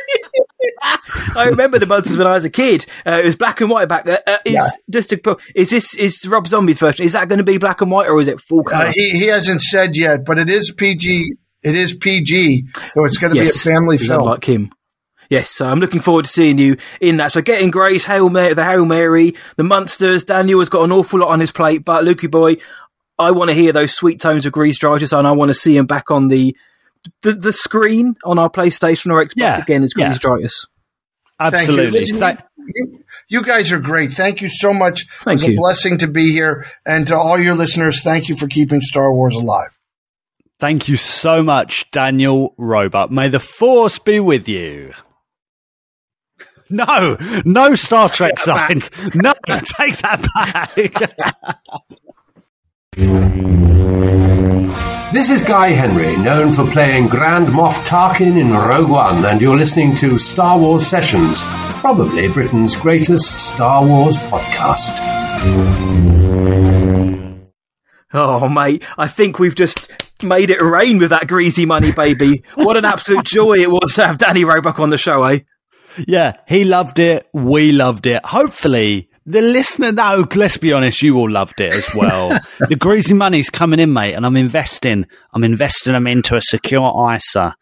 I 1.35 1.47
remember 1.49 1.79
the 1.79 1.85
monsters 1.85 2.17
when 2.17 2.27
I 2.27 2.31
was 2.31 2.45
a 2.45 2.49
kid. 2.49 2.85
Uh, 3.05 3.19
it 3.23 3.25
was 3.25 3.35
black 3.35 3.61
and 3.61 3.69
white 3.69 3.87
back 3.87 4.05
there. 4.05 4.21
Uh, 4.25 4.37
is 4.45 4.53
Yeah. 4.53 4.67
just 4.89 5.09
to 5.11 5.17
put, 5.17 5.39
is 5.55 5.69
this 5.69 5.93
is 5.95 6.25
Rob 6.27 6.47
Zombie's 6.47 6.77
version? 6.79 7.05
Is 7.05 7.13
that 7.13 7.27
going 7.29 7.37
to 7.39 7.43
be 7.43 7.57
black 7.57 7.81
and 7.81 7.91
white 7.91 8.07
or 8.09 8.19
is 8.21 8.27
it 8.27 8.39
full 8.41 8.63
color? 8.63 8.85
uh, 8.87 8.91
he, 8.93 9.11
he 9.11 9.25
hasn't 9.27 9.61
said 9.61 9.95
yet, 9.95 10.25
but 10.25 10.37
it 10.39 10.49
is 10.49 10.71
PG. 10.71 11.33
It 11.63 11.75
is 11.75 11.95
PG, 11.95 12.65
so 12.93 13.05
it's 13.05 13.17
going 13.17 13.33
to 13.33 13.41
be 13.41 13.47
a 13.49 13.51
family 13.51 13.97
he's 13.97 14.07
film. 14.07 14.21
unlike 14.21 14.43
him. 14.45 14.69
Yes, 15.31 15.49
so 15.49 15.65
I'm 15.65 15.79
looking 15.79 16.01
forward 16.01 16.25
to 16.25 16.31
seeing 16.31 16.59
you 16.59 16.77
in 17.01 17.17
that. 17.17 17.31
So 17.31 17.41
getting 17.41 17.71
Grace, 17.71 18.05
Hail 18.05 18.29
Mary, 18.29 18.53
the 18.53 18.63
Hail 18.63 18.85
Mary, 18.85 19.33
the 19.57 19.63
Munsters. 19.63 20.23
Daniel 20.23 20.59
has 20.59 20.69
got 20.69 20.83
an 20.83 20.91
awful 20.91 21.19
lot 21.21 21.29
on 21.29 21.39
his 21.39 21.51
plate, 21.51 21.83
but 21.83 22.03
Lukey 22.03 22.29
boy, 22.29 22.57
I 23.17 23.31
want 23.31 23.49
to 23.49 23.55
hear 23.55 23.73
those 23.73 23.91
sweet 23.95 24.21
tones 24.21 24.45
of 24.45 24.53
Greez 24.53 24.73
Dritus, 24.77 25.17
and 25.17 25.25
I 25.27 25.31
want 25.31 25.49
to 25.49 25.55
see 25.55 25.75
him 25.75 25.87
back 25.87 26.11
on 26.11 26.27
the 26.27 26.55
the, 27.23 27.33
the 27.33 27.53
screen 27.53 28.15
on 28.23 28.37
our 28.37 28.49
PlayStation 28.51 29.11
or 29.11 29.25
Xbox 29.25 29.33
Yeah, 29.35 29.59
again 29.61 29.81
as 29.83 29.93
yeah. 29.97 30.13
Greez 30.13 30.67
Thank 31.39 31.53
you. 31.53 31.57
Absolutely. 31.59 31.99
Listen, 31.99 32.37
you, 32.57 33.03
you 33.29 33.43
guys 33.43 33.71
are 33.71 33.79
great. 33.79 34.13
Thank 34.13 34.41
you 34.41 34.47
so 34.47 34.73
much. 34.73 35.05
Thank 35.23 35.39
it's 35.39 35.47
you. 35.47 35.53
a 35.53 35.55
blessing 35.55 35.97
to 35.99 36.07
be 36.07 36.31
here. 36.31 36.65
And 36.85 37.07
to 37.07 37.15
all 37.15 37.39
your 37.39 37.55
listeners, 37.55 38.01
thank 38.01 38.29
you 38.29 38.35
for 38.35 38.47
keeping 38.47 38.81
Star 38.81 39.13
Wars 39.13 39.35
alive. 39.35 39.77
Thank 40.59 40.87
you 40.87 40.95
so 40.95 41.43
much, 41.43 41.89
Daniel 41.91 42.55
Roebuck. 42.57 43.11
May 43.11 43.27
the 43.27 43.39
force 43.39 43.99
be 43.99 44.19
with 44.19 44.47
you. 44.47 44.93
No, 46.69 47.17
no 47.45 47.75
Star 47.75 48.09
Trek 48.09 48.39
signs. 48.39 48.89
No, 49.13 49.33
take 49.43 49.97
that 49.97 50.25
back. 50.33 51.57
This 52.95 53.09
is 55.29 55.41
Guy 55.43 55.71
Henry, 55.71 56.15
known 56.15 56.53
for 56.53 56.65
playing 56.65 57.09
Grand 57.09 57.47
Moff 57.47 57.85
Tarkin 57.85 58.39
in 58.39 58.53
Rogue 58.53 58.89
One, 58.89 59.25
and 59.25 59.41
you're 59.41 59.57
listening 59.57 59.97
to 59.97 60.17
Star 60.17 60.57
Wars 60.57 60.87
Sessions, 60.87 61.41
probably 61.81 62.29
Britain's 62.29 62.77
greatest 62.77 63.49
Star 63.49 63.85
Wars 63.85 64.15
podcast. 64.15 64.97
Oh, 68.13 68.47
mate, 68.47 68.81
I 68.97 69.07
think 69.07 69.39
we've 69.39 69.55
just 69.55 69.91
made 70.23 70.49
it 70.49 70.61
rain 70.61 70.97
with 70.97 71.09
that 71.09 71.27
greasy 71.27 71.65
money, 71.65 71.91
baby. 71.91 72.45
What 72.53 72.77
an 72.77 72.85
absolute 72.85 73.25
joy 73.25 73.57
it 73.57 73.69
was 73.69 73.95
to 73.95 74.05
have 74.05 74.19
Danny 74.19 74.45
Roebuck 74.45 74.79
on 74.79 74.89
the 74.89 74.97
show, 74.97 75.23
eh? 75.25 75.39
Yeah, 76.07 76.31
he 76.47 76.63
loved 76.63 76.99
it. 76.99 77.27
We 77.33 77.73
loved 77.73 78.07
it. 78.07 78.23
Hopefully, 78.25 79.09
the 79.25 79.41
listener, 79.41 79.91
no, 79.91 80.25
let's 80.35 80.57
be 80.57 80.71
honest, 80.71 81.01
you 81.01 81.17
all 81.17 81.29
loved 81.29 81.59
it 81.59 81.73
as 81.73 81.87
well. 81.95 82.29
the 82.69 82.75
greasy 82.75 83.13
money's 83.13 83.49
coming 83.49 83.79
in, 83.79 83.91
mate, 83.91 84.13
and 84.13 84.25
I'm 84.25 84.37
investing. 84.37 85.05
I'm 85.33 85.43
investing 85.43 85.93
them 85.93 86.07
into 86.07 86.35
a 86.35 86.41
secure 86.41 87.13
ISA. 87.13 87.55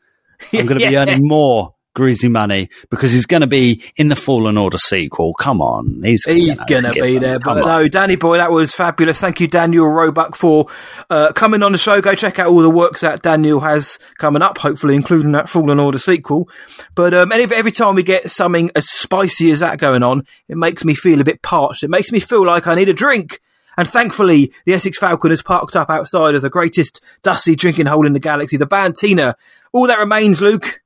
I'm 0.52 0.66
going 0.66 0.80
to 0.80 0.90
be 0.90 0.98
earning 0.98 1.22
more 1.22 1.73
greasy 1.94 2.28
money 2.28 2.70
because 2.90 3.12
he's 3.12 3.26
going 3.26 3.42
to 3.42 3.48
be 3.48 3.84
in 3.96 4.10
the 4.10 4.16
Fallen 4.16 4.58
Order 4.58 4.78
sequel. 4.78 5.34
Come 5.36 5.62
on. 5.62 6.02
He's, 6.04 6.26
He's 6.26 6.58
know, 6.58 6.66
gonna 6.68 6.92
be 6.92 7.18
there. 7.18 7.40
But 7.40 7.62
on. 7.62 7.68
no, 7.68 7.88
Danny 7.88 8.16
boy, 8.16 8.38
that 8.38 8.52
was 8.52 8.74
fabulous. 8.74 9.20
Thank 9.20 9.40
you, 9.40 9.48
Daniel 9.48 9.88
Roebuck, 9.88 10.36
for 10.36 10.68
uh, 11.10 11.32
coming 11.34 11.64
on 11.64 11.72
the 11.72 11.78
show. 11.78 12.02
Go 12.02 12.16
check 12.16 12.40
out 12.40 12.48
all 12.48 12.62
the 12.62 12.70
works 12.70 13.02
that 13.02 13.22
Daniel 13.22 13.60
has 13.60 14.00
coming 14.18 14.42
up, 14.42 14.58
hopefully 14.58 14.96
including 14.96 15.32
that 15.34 15.50
Fallen 15.50 15.80
Order 15.80 16.00
sequel. 16.00 16.50
But 16.96 17.14
um, 17.14 17.32
every, 17.32 17.56
every 17.56 17.72
time 17.72 17.96
we 17.96 18.04
get 18.04 18.30
something 18.32 18.72
as 18.76 18.90
spicy 18.90 19.52
as 19.52 19.60
that 19.60 19.80
going 19.80 20.04
on, 20.04 20.26
it 20.48 20.58
makes 20.58 20.84
me 20.84 20.96
feel 20.96 21.22
a 21.22 21.26
bit 21.26 21.42
parched. 21.42 21.84
It 21.84 21.90
makes 21.90 22.12
me 22.12 22.20
feel 22.20 22.46
like 22.46 22.68
I 22.68 22.76
need 22.76 22.90
a 22.90 22.94
drink. 22.94 23.40
And 23.76 23.90
thankfully, 23.90 24.54
the 24.66 24.74
Essex 24.74 25.00
Falcon 25.00 25.32
is 25.32 25.42
parked 25.42 25.76
up 25.76 25.90
outside 25.90 26.36
of 26.36 26.44
the 26.44 26.50
greatest 26.50 27.02
dusty 27.24 27.56
drinking 27.56 27.88
hole 27.88 28.06
in 28.06 28.14
the 28.14 28.20
galaxy, 28.20 28.58
the 28.58 28.68
Bantina. 28.68 29.36
All 29.72 29.88
that 29.88 29.98
remains, 29.98 30.42
Luke, 30.42 30.83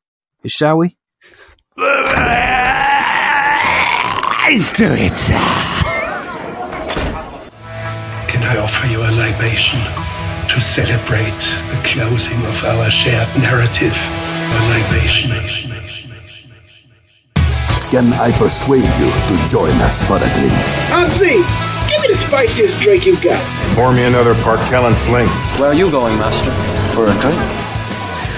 shall 0.49 0.77
we? 0.77 0.97
Let's 4.47 4.71
do 4.73 4.91
it. 4.91 5.17
Can 8.27 8.43
I 8.43 8.57
offer 8.57 8.87
you 8.87 9.01
a 9.01 9.11
libation 9.11 9.79
to 10.49 10.61
celebrate 10.61 11.43
the 11.69 11.79
closing 11.83 12.39
of 12.45 12.63
our 12.65 12.89
shared 12.89 13.27
narrative? 13.39 13.95
A 13.95 14.59
libation. 14.73 15.31
Can 17.91 18.11
I 18.13 18.31
persuade 18.37 18.83
you 18.99 19.11
to 19.11 19.49
join 19.49 19.71
us 19.81 20.03
for 20.05 20.17
a 20.17 20.19
drink? 20.19 20.51
I'm 20.91 21.07
Hansi, 21.07 21.43
give 21.89 22.01
me 22.01 22.07
the 22.09 22.15
spiciest 22.15 22.81
drink 22.81 23.05
you 23.05 23.15
got. 23.21 23.39
Pour 23.75 23.93
me 23.93 24.03
another 24.03 24.33
Parkellen 24.35 24.95
Sling. 24.95 25.27
Where 25.59 25.69
are 25.69 25.73
you 25.73 25.89
going, 25.91 26.17
Master? 26.17 26.51
For 26.93 27.07
a 27.07 27.19
drink? 27.19 27.66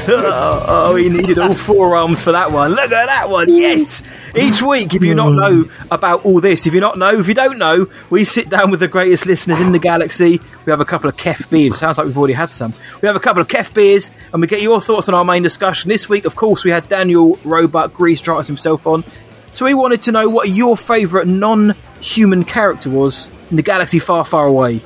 oh, 0.11 0.95
he 0.95 1.09
needed 1.09 1.37
all 1.37 1.53
four 1.53 1.95
arms 1.95 2.23
for 2.23 2.31
that 2.31 2.51
one. 2.51 2.71
Look 2.71 2.91
at 2.91 3.05
that 3.05 3.29
one. 3.29 3.47
Yes. 3.49 4.01
Each 4.35 4.61
week, 4.61 4.93
if 4.95 5.03
you 5.03 5.13
not 5.13 5.33
know 5.33 5.69
about 5.91 6.25
all 6.25 6.41
this, 6.41 6.65
if 6.65 6.73
you 6.73 6.79
not 6.79 6.97
know, 6.97 7.19
if 7.19 7.27
you 7.27 7.33
don't 7.33 7.57
know, 7.57 7.87
we 8.09 8.23
sit 8.23 8.49
down 8.49 8.71
with 8.71 8.79
the 8.79 8.87
greatest 8.87 9.25
listeners 9.25 9.59
in 9.61 9.71
the 9.71 9.79
galaxy. 9.79 10.41
We 10.65 10.71
have 10.71 10.79
a 10.79 10.85
couple 10.85 11.09
of 11.09 11.15
Kef 11.15 11.49
beers. 11.49 11.77
Sounds 11.77 11.97
like 11.97 12.07
we've 12.07 12.17
already 12.17 12.33
had 12.33 12.51
some. 12.51 12.73
We 13.01 13.07
have 13.07 13.15
a 13.15 13.19
couple 13.19 13.41
of 13.41 13.47
Kef 13.47 13.73
beers, 13.73 14.09
and 14.33 14.41
we 14.41 14.47
get 14.47 14.61
your 14.61 14.81
thoughts 14.81 15.07
on 15.07 15.15
our 15.15 15.25
main 15.25 15.43
discussion. 15.43 15.89
This 15.89 16.09
week, 16.09 16.25
of 16.25 16.35
course, 16.35 16.63
we 16.63 16.71
had 16.71 16.87
Daniel 16.89 17.37
Roebuck, 17.43 17.93
Greez 17.93 18.21
Dritus 18.21 18.47
himself 18.47 18.87
on. 18.87 19.03
So 19.51 19.65
we 19.65 19.73
wanted 19.73 20.03
to 20.03 20.11
know 20.11 20.29
what 20.29 20.49
your 20.49 20.77
favourite 20.77 21.27
non-human 21.27 22.45
character 22.45 22.89
was 22.89 23.27
in 23.49 23.55
the 23.55 23.63
galaxy 23.63 23.99
far, 23.99 24.23
far 24.23 24.45
away. 24.45 24.81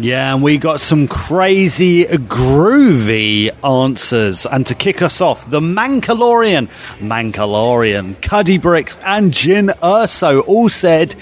Yeah, 0.00 0.32
and 0.32 0.44
we 0.44 0.58
got 0.58 0.78
some 0.78 1.08
crazy, 1.08 2.04
groovy 2.04 3.50
answers. 3.64 4.46
And 4.46 4.64
to 4.68 4.76
kick 4.76 5.02
us 5.02 5.20
off, 5.20 5.50
the 5.50 5.58
Mancalorian, 5.58 6.68
Mancalorian, 7.00 8.20
Cuddy 8.22 8.58
Bricks, 8.58 9.00
and 9.04 9.32
Jin 9.34 9.72
Urso 9.82 10.42
all 10.42 10.68
said 10.68 11.16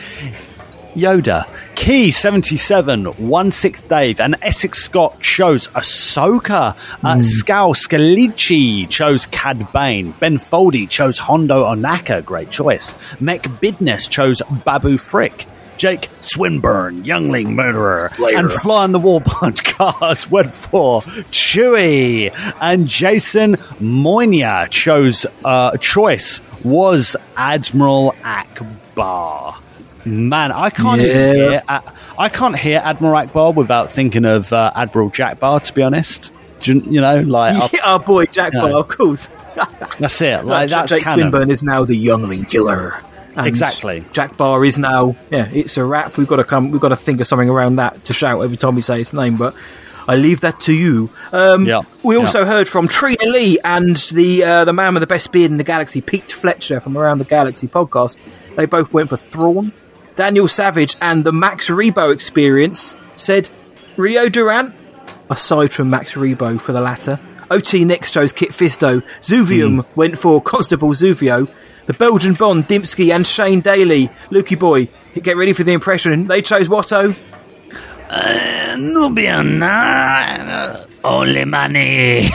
Yoda. 0.94 1.46
Key 1.74 2.10
77, 2.10 3.06
One 3.28 3.50
Sixth 3.50 3.88
Dave, 3.88 4.20
and 4.20 4.36
Essex 4.42 4.82
Scott 4.84 5.22
chose 5.22 5.68
Ahsoka. 5.68 6.76
Uh, 7.02 7.16
Scal 7.20 7.74
Scalici 7.74 8.86
chose 8.90 9.24
Cad 9.24 9.72
Bane. 9.72 10.10
Ben 10.20 10.36
Foldy 10.36 10.86
chose 10.86 11.16
Hondo 11.18 11.64
Ohnaka, 11.64 12.22
great 12.22 12.50
choice. 12.50 12.94
Mech 13.22 13.44
Bidness 13.44 14.10
chose 14.10 14.42
Babu 14.66 14.98
Frick. 14.98 15.46
Jake 15.76 16.08
Swinburne, 16.20 17.04
Youngling 17.04 17.54
Murderer, 17.54 18.10
Slayer. 18.14 18.38
and 18.38 18.50
Fly 18.52 18.84
on 18.84 18.92
the 18.92 18.98
Wall 18.98 19.20
podcast 19.22 20.30
went 20.30 20.50
for 20.52 21.02
Chewy, 21.30 22.32
and 22.60 22.86
Jason 22.88 23.56
Moynia 23.80 24.68
chose 24.70 25.26
uh, 25.44 25.76
choice 25.78 26.40
was 26.64 27.16
Admiral 27.36 28.14
Ackbar. 28.22 29.56
Man, 30.04 30.52
I 30.52 30.70
can't 30.70 31.00
Yeah. 31.00 31.12
hear. 31.32 31.62
I 32.18 32.28
can't 32.28 32.56
hear 32.58 32.80
Admiral 32.84 33.14
Ackbar 33.26 33.54
without 33.54 33.90
thinking 33.90 34.24
of 34.24 34.52
uh, 34.52 34.72
Admiral 34.74 35.10
Jack 35.10 35.40
Bar. 35.40 35.60
To 35.60 35.74
be 35.74 35.82
honest, 35.82 36.32
you, 36.62 36.80
you 36.88 37.00
know, 37.00 37.20
like 37.20 37.56
I've- 37.56 37.78
our 37.84 37.98
boy 37.98 38.24
Jack 38.26 38.52
Yeah. 38.54 38.60
Bar, 38.62 38.70
of 38.74 38.88
course. 38.88 39.28
that's 39.98 40.20
it. 40.20 40.44
Like 40.44 40.68
Jake 40.86 41.02
canon. 41.02 41.30
Swinburne 41.30 41.50
is 41.50 41.62
now 41.62 41.84
the 41.84 41.96
youngling 41.96 42.44
killer. 42.44 43.02
And 43.36 43.46
Exactly. 43.46 44.04
Jack 44.12 44.36
Barr 44.36 44.64
is 44.64 44.78
now 44.78 45.14
yeah, 45.30 45.48
it's 45.52 45.76
a 45.76 45.84
wrap. 45.84 46.16
We've 46.16 46.26
got 46.28 46.36
to 46.36 46.44
come 46.44 46.70
we've 46.70 46.80
got 46.80 46.88
to 46.88 46.96
think 46.96 47.20
of 47.20 47.26
something 47.26 47.50
around 47.50 47.76
that 47.76 48.04
to 48.06 48.12
shout 48.14 48.42
every 48.42 48.56
time 48.56 48.74
we 48.74 48.80
say 48.80 48.98
his 48.98 49.12
name, 49.12 49.36
but 49.36 49.54
I 50.08 50.14
leave 50.16 50.40
that 50.40 50.60
to 50.60 50.72
you. 50.72 51.10
Um, 51.32 51.66
Yeah. 51.66 51.80
We 52.02 52.16
also 52.16 52.40
Yeah. 52.40 52.46
heard 52.46 52.68
from 52.68 52.88
Trina 52.88 53.26
Lee 53.26 53.58
and 53.64 53.96
the 54.12 54.44
uh, 54.44 54.64
the 54.64 54.72
man 54.72 54.94
with 54.94 55.02
the 55.02 55.06
best 55.06 55.32
beard 55.32 55.50
in 55.50 55.56
the 55.58 55.64
galaxy, 55.64 56.00
Pete 56.00 56.32
Fletcher 56.32 56.80
from 56.80 56.96
Around 56.96 57.18
the 57.18 57.24
Galaxy 57.24 57.66
podcast. 57.68 58.16
They 58.56 58.66
both 58.66 58.92
went 58.92 59.10
for 59.10 59.16
Thrawn. 59.16 59.72
Daniel 60.14 60.48
Savage 60.48 60.96
and 61.02 61.24
the 61.24 61.32
Max 61.32 61.68
Rebo 61.68 62.10
experience 62.14 62.96
said 63.16 63.50
Rio 63.98 64.30
Durant, 64.30 64.74
aside 65.28 65.74
from 65.74 65.90
Max 65.90 66.14
Rebo 66.14 66.58
for 66.60 66.72
the 66.72 66.80
latter. 66.80 67.18
OT 67.50 67.84
Next 67.84 68.12
chose 68.12 68.32
Kit 68.32 68.50
Fisto. 68.50 69.02
Zuvium 69.20 69.84
went 69.94 70.18
for 70.18 70.40
Constable 70.40 70.90
Zuvio. 70.94 71.48
The 71.86 71.94
Belgian 71.94 72.34
Bond, 72.34 72.66
Dimsky 72.66 73.14
and 73.14 73.26
Shane 73.26 73.60
Daly. 73.60 74.08
Lukey 74.30 74.58
Boy, 74.58 74.88
get 75.20 75.36
ready 75.36 75.52
for 75.52 75.64
the 75.64 75.72
impression. 75.72 76.26
They 76.26 76.42
chose 76.42 76.68
Watto. 76.68 77.16
Nubian, 78.78 79.62
only 81.04 81.44
money. 81.44 82.30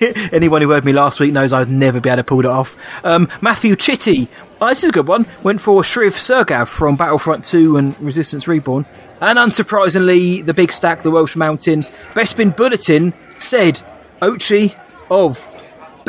Anyone 0.32 0.62
who 0.62 0.70
heard 0.70 0.84
me 0.84 0.92
last 0.92 1.20
week 1.20 1.32
knows 1.32 1.52
I'd 1.52 1.70
never 1.70 2.00
be 2.00 2.08
able 2.08 2.18
to 2.18 2.24
pull 2.24 2.40
it 2.40 2.46
off. 2.46 2.76
Um, 3.04 3.28
Matthew 3.40 3.76
Chitty, 3.76 4.28
oh, 4.60 4.68
this 4.68 4.84
is 4.84 4.90
a 4.90 4.92
good 4.92 5.06
one, 5.06 5.26
went 5.42 5.60
for 5.60 5.82
Shriv 5.82 6.12
Suurgav 6.12 6.68
from 6.68 6.96
Battlefront 6.96 7.44
2 7.44 7.76
and 7.76 8.00
Resistance 8.00 8.46
Reborn. 8.46 8.86
And 9.20 9.38
unsurprisingly, 9.38 10.44
the 10.44 10.54
big 10.54 10.72
stack, 10.72 11.02
the 11.02 11.10
Welsh 11.10 11.34
Mountain, 11.34 11.84
Bespin 12.14 12.56
Bulletin 12.56 13.12
said 13.38 13.80
Ochi 14.22 14.76
of 15.10 15.44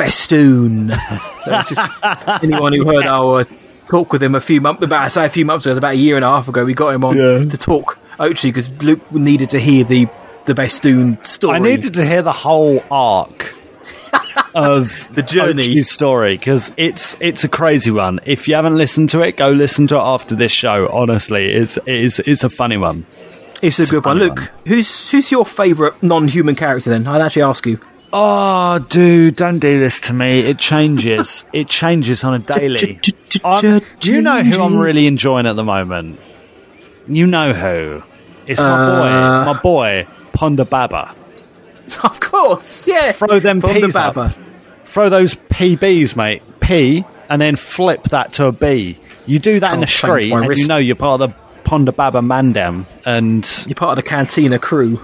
Bestoon. 0.04 0.92
So 1.40 1.62
just 1.62 2.04
anyone 2.44 2.74
who 2.74 2.84
heard 2.84 3.06
our 3.06 3.46
talk 3.88 4.12
with 4.12 4.22
him 4.22 4.34
a 4.34 4.42
few 4.42 4.60
months, 4.60 4.82
about 4.82 5.04
I 5.04 5.08
say 5.08 5.24
a 5.24 5.30
few 5.30 5.46
months 5.46 5.64
ago, 5.64 5.74
about 5.74 5.94
a 5.94 5.96
year 5.96 6.16
and 6.16 6.24
a 6.24 6.28
half 6.28 6.48
ago, 6.48 6.66
we 6.66 6.74
got 6.74 6.94
him 6.94 7.02
on 7.02 7.16
to 7.16 7.56
talk 7.56 7.98
actually 8.20 8.52
because 8.52 8.68
Luke 8.82 9.10
needed 9.10 9.48
to 9.50 9.58
hear 9.58 9.84
the 9.84 10.06
the 10.44 10.54
Bestoon 10.54 11.18
story. 11.24 11.56
I 11.56 11.58
needed 11.60 11.94
to 11.94 12.04
hear 12.04 12.20
the 12.20 12.32
whole 12.32 12.82
arc 12.90 13.54
of 14.54 15.08
the 15.14 15.22
journey 15.22 15.62
Ochi's 15.62 15.90
story 15.90 16.36
because 16.36 16.72
it's 16.76 17.16
it's 17.20 17.44
a 17.44 17.48
crazy 17.48 17.90
one. 17.90 18.20
If 18.26 18.48
you 18.48 18.54
haven't 18.54 18.76
listened 18.76 19.08
to 19.10 19.22
it, 19.22 19.38
go 19.38 19.50
listen 19.50 19.86
to 19.88 19.96
it 19.96 20.02
after 20.02 20.34
this 20.34 20.52
show. 20.52 20.88
Honestly, 20.92 21.46
it's 21.46 21.78
it's 21.86 22.18
it's 22.20 22.44
a 22.44 22.50
funny 22.50 22.76
one. 22.76 23.06
It's 23.62 23.78
a 23.78 23.86
good 23.86 24.04
one. 24.04 24.18
funny 24.18 24.28
Luke, 24.28 24.50
who's 24.66 25.10
who's 25.10 25.30
your 25.30 25.46
favourite 25.46 26.02
non-human 26.02 26.54
character? 26.54 26.90
Then 26.90 27.06
I'd 27.06 27.22
actually 27.22 27.42
ask 27.42 27.64
you. 27.66 27.80
Oh, 28.12 28.78
dude, 28.88 29.36
don't 29.36 29.60
do 29.60 29.78
this 29.78 30.00
to 30.00 30.12
me. 30.12 30.40
It 30.40 30.58
changes. 30.58 31.44
it 31.52 31.68
changes 31.68 32.24
on 32.24 32.34
a 32.34 32.38
daily. 32.40 33.00
I'm- 33.44 33.80
Do 34.00 34.12
you 34.12 34.20
know 34.20 34.42
who 34.42 34.60
I'm 34.62 34.78
really 34.78 35.06
enjoying 35.06 35.46
at 35.46 35.54
the 35.56 35.64
moment? 35.64 36.18
You 37.06 37.26
know 37.26 37.52
who? 37.52 38.02
It's 38.46 38.60
my 38.60 38.66
Uh, 38.68 39.44
boy, 39.44 39.52
my 39.52 39.60
boy, 39.60 40.06
Ponda 40.32 40.68
Baba. 40.68 41.14
Of 42.04 42.20
course, 42.20 42.86
yeah. 42.86 43.12
Throw 43.12 43.38
them 43.40 43.60
Ponda 43.60 43.84
P's 43.86 43.96
up. 43.96 44.32
Throw 44.84 45.08
those 45.08 45.34
PBs, 45.34 46.16
mate. 46.16 46.42
P, 46.60 47.04
and 47.28 47.40
then 47.42 47.56
flip 47.56 48.04
that 48.10 48.32
to 48.34 48.46
a 48.46 48.52
B. 48.52 48.98
You 49.26 49.38
do 49.38 49.60
that 49.60 49.74
in 49.74 49.80
the 49.80 49.86
street, 49.86 50.32
and 50.32 50.48
wrist. 50.48 50.60
you 50.62 50.66
know 50.68 50.76
you're 50.78 50.96
part 50.96 51.20
of 51.20 51.30
the 51.30 51.36
Ponda 51.68 51.94
Baba 51.94 52.20
Mandem, 52.20 52.86
and 53.04 53.64
You're 53.66 53.74
part 53.76 53.96
of 53.98 54.02
the 54.04 54.08
Cantina 54.08 54.58
crew. 54.58 55.00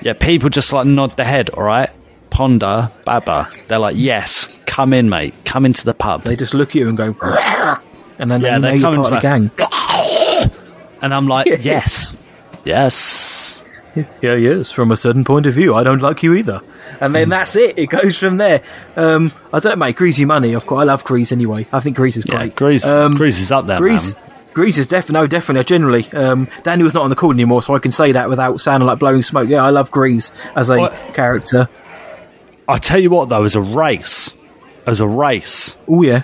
yeah, 0.00 0.12
people 0.14 0.48
just 0.48 0.72
like 0.72 0.86
nod 0.86 1.16
their 1.16 1.26
head. 1.26 1.50
All 1.50 1.62
right, 1.64 1.90
Ponda 2.36 2.92
Baba. 3.06 3.48
They're 3.68 3.78
like, 3.78 3.96
yes, 3.96 4.46
come 4.66 4.92
in, 4.92 5.08
mate. 5.08 5.32
Come 5.46 5.64
into 5.64 5.86
the 5.86 5.94
pub. 5.94 6.22
They 6.24 6.36
just 6.36 6.52
look 6.52 6.70
at 6.70 6.74
you 6.74 6.88
and 6.88 6.96
go, 6.96 7.16
and 8.18 8.30
then 8.30 8.42
Yeah, 8.42 8.58
they 8.58 8.60
know 8.60 8.60
they 8.60 8.76
you're 8.76 8.80
come 8.92 8.98
of 8.98 9.10
the 9.10 9.20
gang. 9.20 9.50
And 11.02 11.12
I'm 11.12 11.28
like, 11.28 11.46
yes, 11.60 12.14
yes. 12.64 13.64
Yeah, 14.20 14.34
yes. 14.34 14.72
From 14.72 14.90
a 14.90 14.96
certain 14.96 15.24
point 15.24 15.46
of 15.46 15.54
view, 15.54 15.74
I 15.74 15.84
don't 15.84 16.00
like 16.00 16.22
you 16.22 16.34
either. 16.34 16.62
And 17.00 17.14
then 17.14 17.28
that's 17.28 17.54
it. 17.54 17.78
It 17.78 17.88
goes 17.88 18.16
from 18.16 18.38
there. 18.38 18.62
Um, 18.96 19.30
I 19.52 19.58
don't 19.60 19.78
know, 19.78 19.86
mate. 19.86 19.96
Greasy 19.96 20.24
money. 20.24 20.54
Of 20.54 20.66
course, 20.66 20.82
I 20.82 20.84
love 20.84 21.04
Greez 21.04 21.32
anyway. 21.32 21.66
I 21.72 21.80
think 21.80 21.96
Greez 21.98 22.16
is 22.16 22.24
Yeah, 22.26 22.46
great. 22.46 22.56
Greez, 22.56 22.86
Um, 22.86 23.14
Greez 23.16 23.40
is 23.40 23.52
up 23.52 23.66
there, 23.66 23.78
Greez, 23.78 24.14
man. 24.16 24.24
Greez 24.54 24.78
is 24.78 24.86
definitely, 24.86 25.20
no, 25.20 25.26
definitely, 25.26 25.64
generally. 25.64 26.12
Um, 26.12 26.48
Daniel's 26.62 26.94
not 26.94 27.04
on 27.04 27.10
the 27.10 27.16
call 27.16 27.30
anymore, 27.30 27.62
so 27.62 27.74
I 27.74 27.78
can 27.78 27.92
say 27.92 28.12
that 28.12 28.28
without 28.30 28.60
sounding 28.60 28.86
like 28.86 28.98
blowing 28.98 29.22
smoke. 29.22 29.48
Yeah, 29.48 29.62
I 29.62 29.70
love 29.70 29.90
Greez 29.90 30.32
as 30.56 30.70
a 30.70 30.88
character. 31.12 31.68
I 32.68 32.78
tell 32.78 32.98
you 32.98 33.10
what, 33.10 33.28
though, 33.28 33.44
as 33.44 33.54
a 33.54 33.60
race, 33.60 34.34
as 34.86 35.00
a 35.00 35.06
race, 35.06 35.76
Oh 35.88 36.02
yeah, 36.02 36.22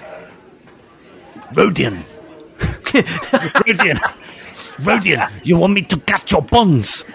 Rodian, 1.52 2.02
Rodian, 2.58 3.96
Rodian, 4.78 5.44
you 5.44 5.56
want 5.56 5.72
me 5.74 5.82
to 5.82 5.98
catch 6.00 6.32
your 6.32 6.42
buns? 6.42 7.04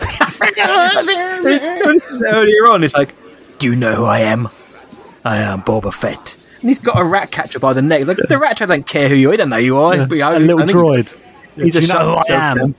earlier 2.25 2.67
on, 2.67 2.83
it's 2.83 2.93
like, 2.93 3.13
do 3.59 3.67
you 3.67 3.75
know 3.75 3.95
who 3.95 4.05
I 4.05 4.19
am? 4.19 4.49
I 5.25 5.37
am 5.37 5.61
Boba 5.61 5.93
Fett. 5.93 6.37
And 6.61 6.69
he's 6.69 6.79
got 6.79 6.99
a 6.99 7.03
rat 7.03 7.31
catcher 7.31 7.59
by 7.59 7.73
the 7.73 7.81
neck. 7.81 8.07
Like 8.07 8.17
the 8.17 8.37
rat 8.37 8.51
catcher 8.51 8.65
don't 8.65 8.87
care 8.87 9.09
who 9.09 9.15
you 9.15 9.29
are. 9.29 9.31
He 9.33 9.37
don't 9.37 9.49
know 9.49 9.57
who 9.57 9.63
you 9.63 9.77
are. 9.77 9.95
Yeah, 9.95 10.37
a 10.37 10.39
little 10.39 10.65
droid. 10.65 11.15
He's 11.55 11.73
Do 11.73 11.79
a 11.79 11.81
you 11.81 11.87
know 11.87 12.11
who 12.11 12.33
I 12.33 12.51
am? 12.51 12.75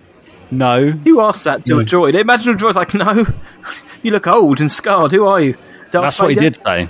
No. 0.50 0.78
You 1.04 1.20
asked 1.20 1.44
that 1.44 1.64
to 1.64 1.78
a 1.78 1.84
droid. 1.84 2.14
Imagine 2.14 2.54
a 2.54 2.56
droid's 2.56 2.76
like, 2.76 2.94
no, 2.94 3.26
you 4.02 4.10
look 4.10 4.26
old 4.26 4.60
and 4.60 4.70
scarred. 4.70 5.12
Who 5.12 5.26
are 5.26 5.40
you? 5.40 5.56
Darth 5.90 6.04
That's 6.04 6.20
what 6.20 6.30
he 6.30 6.36
did 6.36 6.56
say. 6.56 6.88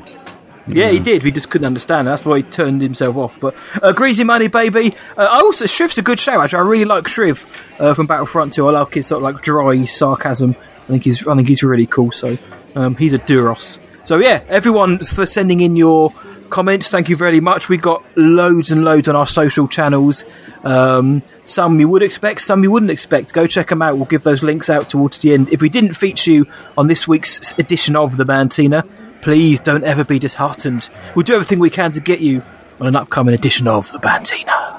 Yeah, 0.70 0.90
he 0.90 1.00
did. 1.00 1.22
We 1.22 1.30
just 1.30 1.48
couldn't 1.50 1.66
understand. 1.66 2.06
That's 2.06 2.24
why 2.24 2.38
he 2.38 2.42
turned 2.42 2.82
himself 2.82 3.16
off. 3.16 3.40
But 3.40 3.54
uh, 3.82 3.92
Greasy 3.92 4.24
Money 4.24 4.48
Baby. 4.48 4.94
Uh, 5.16 5.22
I 5.22 5.40
also 5.40 5.64
Shriv's 5.64 5.96
a 5.98 6.02
good 6.02 6.18
show. 6.18 6.40
Actually, 6.40 6.58
I 6.58 6.62
really 6.62 6.84
like 6.84 7.04
Shriv 7.04 7.44
uh, 7.78 7.94
from 7.94 8.06
Battlefront 8.06 8.52
2. 8.52 8.68
I 8.68 8.72
like 8.72 8.94
his 8.94 9.06
sort 9.06 9.18
of 9.18 9.22
like 9.22 9.42
dry 9.42 9.84
sarcasm. 9.84 10.54
I 10.82 10.86
think 10.86 11.04
he's 11.04 11.26
I 11.26 11.34
think 11.34 11.48
he's 11.48 11.62
really 11.62 11.86
cool. 11.86 12.10
So 12.10 12.36
um, 12.74 12.96
he's 12.96 13.12
a 13.12 13.18
Duros. 13.18 13.78
So 14.04 14.18
yeah, 14.18 14.42
everyone 14.48 14.98
for 14.98 15.26
sending 15.26 15.60
in 15.60 15.76
your 15.76 16.12
comments. 16.50 16.88
Thank 16.88 17.08
you 17.08 17.16
very 17.16 17.40
much. 17.40 17.68
We 17.68 17.76
got 17.76 18.04
loads 18.16 18.70
and 18.70 18.84
loads 18.84 19.08
on 19.08 19.16
our 19.16 19.26
social 19.26 19.68
channels. 19.68 20.24
Um, 20.64 21.22
some 21.44 21.78
you 21.80 21.88
would 21.88 22.02
expect, 22.02 22.40
some 22.42 22.62
you 22.62 22.70
wouldn't 22.70 22.90
expect. 22.90 23.32
Go 23.32 23.46
check 23.46 23.68
them 23.68 23.82
out. 23.82 23.96
We'll 23.96 24.06
give 24.06 24.22
those 24.22 24.42
links 24.42 24.68
out 24.68 24.90
towards 24.90 25.18
the 25.18 25.34
end. 25.34 25.48
If 25.50 25.60
we 25.60 25.68
didn't 25.68 25.94
feature 25.94 26.30
you 26.30 26.46
on 26.76 26.88
this 26.88 27.08
week's 27.08 27.52
edition 27.58 27.96
of 27.96 28.16
the 28.16 28.24
Bantina, 28.24 28.84
please 29.22 29.60
don't 29.60 29.84
ever 29.84 30.04
be 30.04 30.18
disheartened. 30.18 30.90
We'll 31.14 31.24
do 31.24 31.34
everything 31.34 31.58
we 31.58 31.70
can 31.70 31.92
to 31.92 32.00
get 32.00 32.20
you 32.20 32.42
on 32.80 32.86
an 32.86 32.96
upcoming 32.96 33.34
edition 33.34 33.66
of 33.66 33.90
the 33.92 33.98
Bantina. 33.98 34.74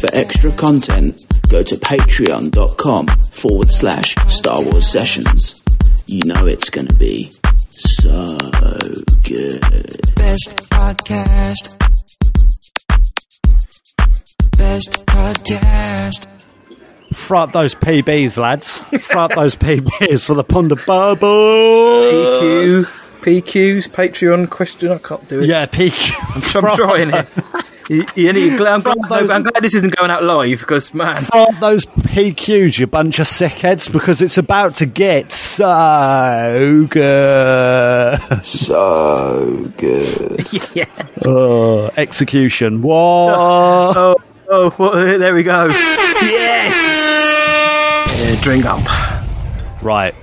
For 0.00 0.08
extra 0.12 0.50
content, 0.52 1.20
go 1.48 1.62
to 1.62 1.76
patreon.com 1.76 3.06
forward 3.06 3.68
slash 3.68 4.16
Star 4.28 4.62
Wars 4.62 4.86
Sessions. 4.86 5.62
You 6.06 6.22
know 6.24 6.46
it's 6.46 6.70
going 6.70 6.88
to 6.88 6.98
be 6.98 7.30
so 7.82 8.36
good. 9.22 9.60
Best 10.14 10.56
podcast. 10.70 11.78
Best 14.56 15.06
podcast. 15.06 16.26
Front 17.14 17.52
those 17.52 17.74
PBs, 17.74 18.38
lads. 18.38 18.78
Front 18.78 19.34
those 19.34 19.56
PBs 19.56 20.26
for 20.26 20.34
the 20.34 20.44
Ponder 20.44 20.76
Bubble. 20.76 21.26
PQ, 21.28 22.84
PQ's 23.20 23.88
Patreon 23.88 24.48
question. 24.48 24.92
I 24.92 24.98
can't 24.98 25.28
do 25.28 25.40
it. 25.40 25.46
Yeah, 25.46 25.66
PQ. 25.66 26.64
I'm, 26.64 26.64
I'm 26.64 26.76
trying 26.76 27.10
it. 27.10 27.28
You, 27.88 28.06
you 28.14 28.32
need, 28.32 28.60
I'm, 28.60 28.80
glad, 28.80 29.30
I'm 29.30 29.42
glad 29.42 29.62
this 29.62 29.74
isn't 29.74 29.94
going 29.96 30.10
out 30.10 30.22
live 30.22 30.60
because, 30.60 30.94
man. 30.94 31.16
Front 31.16 31.60
those 31.60 31.86
PQs, 31.86 32.78
you 32.78 32.86
bunch 32.86 33.18
of 33.18 33.26
sickheads, 33.26 33.90
because 33.90 34.22
it's 34.22 34.38
about 34.38 34.74
to 34.76 34.86
get 34.86 35.32
so 35.32 36.86
good. 36.88 38.18
So 38.44 39.72
good. 39.76 40.46
yeah. 40.74 40.84
Oh, 41.24 41.90
execution. 41.96 42.82
What? 42.82 43.34
Oh, 43.36 43.92
oh, 43.96 44.14
oh 44.48 44.74
well, 44.78 45.18
there 45.18 45.34
we 45.34 45.42
go. 45.42 45.66
Yes! 45.66 46.74
Yeah, 48.20 48.40
drink 48.40 48.64
up. 48.64 48.82
Right. 49.82 50.14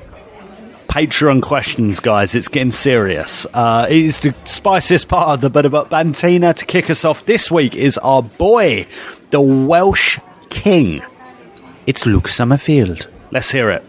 Patreon 0.89 1.43
questions, 1.43 1.99
guys. 1.99 2.33
It's 2.33 2.47
getting 2.47 2.71
serious. 2.71 3.45
Uh, 3.53 3.85
it 3.87 3.95
is 3.95 4.21
the 4.21 4.33
spiciest 4.43 5.07
part 5.07 5.29
of 5.29 5.39
the 5.39 5.51
bit 5.51 5.65
about 5.65 5.91
Bantina. 5.91 6.53
To 6.55 6.65
kick 6.65 6.89
us 6.89 7.05
off 7.05 7.25
this 7.27 7.51
week 7.51 7.75
is 7.75 7.99
our 7.99 8.23
boy, 8.23 8.87
the 9.29 9.39
Welsh 9.39 10.19
King. 10.49 11.03
It's 11.85 12.07
Luke 12.07 12.27
Summerfield. 12.27 13.07
Let's 13.29 13.51
hear 13.51 13.69
it. 13.69 13.83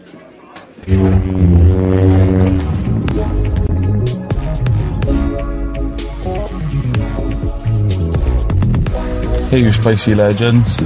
Hey, 9.49 9.61
you 9.61 9.73
spicy 9.73 10.15
legends. 10.15 10.81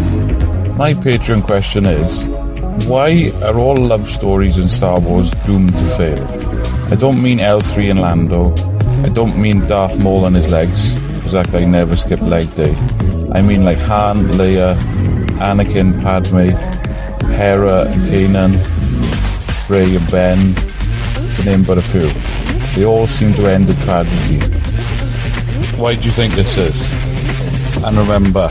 My 0.77 0.95
Patreon 0.95 1.43
question 1.43 1.87
is 1.87 2.34
why 2.83 3.33
are 3.43 3.57
all 3.59 3.77
love 3.77 4.11
stories 4.11 4.59
in 4.59 4.69
Star 4.69 5.01
Wars 5.01 5.31
doomed 5.47 5.73
to 5.73 5.89
fail? 5.97 6.23
I 6.93 6.97
don't 6.97 7.23
mean 7.23 7.39
L3 7.39 7.91
and 7.91 8.01
Lando. 8.01 8.53
I 9.05 9.09
don't 9.09 9.39
mean 9.41 9.67
Darth 9.67 9.99
Maul 9.99 10.27
and 10.27 10.37
his 10.37 10.51
legs, 10.51 10.93
because 11.15 11.33
that 11.33 11.51
guy 11.51 11.65
never 11.65 11.97
skipped 11.97 12.23
leg 12.23 12.55
day. 12.55 12.75
I 13.33 13.43
mean 13.43 13.65
like 13.65 13.79
Han, 13.79 14.29
Leia, 14.33 14.77
Anakin, 15.39 16.03
Padme, 16.03 16.51
Hera 17.33 17.87
and 17.87 18.03
Kanan, 18.03 18.59
Rey 19.71 19.97
and 19.97 20.11
Ben, 20.11 20.55
to 21.37 21.45
name 21.45 21.65
but 21.65 21.79
a 21.79 21.83
few. 21.83 22.09
They 22.75 22.85
all 22.85 23.07
seem 23.07 23.35
to 23.35 23.47
end 23.47 23.71
in 23.71 23.77
tragedy. 23.79 24.41
Why 25.77 25.95
do 25.95 26.03
you 26.03 26.11
think 26.11 26.35
this 26.35 26.57
is? 26.57 27.85
And 27.85 27.97
remember, 27.97 28.49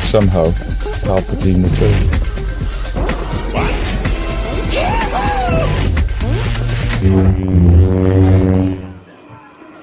somehow, 0.00 0.50
Palpatine 1.04 1.62
returned. 1.70 2.27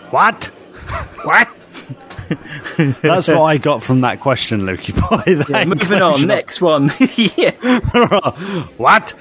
What? 0.09 0.45
What? 1.23 1.49
That's 3.01 3.27
what 3.27 3.41
I 3.41 3.57
got 3.57 3.83
from 3.83 4.01
that 4.01 4.19
question, 4.19 4.61
Lukey 4.61 4.93
boy. 4.93 5.45
Yeah, 5.49 5.65
moving 5.65 6.01
on, 6.01 6.27
next 6.27 6.61
one. 6.61 6.91
yeah. 7.15 7.51
what? 8.77 9.13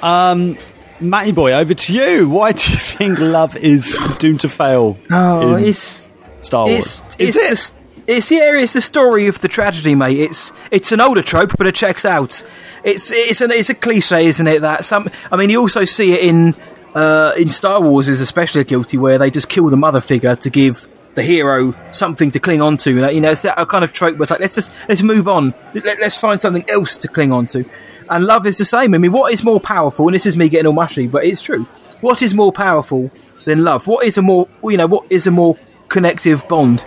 Um, 0.00 0.56
Matty 1.00 1.32
boy, 1.32 1.52
over 1.52 1.74
to 1.74 1.92
you. 1.92 2.28
Why 2.28 2.52
do 2.52 2.72
you 2.72 2.78
think 2.78 3.18
love 3.18 3.56
is 3.56 3.96
doomed 4.18 4.40
to 4.40 4.48
fail? 4.48 4.96
Oh, 5.10 5.56
in 5.56 5.64
it's 5.64 6.08
Star 6.40 6.66
Wars. 6.66 7.02
It's, 7.18 7.36
it's 7.36 7.70
The, 7.70 7.74
it's 8.06 8.28
the 8.28 8.36
it's 8.36 8.72
the 8.72 8.80
story 8.80 9.26
of 9.26 9.40
the 9.40 9.48
tragedy, 9.48 9.94
mate. 9.94 10.18
It's 10.18 10.52
it's 10.70 10.92
an 10.92 11.00
older 11.00 11.22
trope, 11.22 11.52
but 11.58 11.66
it 11.66 11.74
checks 11.74 12.04
out. 12.04 12.42
It's 12.84 13.10
it's 13.10 13.40
an 13.40 13.50
it's 13.50 13.70
a 13.70 13.74
cliche, 13.74 14.26
isn't 14.26 14.46
it? 14.46 14.60
That 14.62 14.84
some. 14.84 15.10
I 15.30 15.36
mean, 15.36 15.50
you 15.50 15.60
also 15.60 15.84
see 15.84 16.12
it 16.12 16.20
in 16.20 16.54
uh, 16.94 17.32
in 17.38 17.48
Star 17.50 17.80
Wars 17.80 18.08
is 18.08 18.20
especially 18.20 18.64
guilty 18.64 18.96
where 18.98 19.18
they 19.18 19.30
just 19.30 19.48
kill 19.48 19.68
the 19.68 19.76
mother 19.76 20.00
figure 20.00 20.36
to 20.36 20.50
give 20.50 20.88
the 21.14 21.22
hero 21.22 21.74
something 21.92 22.30
to 22.30 22.40
cling 22.40 22.60
on 22.62 22.76
to. 22.78 22.90
You 23.12 23.20
know, 23.20 23.30
it's 23.32 23.42
that 23.42 23.56
kind 23.68 23.84
of 23.84 23.92
trope 23.92 24.16
where 24.16 24.22
it's 24.24 24.30
like 24.30 24.40
let's 24.40 24.54
just 24.54 24.72
let's 24.88 25.02
move 25.02 25.28
on. 25.28 25.54
Let, 25.74 26.00
let's 26.00 26.16
find 26.16 26.40
something 26.40 26.64
else 26.68 26.96
to 26.98 27.08
cling 27.08 27.32
on 27.32 27.46
to. 27.46 27.64
And 28.10 28.24
love 28.26 28.46
is 28.46 28.58
the 28.58 28.64
same. 28.64 28.94
I 28.94 28.98
mean, 28.98 29.12
what 29.12 29.32
is 29.32 29.42
more 29.44 29.60
powerful? 29.60 30.06
And 30.08 30.14
this 30.14 30.26
is 30.26 30.36
me 30.36 30.48
getting 30.48 30.66
all 30.66 30.72
mushy, 30.72 31.06
but 31.06 31.24
it's 31.24 31.40
true. 31.40 31.64
What 32.00 32.20
is 32.22 32.34
more 32.34 32.52
powerful 32.52 33.10
than 33.44 33.62
love? 33.64 33.86
What 33.86 34.04
is 34.06 34.18
a 34.18 34.22
more 34.22 34.48
you 34.64 34.76
know 34.76 34.86
what 34.86 35.04
is 35.10 35.26
a 35.26 35.30
more 35.30 35.56
connective 35.88 36.46
bond 36.48 36.84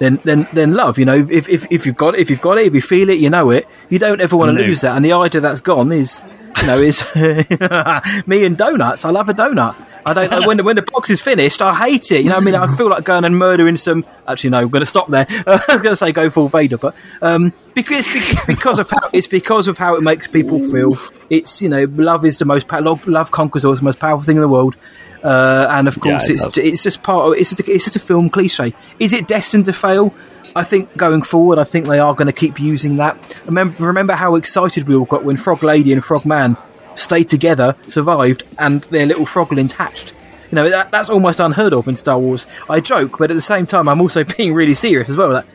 than 0.00 0.16
than 0.24 0.46
than 0.52 0.74
love? 0.74 0.98
You 0.98 1.04
know, 1.04 1.26
if 1.30 1.48
if 1.48 1.66
if 1.70 1.86
you've 1.86 1.96
got 1.96 2.14
it, 2.14 2.20
if 2.20 2.30
you've 2.30 2.40
got 2.40 2.58
it, 2.58 2.66
if 2.66 2.74
you 2.74 2.82
feel 2.82 3.08
it, 3.10 3.18
you 3.18 3.30
know 3.30 3.50
it. 3.50 3.66
You 3.88 3.98
don't 3.98 4.20
ever 4.20 4.36
want 4.36 4.50
to 4.50 4.54
No. 4.54 4.66
lose 4.66 4.80
that. 4.82 4.96
And 4.96 5.04
the 5.04 5.12
idea 5.12 5.40
that's 5.40 5.60
gone 5.60 5.92
is 5.92 6.24
you 6.60 6.66
know 6.66 6.80
is 6.80 7.06
me 8.26 8.44
and 8.44 8.56
donuts. 8.56 9.04
I 9.04 9.10
love 9.10 9.28
a 9.28 9.34
donut. 9.34 9.74
I 10.04 10.12
don't 10.14 10.30
know 10.30 10.46
when 10.46 10.56
the, 10.58 10.62
when 10.62 10.76
the 10.76 10.82
box 10.82 11.10
is 11.10 11.20
finished. 11.20 11.60
I 11.60 11.74
hate 11.74 12.12
it. 12.12 12.20
You 12.22 12.28
know, 12.28 12.36
what 12.36 12.42
I 12.42 12.44
mean, 12.44 12.54
I 12.54 12.76
feel 12.76 12.88
like 12.88 13.02
going 13.04 13.24
and 13.24 13.36
murdering 13.36 13.76
some. 13.76 14.04
Actually, 14.28 14.50
no, 14.50 14.58
I'm 14.60 14.68
going 14.68 14.82
to 14.82 14.86
stop 14.86 15.08
there. 15.08 15.26
I 15.46 15.56
was 15.68 15.82
going 15.82 15.82
to 15.92 15.96
say 15.96 16.12
go 16.12 16.30
full 16.30 16.48
Vader, 16.48 16.78
but 16.78 16.94
um, 17.22 17.52
because 17.74 18.06
it's 18.08 18.44
because 18.46 18.78
of 18.78 18.88
how 18.88 19.10
it's 19.12 19.26
because 19.26 19.66
of 19.66 19.78
how 19.78 19.96
it 19.96 20.02
makes 20.02 20.28
people 20.28 20.62
feel. 20.70 20.96
It's 21.28 21.60
you 21.60 21.68
know, 21.68 21.84
love 21.90 22.24
is 22.24 22.36
the 22.38 22.44
most 22.44 22.70
love, 22.70 23.04
love 23.08 23.30
conquers 23.32 23.64
all. 23.64 23.72
It's 23.72 23.80
the 23.80 23.84
most 23.84 23.98
powerful 23.98 24.24
thing 24.24 24.36
in 24.36 24.42
the 24.42 24.48
world. 24.48 24.76
Uh, 25.24 25.66
and 25.70 25.88
of 25.88 25.96
Yeah, 25.96 26.12
course, 26.12 26.28
it 26.28 26.34
it's 26.34 26.42
does. 26.44 26.58
it's 26.58 26.82
just 26.84 27.02
part 27.02 27.26
of 27.26 27.32
it's 27.40 27.50
just, 27.50 27.68
a, 27.68 27.72
it's 27.72 27.84
just 27.84 27.96
a 27.96 28.00
film 28.00 28.30
cliche. 28.30 28.74
Is 29.00 29.12
it 29.12 29.26
destined 29.26 29.64
to 29.64 29.72
fail? 29.72 30.14
I 30.56 30.64
think 30.64 30.96
going 30.96 31.20
forward, 31.20 31.58
I 31.58 31.64
think 31.64 31.86
they 31.86 31.98
are 31.98 32.14
going 32.14 32.28
to 32.28 32.32
keep 32.32 32.58
using 32.58 32.96
that. 32.96 33.36
Remember, 33.44 33.84
remember 33.84 34.14
how 34.14 34.36
excited 34.36 34.88
we 34.88 34.94
all 34.94 35.04
got 35.04 35.22
when 35.22 35.36
Frog 35.36 35.62
Lady 35.62 35.92
and 35.92 36.02
Frog 36.02 36.24
Man 36.24 36.56
stayed 36.94 37.28
together, 37.28 37.76
survived, 37.88 38.42
and 38.58 38.82
their 38.84 39.04
little 39.04 39.26
froglins 39.26 39.72
hatched. 39.72 40.14
You 40.50 40.56
know 40.56 40.70
that, 40.70 40.90
that's 40.90 41.10
almost 41.10 41.40
unheard 41.40 41.74
of 41.74 41.88
in 41.88 41.96
Star 41.96 42.18
Wars. 42.18 42.46
I 42.70 42.80
joke, 42.80 43.18
but 43.18 43.30
at 43.30 43.34
the 43.34 43.42
same 43.42 43.66
time, 43.66 43.86
I'm 43.86 44.00
also 44.00 44.24
being 44.36 44.54
really 44.54 44.72
serious 44.72 45.10
as 45.10 45.16
well. 45.16 45.28
That 45.28 45.46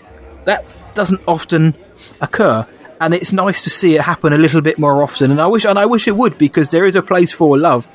that 0.45 0.75
doesn't 0.93 1.21
often 1.27 1.75
occur, 2.19 2.67
and 2.99 3.15
it's 3.15 3.31
nice 3.31 3.63
to 3.63 3.71
see 3.71 3.95
it 3.95 4.01
happen 4.01 4.33
a 4.33 4.37
little 4.37 4.61
bit 4.61 4.77
more 4.77 5.01
often. 5.01 5.31
And 5.31 5.41
I 5.41 5.47
wish, 5.47 5.65
and 5.65 5.79
I 5.79 5.87
wish 5.87 6.07
it 6.07 6.15
would, 6.15 6.37
because 6.37 6.69
there 6.69 6.85
is 6.85 6.95
a 6.95 7.01
place 7.01 7.33
for 7.33 7.57
love 7.57 7.89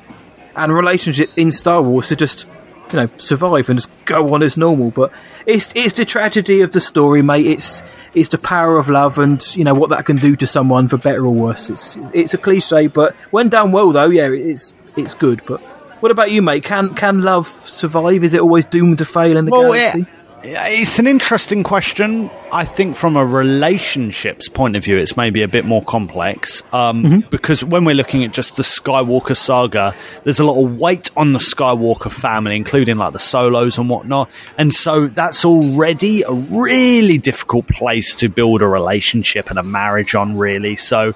and 0.57 0.73
relationships 0.73 1.33
in 1.37 1.51
Star 1.51 1.81
Wars 1.81 2.09
to 2.09 2.17
just 2.17 2.47
you 2.91 2.99
know 2.99 3.09
survive 3.17 3.69
and 3.69 3.79
just 3.79 3.89
go 4.05 4.33
on 4.33 4.43
as 4.43 4.57
normal. 4.57 4.91
But 4.91 5.11
it's 5.45 5.73
it's 5.75 5.97
the 5.97 6.05
tragedy 6.05 6.61
of 6.61 6.71
the 6.71 6.79
story, 6.79 7.21
mate. 7.21 7.45
It's 7.45 7.83
it's 8.13 8.29
the 8.29 8.37
power 8.37 8.77
of 8.77 8.89
love 8.89 9.17
and 9.17 9.43
you 9.55 9.63
know 9.63 9.73
what 9.73 9.89
that 9.89 10.05
can 10.05 10.17
do 10.17 10.35
to 10.35 10.47
someone 10.47 10.87
for 10.87 10.97
better 10.97 11.25
or 11.25 11.33
worse. 11.33 11.69
It's 11.69 11.97
it's 12.13 12.33
a 12.33 12.37
cliche, 12.37 12.87
but 12.87 13.15
when 13.31 13.49
done 13.49 13.71
well, 13.71 13.91
though, 13.91 14.09
yeah, 14.09 14.29
it's 14.29 14.73
it's 14.95 15.13
good. 15.13 15.41
But 15.45 15.61
what 16.01 16.11
about 16.11 16.31
you, 16.31 16.41
mate? 16.41 16.63
Can 16.63 16.93
can 16.93 17.21
love 17.21 17.47
survive? 17.67 18.23
Is 18.23 18.33
it 18.33 18.41
always 18.41 18.65
doomed 18.65 18.99
to 18.99 19.05
fail 19.05 19.37
in 19.37 19.45
the 19.45 19.51
Well, 19.51 19.73
galaxy? 19.73 20.05
It's 20.43 20.99
an 20.99 21.07
interesting 21.07 21.63
question. 21.63 22.29
I 22.51 22.63
think 22.63 22.95
from 22.95 23.17
a 23.17 23.25
relationships 23.25 24.47
point 24.47 24.75
of 24.75 24.83
view, 24.83 24.95
it's 24.97 25.17
maybe 25.17 25.41
a 25.41 25.47
bit 25.47 25.65
more 25.65 25.81
complex 25.83 26.61
um, 26.71 27.03
Mm-hmm. 27.03 27.29
because 27.29 27.63
when 27.63 27.85
we're 27.85 27.95
looking 27.95 28.23
at 28.23 28.33
just 28.33 28.55
the 28.55 28.63
Skywalker 28.63 29.35
saga, 29.35 29.95
there's 30.23 30.39
a 30.39 30.45
lot 30.45 30.63
of 30.63 30.77
weight 30.77 31.09
on 31.17 31.33
the 31.33 31.39
Skywalker 31.39 32.11
family, 32.11 32.55
including 32.55 32.97
like 32.97 33.13
the 33.13 33.19
solos 33.19 33.77
and 33.79 33.89
whatnot. 33.89 34.29
And 34.57 34.73
so 34.73 35.07
that's 35.07 35.43
already 35.43 36.21
a 36.21 36.31
really 36.31 37.17
difficult 37.17 37.67
place 37.67 38.13
to 38.15 38.29
build 38.29 38.61
a 38.61 38.67
relationship 38.67 39.49
and 39.49 39.57
a 39.57 39.63
marriage 39.63 40.15
on, 40.15 40.37
really. 40.37 40.75
So. 40.75 41.13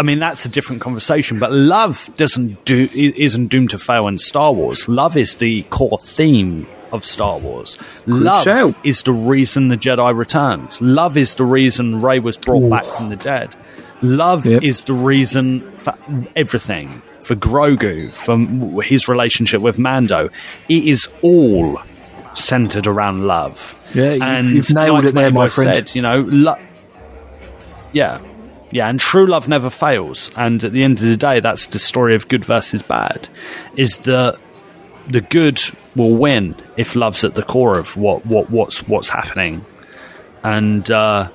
I 0.00 0.04
mean, 0.04 0.20
that's 0.20 0.44
a 0.44 0.48
different 0.48 0.80
conversation, 0.80 1.40
but 1.40 1.50
love 1.50 2.08
doesn't 2.14 2.64
do 2.64 2.88
isn't 2.94 3.48
doomed 3.48 3.70
to 3.70 3.80
fail 3.80 4.06
in 4.06 4.18
Star 4.18 4.52
Wars. 4.52 4.88
Love 4.88 5.16
is 5.16 5.34
the 5.34 5.64
core 5.70 5.98
theme 5.98 6.68
of 6.92 7.04
Star 7.04 7.38
Wars. 7.38 7.76
love 8.06 8.44
shout. 8.44 8.74
is 8.84 9.02
the 9.02 9.12
reason 9.12 9.68
the 9.68 9.76
Jedi 9.76 10.16
returned. 10.16 10.80
Love 10.80 11.16
is 11.16 11.34
the 11.36 11.44
reason 11.44 12.00
Rey 12.02 12.18
was 12.18 12.36
brought 12.36 12.68
back 12.70 12.84
from 12.84 13.08
the 13.08 13.16
dead. 13.16 13.54
Love 14.02 14.46
is 14.46 14.84
the 14.84 14.94
reason 14.94 15.70
for 15.72 15.92
everything. 16.36 17.02
For 17.20 17.34
Grogu, 17.34 18.12
for 18.12 18.82
his 18.82 19.08
relationship 19.08 19.60
with 19.60 19.78
Mando, 19.78 20.30
it 20.68 20.84
is 20.84 21.08
all 21.20 21.80
centered 22.34 22.86
around 22.86 23.26
love. 23.26 23.76
Yeah, 23.92 24.12
you've- 24.12 24.22
and 24.22 24.50
you've 24.50 24.72
nailed 24.72 24.98
like 25.00 25.04
it 25.06 25.14
there, 25.14 25.30
my 25.32 25.48
friend. 25.48 25.88
Said, 25.88 25.96
you 25.96 26.02
know, 26.02 26.20
lo- 26.28 26.54
yeah. 27.92 28.20
Yeah, 28.70 28.88
and 28.88 29.00
true 29.00 29.26
love 29.26 29.48
never 29.48 29.70
fails. 29.70 30.30
And 30.36 30.62
at 30.62 30.72
the 30.72 30.84
end 30.84 30.98
of 31.00 31.06
the 31.06 31.16
day, 31.16 31.40
that's 31.40 31.66
the 31.68 31.78
story 31.78 32.14
of 32.14 32.28
good 32.28 32.44
versus 32.44 32.82
bad. 32.82 33.28
Is 33.76 33.96
that 33.98 34.38
the 35.08 35.20
good 35.20 35.60
will 35.96 36.14
win 36.14 36.54
if 36.76 36.94
love's 36.94 37.24
at 37.24 37.34
the 37.34 37.42
core 37.42 37.78
of 37.78 37.96
what, 37.96 38.24
what 38.26 38.50
what's 38.50 38.86
what's 38.88 39.08
happening. 39.08 39.64
And 40.42 40.88
uh, 40.90 41.28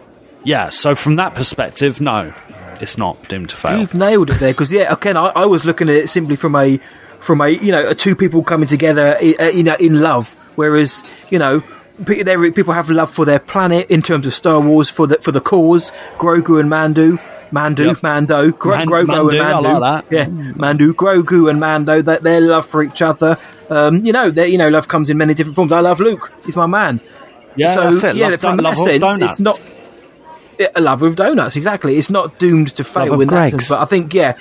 yeah, 0.44 0.70
so 0.70 0.96
from 0.96 1.18
that 1.18 1.36
perspective, 1.36 2.00
no, 2.00 2.34
it's 2.80 2.98
not 2.98 3.28
doomed 3.30 3.50
to 3.50 3.56
fail. 3.56 3.80
You've 3.80 3.94
nailed 3.94 4.30
it 4.30 4.40
there 4.40 4.54
because 4.54 4.72
yeah, 4.72 4.94
again, 4.94 5.18
I, 5.18 5.28
I 5.28 5.46
was 5.46 5.66
looking 5.66 5.90
at 5.90 5.96
it 5.96 6.10
simply 6.10 6.36
from 6.36 6.56
a 6.56 6.80
from 7.20 7.42
a 7.42 7.50
you 7.50 7.72
know 7.72 7.94
two 7.94 8.16
people 8.16 8.44
coming 8.44 8.68
together 8.68 9.18
uh, 9.18 9.46
you 9.46 9.64
know 9.64 9.76
in 9.80 10.02
love, 10.02 10.34
whereas 10.56 11.04
you 11.30 11.40
know. 11.40 11.64
people 12.06 12.74
have 12.74 12.90
love 12.90 13.14
for 13.14 13.24
their 13.24 13.38
planet 13.38 13.88
in 13.92 14.02
terms 14.02 14.26
of 14.26 14.34
Star 14.34 14.60
Wars 14.60 14.90
for 14.90 15.06
the 15.06 15.18
for 15.20 15.32
the 15.32 15.40
cause. 15.40 15.92
Grogu 16.18 16.60
and 16.60 16.68
Mandu, 16.68 17.20
Mandu, 17.54 18.02
Mando, 18.02 18.52
Gro- 18.52 18.78
Man- 18.78 18.88
Grogu 18.88 19.06
Mandu, 19.06 19.30
and 19.30 19.64
Mandu. 19.64 19.80
like 19.80 20.10
that. 20.10 20.16
Yeah, 20.16 20.26
Mandu, 20.26 20.94
Grogu 20.94 21.50
and 21.50 21.60
Mando. 21.60 22.02
That 22.02 22.24
their 22.24 22.42
love 22.42 22.66
for 22.66 22.84
each 22.84 23.02
other. 23.02 23.38
Um, 23.70 24.06
you 24.06 24.12
know, 24.12 24.32
their, 24.32 24.48
you 24.48 24.58
know, 24.58 24.70
love 24.70 24.88
comes 24.88 25.10
in 25.10 25.18
many 25.18 25.34
different 25.34 25.56
forms. 25.56 25.72
I 25.72 25.80
love 25.80 26.00
Luke; 26.00 26.32
he's 26.46 26.56
my 26.56 26.66
man. 26.66 27.00
Yeah, 27.56 27.92
so 27.92 28.12
yeah, 28.12 28.30
Love 28.30 28.42
from 28.42 28.58
that 28.58 28.76
sense, 28.76 29.22
it's 29.22 29.40
not 29.40 29.62
a 30.76 30.82
love 30.82 31.02
with 31.02 31.16
donuts. 31.16 31.56
Exactly, 31.56 31.98
it's 31.98 32.10
not 32.10 32.40
doomed 32.40 32.76
to 32.76 32.84
fail 32.84 33.14
of 33.14 33.22
in 33.22 33.28
that 33.30 33.52
sense. 33.52 33.70
But 33.70 33.82
I 33.82 33.86
think 33.86 34.14
yeah, 34.14 34.36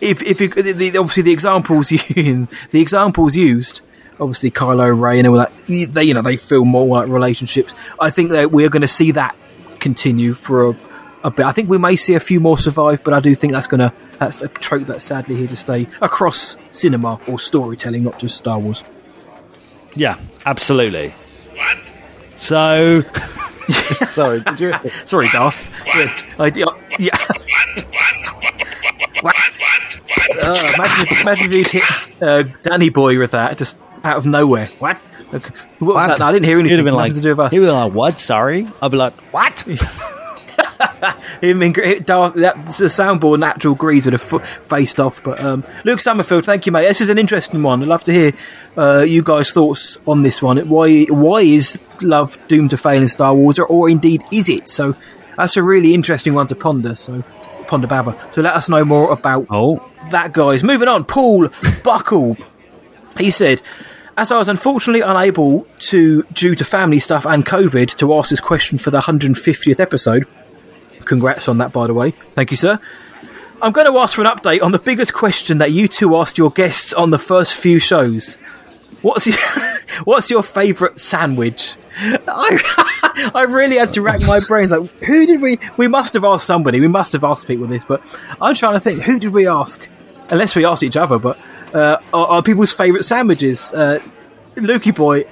if 0.00 0.22
if 0.22 0.40
you, 0.40 0.48
the, 0.48 0.72
the, 0.72 0.98
obviously 0.98 1.22
the 1.24 1.32
examples 1.32 1.90
used, 2.16 2.52
the 2.70 2.80
examples 2.80 3.36
used, 3.36 3.82
obviously 4.18 4.50
Kylo 4.50 4.98
Ray 4.98 5.18
and 5.18 5.28
all 5.28 5.36
that, 5.36 5.52
they 5.66 6.04
you 6.04 6.14
know 6.14 6.22
they 6.22 6.36
feel 6.36 6.64
more 6.64 6.86
like 6.86 7.08
relationships. 7.08 7.74
I 7.98 8.10
think 8.10 8.30
that 8.30 8.50
we're 8.50 8.68
going 8.70 8.82
to 8.82 8.88
see 8.88 9.12
that 9.12 9.36
continue 9.78 10.34
for 10.34 10.70
a, 10.70 10.76
a 11.22 11.30
bit. 11.30 11.46
I 11.46 11.52
think 11.52 11.68
we 11.68 11.78
may 11.78 11.96
see 11.96 12.14
a 12.14 12.20
few 12.20 12.40
more 12.40 12.58
survive, 12.58 13.02
but 13.04 13.14
I 13.14 13.20
do 13.20 13.34
think 13.34 13.52
that's 13.52 13.66
going 13.66 13.80
to 13.80 13.92
that's 14.18 14.42
a 14.42 14.48
trope 14.48 14.86
that's 14.86 15.04
sadly 15.04 15.36
here 15.36 15.46
to 15.48 15.56
stay 15.56 15.86
across 16.00 16.56
cinema 16.70 17.20
or 17.26 17.38
storytelling, 17.38 18.04
not 18.04 18.18
just 18.18 18.36
Star 18.36 18.58
Wars. 18.58 18.82
Yeah, 19.94 20.18
absolutely. 20.46 21.14
What? 21.54 21.78
So, 22.38 23.00
sorry, 24.10 24.40
did 24.40 24.60
you? 24.60 24.74
Sorry, 25.04 25.28
Darth. 25.28 25.68
Yeah, 25.86 26.16
I, 26.38 26.46
yeah. 26.54 26.64
yeah. 26.98 27.16
what? 29.20 29.36
Uh, 30.42 30.72
imagine, 30.74 31.06
if, 31.06 31.20
imagine 31.20 31.46
if 31.46 31.54
you'd 31.54 31.66
hit 31.66 32.22
uh, 32.22 32.42
Danny 32.62 32.88
Boy 32.88 33.18
with 33.18 33.32
that 33.32 33.58
just 33.58 33.76
out 34.04 34.16
of 34.16 34.26
nowhere. 34.26 34.70
What? 34.78 34.98
Okay. 35.34 35.54
What 35.80 35.94
was 35.94 36.08
that? 36.08 36.18
No, 36.18 36.26
I 36.26 36.32
didn't 36.32 36.46
hear 36.46 36.58
anything. 36.58 36.70
He'd 36.70 36.76
have 36.78 36.84
been 36.84 36.94
like, 36.94 37.14
to 37.14 37.20
do 37.20 37.30
with 37.30 37.40
us. 37.40 37.50
he'd 37.52 37.58
have 37.58 37.66
been 37.66 37.74
like, 37.74 37.92
what? 37.92 38.18
Sorry. 38.18 38.66
I'd 38.80 38.90
be 38.90 38.96
like, 38.96 39.14
what? 39.32 39.64
Gre- 41.40 42.00
that's 42.00 42.78
the 42.78 42.86
soundboard 42.86 43.38
natural 43.40 43.74
grease 43.74 44.04
would 44.06 44.14
have 44.14 44.32
f- 44.32 44.66
faced 44.66 44.98
off. 44.98 45.22
But 45.22 45.40
um, 45.40 45.64
Luke 45.84 46.00
Summerfield, 46.00 46.44
thank 46.44 46.66
you, 46.66 46.72
mate. 46.72 46.88
This 46.88 47.00
is 47.00 47.08
an 47.08 47.18
interesting 47.18 47.62
one. 47.62 47.82
I'd 47.82 47.88
love 47.88 48.04
to 48.04 48.12
hear 48.12 48.32
uh, 48.76 49.04
you 49.06 49.22
guys' 49.22 49.52
thoughts 49.52 49.98
on 50.06 50.22
this 50.22 50.40
one. 50.40 50.58
Why 50.68 51.04
why 51.04 51.40
is 51.42 51.80
love 52.02 52.38
doomed 52.48 52.70
to 52.70 52.76
fail 52.76 53.02
in 53.02 53.08
Star 53.08 53.34
Wars, 53.34 53.58
or, 53.58 53.66
or 53.66 53.90
indeed 53.90 54.22
is 54.32 54.48
it? 54.48 54.68
So 54.68 54.94
that's 55.36 55.56
a 55.56 55.62
really 55.62 55.94
interesting 55.94 56.34
one 56.34 56.46
to 56.48 56.54
ponder. 56.54 56.94
So 56.94 57.22
ponder 57.66 57.86
babber. 57.86 58.16
So 58.32 58.40
let 58.40 58.54
us 58.54 58.68
know 58.68 58.84
more 58.84 59.12
about 59.12 59.46
oh. 59.50 59.86
that, 60.10 60.32
guys. 60.32 60.62
Moving 60.62 60.88
on, 60.88 61.04
Paul 61.04 61.48
Buckle. 61.84 62.36
He 63.18 63.30
said. 63.30 63.62
As 64.16 64.30
I 64.30 64.36
was 64.36 64.48
unfortunately 64.48 65.00
unable 65.00 65.66
to, 65.78 66.24
due 66.24 66.54
to 66.54 66.62
family 66.62 66.98
stuff 66.98 67.24
and 67.24 67.46
COVID, 67.46 67.96
to 67.96 68.14
ask 68.18 68.28
this 68.28 68.40
question 68.40 68.76
for 68.76 68.90
the 68.90 69.00
150th 69.00 69.80
episode, 69.80 70.26
Congrats 71.04 71.48
on 71.48 71.58
that, 71.58 71.72
by 71.72 71.86
the 71.86 71.94
way. 71.94 72.12
Thank 72.34 72.50
you, 72.50 72.56
sir. 72.56 72.78
I'm 73.62 73.72
going 73.72 73.86
to 73.86 73.98
ask 73.98 74.14
for 74.14 74.22
an 74.22 74.26
update 74.26 74.62
on 74.62 74.72
the 74.72 74.78
biggest 74.78 75.12
question 75.12 75.58
that 75.58 75.70
you 75.72 75.86
two 75.88 76.16
asked 76.16 76.38
your 76.38 76.50
guests 76.50 76.92
on 76.92 77.10
the 77.10 77.18
first 77.18 77.54
few 77.54 77.78
shows. 77.78 78.36
What's 79.02 79.26
your 79.26 79.36
What's 80.04 80.30
your 80.30 80.42
favourite 80.42 80.98
sandwich? 80.98 81.76
I, 81.98 83.30
I 83.34 83.42
really 83.44 83.76
had 83.76 83.92
to 83.94 84.02
rack 84.02 84.22
my 84.22 84.40
brains. 84.40 84.70
Like, 84.70 84.88
who 85.02 85.26
did 85.26 85.40
we? 85.40 85.58
We 85.76 85.88
must 85.88 86.14
have 86.14 86.24
asked 86.24 86.46
somebody. 86.46 86.80
We 86.80 86.88
must 86.88 87.12
have 87.12 87.24
asked 87.24 87.46
people 87.46 87.66
this, 87.66 87.84
but 87.84 88.02
I'm 88.40 88.54
trying 88.54 88.74
to 88.74 88.80
think. 88.80 89.02
Who 89.02 89.18
did 89.18 89.32
we 89.32 89.46
ask? 89.46 89.86
Unless 90.30 90.54
we 90.54 90.64
asked 90.64 90.82
each 90.82 90.96
other, 90.96 91.18
but 91.18 91.38
uh, 91.74 91.98
are, 92.14 92.26
are 92.26 92.42
people's 92.42 92.72
favourite 92.72 93.04
sandwiches? 93.04 93.72
Uh, 93.72 94.00
Lukey 94.54 94.94
boy, 94.94 95.24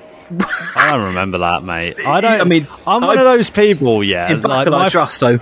I 0.76 0.92
don't 0.92 1.06
remember 1.06 1.38
that, 1.38 1.62
mate. 1.62 2.04
I 2.06 2.20
don't. 2.20 2.40
I 2.40 2.44
mean, 2.44 2.66
I'm 2.86 3.02
one 3.02 3.16
I- 3.16 3.20
of 3.20 3.26
those 3.26 3.48
people, 3.48 4.02
yeah. 4.04 4.30
in 4.32 4.40
Buckle 4.40 4.74
I 4.74 4.88
trust, 4.88 5.20
though. 5.20 5.38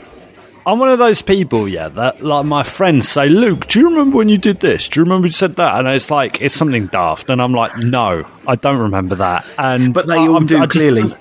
I'm 0.66 0.80
one 0.80 0.88
of 0.88 0.98
those 0.98 1.22
people, 1.22 1.68
yeah, 1.68 1.88
that 1.90 2.22
like 2.22 2.44
my 2.44 2.64
friends 2.64 3.08
say, 3.08 3.28
Luke, 3.28 3.68
do 3.68 3.78
you 3.78 3.88
remember 3.88 4.16
when 4.16 4.28
you 4.28 4.36
did 4.36 4.58
this? 4.58 4.88
Do 4.88 4.98
you 4.98 5.04
remember 5.04 5.28
you 5.28 5.32
said 5.32 5.54
that? 5.56 5.78
And 5.78 5.86
it's 5.86 6.10
like 6.10 6.42
it's 6.42 6.56
something 6.56 6.88
daft, 6.88 7.30
and 7.30 7.40
I'm 7.40 7.52
like, 7.52 7.76
no, 7.84 8.26
I 8.48 8.56
don't 8.56 8.78
remember 8.78 9.14
that. 9.14 9.46
And 9.58 9.94
But 9.94 10.08
they 10.08 10.14
I, 10.14 10.26
all 10.26 10.34
I'm- 10.34 10.46
do, 10.46 10.58
I 10.58 10.66
just- 10.66 10.72
clearly. 10.72 11.14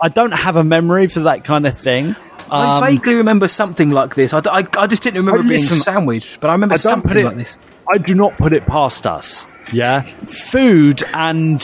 I 0.00 0.08
don't 0.08 0.32
have 0.32 0.56
a 0.56 0.64
memory 0.64 1.06
for 1.08 1.20
that 1.20 1.44
kind 1.44 1.66
of 1.66 1.76
thing. 1.78 2.16
I 2.50 2.76
Um, 2.78 2.84
vaguely 2.84 3.14
remember 3.16 3.48
something 3.48 3.90
like 3.90 4.14
this. 4.14 4.32
I 4.32 4.40
I 4.78 4.86
just 4.86 5.02
didn't 5.02 5.18
remember 5.18 5.40
I 5.40 5.48
being 5.48 5.60
listen- 5.60 5.80
sandwiched, 5.80 6.40
but 6.40 6.48
I 6.48 6.52
remember 6.52 6.74
I 6.74 6.78
something 6.78 7.16
it, 7.18 7.24
like 7.24 7.36
this. 7.36 7.58
I 7.92 7.98
do 7.98 8.14
not 8.14 8.36
put 8.38 8.52
it 8.52 8.66
past 8.66 9.06
us. 9.06 9.46
Yeah, 9.72 10.02
food 10.26 11.02
and 11.12 11.60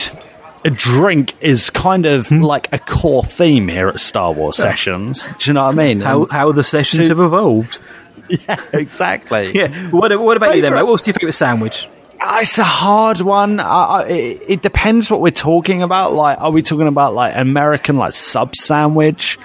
drink 0.71 1.33
is 1.41 1.69
kind 1.69 2.05
of 2.05 2.27
Hmm. 2.27 2.41
like 2.41 2.71
a 2.73 2.79
core 2.79 3.23
theme 3.23 3.67
here 3.67 3.87
at 3.89 3.99
Star 3.99 4.31
Wars 4.31 4.57
sessions. 4.57 5.27
Do 5.39 5.49
you 5.49 5.53
know 5.53 5.65
what 5.65 5.73
I 5.73 5.77
mean? 5.77 6.01
How, 6.01 6.25
how 6.25 6.51
the 6.51 6.63
sessions 6.63 7.07
have 7.07 7.19
evolved. 7.19 7.79
Yeah, 8.29 8.55
exactly. 8.71 9.51
Yeah. 9.55 9.67
What, 9.89 10.17
what 10.19 10.37
about 10.37 10.55
you 10.55 10.61
then, 10.61 10.73
mate? 10.73 10.83
What's 10.83 11.05
your 11.05 11.13
favourite 11.13 11.33
sandwich? 11.33 11.89
Uh, 12.21 12.39
It's 12.41 12.57
a 12.57 12.63
hard 12.63 13.19
one. 13.19 13.59
I, 13.59 13.65
I, 13.65 14.03
it, 14.07 14.41
it 14.47 14.61
depends 14.61 15.11
what 15.11 15.19
we're 15.19 15.31
talking 15.31 15.83
about. 15.83 16.13
Like, 16.13 16.39
are 16.39 16.49
we 16.49 16.61
talking 16.61 16.87
about 16.87 17.13
like 17.13 17.35
American 17.35 17.97
like 17.97 18.13
sub 18.13 18.55
sandwich? 18.55 19.37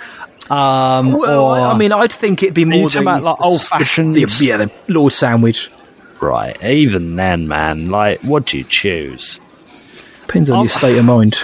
Um, 0.49 1.13
Well, 1.13 1.41
or, 1.45 1.59
I 1.59 1.77
mean, 1.77 1.91
I'd 1.93 2.13
think 2.13 2.43
it'd 2.45 2.55
be 2.55 2.65
more 2.65 2.89
talking 2.89 3.05
the, 3.05 3.11
about, 3.11 3.23
like, 3.25 3.39
the, 4.15 4.25
the- 4.25 4.45
yeah, 4.45 4.57
the 4.59 4.71
Lord 4.87 5.13
sandwich. 5.13 5.71
right. 6.21 6.57
Even 6.63 7.17
then, 7.17 7.49
man, 7.49 7.87
like, 7.87 8.21
what 8.23 8.47
do 8.47 8.59
you 8.59 8.65
choose? 8.65 9.41
Depends 10.29 10.49
on 10.51 10.59
Oh. 10.59 10.63
your 10.63 10.69
state 10.71 10.97
of 10.97 11.05
mind. 11.05 11.39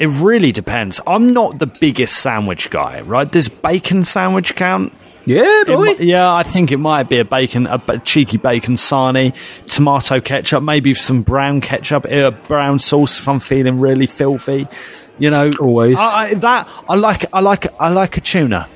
It 0.00 0.08
really 0.08 0.50
depends. 0.50 1.00
I'm 1.06 1.32
not 1.32 1.60
the 1.60 1.66
biggest 1.68 2.16
sandwich 2.16 2.68
guy, 2.70 3.00
right? 3.02 3.30
Does 3.30 3.48
bacon 3.48 4.02
sandwich 4.02 4.56
count? 4.56 4.92
Yeah, 5.26 5.62
boy. 5.66 5.94
mi- 5.94 5.96
yeah, 6.00 6.34
I 6.34 6.42
think 6.42 6.72
it 6.72 6.78
might 6.78 7.08
be 7.08 7.18
a 7.18 7.24
bacon, 7.24 7.66
a 7.66 7.78
cheeky 8.00 8.36
bacon 8.36 8.74
sarnie, 8.74 9.32
tomato 9.66 10.20
ketchup, 10.20 10.62
maybe 10.62 10.92
some 10.94 11.22
brown 11.22 11.60
ketchup, 11.60 12.04
uh, 12.10 12.32
brown 12.48 12.78
sauce 12.80 13.18
if 13.18 13.28
I'm 13.28 13.38
feeling 13.38 13.78
really 13.80 14.06
filthy. 14.06 14.66
You 15.18 15.30
know, 15.30 15.52
Always. 15.60 15.96
I, 15.98 16.02
I, 16.30 16.34
that 16.34 16.68
I 16.88 16.96
like. 16.96 17.24
I 17.32 17.40
like. 17.40 17.66
I 17.78 17.88
like 17.90 18.16
a 18.16 18.20
tuna. 18.20 18.68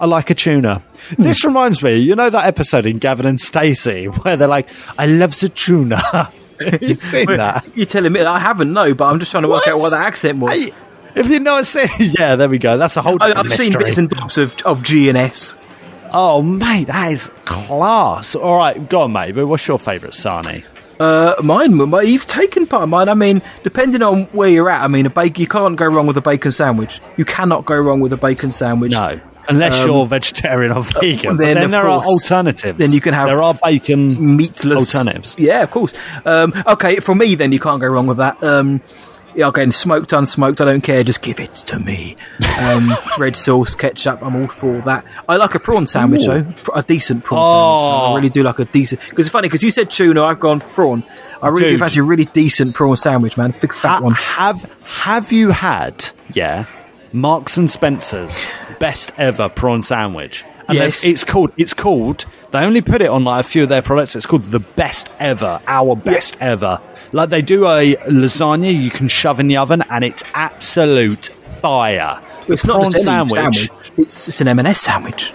I 0.00 0.06
like 0.06 0.30
a 0.30 0.34
tuna. 0.34 0.82
This 1.18 1.44
reminds 1.44 1.82
me, 1.82 1.96
you 1.98 2.16
know 2.16 2.30
that 2.30 2.46
episode 2.46 2.86
in 2.86 2.98
Gavin 2.98 3.26
and 3.26 3.38
Stacey 3.38 4.06
where 4.22 4.36
they're 4.36 4.48
like, 4.48 4.68
"I 4.98 5.06
love 5.06 5.38
the 5.38 5.48
tuna." 5.50 6.00
you 6.80 6.94
seen 6.94 7.26
that? 7.26 7.68
You're 7.74 7.86
telling 7.86 8.12
me 8.12 8.20
I 8.20 8.38
haven't, 8.38 8.72
no, 8.72 8.94
but 8.94 9.06
I'm 9.06 9.18
just 9.18 9.30
trying 9.30 9.42
to 9.44 9.48
work 9.48 9.66
What? 9.66 9.74
out 9.74 9.78
what 9.78 9.90
that 9.90 10.00
accent 10.02 10.38
was. 10.38 10.70
If 11.14 11.28
you've 11.28 11.42
not 11.42 11.64
saying, 11.66 11.88
yeah, 12.18 12.36
there 12.36 12.48
we 12.48 12.58
go. 12.58 12.76
That's 12.76 12.96
a 12.96 13.02
whole. 13.02 13.18
I, 13.20 13.32
I've 13.34 13.52
seen 13.52 13.72
bits 13.72 13.98
and 13.98 14.08
bobs 14.10 14.36
of 14.38 14.54
of 14.64 14.82
G 14.82 15.08
and 15.08 15.16
S. 15.18 15.54
Oh, 16.12 16.42
mate, 16.42 16.86
that 16.88 17.12
is 17.12 17.30
class. 17.44 18.34
All 18.34 18.56
right, 18.56 18.88
go 18.88 19.02
on, 19.02 19.12
mate. 19.12 19.32
But 19.32 19.46
what's 19.46 19.66
your 19.66 19.78
favourite 19.78 20.14
Sani? 20.14 20.64
Uh, 21.00 21.34
mine, 21.42 21.74
my, 21.74 22.02
you've 22.02 22.26
taken 22.26 22.66
part 22.68 22.84
of 22.84 22.88
mine. 22.88 23.08
I 23.08 23.14
mean, 23.14 23.42
depending 23.64 24.02
on 24.02 24.24
where 24.26 24.48
you're 24.48 24.70
at, 24.70 24.82
I 24.84 24.88
mean, 24.88 25.06
a 25.06 25.10
bacon. 25.10 25.40
You 25.40 25.48
can't 25.48 25.76
go 25.76 25.86
wrong 25.86 26.06
with 26.06 26.16
a 26.16 26.20
bacon 26.20 26.52
sandwich. 26.52 27.00
You 27.16 27.24
cannot 27.24 27.64
go 27.64 27.76
wrong 27.76 28.00
with 28.00 28.12
a 28.12 28.16
bacon 28.16 28.50
sandwich. 28.52 28.92
No, 28.92 29.20
unless 29.48 29.80
Um, 29.80 29.86
you're 29.88 30.06
vegetarian 30.06 30.72
or 30.72 30.82
vegan. 30.82 31.36
then, 31.36 31.54
then, 31.56 31.70
there 31.70 31.86
are 31.86 32.02
alternatives. 32.04 32.78
then 32.78 32.92
you 32.92 33.00
can 33.00 33.14
have 33.14 33.28
there 33.28 33.42
are 33.42 33.54
bacon 33.62 34.36
meatless 34.36 34.94
alternatives. 34.94 35.34
Yeah, 35.38 35.62
of 35.62 35.70
course. 35.70 35.94
Um, 36.24 36.52
okay, 36.66 37.00
for 37.00 37.14
me, 37.14 37.34
then 37.34 37.52
you 37.52 37.60
can't 37.60 37.80
go 37.80 37.86
wrong 37.88 38.06
with 38.06 38.18
that. 38.18 38.42
Um, 38.42 38.80
yeah, 39.36 39.48
again, 39.48 39.72
smoked, 39.72 40.10
unsmoked, 40.12 40.60
I 40.60 40.64
don't 40.64 40.80
care. 40.80 41.02
Just 41.02 41.20
give 41.20 41.40
it 41.40 41.52
to 41.66 41.80
me. 41.80 42.14
Um, 42.62 42.88
red 43.18 43.34
sauce, 43.34 43.74
ketchup, 43.74 44.22
I'm 44.22 44.36
all 44.36 44.46
for 44.46 44.80
that. 44.82 45.04
I 45.28 45.36
like 45.36 45.56
a 45.56 45.58
prawn 45.58 45.86
sandwich 45.86 46.22
Ooh. 46.22 46.26
though, 46.42 46.46
a 46.72 46.82
decent 46.84 47.24
prawn 47.24 47.40
Oh. 47.42 47.90
sandwich. 47.90 48.10
I 48.12 48.14
really 48.16 48.30
do 48.30 48.42
like 48.44 48.58
a 48.60 48.64
decent. 48.64 49.00
Because 49.10 49.26
it's 49.26 49.32
funny 49.32 49.48
because 49.48 49.62
you 49.64 49.72
said 49.72 49.90
tuna, 49.90 50.22
I've 50.24 50.38
gone 50.38 50.60
prawn. 50.60 51.02
I 51.42 51.48
really 51.48 51.64
do 51.64 51.70
Dude. 51.72 51.80
fancy 51.80 51.98
a 52.00 52.04
really 52.04 52.26
decent 52.26 52.74
prawn 52.76 52.96
sandwich, 52.96 53.36
man. 53.36 53.52
Big 53.60 53.74
fat 53.74 54.02
one. 54.04 54.12
Have 54.14 54.70
Have 54.84 55.32
you 55.32 55.50
had 55.50 56.08
yeah 56.32 56.66
Marks 57.12 57.56
and 57.56 57.68
Spencers 57.70 58.44
best 58.78 59.12
ever 59.18 59.48
prawn 59.48 59.82
sandwich? 59.82 60.44
And 60.66 60.78
Yes. 60.78 61.04
it's 61.04 61.24
called. 61.24 61.52
It's 61.58 61.74
called. 61.74 62.24
They 62.52 62.60
only 62.60 62.80
put 62.80 63.02
it 63.02 63.08
on 63.10 63.24
like 63.24 63.44
a 63.44 63.48
few 63.48 63.64
of 63.64 63.68
their 63.68 63.82
products. 63.82 64.16
It's 64.16 64.24
called 64.26 64.42
the 64.44 64.60
best 64.60 65.10
ever, 65.18 65.60
our 65.66 65.94
best 65.94 66.38
ever. 66.40 66.80
Like 67.12 67.28
they 67.28 67.42
do 67.42 67.66
a 67.66 67.96
lasagna 68.08 68.74
you 68.74 68.90
can 68.90 69.08
shove 69.08 69.40
in 69.40 69.48
the 69.48 69.58
oven, 69.58 69.82
and 69.90 70.02
it's 70.04 70.24
absolute 70.32 71.26
fire. 71.60 72.20
It's 72.48 72.64
not 72.64 72.80
prawn 72.80 72.92
just 72.92 73.06
any 73.06 73.28
sandwich. 73.28 73.70
It's, 73.98 74.28
it's 74.28 74.40
an 74.40 74.48
M&S 74.48 74.80
sandwich. 74.80 75.32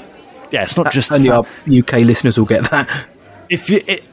Yeah, 0.52 0.64
it's 0.64 0.76
not 0.78 0.92
just 0.92 1.12
Only 1.12 1.30
our 1.30 1.46
UK 1.72 1.94
listeners 2.06 2.38
will 2.40 2.46
get 2.48 2.70
that. 2.72 2.90
if 3.50 3.70
you. 3.70 3.82
It, 3.86 4.04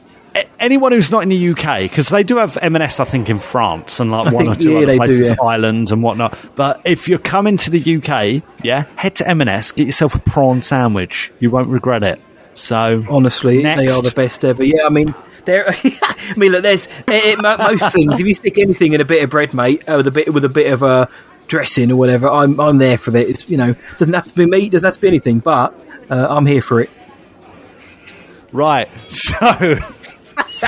Anyone 0.59 0.91
who's 0.91 1.11
not 1.11 1.23
in 1.23 1.29
the 1.29 1.49
UK, 1.49 1.81
because 1.81 2.09
they 2.09 2.23
do 2.23 2.37
have 2.37 2.57
M&S, 2.61 2.99
I 2.99 3.05
think, 3.05 3.29
in 3.29 3.39
France 3.39 3.99
and 3.99 4.11
like 4.11 4.27
I 4.27 4.31
one 4.31 4.45
think- 4.45 4.57
or 4.57 4.59
two 4.61 4.71
yeah, 4.71 4.77
other 4.77 4.85
they 4.87 4.93
do, 4.93 4.97
places, 4.97 5.29
yeah. 5.29 5.35
Ireland 5.41 5.91
and 5.91 6.01
whatnot. 6.03 6.37
But 6.55 6.81
if 6.85 7.07
you're 7.07 7.19
coming 7.19 7.57
to 7.57 7.69
the 7.69 7.79
UK, 7.97 8.43
yeah, 8.63 8.85
head 8.95 9.15
to 9.15 9.27
M&S, 9.29 9.71
get 9.71 9.85
yourself 9.85 10.15
a 10.15 10.19
prawn 10.19 10.61
sandwich. 10.61 11.31
You 11.39 11.49
won't 11.51 11.69
regret 11.69 12.03
it. 12.03 12.19
So 12.55 13.05
Honestly, 13.09 13.61
they 13.61 13.87
are 13.87 14.01
the 14.01 14.11
best 14.15 14.43
ever. 14.43 14.63
Yeah, 14.63 14.85
I 14.85 14.89
mean, 14.89 15.13
they're. 15.45 15.67
I 15.73 16.33
mean, 16.35 16.51
look, 16.51 16.63
there's 16.63 16.87
eh, 17.07 17.21
eh, 17.23 17.35
mo- 17.39 17.57
most 17.57 17.91
things. 17.93 18.19
If 18.19 18.25
you 18.25 18.33
stick 18.33 18.57
anything 18.57 18.93
in 18.93 19.01
a 19.01 19.05
bit 19.05 19.23
of 19.23 19.29
bread, 19.29 19.53
mate, 19.53 19.83
with 19.87 20.07
a 20.07 20.11
bit 20.11 20.33
with 20.33 20.43
a 20.43 20.49
bit 20.49 20.73
of 20.73 20.81
uh, 20.81 21.05
dressing 21.47 21.91
or 21.91 21.95
whatever, 21.97 22.27
I'm 22.29 22.59
I'm 22.59 22.79
there 22.79 22.97
for 22.97 23.11
that. 23.11 23.29
It's 23.29 23.47
you 23.47 23.57
know, 23.57 23.75
doesn't 23.99 24.13
have 24.15 24.25
to 24.25 24.33
be 24.33 24.47
meat, 24.47 24.71
doesn't 24.71 24.87
have 24.87 24.95
to 24.95 25.01
be 25.01 25.07
anything, 25.07 25.37
but 25.37 25.73
uh, 26.09 26.25
I'm 26.29 26.47
here 26.47 26.63
for 26.63 26.81
it. 26.81 26.89
Right. 28.51 28.89
So, 29.09 29.75
so 30.49 30.67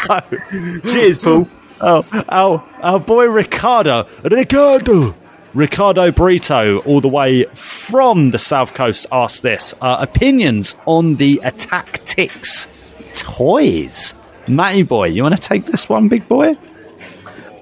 cheers, 0.83 1.17
Paul. 1.17 1.47
Oh, 1.81 2.05
our, 2.29 2.67
our 2.81 2.99
boy 2.99 3.27
Ricardo, 3.27 4.07
Ricardo, 4.23 5.15
Ricardo 5.53 6.11
Brito, 6.11 6.79
all 6.79 6.99
the 6.99 7.07
way 7.07 7.45
from 7.53 8.31
the 8.31 8.39
south 8.39 8.73
coast, 8.73 9.07
asked 9.11 9.41
this 9.41 9.73
uh, 9.81 9.97
opinions 10.01 10.75
on 10.85 11.15
the 11.15 11.39
Attacktix 11.43 12.67
toys. 13.13 14.13
Matty 14.47 14.83
boy, 14.83 15.07
you 15.07 15.23
want 15.23 15.35
to 15.35 15.41
take 15.41 15.65
this 15.65 15.87
one, 15.87 16.09
big 16.09 16.27
boy? 16.27 16.55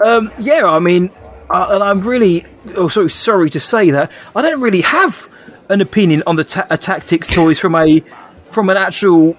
Um, 0.04 0.32
yeah, 0.40 0.66
I 0.66 0.80
mean, 0.80 1.12
uh, 1.50 1.68
and 1.72 1.84
I'm 1.84 2.02
really 2.02 2.46
oh, 2.76 2.88
sorry, 2.88 3.10
sorry 3.10 3.50
to 3.52 3.60
say 3.60 3.92
that 3.92 4.12
I 4.36 4.42
don't 4.42 4.62
really 4.62 4.82
have 4.82 5.28
an 5.70 5.82
opinion 5.82 6.24
on 6.26 6.36
the 6.36 6.44
ta- 6.44 6.64
tactics 6.64 7.28
toys 7.28 7.60
from 7.60 7.76
a 7.76 8.04
from 8.50 8.70
an 8.70 8.78
actual 8.78 9.38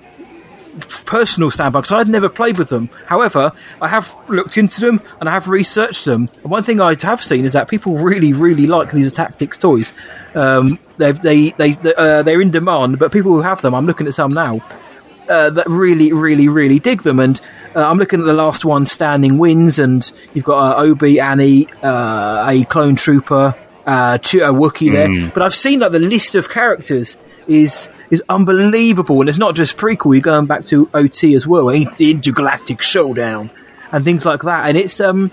personal 1.04 1.50
standpoint 1.50 1.84
because 1.84 2.00
I'd 2.00 2.08
never 2.08 2.28
played 2.28 2.58
with 2.58 2.68
them. 2.68 2.90
However, 3.06 3.52
I 3.80 3.88
have 3.88 4.16
looked 4.28 4.58
into 4.58 4.80
them 4.80 5.00
and 5.20 5.28
I 5.28 5.32
have 5.32 5.48
researched 5.48 6.04
them. 6.04 6.28
And 6.42 6.50
one 6.50 6.62
thing 6.62 6.80
I 6.80 6.94
have 7.02 7.22
seen 7.22 7.44
is 7.44 7.52
that 7.52 7.68
people 7.68 7.96
really, 7.96 8.32
really 8.32 8.66
like 8.66 8.92
these 8.92 9.12
tactics 9.12 9.58
toys. 9.58 9.92
Um, 10.34 10.78
they 10.98 11.12
they 11.12 11.50
they 11.50 11.74
uh, 11.96 12.22
they're 12.22 12.40
in 12.40 12.50
demand, 12.50 12.98
but 12.98 13.12
people 13.12 13.32
who 13.32 13.40
have 13.40 13.62
them, 13.62 13.74
I'm 13.74 13.86
looking 13.86 14.06
at 14.06 14.14
some 14.14 14.32
now 14.32 14.62
uh, 15.28 15.50
that 15.50 15.66
really, 15.66 16.12
really, 16.12 16.48
really 16.48 16.78
dig 16.78 17.02
them. 17.02 17.20
And 17.20 17.40
uh, 17.74 17.88
I'm 17.88 17.98
looking 17.98 18.20
at 18.20 18.26
the 18.26 18.32
last 18.32 18.64
one, 18.64 18.86
Standing 18.86 19.38
Wins, 19.38 19.78
and 19.78 20.10
you've 20.34 20.44
got 20.44 20.76
uh, 20.76 20.82
Obi, 20.82 21.20
Annie, 21.20 21.68
uh, 21.82 22.46
a 22.48 22.64
clone 22.64 22.96
trooper, 22.96 23.54
uh, 23.86 24.18
Ch- 24.18 24.34
a 24.34 24.52
Wookiee 24.52 24.92
there. 24.92 25.08
Mm. 25.08 25.34
But 25.34 25.42
I've 25.42 25.54
seen 25.54 25.80
that 25.80 25.92
the 25.92 25.98
list 25.98 26.34
of 26.34 26.48
characters 26.48 27.16
is 27.46 27.88
is 28.10 28.22
unbelievable, 28.28 29.20
and 29.20 29.28
it's 29.28 29.39
not 29.39 29.55
just 29.55 29.76
prequel. 29.76 30.14
You're 30.14 30.22
going 30.22 30.47
back 30.47 30.64
to 30.66 30.89
OT 30.94 31.35
as 31.35 31.47
well, 31.47 31.70
eh? 31.70 31.85
the 31.97 32.10
Intergalactic 32.10 32.82
Showdown, 32.82 33.51
and 33.93 34.05
things 34.05 34.24
like 34.24 34.43
that. 34.43 34.68
And 34.68 34.76
it's 34.76 35.01
um. 35.01 35.30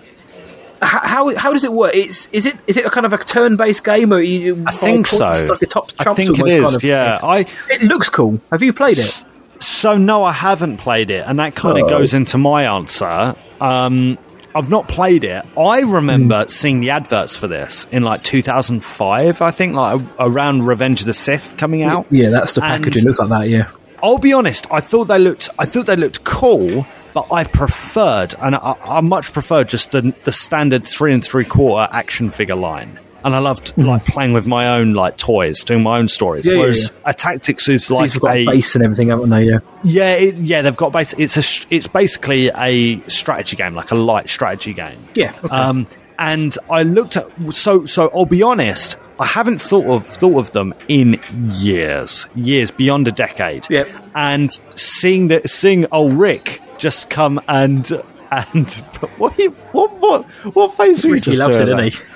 How 0.81 1.33
how 1.35 1.53
does 1.53 1.63
it 1.63 1.71
work? 1.71 1.95
It's 1.95 2.27
is 2.33 2.45
it 2.45 2.57
is 2.67 2.75
it 2.77 2.85
a 2.85 2.89
kind 2.89 3.05
of 3.05 3.13
a 3.13 3.17
turn 3.17 3.55
based 3.55 3.83
game 3.83 4.11
or 4.13 4.19
you? 4.19 4.63
I 4.67 4.71
think 4.71 5.07
so. 5.07 5.25
Like 5.49 5.61
a 5.61 5.65
top 5.65 5.91
I 5.97 6.13
think 6.13 6.37
it 6.37 6.41
almost 6.41 6.63
Kind 6.63 6.75
of 6.75 6.83
yeah. 6.83 7.17
I 7.23 7.45
it 7.71 7.81
looks 7.81 8.09
cool. 8.09 8.39
Have 8.51 8.61
you 8.61 8.73
played 8.73 8.97
it? 8.97 9.23
So 9.61 9.97
no, 9.97 10.23
I 10.25 10.33
haven't 10.33 10.77
played 10.77 11.09
it, 11.09 11.23
and 11.25 11.39
that 11.39 11.55
kind 11.55 11.77
of 11.79 11.85
Oh. 11.85 11.89
goes 11.89 12.13
into 12.13 12.37
my 12.37 12.65
answer. 12.75 13.35
Um, 13.61 14.17
I've 14.55 14.69
not 14.69 14.87
played 14.87 15.23
it. 15.25 15.45
I 15.57 15.81
remember 15.81 16.45
seeing 16.47 16.79
the 16.79 16.91
adverts 16.91 17.35
for 17.35 17.47
this 17.47 17.87
in 17.91 18.03
like 18.03 18.23
2005, 18.23 19.41
I 19.41 19.51
think, 19.51 19.75
like 19.75 20.01
around 20.19 20.65
Revenge 20.65 21.01
of 21.01 21.05
the 21.07 21.13
Sith 21.13 21.55
coming 21.57 21.83
out. 21.83 22.05
Yeah, 22.09 22.29
that's 22.29 22.53
the 22.53 22.63
And 22.63 22.81
packaging. 22.83 23.03
looks 23.05 23.19
like 23.19 23.29
that. 23.29 23.49
Yeah. 23.49 23.69
I'll 24.01 24.17
be 24.17 24.33
honest. 24.33 24.65
I 24.71 24.79
thought 24.81 25.05
they 25.05 25.19
looked. 25.19 25.49
I 25.59 25.65
thought 25.65 25.85
they 25.87 25.95
looked 25.95 26.23
cool, 26.23 26.85
but 27.13 27.31
I 27.31 27.43
preferred, 27.43 28.35
and 28.41 28.55
I, 28.55 28.75
I 28.85 29.01
much 29.01 29.33
preferred 29.33 29.67
just 29.69 29.91
the, 29.91 30.13
the 30.25 30.31
standard 30.31 30.85
three 30.85 31.13
and 31.13 31.23
three 31.23 31.45
quarter 31.45 31.87
action 31.91 32.29
figure 32.29 32.55
line. 32.55 32.99
And 33.25 33.35
I 33.35 33.39
loved 33.39 33.75
like 33.75 34.05
playing 34.05 34.33
with 34.33 34.45
my 34.45 34.77
own 34.77 34.93
like 34.93 35.17
toys, 35.17 35.63
doing 35.63 35.81
my 35.83 35.97
own 35.97 36.07
stories. 36.07 36.45
Yeah, 36.45 36.53
yeah, 36.53 36.59
Whereas 36.59 36.91
a 37.05 37.13
tactics 37.13 37.67
is 37.67 37.89
like 37.89 38.03
These 38.03 38.13
have 38.13 38.21
got 38.21 38.35
a 38.37 38.45
base 38.45 38.75
and 38.75 38.83
everything, 38.83 39.09
haven't 39.09 39.31
they? 39.31 39.45
Yeah. 39.45 39.59
yeah, 39.83 40.13
it, 40.13 40.35
yeah, 40.35 40.61
they've 40.61 40.77
got 40.77 40.93
base. 40.93 41.13
It's 41.17 41.35
a 41.35 41.67
it's 41.75 41.87
basically 41.87 42.51
a 42.55 43.01
strategy 43.09 43.57
game, 43.57 43.73
like 43.73 43.89
a 43.91 43.95
light 43.95 44.29
strategy 44.29 44.73
game. 44.73 44.99
Yeah. 45.15 45.33
okay. 45.43 45.47
Um, 45.53 45.87
and 46.19 46.55
I 46.69 46.83
looked 46.83 47.17
at 47.17 47.25
so 47.51 47.83
so. 47.85 48.09
I'll 48.13 48.25
be 48.25 48.43
honest. 48.43 48.97
I 49.19 49.25
haven't 49.25 49.59
thought 49.59 49.87
of 49.87 50.05
thought 50.05 50.37
of 50.37 50.51
them 50.51 50.75
in 50.87 51.19
years, 51.49 52.27
years 52.35 52.69
beyond 52.69 53.07
a 53.07 53.11
decade. 53.11 53.65
Yep. 53.69 53.87
And 54.13 54.51
seeing 54.75 55.29
that, 55.29 55.49
seeing 55.49 55.87
old 55.91 56.13
Rick 56.13 56.61
just 56.77 57.09
come 57.09 57.41
and 57.47 57.89
and 58.31 58.69
what 59.17 59.37
you- 59.39 59.51
what 59.71 59.91
what 59.99 60.25
what 60.53 60.75
face 60.77 61.03
were 61.03 61.09
you 61.09 61.13
Ricky 61.15 61.31
just 61.31 61.39
loves 61.39 61.57
it, 61.57 61.65
doing 61.65 61.77
doesn't 61.77 61.93
he? 61.93 62.14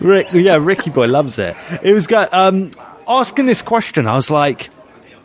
Rick, 0.00 0.28
yeah, 0.32 0.58
Ricky 0.60 0.90
boy 0.90 1.06
loves 1.06 1.38
it. 1.38 1.56
It 1.82 1.92
was 1.92 2.06
good. 2.06 2.28
Um, 2.32 2.70
asking 3.08 3.46
this 3.46 3.62
question, 3.62 4.06
I 4.06 4.14
was 4.16 4.30
like, 4.30 4.70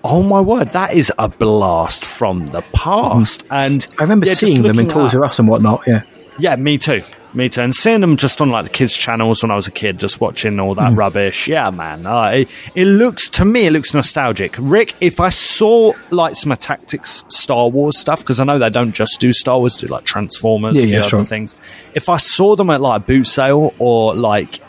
"Oh 0.03 0.23
my 0.23 0.41
word, 0.41 0.69
that 0.69 0.94
is 0.94 1.11
a 1.18 1.30
blast 1.30 2.06
from 2.06 2.45
the 2.48 2.61
past!" 2.73 3.45
And 3.52 3.86
I 3.99 4.03
remember 4.03 4.27
yeah, 4.27 4.34
seeing 4.34 4.61
them 4.64 4.80
in 4.80 4.88
Toys 4.88 5.14
R 5.15 5.26
Us 5.26 5.40
and 5.40 5.48
whatnot. 5.48 5.84
Yeah. 5.88 6.02
Yeah, 6.38 6.56
me 6.56 6.77
too. 6.77 7.02
Me 7.36 7.49
too. 7.49 7.62
And 7.62 7.76
seeing 7.76 7.99
them 7.99 8.16
just 8.16 8.40
on 8.40 8.49
like 8.49 8.64
the 8.64 8.70
kids' 8.72 8.94
channels 8.98 9.44
when 9.44 9.52
I 9.52 9.56
was 9.56 9.68
a 9.68 9.72
kid, 9.72 9.99
just 9.99 10.22
watching 10.22 10.60
all 10.60 10.74
that 10.76 10.94
Mm. 10.94 10.98
rubbish. 10.98 11.48
Yeah, 11.49 11.70
man. 11.70 12.06
Uh, 12.06 12.28
it, 12.34 12.49
it 12.76 12.86
looks 12.86 13.30
to 13.32 13.44
me, 13.45 13.66
it 13.68 13.72
looks 13.74 13.94
nostalgic. 13.94 14.56
Rick, 14.57 14.95
if 15.02 15.20
I 15.20 15.30
saw 15.30 15.91
like 16.12 16.36
some 16.38 16.56
tactics 16.56 17.26
Star 17.28 17.68
Wars 17.70 17.99
stuff, 17.99 18.20
because 18.20 18.40
I 18.40 18.45
know 18.45 18.57
they 18.57 18.70
don't 18.70 18.94
just 18.94 19.20
do 19.20 19.34
Star 19.34 19.60
Wars, 19.60 19.76
do 19.76 19.88
like 19.88 20.06
Transformers, 20.06 20.78
Yeah, 20.78 20.86
yeah, 20.86 20.99
other 21.02 21.10
sure. 21.10 21.24
things. 21.26 21.56
If 21.94 22.07
I 22.07 22.18
saw 22.18 22.56
them 22.56 22.70
at 22.70 22.80
like 22.80 23.02
a 23.02 23.03
boot 23.06 23.26
sale 23.28 23.74
or 23.80 24.16
like 24.16 24.62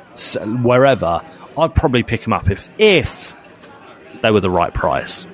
wherever, 0.63 1.23
I'd 1.57 1.75
probably 1.75 2.03
pick 2.03 2.23
them 2.23 2.33
up 2.33 2.51
if 2.51 2.69
if 2.79 3.37
they 4.23 4.31
were 4.33 4.41
the 4.41 4.51
right 4.51 4.75
price. 4.75 5.25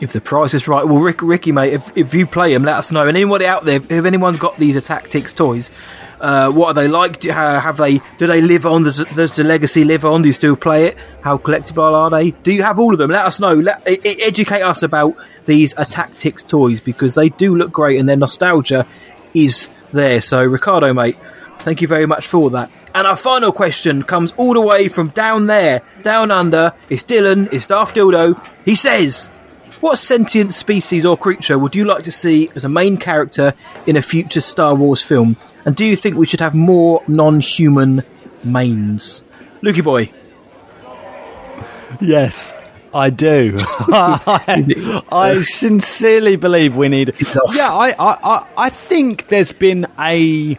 If 0.00 0.12
the 0.12 0.20
price 0.20 0.52
is 0.52 0.68
right, 0.68 0.84
well, 0.86 0.98
Rick, 0.98 1.22
Ricky, 1.22 1.52
mate, 1.52 1.72
if, 1.72 1.96
if 1.96 2.12
you 2.12 2.26
play 2.26 2.52
them, 2.52 2.64
let 2.64 2.74
us 2.76 2.90
know. 2.92 3.06
And 3.06 3.16
anybody 3.16 3.46
out 3.46 3.64
there, 3.64 3.76
if 3.76 3.90
anyone's 4.04 4.36
got 4.36 4.58
these 4.58 4.80
Tactics 4.82 5.32
toys, 5.32 5.70
uh, 6.26 6.50
what 6.50 6.66
are 6.66 6.74
they 6.74 6.88
like? 6.88 7.20
Do, 7.20 7.30
uh, 7.30 7.60
have 7.60 7.76
they? 7.76 8.00
Do 8.18 8.26
they 8.26 8.40
live 8.40 8.66
on? 8.66 8.82
Does, 8.82 9.04
does 9.14 9.36
the 9.36 9.44
legacy 9.44 9.84
live 9.84 10.04
on? 10.04 10.22
Do 10.22 10.28
you 10.28 10.32
still 10.32 10.56
play 10.56 10.86
it? 10.86 10.98
How 11.20 11.38
collectible 11.38 11.92
are 11.92 12.10
they? 12.10 12.32
Do 12.32 12.52
you 12.52 12.64
have 12.64 12.80
all 12.80 12.92
of 12.92 12.98
them? 12.98 13.10
Let 13.12 13.26
us 13.26 13.38
know. 13.38 13.54
Let, 13.54 13.80
educate 13.86 14.62
us 14.62 14.82
about 14.82 15.16
these 15.46 15.72
Tactics 15.72 16.42
toys 16.42 16.80
because 16.80 17.14
they 17.14 17.28
do 17.28 17.54
look 17.54 17.70
great 17.70 18.00
and 18.00 18.08
their 18.08 18.16
nostalgia 18.16 18.88
is 19.34 19.68
there. 19.92 20.20
So, 20.20 20.44
Ricardo, 20.44 20.92
mate, 20.92 21.16
thank 21.60 21.80
you 21.80 21.86
very 21.86 22.06
much 22.06 22.26
for 22.26 22.50
that. 22.50 22.72
And 22.92 23.06
our 23.06 23.14
final 23.14 23.52
question 23.52 24.02
comes 24.02 24.32
all 24.36 24.54
the 24.54 24.60
way 24.60 24.88
from 24.88 25.10
down 25.10 25.46
there, 25.46 25.82
down 26.02 26.32
under. 26.32 26.72
It's 26.90 27.04
Dylan. 27.04 27.52
It's 27.52 27.68
Darth 27.68 27.94
Dildo. 27.94 28.44
He 28.64 28.74
says. 28.74 29.30
What 29.78 29.98
sentient 29.98 30.54
species 30.54 31.04
or 31.04 31.18
creature 31.18 31.58
would 31.58 31.76
you 31.76 31.84
like 31.84 32.04
to 32.04 32.10
see 32.10 32.50
as 32.56 32.64
a 32.64 32.68
main 32.68 32.96
character 32.96 33.52
in 33.86 33.96
a 33.96 34.02
future 34.02 34.40
Star 34.40 34.74
Wars 34.74 35.02
film? 35.02 35.36
And 35.66 35.74
do 35.74 35.84
you 35.84 35.96
think 35.96 36.16
we 36.16 36.26
should 36.26 36.40
have 36.40 36.54
more 36.54 37.02
non 37.08 37.40
human 37.40 38.04
mains? 38.44 39.24
Lukey 39.62 39.82
boy. 39.82 40.10
Yes, 42.00 42.54
I 42.94 43.10
do. 43.10 43.56
I, 43.60 45.02
I 45.12 45.42
sincerely 45.42 46.36
believe 46.36 46.76
we 46.76 46.88
need. 46.88 47.14
Yeah, 47.52 47.72
I, 47.72 47.94
I, 47.98 48.46
I, 48.56 48.70
think 48.70 49.26
there's 49.26 49.52
been 49.52 49.86
a 49.98 50.56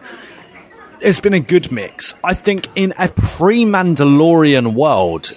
there's 0.99 1.19
been 1.19 1.33
a 1.33 1.39
good 1.39 1.71
mix. 1.71 2.15
I 2.23 2.33
think 2.33 2.67
in 2.75 2.93
a 2.97 3.07
pre-Mandalorian 3.07 4.73
world, 4.73 5.31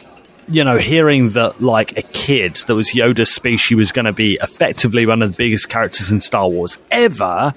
you 0.49 0.65
know, 0.65 0.79
hearing 0.79 1.31
that 1.31 1.61
like 1.61 1.97
a 1.97 2.03
kid 2.03 2.57
that 2.67 2.75
was 2.75 2.91
Yoda's 2.91 3.31
species 3.31 3.77
was 3.77 3.93
going 3.93 4.07
to 4.07 4.13
be 4.13 4.39
effectively 4.43 5.07
one 5.07 5.23
of 5.23 5.31
the 5.31 5.37
biggest 5.37 5.69
characters 5.69 6.11
in 6.11 6.21
Star 6.21 6.49
Wars 6.49 6.79
ever. 6.91 7.55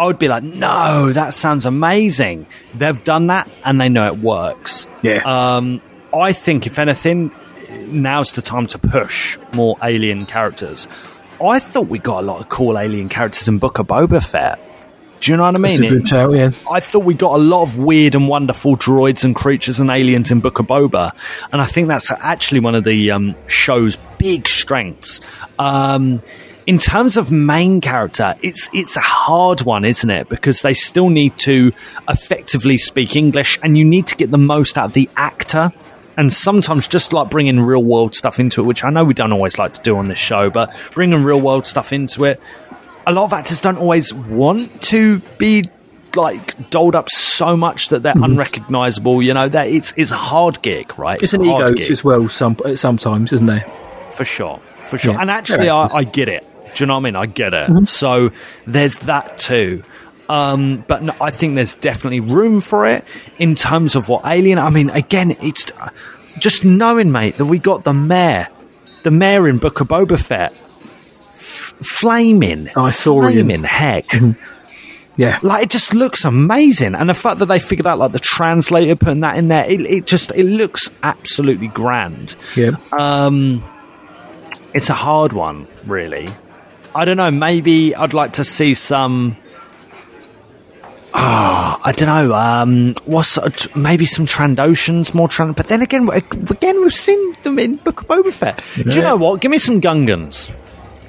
I 0.00 0.06
would 0.06 0.18
be 0.18 0.28
like, 0.28 0.42
no, 0.42 1.12
that 1.12 1.34
sounds 1.34 1.66
amazing. 1.66 2.46
They've 2.74 3.04
done 3.04 3.26
that 3.26 3.50
and 3.66 3.78
they 3.78 3.90
know 3.90 4.06
it 4.06 4.16
works. 4.16 4.86
Yeah. 5.02 5.20
Um, 5.26 5.82
I 6.14 6.32
think, 6.32 6.66
if 6.66 6.78
anything, 6.78 7.30
now's 7.88 8.32
the 8.32 8.40
time 8.40 8.66
to 8.68 8.78
push 8.78 9.36
more 9.52 9.76
alien 9.82 10.24
characters. 10.24 10.88
I 11.38 11.58
thought 11.58 11.88
we 11.88 11.98
got 11.98 12.24
a 12.24 12.26
lot 12.26 12.40
of 12.40 12.48
cool 12.48 12.78
alien 12.78 13.10
characters 13.10 13.46
in 13.46 13.58
Book 13.58 13.78
of 13.78 13.88
Boba 13.88 14.24
Fett. 14.26 14.58
Do 15.20 15.32
you 15.32 15.36
know 15.36 15.44
what 15.44 15.54
I 15.54 15.58
mean? 15.58 15.82
That's 15.82 15.92
a 15.92 15.94
good 15.96 16.04
tell, 16.06 16.34
yeah. 16.34 16.50
I 16.70 16.80
thought 16.80 17.04
we 17.04 17.12
got 17.12 17.34
a 17.34 17.42
lot 17.42 17.64
of 17.64 17.76
weird 17.76 18.14
and 18.14 18.26
wonderful 18.26 18.78
droids 18.78 19.22
and 19.22 19.36
creatures 19.36 19.80
and 19.80 19.90
aliens 19.90 20.30
in 20.30 20.40
Book 20.40 20.60
of 20.60 20.66
Boba, 20.66 21.12
and 21.52 21.60
I 21.60 21.66
think 21.66 21.88
that's 21.88 22.10
actually 22.10 22.60
one 22.60 22.74
of 22.74 22.84
the 22.84 23.10
um, 23.10 23.36
show's 23.48 23.98
big 24.16 24.48
strengths. 24.48 25.20
Um, 25.58 26.22
in 26.70 26.78
terms 26.78 27.16
of 27.16 27.32
main 27.32 27.80
character, 27.80 28.36
it's 28.42 28.70
it's 28.72 28.96
a 28.96 29.00
hard 29.00 29.62
one, 29.62 29.84
isn't 29.84 30.08
it? 30.08 30.28
Because 30.28 30.62
they 30.62 30.72
still 30.72 31.10
need 31.10 31.36
to 31.38 31.72
effectively 32.08 32.78
speak 32.78 33.16
English, 33.16 33.58
and 33.64 33.76
you 33.76 33.84
need 33.84 34.06
to 34.06 34.14
get 34.14 34.30
the 34.30 34.38
most 34.38 34.78
out 34.78 34.84
of 34.86 34.92
the 34.92 35.10
actor. 35.16 35.72
And 36.16 36.32
sometimes 36.32 36.86
just 36.86 37.12
like 37.12 37.28
bringing 37.28 37.58
real 37.58 37.82
world 37.82 38.14
stuff 38.14 38.38
into 38.38 38.60
it, 38.60 38.66
which 38.66 38.84
I 38.84 38.90
know 38.90 39.02
we 39.02 39.14
don't 39.14 39.32
always 39.32 39.58
like 39.58 39.72
to 39.74 39.80
do 39.82 39.96
on 39.96 40.06
this 40.06 40.18
show, 40.20 40.48
but 40.48 40.70
bringing 40.94 41.24
real 41.24 41.40
world 41.40 41.66
stuff 41.66 41.92
into 41.92 42.24
it, 42.24 42.38
a 43.04 43.12
lot 43.12 43.24
of 43.24 43.32
actors 43.32 43.60
don't 43.60 43.78
always 43.78 44.14
want 44.14 44.80
to 44.82 45.18
be 45.38 45.64
like 46.14 46.70
doled 46.70 46.94
up 46.94 47.10
so 47.10 47.56
much 47.56 47.88
that 47.88 48.04
they're 48.04 48.14
unrecognizable. 48.22 49.22
You 49.22 49.34
know, 49.34 49.48
that 49.48 49.66
it's 49.68 49.92
it's 49.96 50.12
a 50.12 50.22
hard 50.30 50.62
gig, 50.62 50.96
right? 50.96 51.16
Mm-hmm. 51.18 51.24
It's 51.24 51.34
an 51.34 51.42
ego 51.42 51.72
gig. 51.72 51.90
as 51.90 52.04
well. 52.04 52.28
Some 52.28 52.56
sometimes, 52.76 53.32
isn't 53.32 53.46
there? 53.48 53.64
for 54.10 54.24
sure, 54.24 54.60
for 54.84 54.98
sure. 54.98 55.14
Yeah. 55.14 55.20
And 55.20 55.30
actually, 55.30 55.66
Yeah. 55.66 55.76
I, 55.76 55.98
I 55.98 56.04
get 56.04 56.28
it. 56.28 56.46
Do 56.74 56.82
you 56.82 56.86
know 56.86 56.94
what 56.94 57.00
I 57.00 57.04
mean? 57.04 57.16
I 57.16 57.26
get 57.26 57.54
it. 57.54 57.68
Mhm. 57.68 57.86
So 57.88 58.30
there's 58.66 58.98
that 58.98 59.38
too. 59.38 59.82
Um, 60.28 60.84
but 60.86 61.02
no, 61.02 61.14
I 61.20 61.30
think 61.30 61.56
there's 61.56 61.74
definitely 61.74 62.20
room 62.20 62.60
for 62.60 62.86
it 62.86 63.04
in 63.38 63.54
terms 63.56 63.96
of 63.96 64.08
what 64.08 64.22
Alien. 64.24 64.58
I 64.58 64.70
mean, 64.70 64.88
again, 64.90 65.36
it's 65.42 65.66
just 66.38 66.64
knowing, 66.64 67.10
mate, 67.10 67.36
that 67.38 67.46
we 67.46 67.58
got 67.58 67.82
the 67.84 67.92
mayor, 67.92 68.46
the 69.02 69.10
mayor 69.10 69.48
in 69.48 69.58
Book 69.58 69.80
of 69.80 69.88
Boba 69.88 70.18
Fett, 70.20 70.52
f- 71.32 71.74
flaming, 71.82 72.68
I 72.76 72.90
saw 72.90 73.22
him. 73.22 73.32
flaming 73.32 73.64
heck. 73.64 74.12
Yeah. 75.16 75.38
Like 75.42 75.64
it 75.64 75.70
just 75.70 75.92
looks 75.94 76.24
amazing, 76.24 76.94
and 76.94 77.10
the 77.10 77.14
fact 77.14 77.40
that 77.40 77.46
they 77.46 77.58
figured 77.58 77.86
out 77.88 77.98
like 77.98 78.12
the 78.12 78.18
translator 78.20 78.94
putting 78.96 79.20
that 79.20 79.36
in 79.36 79.48
there, 79.48 79.68
it, 79.68 79.80
it 79.80 80.06
just 80.06 80.30
it 80.36 80.44
looks 80.44 80.88
absolutely 81.02 81.68
grand. 81.68 82.36
Yeah. 82.56 82.76
Um, 82.96 83.64
it's 84.72 84.88
a 84.88 84.94
hard 84.94 85.32
one, 85.32 85.66
really. 85.84 86.28
I 86.94 87.04
don't 87.04 87.16
know. 87.16 87.30
Maybe 87.30 87.94
I'd 87.94 88.14
like 88.14 88.34
to 88.34 88.44
see 88.44 88.74
some. 88.74 89.36
Ah, 91.12 91.80
I 91.84 91.92
don't 91.92 92.08
know. 92.08 92.34
Um, 92.34 92.94
what's 93.04 93.36
maybe 93.74 94.06
some 94.06 94.26
Trandoshans, 94.26 95.12
more 95.14 95.28
Trand. 95.28 95.56
But 95.56 95.66
then 95.68 95.82
again, 95.82 96.08
again, 96.08 96.80
we've 96.80 96.94
seen 96.94 97.34
them 97.42 97.58
in 97.58 97.76
Book 97.76 98.02
of 98.02 98.08
Boba 98.08 98.32
Fett. 98.32 98.64
Do 98.76 98.96
you 98.96 99.02
know 99.02 99.16
what? 99.16 99.40
Give 99.40 99.50
me 99.50 99.58
some 99.58 99.80
Gungans. 99.80 100.52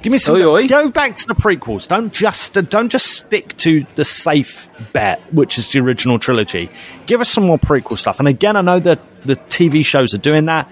Give 0.01 0.11
me 0.11 0.17
some. 0.17 0.35
Oi, 0.35 0.45
oi. 0.45 0.67
Go 0.67 0.89
back 0.89 1.15
to 1.17 1.27
the 1.27 1.35
prequels. 1.35 1.87
Don't 1.87 2.11
just 2.11 2.57
uh, 2.57 2.61
don't 2.61 2.89
just 2.89 3.05
stick 3.07 3.55
to 3.57 3.85
the 3.95 4.05
safe 4.05 4.69
bet, 4.93 5.21
which 5.31 5.59
is 5.59 5.71
the 5.71 5.79
original 5.79 6.17
trilogy. 6.17 6.69
Give 7.05 7.21
us 7.21 7.29
some 7.29 7.45
more 7.45 7.59
prequel 7.59 7.97
stuff. 7.97 8.17
And 8.17 8.27
again, 8.27 8.55
I 8.55 8.61
know 8.61 8.79
that 8.79 8.99
the 9.25 9.35
TV 9.35 9.85
shows 9.85 10.15
are 10.15 10.19
doing 10.19 10.45
that. 10.45 10.71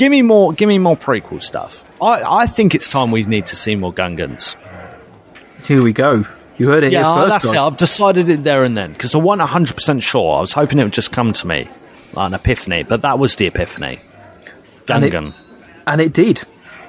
Give 0.00 0.10
me 0.10 0.22
more. 0.22 0.52
Give 0.54 0.66
me 0.68 0.78
more 0.78 0.96
prequel 0.96 1.42
stuff. 1.42 1.84
I, 2.00 2.22
I 2.42 2.46
think 2.46 2.74
it's 2.74 2.88
time 2.88 3.10
we 3.10 3.22
need 3.24 3.44
to 3.46 3.56
see 3.56 3.76
more 3.76 3.92
Gungans. 3.92 4.56
Here 5.64 5.82
we 5.82 5.92
go. 5.92 6.24
You 6.56 6.68
heard 6.68 6.84
it 6.84 6.92
Yeah, 6.92 7.02
here 7.14 7.22
first. 7.28 7.44
that's 7.44 7.54
it. 7.54 7.58
I've 7.58 7.76
decided 7.76 8.28
it 8.30 8.42
there 8.42 8.64
and 8.64 8.76
then 8.76 8.92
because 8.92 9.14
I 9.14 9.18
wasn't 9.18 9.48
hundred 9.50 9.74
percent 9.74 10.02
sure. 10.02 10.36
I 10.38 10.40
was 10.40 10.52
hoping 10.54 10.78
it 10.78 10.84
would 10.84 10.92
just 10.94 11.12
come 11.12 11.32
to 11.34 11.46
me 11.46 11.68
like 12.14 12.28
an 12.28 12.34
epiphany, 12.34 12.82
but 12.82 13.02
that 13.02 13.18
was 13.18 13.36
the 13.36 13.46
epiphany. 13.46 14.00
And 14.88 15.04
it- 15.04 15.12
Gungan. 15.12 15.34
and 15.86 16.00
it 16.00 16.12
did, 16.14 16.42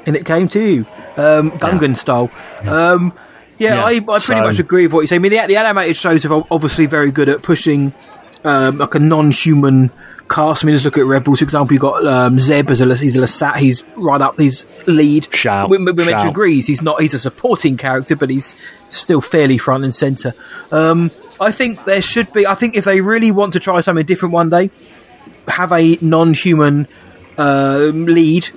and 0.06 0.16
it 0.16 0.26
came 0.26 0.48
to 0.50 0.60
you, 0.62 0.86
um, 1.18 1.52
Gungan 1.52 1.96
style. 1.98 2.32
Um, 2.66 3.14
yeah, 3.60 3.76
Yeah, 3.76 3.84
I, 3.84 3.90
I 3.90 4.00
pretty 4.00 4.20
so- 4.22 4.42
much 4.42 4.60
agree 4.60 4.86
with 4.88 4.94
what 4.94 5.02
you 5.02 5.08
say. 5.08 5.18
I 5.18 5.20
mean, 5.20 5.32
the, 5.32 5.46
the 5.48 5.58
animated 5.58 5.98
shows 5.98 6.26
are 6.26 6.48
obviously 6.50 6.86
very 6.86 7.12
good 7.12 7.28
at 7.30 7.42
pushing 7.44 7.94
um, 8.46 8.78
like 8.80 8.96
a 8.96 9.00
non-human 9.00 9.92
cast. 10.32 10.64
I 10.64 10.66
mean, 10.66 10.76
just 10.76 10.86
look 10.86 10.98
at 10.98 11.06
Rebels, 11.06 11.40
for 11.40 11.44
example. 11.44 11.74
You've 11.74 11.82
got 11.82 12.08
um, 12.08 12.40
Zeb 12.40 12.72
as 12.72 12.82
a 12.82 12.96
he's 12.96 13.16
a 13.16 13.20
Lasat. 13.20 13.58
He's 13.58 13.84
right 13.96 14.22
up 14.22 14.40
his 14.40 14.66
lead. 14.88 15.28
Shout, 15.36 15.70
we, 15.70 15.78
we 15.78 15.84
meant 15.84 15.98
to 15.98 16.06
shout. 16.06 16.28
agree. 16.28 16.62
He's 16.62 16.82
not. 16.82 17.02
He's 17.02 17.14
a 17.14 17.20
supporting 17.20 17.78
character, 17.78 18.16
but 18.16 18.30
he's 18.30 18.56
still 18.90 19.22
fairly 19.22 19.58
front 19.58 19.84
and 19.84 19.94
center. 19.94 20.34
Um, 20.72 21.12
I 21.40 21.52
think 21.52 21.86
there 21.86 22.02
should 22.02 22.32
be. 22.34 22.48
I 22.48 22.56
think 22.56 22.76
if 22.76 22.86
they 22.86 23.02
really 23.02 23.32
want 23.32 23.54
to 23.54 23.60
try 23.60 23.82
something 23.82 24.06
different 24.06 24.34
one 24.34 24.50
day, 24.50 24.72
have 25.48 25.72
a 25.72 25.98
non-human 26.02 26.88
um, 27.38 28.06
lead. 28.06 28.50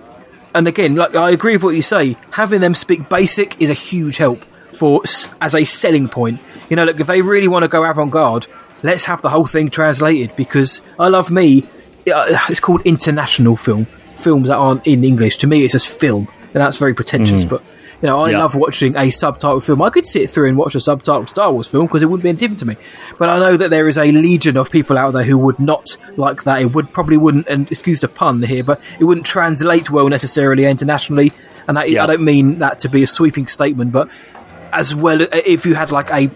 And 0.55 0.68
again, 0.68 0.94
like 0.94 1.16
I 1.16 1.30
agree 1.30 1.55
with 1.55 1.64
what 1.64 1.74
you 1.74 1.82
say. 1.82 2.16
Having 2.30 2.60
them 2.60 2.74
speak 2.74 3.09
basic 3.09 3.60
is 3.60 3.70
a 3.70 3.74
huge 3.74 4.18
help 4.18 4.44
for 4.74 5.02
as 5.40 5.55
a 5.55 5.64
selling 5.64 6.09
point. 6.09 6.40
You 6.68 6.76
know, 6.76 6.84
look 6.84 7.01
if 7.01 7.06
they 7.06 7.22
really 7.22 7.48
want 7.48 7.64
to 7.64 7.68
go 7.68 7.84
avant-garde, 7.84 8.46
let's 8.85 9.05
have 9.06 9.20
the 9.23 9.31
whole 9.31 9.47
thing 9.47 9.69
translated 9.70 10.36
because 10.36 10.81
I 11.01 11.09
love 11.09 11.31
me. 11.31 11.66
uh, 12.15 12.39
It's 12.48 12.61
called 12.61 12.82
international 12.85 13.56
film. 13.56 13.86
Films 14.19 14.47
that 14.48 14.56
aren't 14.56 14.86
in 14.86 15.02
English 15.05 15.39
to 15.39 15.47
me, 15.47 15.65
it's 15.65 15.73
just 15.73 15.89
film, 15.89 16.28
and 16.55 16.62
that's 16.62 16.77
very 16.77 16.94
pretentious. 16.94 17.44
Mhm. 17.44 17.48
But 17.48 17.62
you 18.02 18.09
know, 18.11 18.20
I 18.20 18.31
Yeah. 18.32 18.40
love 18.40 18.55
watching 18.55 18.94
a 18.97 19.09
subtitled 19.11 19.62
film. 19.62 19.81
I 19.81 19.89
could 19.89 20.05
sit 20.05 20.28
through 20.28 20.48
and 20.48 20.59
watch 20.59 20.74
a 20.74 20.78
subtitled 20.78 21.31
Star 21.31 21.51
Wars 21.51 21.66
film 21.66 21.86
because 21.86 22.02
it 22.02 22.06
wouldn't 22.06 22.23
be 22.24 22.28
any 22.28 22.36
different 22.39 22.59
to 22.61 22.66
me. 22.66 22.77
But 23.19 23.31
I 23.31 23.39
know 23.39 23.56
that 23.56 23.70
there 23.70 23.89
is 23.89 23.97
a 23.97 24.12
legion 24.12 24.56
of 24.59 24.70
people 24.70 24.98
out 24.98 25.15
there 25.15 25.23
who 25.23 25.39
would 25.39 25.59
not 25.59 25.97
like 26.19 26.44
that. 26.44 26.61
It 26.61 26.74
would 26.74 26.93
probably 26.93 27.16
wouldn't, 27.16 27.47
and 27.48 27.70
excuse 27.73 28.01
the 28.01 28.09
pun 28.09 28.43
here, 28.43 28.62
but 28.62 28.81
it 29.01 29.05
wouldn't 29.05 29.24
translate 29.27 29.90
well 29.90 30.09
necessarily 30.11 30.65
internationally. 30.66 31.32
And 31.66 31.78
that, 31.78 31.85
I 31.89 32.06
don't 32.06 32.20
mean 32.23 32.59
that 32.59 32.81
to 32.81 32.90
be 32.90 33.02
a 33.02 33.06
sweeping 33.06 33.47
statement, 33.47 33.93
but 33.93 34.09
as 34.74 34.94
well, 34.94 35.20
if 35.32 35.65
you 35.65 35.74
had 35.74 35.90
like 35.90 36.11
a 36.11 36.28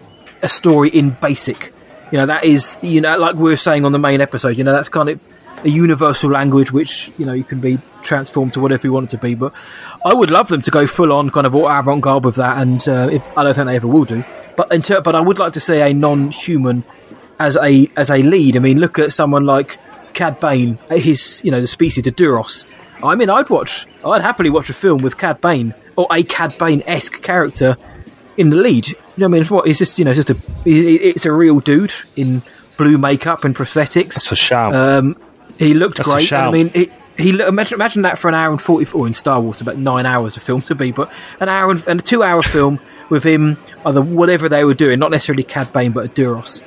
a 0.43 0.49
story 0.49 0.89
in 0.89 1.17
basic, 1.21 1.73
you 2.11 2.19
know, 2.19 2.27
that 2.27 2.45
is, 2.45 2.79
you 2.83 3.01
know, 3.01 3.19
like 3.19 3.37
we 3.37 3.51
were 3.51 3.57
saying 3.57 3.85
on 3.85 3.93
the 3.93 3.99
main 3.99 4.21
episode, 4.21 4.57
you 4.57 4.65
know, 4.65 4.73
that's 4.73 4.89
kind 4.89 5.09
of 5.09 5.21
a 5.65 5.69
universal 5.69 6.31
language 6.31 6.73
which, 6.73 7.11
you 7.19 7.27
know, 7.27 7.33
you 7.33 7.45
can 7.45 7.61
be 7.61 7.79
transformed 8.03 8.53
to 8.55 8.61
whatever 8.61 8.87
you 8.87 8.93
want 8.93 9.07
it 9.07 9.11
to 9.11 9.19
be. 9.19 9.35
But 9.35 9.53
I 10.05 10.15
would 10.15 10.31
love 10.31 10.49
them 10.49 10.63
to 10.63 10.71
go 10.71 10.87
full 10.87 11.13
on 11.13 11.31
kind 11.31 11.47
of 11.47 11.55
avant 11.55 12.01
garde 12.01 12.25
with 12.25 12.37
that. 12.37 12.59
And 12.59 12.87
uh, 12.89 13.09
if, 13.11 13.27
I 13.37 13.45
don't 13.45 13.55
think 13.55 13.67
they 13.67 13.77
ever 13.77 13.89
will 13.89 14.05
do. 14.05 14.25
But, 14.57 14.73
in 14.73 14.83
ter- 14.83 15.01
but 15.01 15.15
I 15.15 15.21
would 15.21 15.39
like 15.39 15.53
to 15.55 15.61
see 15.61 15.81
a 15.81 15.93
non 15.93 16.31
human 16.31 16.85
as 17.39 17.57
a 17.57 17.89
as 17.97 18.11
a 18.11 18.23
lead. 18.23 18.57
I 18.57 18.61
mean, 18.61 18.81
look 18.81 18.99
at 18.99 19.13
someone 19.13 19.45
like 19.45 19.79
Cad 20.15 20.41
Bane, 20.41 20.79
his, 20.91 21.41
you 21.45 21.51
know, 21.51 21.61
the 21.61 21.67
species 21.67 22.07
of 22.07 22.17
Duros. 22.17 22.65
I 23.03 23.15
mean, 23.15 23.31
I'd 23.31 23.49
watch, 23.49 23.87
I'd 24.05 24.23
happily 24.23 24.51
watch 24.51 24.69
a 24.71 24.75
film 24.75 25.03
with 25.03 25.17
Cad 25.17 25.41
Bane 25.41 25.75
or 25.97 26.09
a 26.11 26.23
Cad 26.25 26.59
Bane 26.59 26.83
esque 26.87 27.23
character 27.23 27.77
in 28.39 28.49
the 28.51 28.57
lead. 28.57 28.89
You 28.89 28.95
know 29.19 29.29
what 29.29 29.37
I 29.37 29.41
mean? 29.41 29.49
What 29.49 29.67
is 29.67 29.79
this? 29.81 29.99
You 29.99 30.07
know, 30.07 30.13
it's 30.13 30.25
just 30.25 30.31
a 30.31 30.37
it- 30.65 31.03
it's 31.17 31.27
a 31.27 31.33
real 31.33 31.61
dude 31.61 31.93
in 32.17 32.43
blue 32.79 32.97
makeup 32.97 33.45
and 33.45 33.55
prosthetics. 33.55 34.15
That's 34.15 34.33
a 34.33 34.37
shout. 34.37 34.75
Um, 34.75 35.17
he 35.59 35.75
looked 35.75 35.97
That's 35.99 36.09
a 36.09 36.13
great. 36.13 36.33
I 36.33 36.51
mean, 36.53 36.71
it, 36.75 36.93
he 37.19 37.33
lo- 37.33 37.49
imagine, 37.49 37.75
imagine 37.75 38.03
that 38.03 38.17
for 38.19 38.29
an 38.29 38.35
hour 38.37 38.51
and 38.51 38.61
forty 38.63 38.85
four 38.85 39.07
in 39.07 39.13
Star 39.13 39.41
Wars, 39.41 39.61
about 39.61 39.77
nine 39.77 40.07
hours 40.07 40.37
of 40.37 40.43
film 40.45 40.63
to 40.63 40.75
be, 40.75 40.93
but 40.93 41.13
an 41.41 41.49
hour 41.49 41.71
and, 41.73 41.83
and 41.89 42.01
a 42.01 42.03
two-hour 42.03 42.43
film 42.43 42.79
with 43.11 43.25
him, 43.25 43.59
either 43.85 44.01
whatever 44.01 44.49
they 44.49 44.65
were 44.65 44.75
doing, 44.75 44.99
not 45.01 45.11
necessarily 45.11 45.43
Cad 45.43 45.73
Bane, 45.73 45.91
but 45.93 46.07
a 46.07 46.09
Duros. 46.09 46.63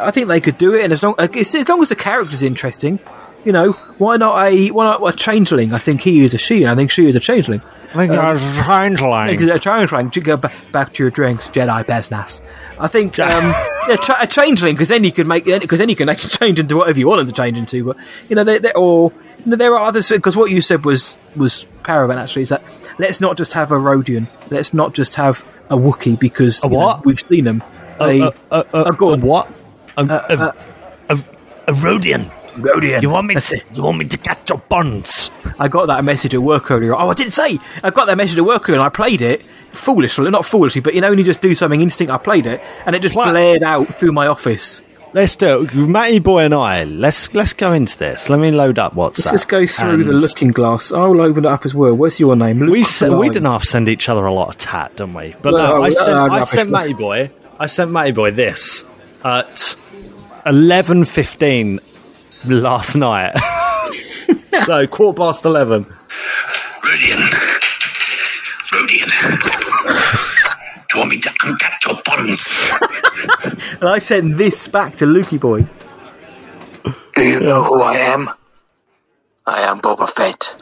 I 0.00 0.10
think 0.12 0.28
they 0.28 0.40
could 0.40 0.58
do 0.58 0.74
it, 0.74 0.84
and 0.84 0.92
as 0.92 1.02
long 1.02 1.14
as, 1.18 1.54
as 1.54 1.68
long 1.68 1.82
as 1.82 1.88
the 1.88 1.96
character's 1.96 2.42
interesting, 2.42 3.00
you 3.46 3.52
know, 3.52 3.72
why 3.98 4.16
not 4.18 4.44
a 4.46 4.68
why 4.68 4.84
not 4.84 5.00
a 5.08 5.16
changeling? 5.16 5.72
I 5.72 5.78
think 5.78 6.02
he 6.02 6.24
is 6.24 6.34
a 6.34 6.38
she, 6.38 6.62
and 6.64 6.70
I 6.70 6.74
think 6.74 6.90
she 6.90 7.06
is 7.08 7.16
a 7.16 7.20
changeling. 7.20 7.62
I 7.94 8.06
think 8.06 8.12
Um, 8.12 8.36
a 8.36 8.62
changeling. 8.66 9.50
A 9.50 9.58
changeling. 9.58 10.10
To 10.10 10.20
go 10.20 10.36
ba- 10.36 10.52
back 10.72 10.92
to 10.94 11.02
your 11.02 11.10
drinks, 11.10 11.48
Jedi 11.48 11.86
business. 11.86 12.42
I 12.78 12.88
think 12.88 13.18
um, 13.18 13.28
yeah, 13.88 13.96
cha- 13.96 14.18
a 14.20 14.26
changeling 14.26 14.74
because 14.74 14.88
then 14.88 15.04
you 15.04 15.12
can 15.12 15.26
make 15.26 15.44
because 15.46 15.78
then 15.78 15.88
you 15.88 15.96
can 15.96 16.08
actually 16.10 16.30
change 16.30 16.60
into 16.60 16.76
whatever 16.76 16.98
you 16.98 17.06
want 17.08 17.20
them 17.20 17.26
to 17.28 17.32
change 17.32 17.56
into. 17.56 17.84
But 17.84 17.96
you 18.28 18.36
know, 18.36 18.44
they 18.44 18.58
they 18.58 18.72
or 18.72 19.12
you 19.44 19.52
know, 19.52 19.56
there 19.56 19.74
are 19.78 19.86
others 19.88 20.08
because 20.10 20.36
what 20.36 20.50
you 20.50 20.60
said 20.60 20.84
was 20.84 21.16
was 21.36 21.66
paramount. 21.84 22.18
Actually, 22.20 22.42
is 22.42 22.48
that 22.50 22.62
let's 22.98 23.20
not 23.20 23.38
just 23.38 23.52
have 23.54 23.70
a 23.72 23.76
Rodian. 23.76 24.26
Let's 24.50 24.74
not 24.74 24.92
just 24.92 25.14
have 25.14 25.44
a 25.70 25.76
Wookiee 25.76 26.18
because 26.18 26.62
A 26.64 26.66
you 26.68 26.72
know, 26.74 27.00
we've 27.04 27.20
seen 27.20 27.44
them. 27.44 27.62
A, 28.00 28.20
a, 28.20 28.32
a, 28.50 28.82
a, 28.86 28.92
go 28.92 29.12
on. 29.12 29.20
what? 29.22 29.48
A, 29.96 30.02
Uh, 30.02 30.52
a, 31.08 31.14
a, 31.14 31.18
a 31.68 31.72
Rodian. 31.72 32.30
Rodian. 32.56 33.02
You 33.02 33.10
want 33.10 33.26
me? 33.26 33.34
To, 33.36 33.60
you 33.74 33.82
want 33.82 33.98
me 33.98 34.04
to 34.06 34.16
catch 34.18 34.48
your 34.50 34.58
buns? 34.68 35.30
I 35.58 35.68
got 35.68 35.86
that 35.86 36.04
message 36.04 36.34
at 36.34 36.42
work 36.42 36.70
earlier. 36.70 36.94
Oh, 36.94 37.08
I 37.10 37.14
didn't 37.14 37.32
say. 37.32 37.58
I 37.82 37.90
got 37.90 38.06
that 38.06 38.16
message 38.16 38.38
at 38.38 38.44
work 38.44 38.68
earlier 38.68 38.80
and 38.80 38.86
I 38.86 38.90
played 38.90 39.22
it 39.22 39.42
foolishly, 39.72 40.30
not 40.30 40.44
foolishly, 40.46 40.80
but 40.80 40.94
you 40.94 41.00
know 41.00 41.10
when 41.10 41.18
you 41.18 41.24
just 41.24 41.40
do 41.40 41.54
something 41.54 41.80
instinct, 41.80 42.10
I 42.12 42.18
played 42.18 42.46
it 42.46 42.60
and 42.86 42.96
it 42.96 43.02
just 43.02 43.14
blared 43.14 43.62
out 43.62 43.94
through 43.94 44.12
my 44.12 44.26
office. 44.26 44.82
Let's 45.12 45.36
do 45.36 45.62
it. 45.62 45.74
Matty 45.74 46.18
Boy 46.18 46.40
and 46.44 46.52
I. 46.54 46.84
Let's 46.84 47.32
let's 47.32 47.54
go 47.54 47.72
into 47.72 47.96
this. 47.96 48.28
Let 48.28 48.38
me 48.38 48.50
load 48.50 48.78
up 48.78 48.92
WhatsApp. 48.94 49.18
Let's 49.26 49.30
just 49.30 49.48
go 49.48 49.66
through 49.66 50.04
the 50.04 50.12
looking 50.12 50.48
glass. 50.50 50.92
I'll 50.92 51.18
open 51.22 51.44
it 51.46 51.48
up 51.48 51.64
as 51.64 51.74
well. 51.74 51.94
Where's 51.94 52.20
your 52.20 52.36
name? 52.36 52.60
Luke 52.60 52.70
We 52.70 52.82
se- 52.84 53.08
we 53.08 53.14
Klein. 53.14 53.30
didn't 53.32 53.50
have 53.50 53.62
to 53.62 53.66
send 53.66 53.88
each 53.88 54.08
other 54.10 54.26
a 54.26 54.32
lot 54.34 54.48
of 54.50 54.58
tat, 54.58 54.96
didn't 54.96 55.14
we? 55.14 55.34
But 55.40 55.54
Well, 55.54 55.76
no, 55.76 55.82
I 55.84 55.90
sent, 55.90 56.08
uh, 56.10 56.24
I 56.30 56.44
sent 56.44 56.70
Matty 56.70 56.92
Boy. 56.92 57.30
I 57.58 57.66
sent 57.66 57.90
Matty 57.92 58.12
Boy 58.12 58.30
this 58.32 58.84
at 59.24 59.74
eleven 60.44 61.04
fifteen 61.06 61.80
last 62.48 62.96
night. 62.96 63.36
so 64.64 64.86
quarter 64.86 65.16
past 65.16 65.44
eleven. 65.44 65.84
Rodian. 65.84 67.22
Rodian. 68.72 69.10
Do 70.88 70.98
you 70.98 71.00
want 71.00 71.10
me 71.10 71.18
to 71.20 71.30
uncut 71.44 71.72
your 71.84 71.96
buns? 72.04 72.62
And 73.80 73.88
I 73.90 73.98
sent 73.98 74.36
this 74.38 74.68
back 74.68 74.96
to 74.96 75.04
Lukey 75.06 75.40
Boy. 75.40 75.66
Do 77.14 77.22
you 77.22 77.40
know 77.40 77.62
who 77.64 77.82
I 77.82 77.94
am? 77.96 78.28
I 79.46 79.60
am 79.62 79.80
Boba 79.80 80.08
Fett. 80.08 80.56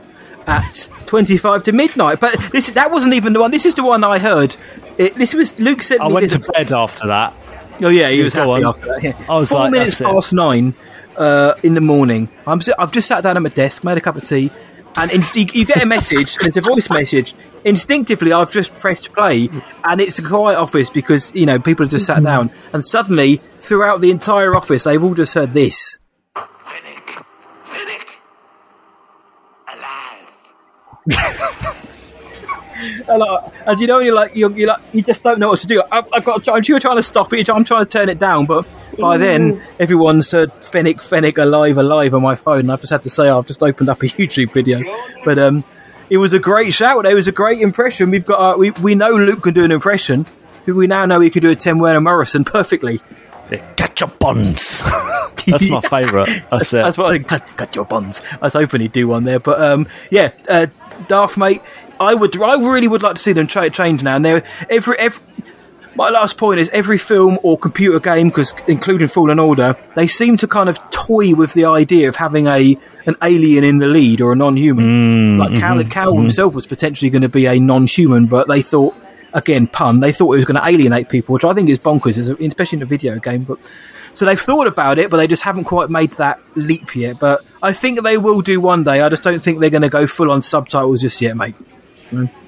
at 0.46 0.88
25 1.06 1.64
to 1.64 1.72
midnight. 1.72 2.20
But 2.20 2.36
this 2.52 2.70
that 2.72 2.90
wasn't 2.90 3.14
even 3.14 3.32
the 3.32 3.40
one. 3.40 3.50
This 3.50 3.66
is 3.66 3.74
the 3.74 3.82
one 3.84 4.02
I 4.04 4.18
heard. 4.18 4.56
It, 4.98 5.14
this 5.16 5.34
was 5.34 5.58
Luke 5.58 5.82
sent 5.82 6.00
I 6.00 6.08
me 6.08 6.14
went 6.14 6.30
this. 6.30 6.44
to 6.44 6.52
bed 6.52 6.72
after 6.72 7.06
that. 7.08 7.34
Oh 7.82 7.88
yeah, 7.88 8.08
he 8.08 8.22
was 8.22 8.32
happy 8.34 8.50
on. 8.50 8.64
after 8.66 8.86
that. 8.86 9.02
Yeah. 9.02 9.24
I 9.28 9.38
was 9.38 9.50
Four 9.50 9.60
like, 9.60 9.72
minutes 9.72 9.98
that's 9.98 10.10
it. 10.10 10.14
past 10.14 10.32
nine 10.32 10.74
uh, 11.16 11.54
in 11.62 11.74
the 11.74 11.80
morning. 11.80 12.28
I'm 12.46 12.60
I've 12.78 12.92
just 12.92 13.08
sat 13.08 13.22
down 13.22 13.36
at 13.36 13.42
my 13.42 13.48
desk, 13.48 13.84
made 13.84 13.98
a 13.98 14.00
cup 14.00 14.16
of 14.16 14.24
tea, 14.24 14.50
and 14.96 15.10
inst- 15.10 15.36
you, 15.36 15.46
you 15.52 15.64
get 15.64 15.82
a 15.82 15.86
message. 15.86 16.36
and 16.38 16.46
it's 16.46 16.56
a 16.56 16.60
voice 16.60 16.88
message. 16.90 17.34
Instinctively, 17.64 18.32
I've 18.32 18.50
just 18.50 18.72
pressed 18.74 19.12
play, 19.12 19.48
and 19.84 20.00
it's 20.00 20.18
a 20.18 20.22
quiet 20.22 20.56
office 20.56 20.90
because 20.90 21.34
you 21.34 21.46
know 21.46 21.58
people 21.58 21.84
have 21.86 21.90
just 21.90 22.06
sat 22.06 22.22
down, 22.22 22.50
and 22.72 22.84
suddenly 22.84 23.36
throughout 23.58 24.00
the 24.00 24.10
entire 24.10 24.54
office, 24.54 24.84
they've 24.84 25.02
all 25.02 25.14
just 25.14 25.34
heard 25.34 25.54
this. 25.54 25.98
And, 33.08 33.18
like, 33.18 33.52
and 33.66 33.80
you 33.80 33.86
know, 33.86 33.98
you're 33.98 34.14
like, 34.14 34.34
you're, 34.34 34.50
you're 34.52 34.68
like, 34.68 34.82
you 34.92 35.02
just 35.02 35.22
don't 35.22 35.38
know 35.38 35.48
what 35.48 35.60
to 35.60 35.66
do. 35.66 35.82
I, 35.90 36.02
I've 36.12 36.24
got, 36.24 36.48
I'm 36.48 36.62
you're 36.66 36.80
trying 36.80 36.96
to 36.96 37.02
stop 37.02 37.32
it. 37.32 37.48
I'm 37.48 37.64
trying 37.64 37.84
to 37.84 37.90
turn 37.90 38.08
it 38.08 38.18
down, 38.18 38.46
but 38.46 38.66
by 38.98 39.18
then, 39.18 39.62
everyone's 39.78 40.30
heard 40.30 40.52
Fennec, 40.62 41.02
Fennec, 41.02 41.38
alive, 41.38 41.78
alive 41.78 42.14
on 42.14 42.22
my 42.22 42.36
phone. 42.36 42.60
And 42.60 42.72
I've 42.72 42.80
just 42.80 42.92
had 42.92 43.02
to 43.04 43.10
say, 43.10 43.28
I've 43.28 43.46
just 43.46 43.62
opened 43.62 43.88
up 43.88 44.02
a 44.02 44.06
YouTube 44.06 44.52
video. 44.52 44.80
But 45.24 45.38
um, 45.38 45.64
it 46.10 46.18
was 46.18 46.32
a 46.32 46.38
great 46.38 46.74
shout. 46.74 47.06
It 47.06 47.14
was 47.14 47.28
a 47.28 47.32
great 47.32 47.60
impression. 47.60 48.10
We've 48.10 48.26
got, 48.26 48.54
uh, 48.54 48.58
we, 48.58 48.70
we 48.72 48.94
know 48.94 49.10
Luke 49.10 49.42
can 49.42 49.54
do 49.54 49.64
an 49.64 49.72
impression. 49.72 50.26
We 50.66 50.86
now 50.86 51.04
know 51.06 51.20
he 51.20 51.30
can 51.30 51.42
do 51.42 51.50
a 51.50 51.54
Temuera 51.56 52.02
Morrison 52.02 52.44
perfectly. 52.44 53.00
Catch 53.76 54.00
your 54.00 54.08
buns. 54.08 54.82
That's 55.46 55.68
my 55.68 55.80
favourite. 55.82 56.44
That's 56.50 56.72
it. 56.72 56.82
That's 56.82 56.96
what 56.96 57.12
I 57.12 57.18
cut, 57.18 57.46
cut 57.56 57.76
your 57.76 57.84
buns. 57.84 58.22
I 58.32 58.46
was 58.46 58.54
hoping 58.54 58.80
he'd 58.80 58.92
do 58.92 59.06
one 59.06 59.24
there, 59.24 59.38
but 59.38 59.60
um, 59.60 59.86
yeah, 60.10 60.32
uh, 60.48 60.66
Darth 61.08 61.36
mate. 61.36 61.60
I 62.00 62.14
would, 62.14 62.36
I 62.40 62.56
really 62.56 62.88
would 62.88 63.02
like 63.02 63.16
to 63.16 63.22
see 63.22 63.32
them 63.32 63.46
tra- 63.46 63.70
change 63.70 64.02
now. 64.02 64.16
And 64.16 64.26
every, 64.70 64.98
every. 64.98 65.24
My 65.96 66.10
last 66.10 66.38
point 66.38 66.58
is 66.58 66.68
every 66.70 66.98
film 66.98 67.38
or 67.44 67.56
computer 67.56 68.00
game, 68.00 68.28
because 68.28 68.52
including 68.66 69.06
Fallen 69.06 69.38
Order, 69.38 69.76
they 69.94 70.08
seem 70.08 70.36
to 70.38 70.48
kind 70.48 70.68
of 70.68 70.78
toy 70.90 71.34
with 71.34 71.52
the 71.52 71.66
idea 71.66 72.08
of 72.08 72.16
having 72.16 72.48
a 72.48 72.76
an 73.06 73.14
alien 73.22 73.62
in 73.62 73.78
the 73.78 73.86
lead 73.86 74.20
or 74.20 74.32
a 74.32 74.36
non-human. 74.36 75.38
like 75.38 75.52
Cal, 75.60 75.76
mhm, 75.76 75.90
Cal 75.90 76.12
mhm. 76.14 76.22
himself 76.22 76.52
was 76.54 76.66
potentially 76.66 77.10
going 77.10 77.22
to 77.22 77.28
be 77.28 77.46
a 77.46 77.60
non-human, 77.60 78.26
but 78.26 78.48
they 78.48 78.62
thought. 78.62 78.94
Again, 79.32 79.66
pun. 79.66 79.98
They 79.98 80.12
thought 80.12 80.34
it 80.34 80.36
was 80.36 80.44
going 80.44 80.62
to 80.62 80.64
alienate 80.64 81.08
people, 81.08 81.32
which 81.32 81.44
I 81.44 81.52
think 81.54 81.68
is 81.68 81.80
bonkers, 81.80 82.18
especially 82.46 82.76
in 82.76 82.82
a 82.84 82.86
video 82.86 83.18
game. 83.18 83.42
But 83.42 83.58
so 84.14 84.24
they've 84.24 84.40
thought 84.40 84.68
about 84.68 85.00
it, 85.00 85.10
but 85.10 85.16
they 85.16 85.26
just 85.26 85.42
haven't 85.42 85.64
quite 85.64 85.90
made 85.90 86.12
that 86.12 86.40
leap 86.54 86.94
yet. 86.94 87.18
But 87.18 87.44
I 87.60 87.72
think 87.72 88.00
they 88.04 88.16
will 88.16 88.42
do 88.42 88.60
one 88.60 88.84
day. 88.84 89.00
I 89.00 89.08
just 89.08 89.24
don't 89.24 89.40
think 89.40 89.58
they're 89.58 89.70
going 89.70 89.82
to 89.82 89.88
go 89.88 90.06
full 90.06 90.30
on 90.30 90.40
subtitles 90.40 91.00
just 91.00 91.20
yet, 91.20 91.36
mate. 91.36 91.56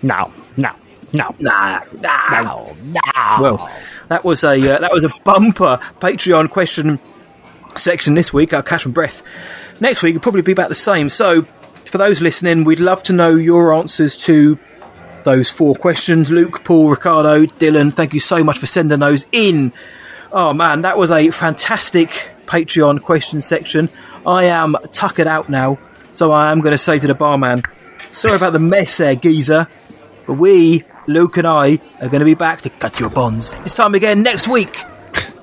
No, 0.02 0.32
no, 0.56 0.70
no, 1.12 1.34
nah, 1.38 1.80
no, 2.00 2.76
no. 2.82 3.00
Well, 3.40 3.70
that 4.08 4.24
was 4.24 4.44
a 4.44 4.54
uh, 4.54 4.78
that 4.78 4.92
was 4.92 5.04
a 5.04 5.10
bumper 5.24 5.78
Patreon 6.00 6.50
question 6.50 6.98
section 7.76 8.14
this 8.14 8.32
week. 8.32 8.52
I'll 8.52 8.62
catch 8.62 8.86
my 8.86 8.92
breath. 8.92 9.22
Next 9.80 10.02
week 10.02 10.10
it'll 10.16 10.22
probably 10.22 10.42
be 10.42 10.52
about 10.52 10.68
the 10.68 10.74
same. 10.74 11.08
So, 11.10 11.46
for 11.84 11.98
those 11.98 12.20
listening, 12.20 12.64
we'd 12.64 12.80
love 12.80 13.02
to 13.04 13.12
know 13.12 13.34
your 13.34 13.74
answers 13.74 14.16
to 14.16 14.58
those 15.24 15.50
four 15.50 15.74
questions. 15.74 16.30
Luke, 16.30 16.62
Paul, 16.64 16.88
Ricardo, 16.90 17.46
Dylan, 17.46 17.92
thank 17.92 18.14
you 18.14 18.20
so 18.20 18.44
much 18.44 18.58
for 18.58 18.66
sending 18.66 19.00
those 19.00 19.26
in. 19.32 19.72
Oh 20.32 20.52
man, 20.52 20.82
that 20.82 20.96
was 20.96 21.10
a 21.10 21.30
fantastic 21.30 22.30
Patreon 22.46 23.02
question 23.02 23.40
section. 23.40 23.88
I 24.24 24.44
am 24.44 24.76
tuckered 24.92 25.26
out 25.26 25.48
now, 25.48 25.78
so 26.12 26.32
I 26.32 26.52
am 26.52 26.60
going 26.60 26.72
to 26.72 26.78
say 26.78 26.98
to 26.98 27.06
the 27.06 27.14
barman, 27.14 27.62
sorry 28.10 28.36
about 28.36 28.52
the 28.52 28.58
mess 28.58 28.96
there, 28.98 29.14
geezer, 29.14 29.68
but 30.26 30.34
we, 30.34 30.84
Luke 31.06 31.36
and 31.36 31.46
I, 31.46 31.78
are 32.00 32.08
going 32.08 32.20
to 32.20 32.24
be 32.24 32.34
back 32.34 32.62
to 32.62 32.70
cut 32.70 32.98
your 33.00 33.10
bonds. 33.10 33.58
This 33.60 33.74
time 33.74 33.94
again 33.94 34.22
next 34.22 34.48
week 34.48 34.82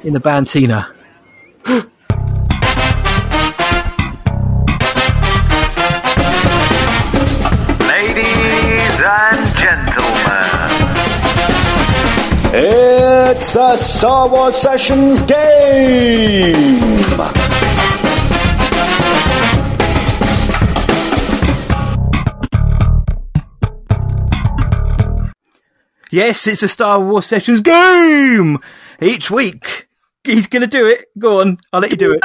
in 0.04 0.14
the 0.14 0.20
Bantina. 0.20 0.94
Ladies 7.80 9.00
and 9.02 9.58
gentlemen, 9.58 10.94
It's 12.56 13.52
the 13.54 13.76
Star 13.76 14.28
Wars 14.30 14.56
Sessions 14.56 15.22
game! 15.24 16.94
Yes, 26.14 26.46
it's 26.46 26.62
a 26.62 26.68
Star 26.68 27.00
Wars 27.00 27.26
Sessions 27.26 27.62
game! 27.62 28.60
Each 29.02 29.32
week. 29.32 29.88
He's 30.24 30.46
going 30.46 30.62
to 30.62 30.68
do 30.68 30.86
it. 30.86 31.06
Go 31.18 31.42
on, 31.42 31.58
I'll 31.74 31.82
let 31.82 31.90
you 31.90 31.98
do 31.98 32.14
it. 32.14 32.20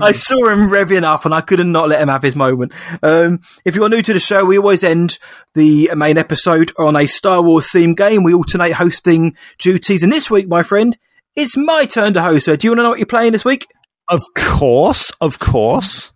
I 0.00 0.12
saw 0.12 0.48
him 0.48 0.68
revving 0.68 1.02
up 1.02 1.24
and 1.24 1.34
I 1.34 1.40
couldn't 1.40 1.72
not 1.72 1.88
let 1.88 2.00
him 2.00 2.06
have 2.06 2.22
his 2.22 2.36
moment. 2.36 2.70
Um, 3.02 3.40
if 3.64 3.74
you're 3.74 3.88
new 3.88 4.02
to 4.02 4.12
the 4.12 4.20
show, 4.20 4.44
we 4.44 4.56
always 4.56 4.84
end 4.84 5.18
the 5.54 5.90
main 5.96 6.16
episode 6.16 6.70
on 6.78 6.94
a 6.94 7.08
Star 7.08 7.42
Wars 7.42 7.70
themed 7.72 7.96
game. 7.96 8.22
We 8.22 8.34
alternate 8.34 8.74
hosting 8.74 9.34
duties. 9.58 10.04
And 10.04 10.12
this 10.12 10.30
week, 10.30 10.46
my 10.46 10.62
friend, 10.62 10.96
it's 11.34 11.56
my 11.56 11.86
turn 11.86 12.14
to 12.14 12.22
host. 12.22 12.44
So 12.44 12.54
do 12.54 12.68
you 12.68 12.70
want 12.70 12.78
to 12.78 12.82
know 12.84 12.90
what 12.90 13.00
you're 13.00 13.06
playing 13.06 13.32
this 13.32 13.44
week? 13.44 13.66
Of 14.08 14.22
course, 14.36 15.10
of 15.20 15.40
course. 15.40 16.12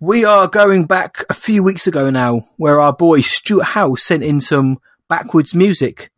We 0.00 0.26
are 0.26 0.48
going 0.48 0.84
back 0.84 1.24
a 1.30 1.34
few 1.34 1.62
weeks 1.62 1.86
ago 1.86 2.10
now, 2.10 2.46
where 2.58 2.78
our 2.78 2.92
boy 2.92 3.22
Stuart 3.22 3.64
House 3.64 4.02
sent 4.02 4.22
in 4.22 4.40
some 4.40 4.80
backwards 5.08 5.54
music, 5.54 6.10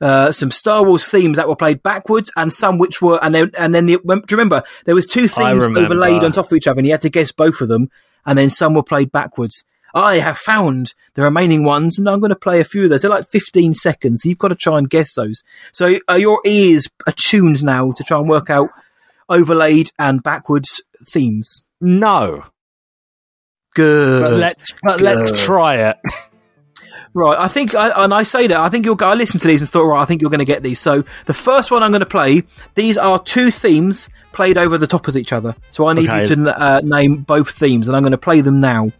uh, 0.00 0.32
some 0.32 0.50
Star 0.50 0.84
Wars 0.84 1.06
themes 1.06 1.36
that 1.36 1.48
were 1.48 1.56
played 1.56 1.82
backwards, 1.82 2.30
and 2.36 2.52
some 2.52 2.78
which 2.78 3.00
were, 3.00 3.22
and 3.22 3.34
then 3.34 3.50
and 3.56 3.74
then 3.74 3.86
the, 3.86 3.96
do 3.96 4.12
you 4.12 4.36
remember 4.36 4.62
there 4.84 4.94
was 4.94 5.06
two 5.06 5.28
themes 5.28 5.66
overlaid 5.66 6.22
on 6.22 6.32
top 6.32 6.46
of 6.46 6.52
each 6.52 6.66
other, 6.66 6.78
and 6.78 6.86
you 6.86 6.92
had 6.92 7.00
to 7.02 7.10
guess 7.10 7.32
both 7.32 7.60
of 7.60 7.68
them, 7.68 7.90
and 8.24 8.38
then 8.38 8.50
some 8.50 8.74
were 8.74 8.82
played 8.82 9.10
backwards. 9.10 9.64
I 9.94 10.18
have 10.18 10.36
found 10.36 10.92
the 11.14 11.22
remaining 11.22 11.64
ones, 11.64 11.98
and 11.98 12.08
I'm 12.08 12.20
going 12.20 12.30
to 12.30 12.36
play 12.36 12.60
a 12.60 12.64
few 12.64 12.84
of 12.84 12.90
those. 12.90 13.00
They're 13.00 13.10
like 13.10 13.30
15 13.30 13.72
seconds. 13.72 14.22
So 14.22 14.28
you've 14.28 14.36
got 14.36 14.48
to 14.48 14.54
try 14.54 14.76
and 14.76 14.90
guess 14.90 15.14
those. 15.14 15.42
So 15.72 15.98
are 16.06 16.18
your 16.18 16.40
ears 16.44 16.86
attuned 17.06 17.64
now 17.64 17.92
to 17.92 18.04
try 18.04 18.18
and 18.18 18.28
work 18.28 18.50
out 18.50 18.68
overlaid 19.30 19.92
and 19.98 20.22
backwards 20.22 20.82
themes? 21.08 21.62
No. 21.80 22.44
Good. 23.74 24.22
But 24.22 24.32
let's 24.34 24.74
but 24.82 25.00
let's 25.00 25.44
try 25.44 25.76
it. 25.76 25.96
Right, 27.16 27.38
I 27.38 27.48
think, 27.48 27.74
I, 27.74 28.04
and 28.04 28.12
I 28.12 28.24
say 28.24 28.46
that, 28.46 28.58
I 28.60 28.68
think 28.68 28.84
you'll 28.84 28.94
go, 28.94 29.06
I 29.06 29.14
listened 29.14 29.40
to 29.40 29.48
these 29.48 29.62
and 29.62 29.70
thought, 29.70 29.86
right, 29.86 30.02
I 30.02 30.04
think 30.04 30.20
you're 30.20 30.28
going 30.30 30.40
to 30.40 30.44
get 30.44 30.62
these. 30.62 30.78
So 30.78 31.02
the 31.24 31.32
first 31.32 31.70
one 31.70 31.82
I'm 31.82 31.90
going 31.90 32.00
to 32.00 32.04
play, 32.06 32.42
these 32.74 32.98
are 32.98 33.18
two 33.18 33.50
themes 33.50 34.10
played 34.32 34.58
over 34.58 34.76
the 34.76 34.86
top 34.86 35.08
of 35.08 35.16
each 35.16 35.32
other. 35.32 35.56
So 35.70 35.86
I 35.86 35.94
need 35.94 36.10
Okay. 36.10 36.28
you 36.28 36.36
to 36.44 36.62
uh, 36.62 36.80
name 36.84 37.16
both 37.22 37.48
themes, 37.52 37.88
and 37.88 37.96
I'm 37.96 38.02
going 38.02 38.12
to 38.12 38.18
play 38.18 38.42
them 38.42 38.60
now. 38.60 38.92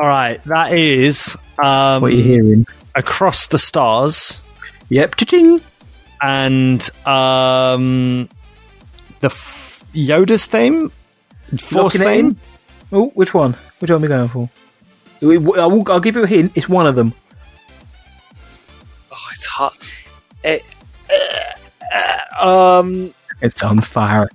All 0.00 0.06
right, 0.08 0.42
that 0.44 0.72
is 0.72 1.36
um, 1.62 2.00
What 2.00 2.10
are 2.12 2.14
you 2.14 2.22
hearing? 2.22 2.66
Across 2.94 3.48
the 3.48 3.58
Stars. 3.58 4.40
Yep, 4.88 5.16
cha-ching. 5.16 5.60
and 6.22 6.80
um, 7.06 8.28
the 9.20 9.26
f- 9.26 9.84
Yoda's 9.92 10.46
theme, 10.46 10.90
Force 11.58 11.96
theme. 11.96 12.36
Oh, 12.92 13.08
which 13.10 13.34
one? 13.34 13.54
Which 13.80 13.90
one 13.90 13.98
are 14.00 14.02
we 14.02 14.08
going 14.08 14.28
for? 14.28 14.48
I 15.22 15.26
will, 15.36 15.84
I'll 15.90 16.00
give 16.00 16.16
you 16.16 16.22
a 16.24 16.26
hint. 16.26 16.52
It's 16.54 16.68
one 16.68 16.86
of 16.86 16.94
them. 16.96 17.12
Oh, 19.12 19.28
it's 19.32 19.46
hot. 19.46 19.76
It, 20.42 20.62
uh, 22.40 22.46
um, 22.80 23.12
It's 23.42 23.62
on 23.62 23.80
fire. 23.82 24.30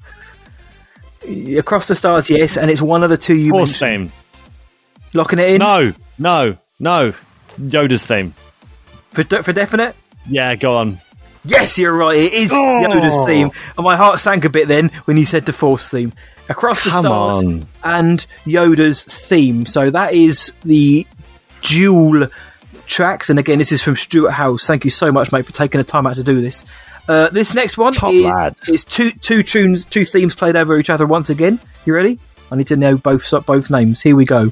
Across 1.58 1.88
the 1.88 1.96
stars, 1.96 2.30
yes, 2.30 2.56
and 2.56 2.70
it's 2.70 2.82
one 2.84 3.04
of 3.04 3.10
the 3.10 3.18
two 3.18 3.34
you 3.36 3.50
Force 3.52 3.82
mentioned. 3.82 4.12
theme. 4.12 4.20
Locking 5.16 5.40
it 5.40 5.50
in 5.50 5.58
No, 5.60 5.94
no, 6.20 6.58
no. 6.80 7.14
Yoda's 7.60 8.06
theme. 8.06 8.34
for 9.14 9.24
de- 9.24 9.42
for 9.44 9.54
definite. 9.54 9.96
Yeah, 10.30 10.56
go 10.56 10.76
on. 10.78 11.00
Yes, 11.46 11.78
you're 11.78 11.94
right. 11.96 12.18
It 12.18 12.34
is 12.34 12.52
Oh. 12.52 12.56
Yoda's 12.56 13.26
theme, 13.26 13.52
and 13.78 13.84
my 13.84 13.96
heart 13.96 14.20
sank 14.20 14.46
a 14.46 14.50
bit 14.50 14.68
then 14.68 14.90
when 15.06 15.16
you 15.18 15.26
said 15.26 15.46
the 15.46 15.54
Force 15.54 15.90
theme. 15.90 16.12
Across 16.50 16.84
the 16.84 16.90
Come 16.92 17.06
stars 17.06 17.44
on. 17.44 17.66
and 17.84 18.26
Yoda's 18.46 19.04
theme. 19.04 19.66
So 19.66 19.90
that 19.90 20.14
is 20.14 20.54
the 20.64 21.08
dual 21.64 22.28
tracks. 22.86 23.30
And 23.32 23.40
again, 23.40 23.58
this 23.58 23.72
is 23.72 23.82
from 23.82 23.96
Stuart 23.96 24.32
House. 24.32 24.66
Thank 24.68 24.84
you 24.86 24.92
so 24.92 25.12
much, 25.12 25.32
mate, 25.32 25.46
for 25.46 25.54
taking 25.54 25.80
the 25.80 25.84
time 25.86 26.06
out 26.06 26.18
to 26.18 26.24
do 26.24 26.42
this. 26.42 26.64
Uh, 27.08 27.30
this 27.30 27.54
next 27.54 27.78
one 27.78 27.94
Top 27.94 28.12
is, 28.14 28.26
lad. 28.26 28.56
is 28.68 28.84
two 28.84 29.12
two 29.12 29.44
tunes, 29.44 29.86
two 29.86 30.06
themes 30.06 30.36
played 30.36 30.56
over 30.56 30.78
each 30.78 30.90
other 30.90 31.06
once 31.06 31.30
again. 31.30 31.60
You 31.86 31.94
ready? 31.96 32.20
I 32.52 32.56
need 32.58 32.68
to 32.68 32.76
know 32.76 32.98
both 32.98 33.32
both 33.46 33.70
names. 33.72 34.02
Here 34.02 34.16
we 34.16 34.26
go. 34.26 34.52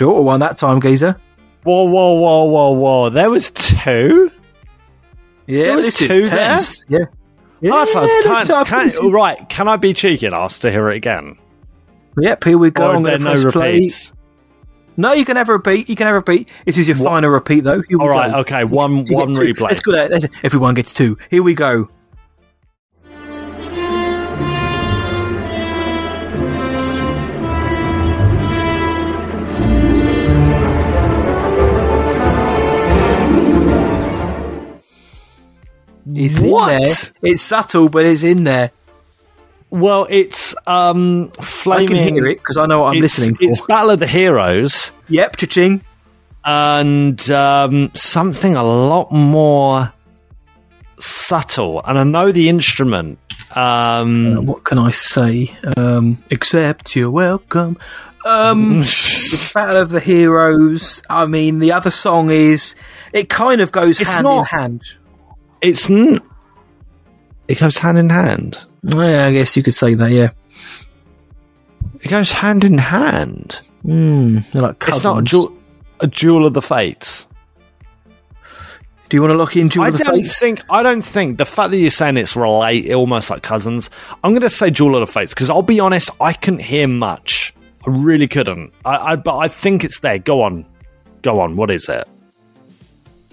Shorter 0.00 0.22
one 0.22 0.40
that 0.40 0.56
time, 0.56 0.80
geezer. 0.80 1.14
Whoa, 1.62 1.84
whoa, 1.84 2.14
whoa, 2.14 2.44
whoa, 2.44 2.70
whoa! 2.70 3.10
There 3.10 3.28
was 3.28 3.50
two. 3.50 4.30
Yeah, 5.46 5.64
there 5.64 5.76
was 5.76 5.94
two 5.94 6.24
there. 6.26 6.58
Yeah. 6.88 6.98
Oh, 7.02 7.06
yeah, 7.60 7.70
That's 7.70 7.94
a 7.94 8.00
that's 8.24 8.48
tough, 8.48 8.68
can, 8.70 9.10
right. 9.12 9.46
Can 9.50 9.68
I 9.68 9.76
be 9.76 9.92
cheeky 9.92 10.24
and 10.24 10.34
ask 10.34 10.62
to 10.62 10.72
hear 10.72 10.88
it 10.88 10.96
again? 10.96 11.36
Yep, 12.18 12.44
here 12.44 12.56
we 12.56 12.70
go. 12.70 12.82
Or 12.92 12.96
I'm 12.96 13.02
there 13.02 13.18
no 13.18 13.32
press 13.42 13.52
play. 13.52 13.72
repeats? 13.74 14.12
No, 14.96 15.12
you 15.12 15.26
can 15.26 15.36
have 15.36 15.50
a 15.50 15.52
repeat. 15.52 15.90
You 15.90 15.96
can 15.96 16.06
have 16.06 16.14
a 16.14 16.20
repeat. 16.20 16.48
This 16.64 16.78
is 16.78 16.88
your 16.88 16.96
final 16.96 17.28
repeat, 17.28 17.64
though. 17.64 17.82
All 18.00 18.08
right, 18.08 18.30
go. 18.32 18.38
okay, 18.38 18.64
one- 18.64 19.04
one 19.10 19.34
replay. 19.34 19.60
Let's 19.60 19.80
go 19.80 19.92
there. 19.92 20.08
Let's- 20.08 20.26
Everyone 20.42 20.72
gets 20.72 20.94
two. 20.94 21.18
Here 21.30 21.42
we 21.42 21.52
go. 21.52 21.90
It's 36.24 36.38
What? 36.40 36.72
in 36.74 36.82
there. 36.82 36.94
It's 37.22 37.42
subtle, 37.42 37.88
but 37.88 38.04
it's 38.04 38.22
in 38.22 38.44
there. 38.44 38.70
Well, 39.70 40.06
it's 40.10 40.54
um 40.66 41.30
I 41.38 41.42
flaming. 41.44 41.88
can 41.88 42.14
hear 42.14 42.26
it 42.26 42.38
because 42.38 42.56
I 42.56 42.66
know 42.66 42.80
what 42.80 42.88
I'm 42.96 43.02
it's, 43.04 43.18
listening 43.18 43.36
for. 43.36 43.44
It's 43.44 43.60
Battle 43.62 43.90
of 43.90 44.00
the 44.00 44.06
Heroes. 44.06 44.90
Yep, 45.08 45.36
cha-ching. 45.36 45.84
and 46.44 47.30
um, 47.30 47.90
something 47.94 48.56
a 48.56 48.62
lot 48.64 49.12
more 49.12 49.92
subtle. 50.98 51.82
And 51.84 51.98
I 51.98 52.04
know 52.04 52.32
the 52.32 52.48
instrument. 52.48 53.18
Um, 53.56 54.46
what 54.46 54.64
can 54.64 54.78
I 54.78 54.90
say? 54.90 55.56
Um, 55.76 56.22
except 56.30 56.94
you're 56.94 57.10
welcome. 57.10 57.78
Um, 58.24 58.78
the 58.80 59.50
Battle 59.54 59.76
of 59.78 59.90
the 59.90 60.00
Heroes. 60.00 61.02
I 61.10 61.26
mean, 61.26 61.58
the 61.58 61.72
other 61.72 61.90
song 61.90 62.30
is. 62.30 62.74
It 63.12 63.28
kind 63.28 63.60
of 63.60 63.72
goes 63.72 63.98
It's 64.00 64.08
hand 64.10 64.24
not- 64.24 64.38
in 64.40 64.44
hand. 64.44 64.82
It's 65.62 65.90
n- 65.90 66.18
it 67.48 67.58
goes 67.58 67.78
hand 67.78 67.98
in 67.98 68.08
hand. 68.10 68.58
Yeah, 68.82 69.26
I 69.26 69.32
guess 69.32 69.56
you 69.56 69.62
could 69.62 69.74
say 69.74 69.94
that. 69.94 70.10
Yeah. 70.10 70.30
It 72.02 72.08
goes 72.08 72.32
hand 72.32 72.64
in 72.64 72.78
hand. 72.78 73.60
Mm, 73.84 74.54
like 74.54 74.82
It's 74.88 75.04
not 75.04 75.18
a 75.18 75.22
jewel, 75.22 75.56
a 76.00 76.06
duel 76.06 76.46
of 76.46 76.54
the 76.54 76.62
fates. 76.62 77.26
Do 79.08 79.16
you 79.16 79.22
want 79.22 79.32
to 79.32 79.36
lock 79.38 79.56
in 79.56 79.68
Jewel 79.70 79.86
I 79.86 79.88
of 79.88 79.98
the 79.98 80.04
don't 80.04 80.14
Fates? 80.22 80.38
think. 80.38 80.60
I 80.70 80.84
don't 80.84 81.02
think 81.02 81.36
the 81.38 81.44
fact 81.44 81.72
that 81.72 81.78
you're 81.78 81.90
saying 81.90 82.16
it's 82.16 82.36
relate, 82.36 82.92
almost 82.92 83.28
like 83.28 83.42
cousins. 83.42 83.90
I'm 84.22 84.30
going 84.30 84.42
to 84.42 84.48
say 84.50 84.70
Duel 84.70 84.94
of 84.94 85.00
the 85.04 85.12
Fates 85.12 85.34
because 85.34 85.50
I'll 85.50 85.62
be 85.62 85.80
honest, 85.80 86.10
I 86.20 86.32
couldn't 86.32 86.60
hear 86.60 86.86
much. 86.86 87.52
I 87.84 87.90
really 87.90 88.28
couldn't. 88.28 88.72
I, 88.84 88.96
I 89.12 89.16
but 89.16 89.36
I 89.36 89.48
think 89.48 89.82
it's 89.82 89.98
there. 89.98 90.20
Go 90.20 90.42
on, 90.42 90.64
go 91.22 91.40
on. 91.40 91.56
What 91.56 91.72
is 91.72 91.88
it? 91.88 92.06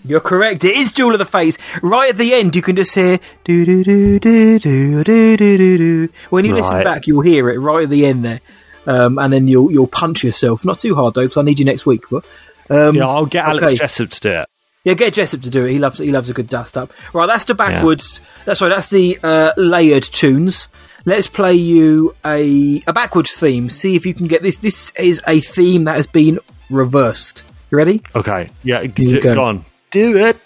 You're 0.05 0.19
correct. 0.21 0.63
It 0.63 0.75
is 0.77 0.91
Duel 0.93 1.13
of 1.13 1.19
the 1.19 1.25
Fates. 1.25 1.57
Right 1.81 2.09
at 2.11 2.17
the 2.17 2.33
end, 2.33 2.55
you 2.55 2.61
can 2.61 2.75
just 2.75 2.95
hear 2.95 3.19
do 3.43 3.65
do 3.65 3.83
do 3.83 4.19
do 4.19 4.57
do 4.59 5.03
do 5.03 5.37
do 5.37 5.57
do 5.57 5.77
do. 5.77 6.09
When 6.29 6.45
you 6.45 6.53
listen 6.53 6.75
Right. 6.75 6.83
back, 6.83 7.07
you'll 7.07 7.21
hear 7.21 7.49
it 7.49 7.57
right 7.59 7.83
at 7.83 7.89
the 7.89 8.05
end 8.05 8.23
there, 8.23 8.39
um, 8.85 9.17
and 9.17 9.33
then 9.33 9.47
you'll 9.49 9.71
you'll 9.71 9.87
punch 9.87 10.23
yourself. 10.23 10.63
Not 10.63 10.79
too 10.79 10.95
hard 10.95 11.13
though, 11.15 11.23
because 11.23 11.37
I 11.37 11.41
need 11.41 11.59
you 11.59 11.65
next 11.65 11.85
week. 11.85 12.03
But 12.09 12.25
um, 12.69 12.95
Yeah, 12.95 13.07
I'll 13.07 13.25
get 13.25 13.43
Alex 13.45 13.65
okay. 13.65 13.75
Jessup 13.75 14.09
to 14.11 14.19
do 14.21 14.29
it. 14.31 14.49
Yeah, 14.85 14.93
get 14.93 15.13
Jessup 15.13 15.41
to 15.41 15.49
do 15.49 15.65
it. 15.65 15.71
He 15.71 15.79
loves 15.79 15.99
he 15.99 16.11
loves 16.11 16.29
a 16.29 16.33
good 16.33 16.47
dust 16.47 16.77
up. 16.77 16.93
Right, 17.13 17.25
that's 17.27 17.43
the 17.45 17.55
backwards. 17.55 18.21
That's 18.45 18.59
sorry, 18.59 18.71
that's 18.71 18.87
the 18.87 19.19
uh, 19.21 19.51
layered 19.57 20.03
tunes. 20.03 20.69
Let's 21.05 21.27
play 21.27 21.55
you 21.55 22.15
a 22.23 22.81
a 22.87 22.93
backwards 22.93 23.31
theme. 23.35 23.69
See 23.69 23.95
if 23.97 24.05
you 24.05 24.13
can 24.13 24.27
get 24.27 24.41
this. 24.41 24.55
This 24.57 24.93
is 24.97 25.21
a 25.27 25.41
theme 25.41 25.83
that 25.85 25.97
has 25.97 26.07
been 26.07 26.39
reversed. 26.69 27.43
You 27.71 27.77
ready? 27.77 28.01
Okay. 28.15 28.49
Yeah, 28.63 28.81
you 28.83 28.87
d- 28.87 29.19
go. 29.19 29.33
go 29.33 29.43
on. 29.43 29.65
Do 29.89 30.17
it. 30.17 30.37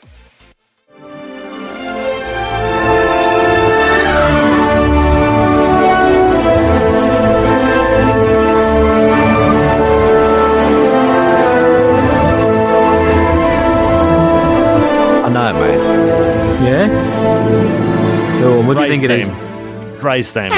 I 15.26 15.30
know 15.30 15.54
mate. 15.54 16.66
Yeah. 16.66 18.40
Go 18.40 18.60
on. 18.60 18.68
What 18.68 18.78
do 18.78 18.84
you 18.84 18.90
Ray's 18.90 19.02
think 19.02 19.12
it 19.12 19.20
is? 19.20 19.28
theme. 19.28 20.00
Ray's 20.02 20.32
theme. 20.32 20.52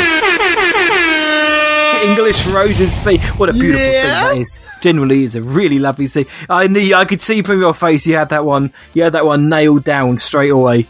English 2.09 2.45
Roses 2.47 2.91
theme. 3.03 3.19
What 3.37 3.49
a 3.49 3.53
beautiful 3.53 3.79
thing 3.85 4.03
that 4.09 4.37
is. 4.37 4.59
Generally, 4.81 5.23
is 5.23 5.35
a 5.35 5.41
really 5.41 5.79
lovely 5.79 6.07
thing. 6.07 6.25
I 6.49 6.67
knew. 6.67 6.93
I 6.95 7.05
could 7.05 7.21
see 7.21 7.41
from 7.41 7.59
your 7.59 7.73
face 7.73 8.05
you 8.05 8.15
had 8.15 8.29
that 8.29 8.43
one. 8.45 8.73
You 8.93 9.03
had 9.03 9.13
that 9.13 9.25
one 9.25 9.49
nailed 9.49 9.83
down 9.83 10.19
straight 10.19 10.51
away. 10.51 10.87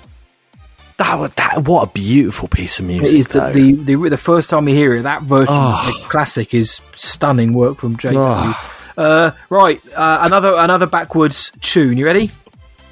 That, 0.98 1.20
wa- 1.20 1.28
that 1.36 1.68
what 1.68 1.90
a 1.90 1.92
beautiful 1.92 2.48
piece 2.48 2.80
of 2.80 2.86
music. 2.86 3.14
It 3.14 3.20
is 3.20 3.28
the, 3.30 3.50
the, 3.50 3.72
the 3.96 4.10
the 4.10 4.18
first 4.18 4.50
time 4.50 4.68
you 4.70 4.76
hear 4.76 4.94
it, 4.96 5.04
that 5.04 5.24
version, 5.24 5.48
Oh. 5.50 6.00
the 6.04 6.08
classic, 6.08 6.54
is 6.54 6.82
stunning 6.96 7.54
work 7.54 7.78
from 7.80 7.98
JW. 7.98 8.14
Oh. 8.16 8.70
Uh, 8.96 9.32
right, 9.50 9.82
uh, 9.96 10.20
another 10.22 10.54
another 10.56 10.86
backwards 10.86 11.52
tune. 11.62 11.98
You 11.98 12.06
ready? 12.06 12.30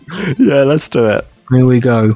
yeah, 0.39 0.64
let's 0.64 0.89
do 0.89 1.06
it. 1.07 1.27
Here 1.52 1.65
we 1.65 1.80
go. 1.80 2.15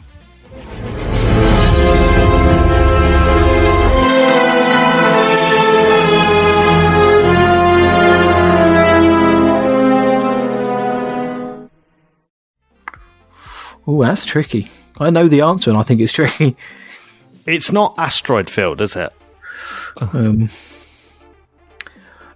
Oh, 13.88 14.04
that's 14.04 14.26
tricky. 14.26 14.70
I 14.98 15.10
know 15.10 15.28
the 15.28 15.42
answer, 15.42 15.70
and 15.70 15.78
I 15.80 15.84
think 15.84 16.02
it's 16.02 16.12
tricky. 16.12 16.56
It's 17.46 17.72
not 17.72 17.94
asteroid 17.98 18.50
field, 18.50 18.82
is 18.82 18.96
it? 18.96 19.14
Um, 19.98 20.50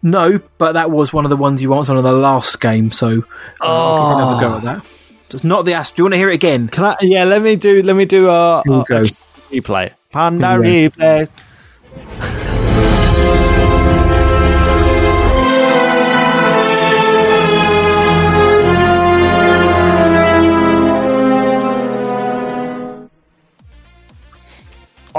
no, 0.02 0.40
but 0.58 0.74
that 0.74 0.92
was 0.92 1.12
one 1.12 1.26
of 1.26 1.30
the 1.30 1.36
ones 1.38 1.62
you 1.62 1.74
answered 1.74 1.98
on 1.98 2.04
the 2.04 2.12
last 2.12 2.62
game, 2.62 2.92
so 2.92 3.24
uh, 3.60 3.66
I'll 3.66 4.10
give 4.10 4.18
another 4.18 4.42
go 4.42 4.58
at 4.58 4.64
that. 4.64 4.86
So 5.30 5.36
it's 5.36 5.44
not 5.44 5.66
the 5.66 5.74
Ast. 5.74 5.96
Do 5.96 6.02
you 6.02 6.06
want 6.06 6.14
to 6.14 6.18
hear 6.18 6.30
it 6.30 6.36
again? 6.36 6.68
Can 6.68 6.86
I? 6.86 6.96
Yeah, 7.02 7.24
let 7.24 7.42
me 7.42 7.56
do. 7.56 7.84
Let 7.84 7.96
me 7.96 8.06
do 8.06 8.30
a, 8.30 8.64
Here 8.66 8.74
we 8.74 8.80
a, 8.80 8.84
go. 8.86 9.02
a 9.02 9.04
replay. 9.52 9.94
Panda 10.12 10.64
Here 10.64 10.90
replay. 10.90 11.30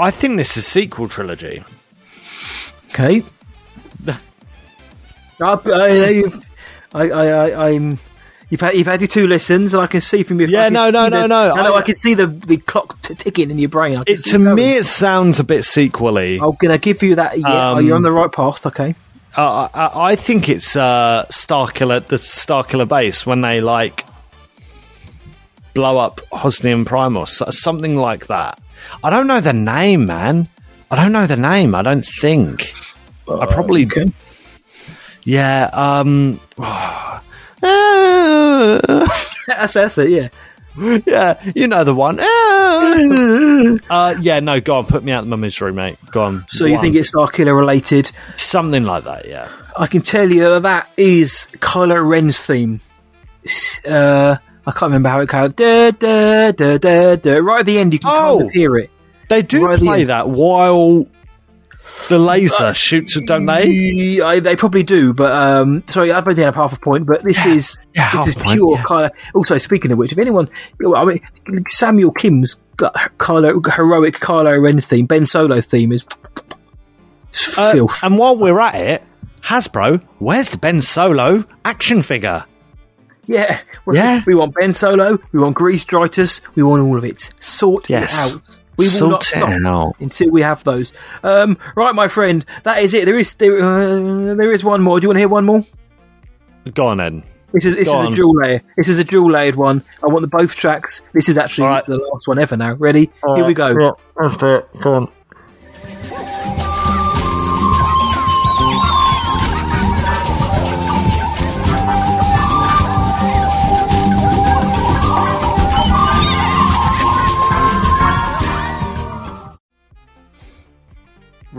I 0.01 0.09
think 0.11 0.37
this 0.37 0.57
is 0.57 0.65
sequel 0.65 1.07
trilogy. 1.07 1.63
Okay. 2.89 3.23
I, 4.07 4.13
I, 5.43 6.23
I, 6.93 7.07
I, 7.09 7.69
I'm. 7.69 7.99
You've 8.49 8.59
had 8.61 8.75
you've 8.75 8.87
had 8.87 8.99
your 8.99 9.07
two 9.07 9.27
listens, 9.27 9.73
and 9.73 9.81
I 9.81 9.87
can 9.87 10.01
see 10.01 10.23
from 10.23 10.39
your 10.39 10.49
Yeah, 10.49 10.67
no, 10.69 10.89
no, 10.89 11.07
no, 11.07 11.21
the- 11.21 11.27
no, 11.27 11.53
no, 11.55 11.73
I- 11.75 11.77
I, 11.77 11.81
can 11.83 11.95
see 11.95 12.15
the 12.15 12.27
the 12.27 12.57
clock 12.57 13.01
t- 13.01 13.15
ticking 13.15 13.49
in 13.49 13.57
your 13.59 13.69
brain. 13.69 13.97
I 13.97 14.03
It, 14.05 14.25
to 14.25 14.37
me, 14.39 14.75
it 14.77 14.85
sounds 14.85 15.39
a 15.39 15.43
bit 15.43 15.63
sequely. 15.63 16.37
I'm 16.41 16.55
gonna 16.59 16.77
give 16.77 17.01
you 17.01 17.15
that. 17.15 17.39
Yeah, 17.39 17.71
Um, 17.71 17.85
you're 17.85 17.95
on 17.95 18.01
the 18.01 18.11
right 18.11 18.31
path. 18.31 18.65
Okay. 18.65 18.95
Uh, 19.37 19.69
I, 19.73 20.11
I 20.11 20.15
think 20.17 20.49
it's 20.49 20.75
uh, 20.75 21.25
Starkiller, 21.29 22.05
the 22.05 22.17
Starkiller 22.17 22.87
base 22.87 23.25
when 23.25 23.39
they 23.39 23.61
like 23.61 24.05
blow 25.73 25.97
up 25.97 26.19
Hosnian 26.33 26.85
Primus, 26.85 27.41
something 27.51 27.95
like 27.95 28.27
that. 28.27 28.59
I 29.03 29.09
don't 29.09 29.27
know 29.27 29.41
the 29.41 29.53
name, 29.53 30.05
man. 30.05 30.47
I 30.89 30.95
don't 30.95 31.11
know 31.11 31.25
the 31.27 31.37
name. 31.37 31.75
I 31.75 31.81
don't 31.81 32.05
think. 32.05 32.73
I 33.29 33.45
probably 33.45 33.85
can. 33.85 34.13
Yeah. 35.23 35.69
Um. 35.73 36.39
that's 39.47 39.73
that's 39.73 39.97
it. 39.97 40.09
Yeah. 40.09 40.29
Yeah, 41.05 41.41
you 41.53 41.67
know 41.67 41.83
the 41.83 41.93
one. 41.93 42.17
uh, 43.89 44.15
yeah, 44.21 44.39
no, 44.39 44.61
go 44.61 44.77
on, 44.77 44.85
put 44.85 45.03
me 45.03 45.11
out 45.11 45.23
of 45.23 45.29
my 45.29 45.35
misery, 45.35 45.73
mate. 45.73 45.97
Go 46.11 46.21
on. 46.23 46.45
So 46.47 46.65
you 46.65 46.75
One. 46.75 46.81
think 46.81 46.95
it's 46.95 47.09
Star 47.09 47.27
Killer 47.27 47.53
related? 47.53 48.09
something 48.37 48.83
like 48.83 49.03
that? 49.03 49.27
Yeah. 49.27 49.49
I 49.77 49.87
can 49.87 50.01
tell 50.01 50.29
you 50.31 50.41
that, 50.41 50.63
that 50.63 50.89
is 50.95 51.47
Kylo 51.57 52.07
Ren's 52.07 52.41
theme. 52.41 52.79
Uh, 53.85 54.37
I 54.65 54.71
can't 54.71 54.83
remember 54.91 55.09
how 55.09 55.19
it 55.21 55.27
goes. 55.29 55.53
Da, 55.53 55.91
da, 55.91 56.51
da, 56.51 56.77
da, 56.77 57.15
da. 57.15 57.37
Right 57.37 57.61
at 57.61 57.65
the 57.65 57.79
end, 57.79 57.93
you 57.93 57.99
can 57.99 58.09
kind 58.09 58.41
of 58.43 58.51
hear 58.51 58.75
it. 58.77 58.89
They 59.29 59.41
do 59.41 59.65
Right 59.65 59.73
at 59.75 59.79
the 59.79 59.85
play 59.85 60.03
that 60.05 60.29
while 60.29 61.05
the 62.09 62.19
laser 62.19 62.73
shoots, 62.73 63.19
don't 63.21 63.45
they? 63.45 64.21
I- 64.21 64.39
they 64.39 64.55
probably 64.55 64.83
do, 64.83 65.13
but 65.13 65.31
um, 65.31 65.83
sorry, 65.87 66.11
I've 66.11 66.27
only 66.27 66.43
had 66.43 66.53
half 66.55 66.73
a 66.73 66.79
point. 66.79 67.05
But 67.07 67.23
this 67.23 67.43
is 67.45 67.77
Yeah, 67.95 68.11
this 68.11 68.27
is 68.27 68.35
point, 68.35 68.59
pure 68.59 68.75
yeah. 68.77 68.83
Kylo. 68.83 69.09
Also, 69.33 69.57
speaking 69.57 69.91
of 69.91 69.97
which, 69.97 70.11
if 70.11 70.17
anyone, 70.19 70.47
I 70.95 71.05
mean, 71.05 71.19
Samuel 71.67 72.11
Kim's 72.11 72.57
got 72.77 72.93
Kylo 73.17 73.65
heroic 73.73 74.15
Kylo 74.19 74.61
Ren 74.61 74.79
theme, 74.79 75.05
Ben 75.07 75.25
Solo 75.25 75.59
theme 75.61 75.91
is 75.91 76.05
Uh, 77.57 77.71
filth. 77.71 78.03
and 78.03 78.17
while 78.17 78.35
we're 78.37 78.59
at 78.59 78.75
it, 78.75 79.03
Hasbro, 79.43 80.03
where's 80.19 80.49
the 80.49 80.57
Ben 80.57 80.81
Solo 80.81 81.45
action 81.65 82.03
figure? 82.03 82.45
Yeah, 83.31 83.59
we 83.85 83.95
Yeah. 83.97 84.21
We 84.27 84.35
want 84.35 84.53
Ben 84.55 84.73
Solo. 84.73 85.17
We 85.31 85.39
want 85.39 85.55
Greez 85.57 85.85
Dritus. 85.85 86.41
We 86.55 86.63
want 86.63 86.83
all 86.83 86.97
of 86.97 87.03
it. 87.05 87.31
Sort 87.39 87.89
Yes. 87.89 88.13
it 88.29 88.33
out. 88.35 88.59
We 88.77 88.85
will 88.87 89.09
not 89.09 89.23
Sort 89.23 89.43
it 89.43 89.59
stop 89.59 89.65
out. 89.65 89.93
until 89.99 90.31
we 90.31 90.41
have 90.41 90.63
those. 90.63 90.91
Um, 91.23 91.57
right, 91.75 91.93
my 91.93 92.07
friend, 92.07 92.43
that 92.63 92.79
is 92.81 92.93
it. 92.93 93.05
There 93.05 93.17
is 93.19 93.35
there, 93.35 93.63
uh, 93.63 94.33
there 94.35 94.51
is 94.51 94.63
one 94.63 94.81
more. 94.81 94.99
Do 94.99 95.05
you 95.05 95.09
want 95.09 95.17
to 95.17 95.21
hear 95.21 95.27
one 95.29 95.45
more? 95.45 95.63
Go 96.73 96.87
on, 96.87 96.97
then. 96.97 97.23
This 97.53 97.65
is 97.65 97.75
this 97.75 97.87
Go 97.87 98.01
is 98.01 98.07
on. 98.07 98.13
a 98.13 98.15
dual 98.15 98.33
layer. 98.35 98.61
This 98.77 98.87
is 98.87 98.97
a 98.97 99.03
dual 99.03 99.29
layered 99.31 99.55
one. 99.55 99.83
I 100.03 100.07
want 100.07 100.21
the 100.21 100.27
both 100.27 100.55
tracks. 100.55 101.01
This 101.13 101.27
is 101.29 101.37
actually 101.37 101.81
the 101.87 101.97
last 101.97 102.27
one 102.27 102.39
ever. 102.39 102.55
Now, 102.55 102.73
ready? 102.75 103.11
Here 103.35 103.45
we 103.45 103.53
go. 103.53 103.95
let's 104.15 104.37
do 104.37 104.55
it. 104.55 104.67
Go 104.81 104.93
on. 104.93 106.57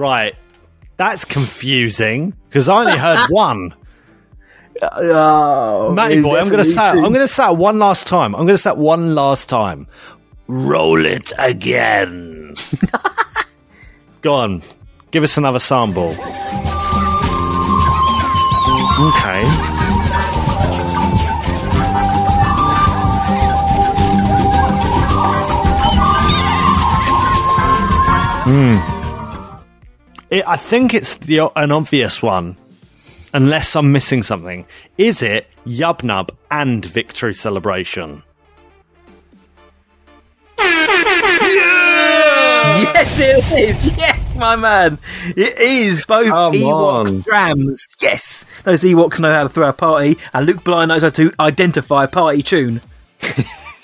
Right. 0.03 0.35
That's 0.97 1.24
confusing 1.24 2.35
because 2.49 2.69
I 2.69 2.81
only 2.81 2.99
heard 2.99 3.27
one. 3.31 3.73
Oh, 4.83 5.93
Matty 5.95 6.20
boy, 6.20 6.39
I'm 6.41 6.49
going 6.49 6.59
to 6.59 6.69
say 6.69 6.89
it. 6.89 6.97
I'm 6.97 7.12
going 7.12 7.20
to 7.20 7.29
say 7.29 7.49
it 7.49 7.57
one 7.57 7.79
last 7.79 8.09
time. 8.09 8.35
I'm 8.35 8.47
going 8.47 8.57
to 8.57 8.59
say 8.59 8.70
it 8.73 8.77
one 8.79 9.15
last 9.15 9.49
time. 9.49 9.87
Roll 10.49 11.07
it 11.07 11.33
again. 11.39 12.57
Go 14.23 14.35
on. 14.35 14.65
Give 15.12 15.23
us 15.23 15.37
another 15.37 15.61
sample. 15.61 16.09
Okay. 18.99 19.45
Hmm. 28.45 29.02
It, 30.33 30.45
I 30.49 30.57
think 30.57 30.95
it's 30.95 31.17
the, 31.17 31.51
an 31.57 31.71
obvious 31.73 32.23
one, 32.23 32.57
unless 33.35 33.77
I'm 33.77 33.93
missing 33.93 34.23
something. 34.23 34.65
Is 34.97 35.23
it 35.23 35.47
Yubnub 35.67 36.31
and 36.51 36.83
Victory 36.85 37.35
Celebration? 37.35 38.23
Yes, 42.95 43.19
it 43.21 43.45
is. 43.77 43.93
Yes, 43.99 44.37
my 44.37 44.57
man. 44.57 44.99
It 45.37 45.59
is 45.59 46.07
both 46.07 46.29
Come 46.29 46.53
Ewok 46.55 47.07
on. 47.07 47.21
drams. 47.21 47.87
Yes, 48.01 48.45
those 48.65 48.83
Ewoks 48.83 49.21
know 49.21 49.33
how 49.33 49.43
to 49.43 49.49
throw 49.49 49.69
a 49.69 49.73
party, 49.73 50.17
and 50.33 50.47
Luke 50.47 50.65
Bly 50.65 50.87
knows 50.87 51.03
how 51.03 51.11
to 51.11 51.33
identify 51.39 52.05
a 52.05 52.09
party 52.09 52.43
tune. 52.43 52.81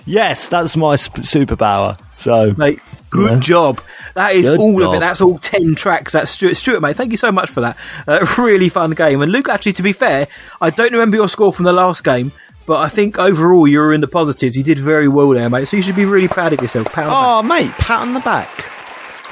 Yes, 0.07 0.47
that's 0.49 0.75
my 0.75 0.97
sp- 0.97 1.21
superpower. 1.21 2.01
So, 2.17 2.55
mate, 2.57 2.81
good 3.11 3.31
Yeah. 3.33 3.39
job. 3.41 3.81
That 4.15 4.35
is 4.35 4.47
Good 4.47 4.59
all 4.61 4.83
of 4.89 4.95
it. 4.95 5.01
That's 5.01 5.21
all 5.21 5.39
ten 5.39 5.75
tracks. 5.75 6.13
That's 6.13 6.31
Stuart. 6.31 6.57
Stuart, 6.57 6.81
mate, 6.81 6.97
thank 6.97 7.11
you 7.11 7.17
so 7.17 7.31
much 7.33 7.51
for 7.51 7.61
that. 7.61 7.77
Uh, 8.07 8.27
really 8.39 8.69
fun 8.69 8.91
game. 8.93 9.23
And 9.23 9.31
Luke, 9.33 9.49
actually, 9.49 9.75
to 9.75 9.83
be 9.83 9.93
fair, 9.93 10.27
I 10.61 10.71
don't 10.71 10.93
remember 10.93 11.17
your 11.17 11.29
score 11.29 11.53
from 11.53 11.65
the 11.65 11.73
last 11.73 12.05
game, 12.05 12.33
but 12.67 12.79
I 12.81 12.89
think 12.89 13.19
overall 13.19 13.67
you 13.69 13.79
were 13.81 13.93
in 13.93 14.01
the 14.01 14.09
positives. 14.09 14.57
You 14.57 14.63
did 14.63 14.79
very 14.79 15.09
well 15.09 15.29
there, 15.31 15.49
mate. 15.51 15.69
So 15.69 15.77
you 15.77 15.83
should 15.83 15.97
be 15.97 16.05
really 16.05 16.29
proud 16.29 16.53
of 16.53 16.61
yourself. 16.61 16.87
Pat 16.93 17.07
on 17.07 17.11
the 17.11 17.17
Oh, 17.17 17.43
mate, 17.43 17.71
pat 17.73 18.01
on 18.03 18.15
the 18.15 18.21
back. 18.21 18.49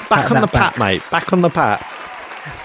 Back 0.09 0.28
Pat 0.28 0.31
on 0.32 0.35
the 0.40 0.47
that 0.47 0.53
back. 0.53 0.74
pat, 0.74 0.78
mate. 0.78 1.03
Back 1.11 1.32
on 1.32 1.43
the 1.43 1.51
pat. 1.51 1.86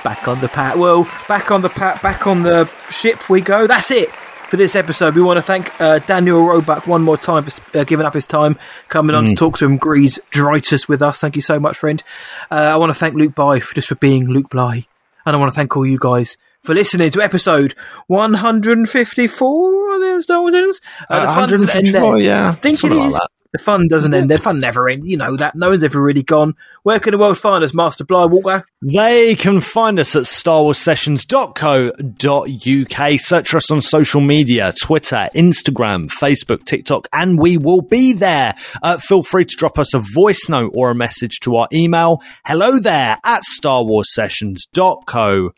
Back 0.03 0.27
on 0.27 0.39
the 0.41 0.47
pat. 0.47 0.77
Well, 0.77 1.09
back 1.27 1.49
on 1.51 1.61
the 1.63 1.69
pat, 1.69 2.01
back 2.03 2.27
on 2.27 2.43
the 2.43 2.69
ship 2.91 3.29
we 3.29 3.41
go. 3.41 3.65
That's 3.67 3.89
it 3.91 4.09
for 4.51 4.57
this 4.57 4.75
episode. 4.75 5.15
We 5.15 5.21
want 5.21 5.37
to 5.37 5.41
thank 5.41 5.79
uh, 5.79 5.99
Daniel 5.99 6.43
Roebuck 6.45 6.85
one 6.85 7.01
more 7.03 7.15
time 7.17 7.45
for 7.45 7.79
uh, 7.79 7.83
giving 7.85 8.05
up 8.05 8.13
his 8.13 8.25
time, 8.25 8.59
coming 8.89 9.15
on 9.15 9.23
to 9.25 9.31
Mm. 9.31 9.37
talk 9.37 9.57
to 9.59 9.65
him, 9.65 9.79
Greez 9.79 10.19
Dritus 10.29 10.89
with 10.89 11.01
us. 11.01 11.19
Thank 11.19 11.37
you 11.37 11.41
so 11.41 11.57
much, 11.57 11.77
friend. 11.77 12.03
Uh, 12.51 12.55
I 12.55 12.75
want 12.75 12.89
to 12.91 12.93
thank 12.99 13.15
Luke 13.15 13.33
Bly 13.33 13.61
for, 13.61 13.73
just 13.73 13.87
for 13.87 13.95
being 13.95 14.27
Luke 14.27 14.49
Bly. 14.49 14.85
And 15.25 15.35
I 15.35 15.39
want 15.39 15.51
to 15.53 15.55
thank 15.55 15.75
all 15.77 15.85
you 15.85 15.97
guys 15.97 16.35
for 16.61 16.73
listening 16.75 17.11
to 17.11 17.21
episode 17.21 17.75
154 18.07 19.95
of 19.95 20.01
the 20.01 20.21
Star 20.23 20.41
Wars 20.41 20.53
Ends. 20.53 20.81
Uh, 21.09 21.21
the 21.21 21.25
fun 21.27 21.49
doesn't 21.49 21.67
154, 21.69 22.17
yeah, 22.19 22.49
I 22.49 22.51
think 22.51 22.75
it 22.75 22.79
something 22.81 22.99
like 22.99 23.11
that. 23.13 23.29
The 23.51 23.59
fun 23.59 23.89
doesn't 23.89 24.13
end 24.13 24.29
The 24.29 24.37
Fun 24.37 24.61
never 24.61 24.87
ends. 24.87 25.05
You 25.07 25.17
know 25.17 25.35
that. 25.35 25.55
No 25.55 25.69
one's 25.69 25.83
ever 25.83 26.01
really 26.01 26.23
gone. 26.23 26.55
Where 26.83 26.99
can 26.99 27.11
the 27.11 27.17
world 27.17 27.37
find 27.37 27.61
us, 27.63 27.73
Master 27.73 28.05
Bly 28.05 28.25
Walker? 28.25 28.65
They 28.81 29.35
can 29.35 29.59
find 29.59 29.99
us 29.99 30.15
at 30.15 30.23
starwarsessions.co.uk. 30.23 33.19
Search 33.19 33.53
us 33.53 33.69
on 33.69 33.81
social 33.81 34.21
media 34.21 34.73
Twitter, 34.79 35.27
Instagram, 35.35 36.09
Facebook, 36.09 36.63
TikTok, 36.63 37.09
and 37.11 37.37
we 37.39 37.57
will 37.57 37.81
be 37.81 38.13
there. 38.13 38.55
Uh, 38.81 38.97
feel 38.97 39.23
free 39.23 39.43
to 39.45 39.55
drop 39.57 39.77
us 39.77 39.93
a 39.93 40.01
voice 40.13 40.47
note 40.47 40.71
or 40.73 40.89
a 40.89 40.95
message 40.95 41.41
to 41.41 41.57
our 41.57 41.67
email 41.73 42.21
hello 42.45 42.79
there 42.79 43.17
at 43.23 43.43
starwarsessions.co.uk. 43.43 45.53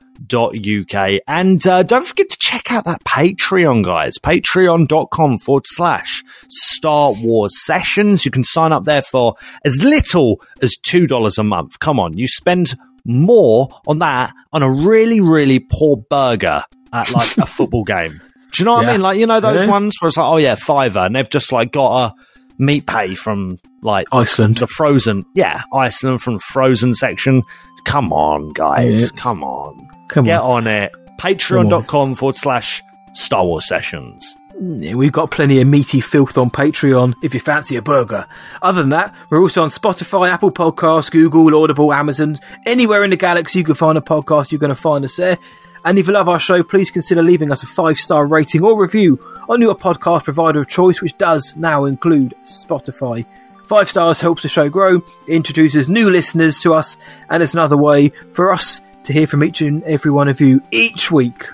And 1.27 1.65
uh, 1.67 1.83
don't 1.83 2.07
forget 2.07 2.29
to 2.29 2.37
check 2.39 2.71
out 2.71 2.85
that 2.85 3.03
Patreon, 3.03 3.83
guys. 3.83 4.17
Patreon.com 4.19 5.39
forward 5.39 5.63
slash 5.67 6.23
Star 6.49 7.13
Wars 7.21 7.53
Sessions. 7.65 8.25
You 8.25 8.31
can 8.31 8.43
sign 8.43 8.71
up 8.71 8.85
there 8.85 9.01
for 9.01 9.35
as 9.65 9.83
little 9.83 10.41
as 10.61 10.77
$2 10.77 11.37
a 11.37 11.43
month. 11.43 11.79
Come 11.79 11.99
on, 11.99 12.17
you 12.17 12.27
spend 12.27 12.75
more 13.05 13.67
on 13.87 13.99
that 13.99 14.33
on 14.53 14.63
a 14.63 14.69
really, 14.71 15.19
really 15.19 15.59
poor 15.59 15.97
burger 16.09 16.63
at 16.93 17.11
like 17.11 17.37
a 17.37 17.45
football 17.45 17.83
game. 17.83 18.19
Do 18.51 18.61
you 18.61 18.65
know 18.65 18.75
what 18.75 18.85
I 18.87 18.91
mean? 18.93 19.01
Like, 19.01 19.17
you 19.17 19.25
know, 19.25 19.39
those 19.39 19.63
Yeah. 19.63 19.69
ones 19.69 19.95
where 19.99 20.07
it's 20.07 20.17
like, 20.17 20.27
oh 20.29 20.37
yeah, 20.37 20.55
fiver, 20.55 20.99
and 20.99 21.15
they've 21.15 21.29
just 21.29 21.51
like 21.51 21.71
got 21.71 22.11
a 22.11 22.13
meat 22.59 22.85
pay 22.85 23.15
from 23.15 23.57
like 23.81 24.07
Iceland. 24.11 24.57
the 24.57 24.67
frozen, 24.67 25.25
yeah, 25.33 25.63
Iceland 25.73 26.21
from 26.21 26.37
frozen 26.39 26.93
section. 26.93 27.41
Come 27.83 28.13
on, 28.13 28.49
guys, 28.49 29.01
Yeah. 29.01 29.07
come 29.17 29.43
on, 29.43 29.75
Come 30.13 30.25
get 30.25 30.41
on. 30.41 30.67
on 30.67 30.67
it. 30.67 30.93
Patreon.com 31.17 32.15
forward 32.15 32.37
slash 32.37 32.83
Star 33.13 33.45
Wars 33.45 33.67
Sessions. 33.67 34.35
Mm, 34.61 34.93
we've 34.93 35.11
got 35.11 35.31
plenty 35.31 35.59
of 35.59 35.67
meaty 35.67 35.99
filth 36.01 36.37
on 36.37 36.51
Patreon 36.51 37.15
if 37.23 37.33
you 37.33 37.39
fancy 37.39 37.75
a 37.75 37.81
burger. 37.81 38.27
Other 38.61 38.81
than 38.81 38.91
that, 38.91 39.13
we're 39.29 39.41
also 39.41 39.63
on 39.63 39.69
Spotify, 39.69 40.29
Apple 40.29 40.51
Podcasts, 40.51 41.09
Google, 41.09 41.63
Audible, 41.63 41.91
Amazon. 41.91 42.37
Anywhere 42.65 43.03
in 43.03 43.09
the 43.09 43.17
galaxy 43.17 43.59
you 43.59 43.65
can 43.65 43.75
find 43.75 43.97
a 43.97 44.01
podcast, 44.01 44.51
you're 44.51 44.59
going 44.59 44.69
to 44.69 44.75
find 44.75 45.03
us 45.03 45.15
there. 45.15 45.37
And 45.85 45.97
if 45.97 46.07
you 46.07 46.13
love 46.13 46.29
our 46.29 46.39
show, 46.39 46.63
please 46.63 46.91
consider 46.91 47.23
leaving 47.23 47.51
us 47.51 47.63
a 47.63 47.67
five 47.67 47.97
star 47.97 48.27
rating 48.27 48.63
or 48.63 48.79
review 48.79 49.19
on 49.49 49.59
your 49.61 49.75
podcast 49.75 50.23
provider 50.23 50.61
of 50.61 50.67
choice, 50.67 51.01
which 51.01 51.17
does 51.17 51.55
now 51.57 51.85
include 51.85 52.35
Spotify. 52.43 53.25
Five 53.67 53.89
stars 53.89 54.21
helps 54.21 54.43
the 54.43 54.49
show 54.49 54.69
grow, 54.69 55.01
introduces 55.27 55.89
new 55.89 56.09
listeners 56.09 56.61
to 56.61 56.73
us, 56.73 56.97
and 57.29 57.41
it's 57.41 57.53
another 57.53 57.77
way 57.77 58.09
for 58.33 58.51
us 58.51 58.81
to 59.05 59.13
hear 59.13 59.27
from 59.27 59.43
each 59.43 59.61
and 59.61 59.83
every 59.83 60.11
one 60.11 60.27
of 60.27 60.41
you 60.41 60.61
each 60.71 61.11
week. 61.11 61.47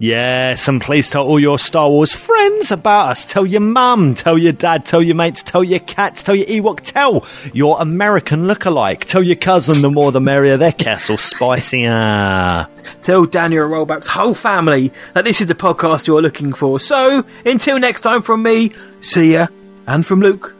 Yes, 0.00 0.66
and 0.66 0.80
please 0.82 1.08
tell 1.08 1.24
all 1.24 1.38
your 1.38 1.58
Star 1.58 1.88
Wars 1.88 2.12
friends 2.12 2.72
about 2.72 3.12
us. 3.12 3.24
Tell 3.24 3.46
your 3.46 3.60
mum, 3.60 4.14
tell 4.14 4.36
your 4.36 4.52
dad, 4.52 4.84
tell 4.84 5.00
your 5.00 5.14
mates, 5.14 5.42
tell 5.42 5.62
your 5.62 5.78
cats, 5.78 6.24
tell 6.24 6.34
your 6.34 6.46
Ewok, 6.46 6.80
tell 6.80 7.24
your 7.54 7.80
American 7.80 8.48
lookalike, 8.48 9.04
tell 9.04 9.22
your 9.22 9.36
cousin, 9.36 9.82
the 9.82 9.90
more 9.90 10.10
the 10.10 10.20
merrier, 10.20 10.56
their 10.56 10.72
castle 10.72 11.16
spicier. 11.16 12.66
Tell 13.02 13.24
Daniel 13.24 13.66
Roebuck's 13.66 14.08
whole 14.08 14.34
family 14.34 14.92
that 15.14 15.24
this 15.24 15.40
is 15.40 15.46
the 15.46 15.54
podcast 15.54 16.08
you're 16.08 16.20
looking 16.20 16.52
for. 16.52 16.80
So, 16.80 17.24
until 17.46 17.78
next 17.78 18.00
time 18.00 18.22
from 18.22 18.42
me, 18.42 18.72
see 18.98 19.34
ya, 19.34 19.46
and 19.86 20.04
from 20.04 20.20
Luke. 20.20 20.54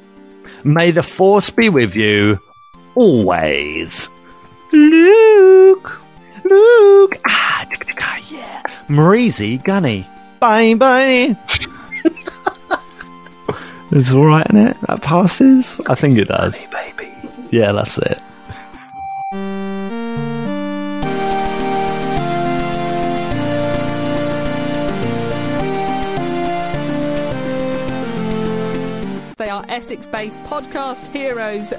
May 0.62 0.92
the 0.92 1.02
Force 1.02 1.50
be 1.50 1.68
with 1.68 1.96
you 1.96 2.38
always. 2.94 4.08
Luke! 4.74 6.00
Luke! 6.44 7.18
Ah, 7.26 7.64
yeah. 8.28 8.62
Marizi, 8.88 9.62
Gunny. 9.62 10.06
Bye 10.40 10.74
bye. 10.74 11.36
it's 13.92 14.12
alright, 14.12 14.46
isn't 14.50 14.66
it? 14.68 14.80
That 14.88 15.00
passes? 15.02 15.80
I 15.86 15.94
think 15.94 16.18
it 16.18 16.28
does. 16.28 16.66
baby. 16.66 17.12
Yeah, 17.50 17.72
that's 17.72 17.98
it. 17.98 18.20
They 29.36 29.50
are 29.50 29.64
Essex 29.68 30.06
based 30.06 30.38
podcast 30.44 31.08
heroes. 31.08 31.74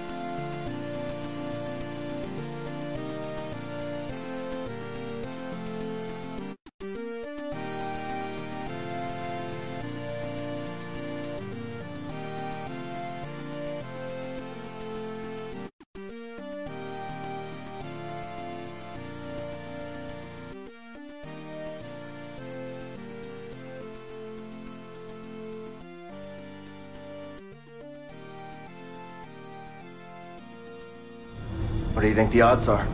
Do 32.05 32.09
you 32.09 32.15
think 32.15 32.29
the 32.29 32.41
odds 32.41 32.67
are? 32.67 32.87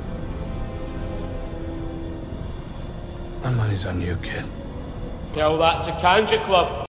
My 3.44 3.50
money's 3.50 3.86
on 3.86 4.00
you, 4.00 4.16
kid. 4.24 4.46
Tell 5.34 5.58
that 5.58 5.84
to 5.84 5.92
Kanjiklub. 5.92 6.86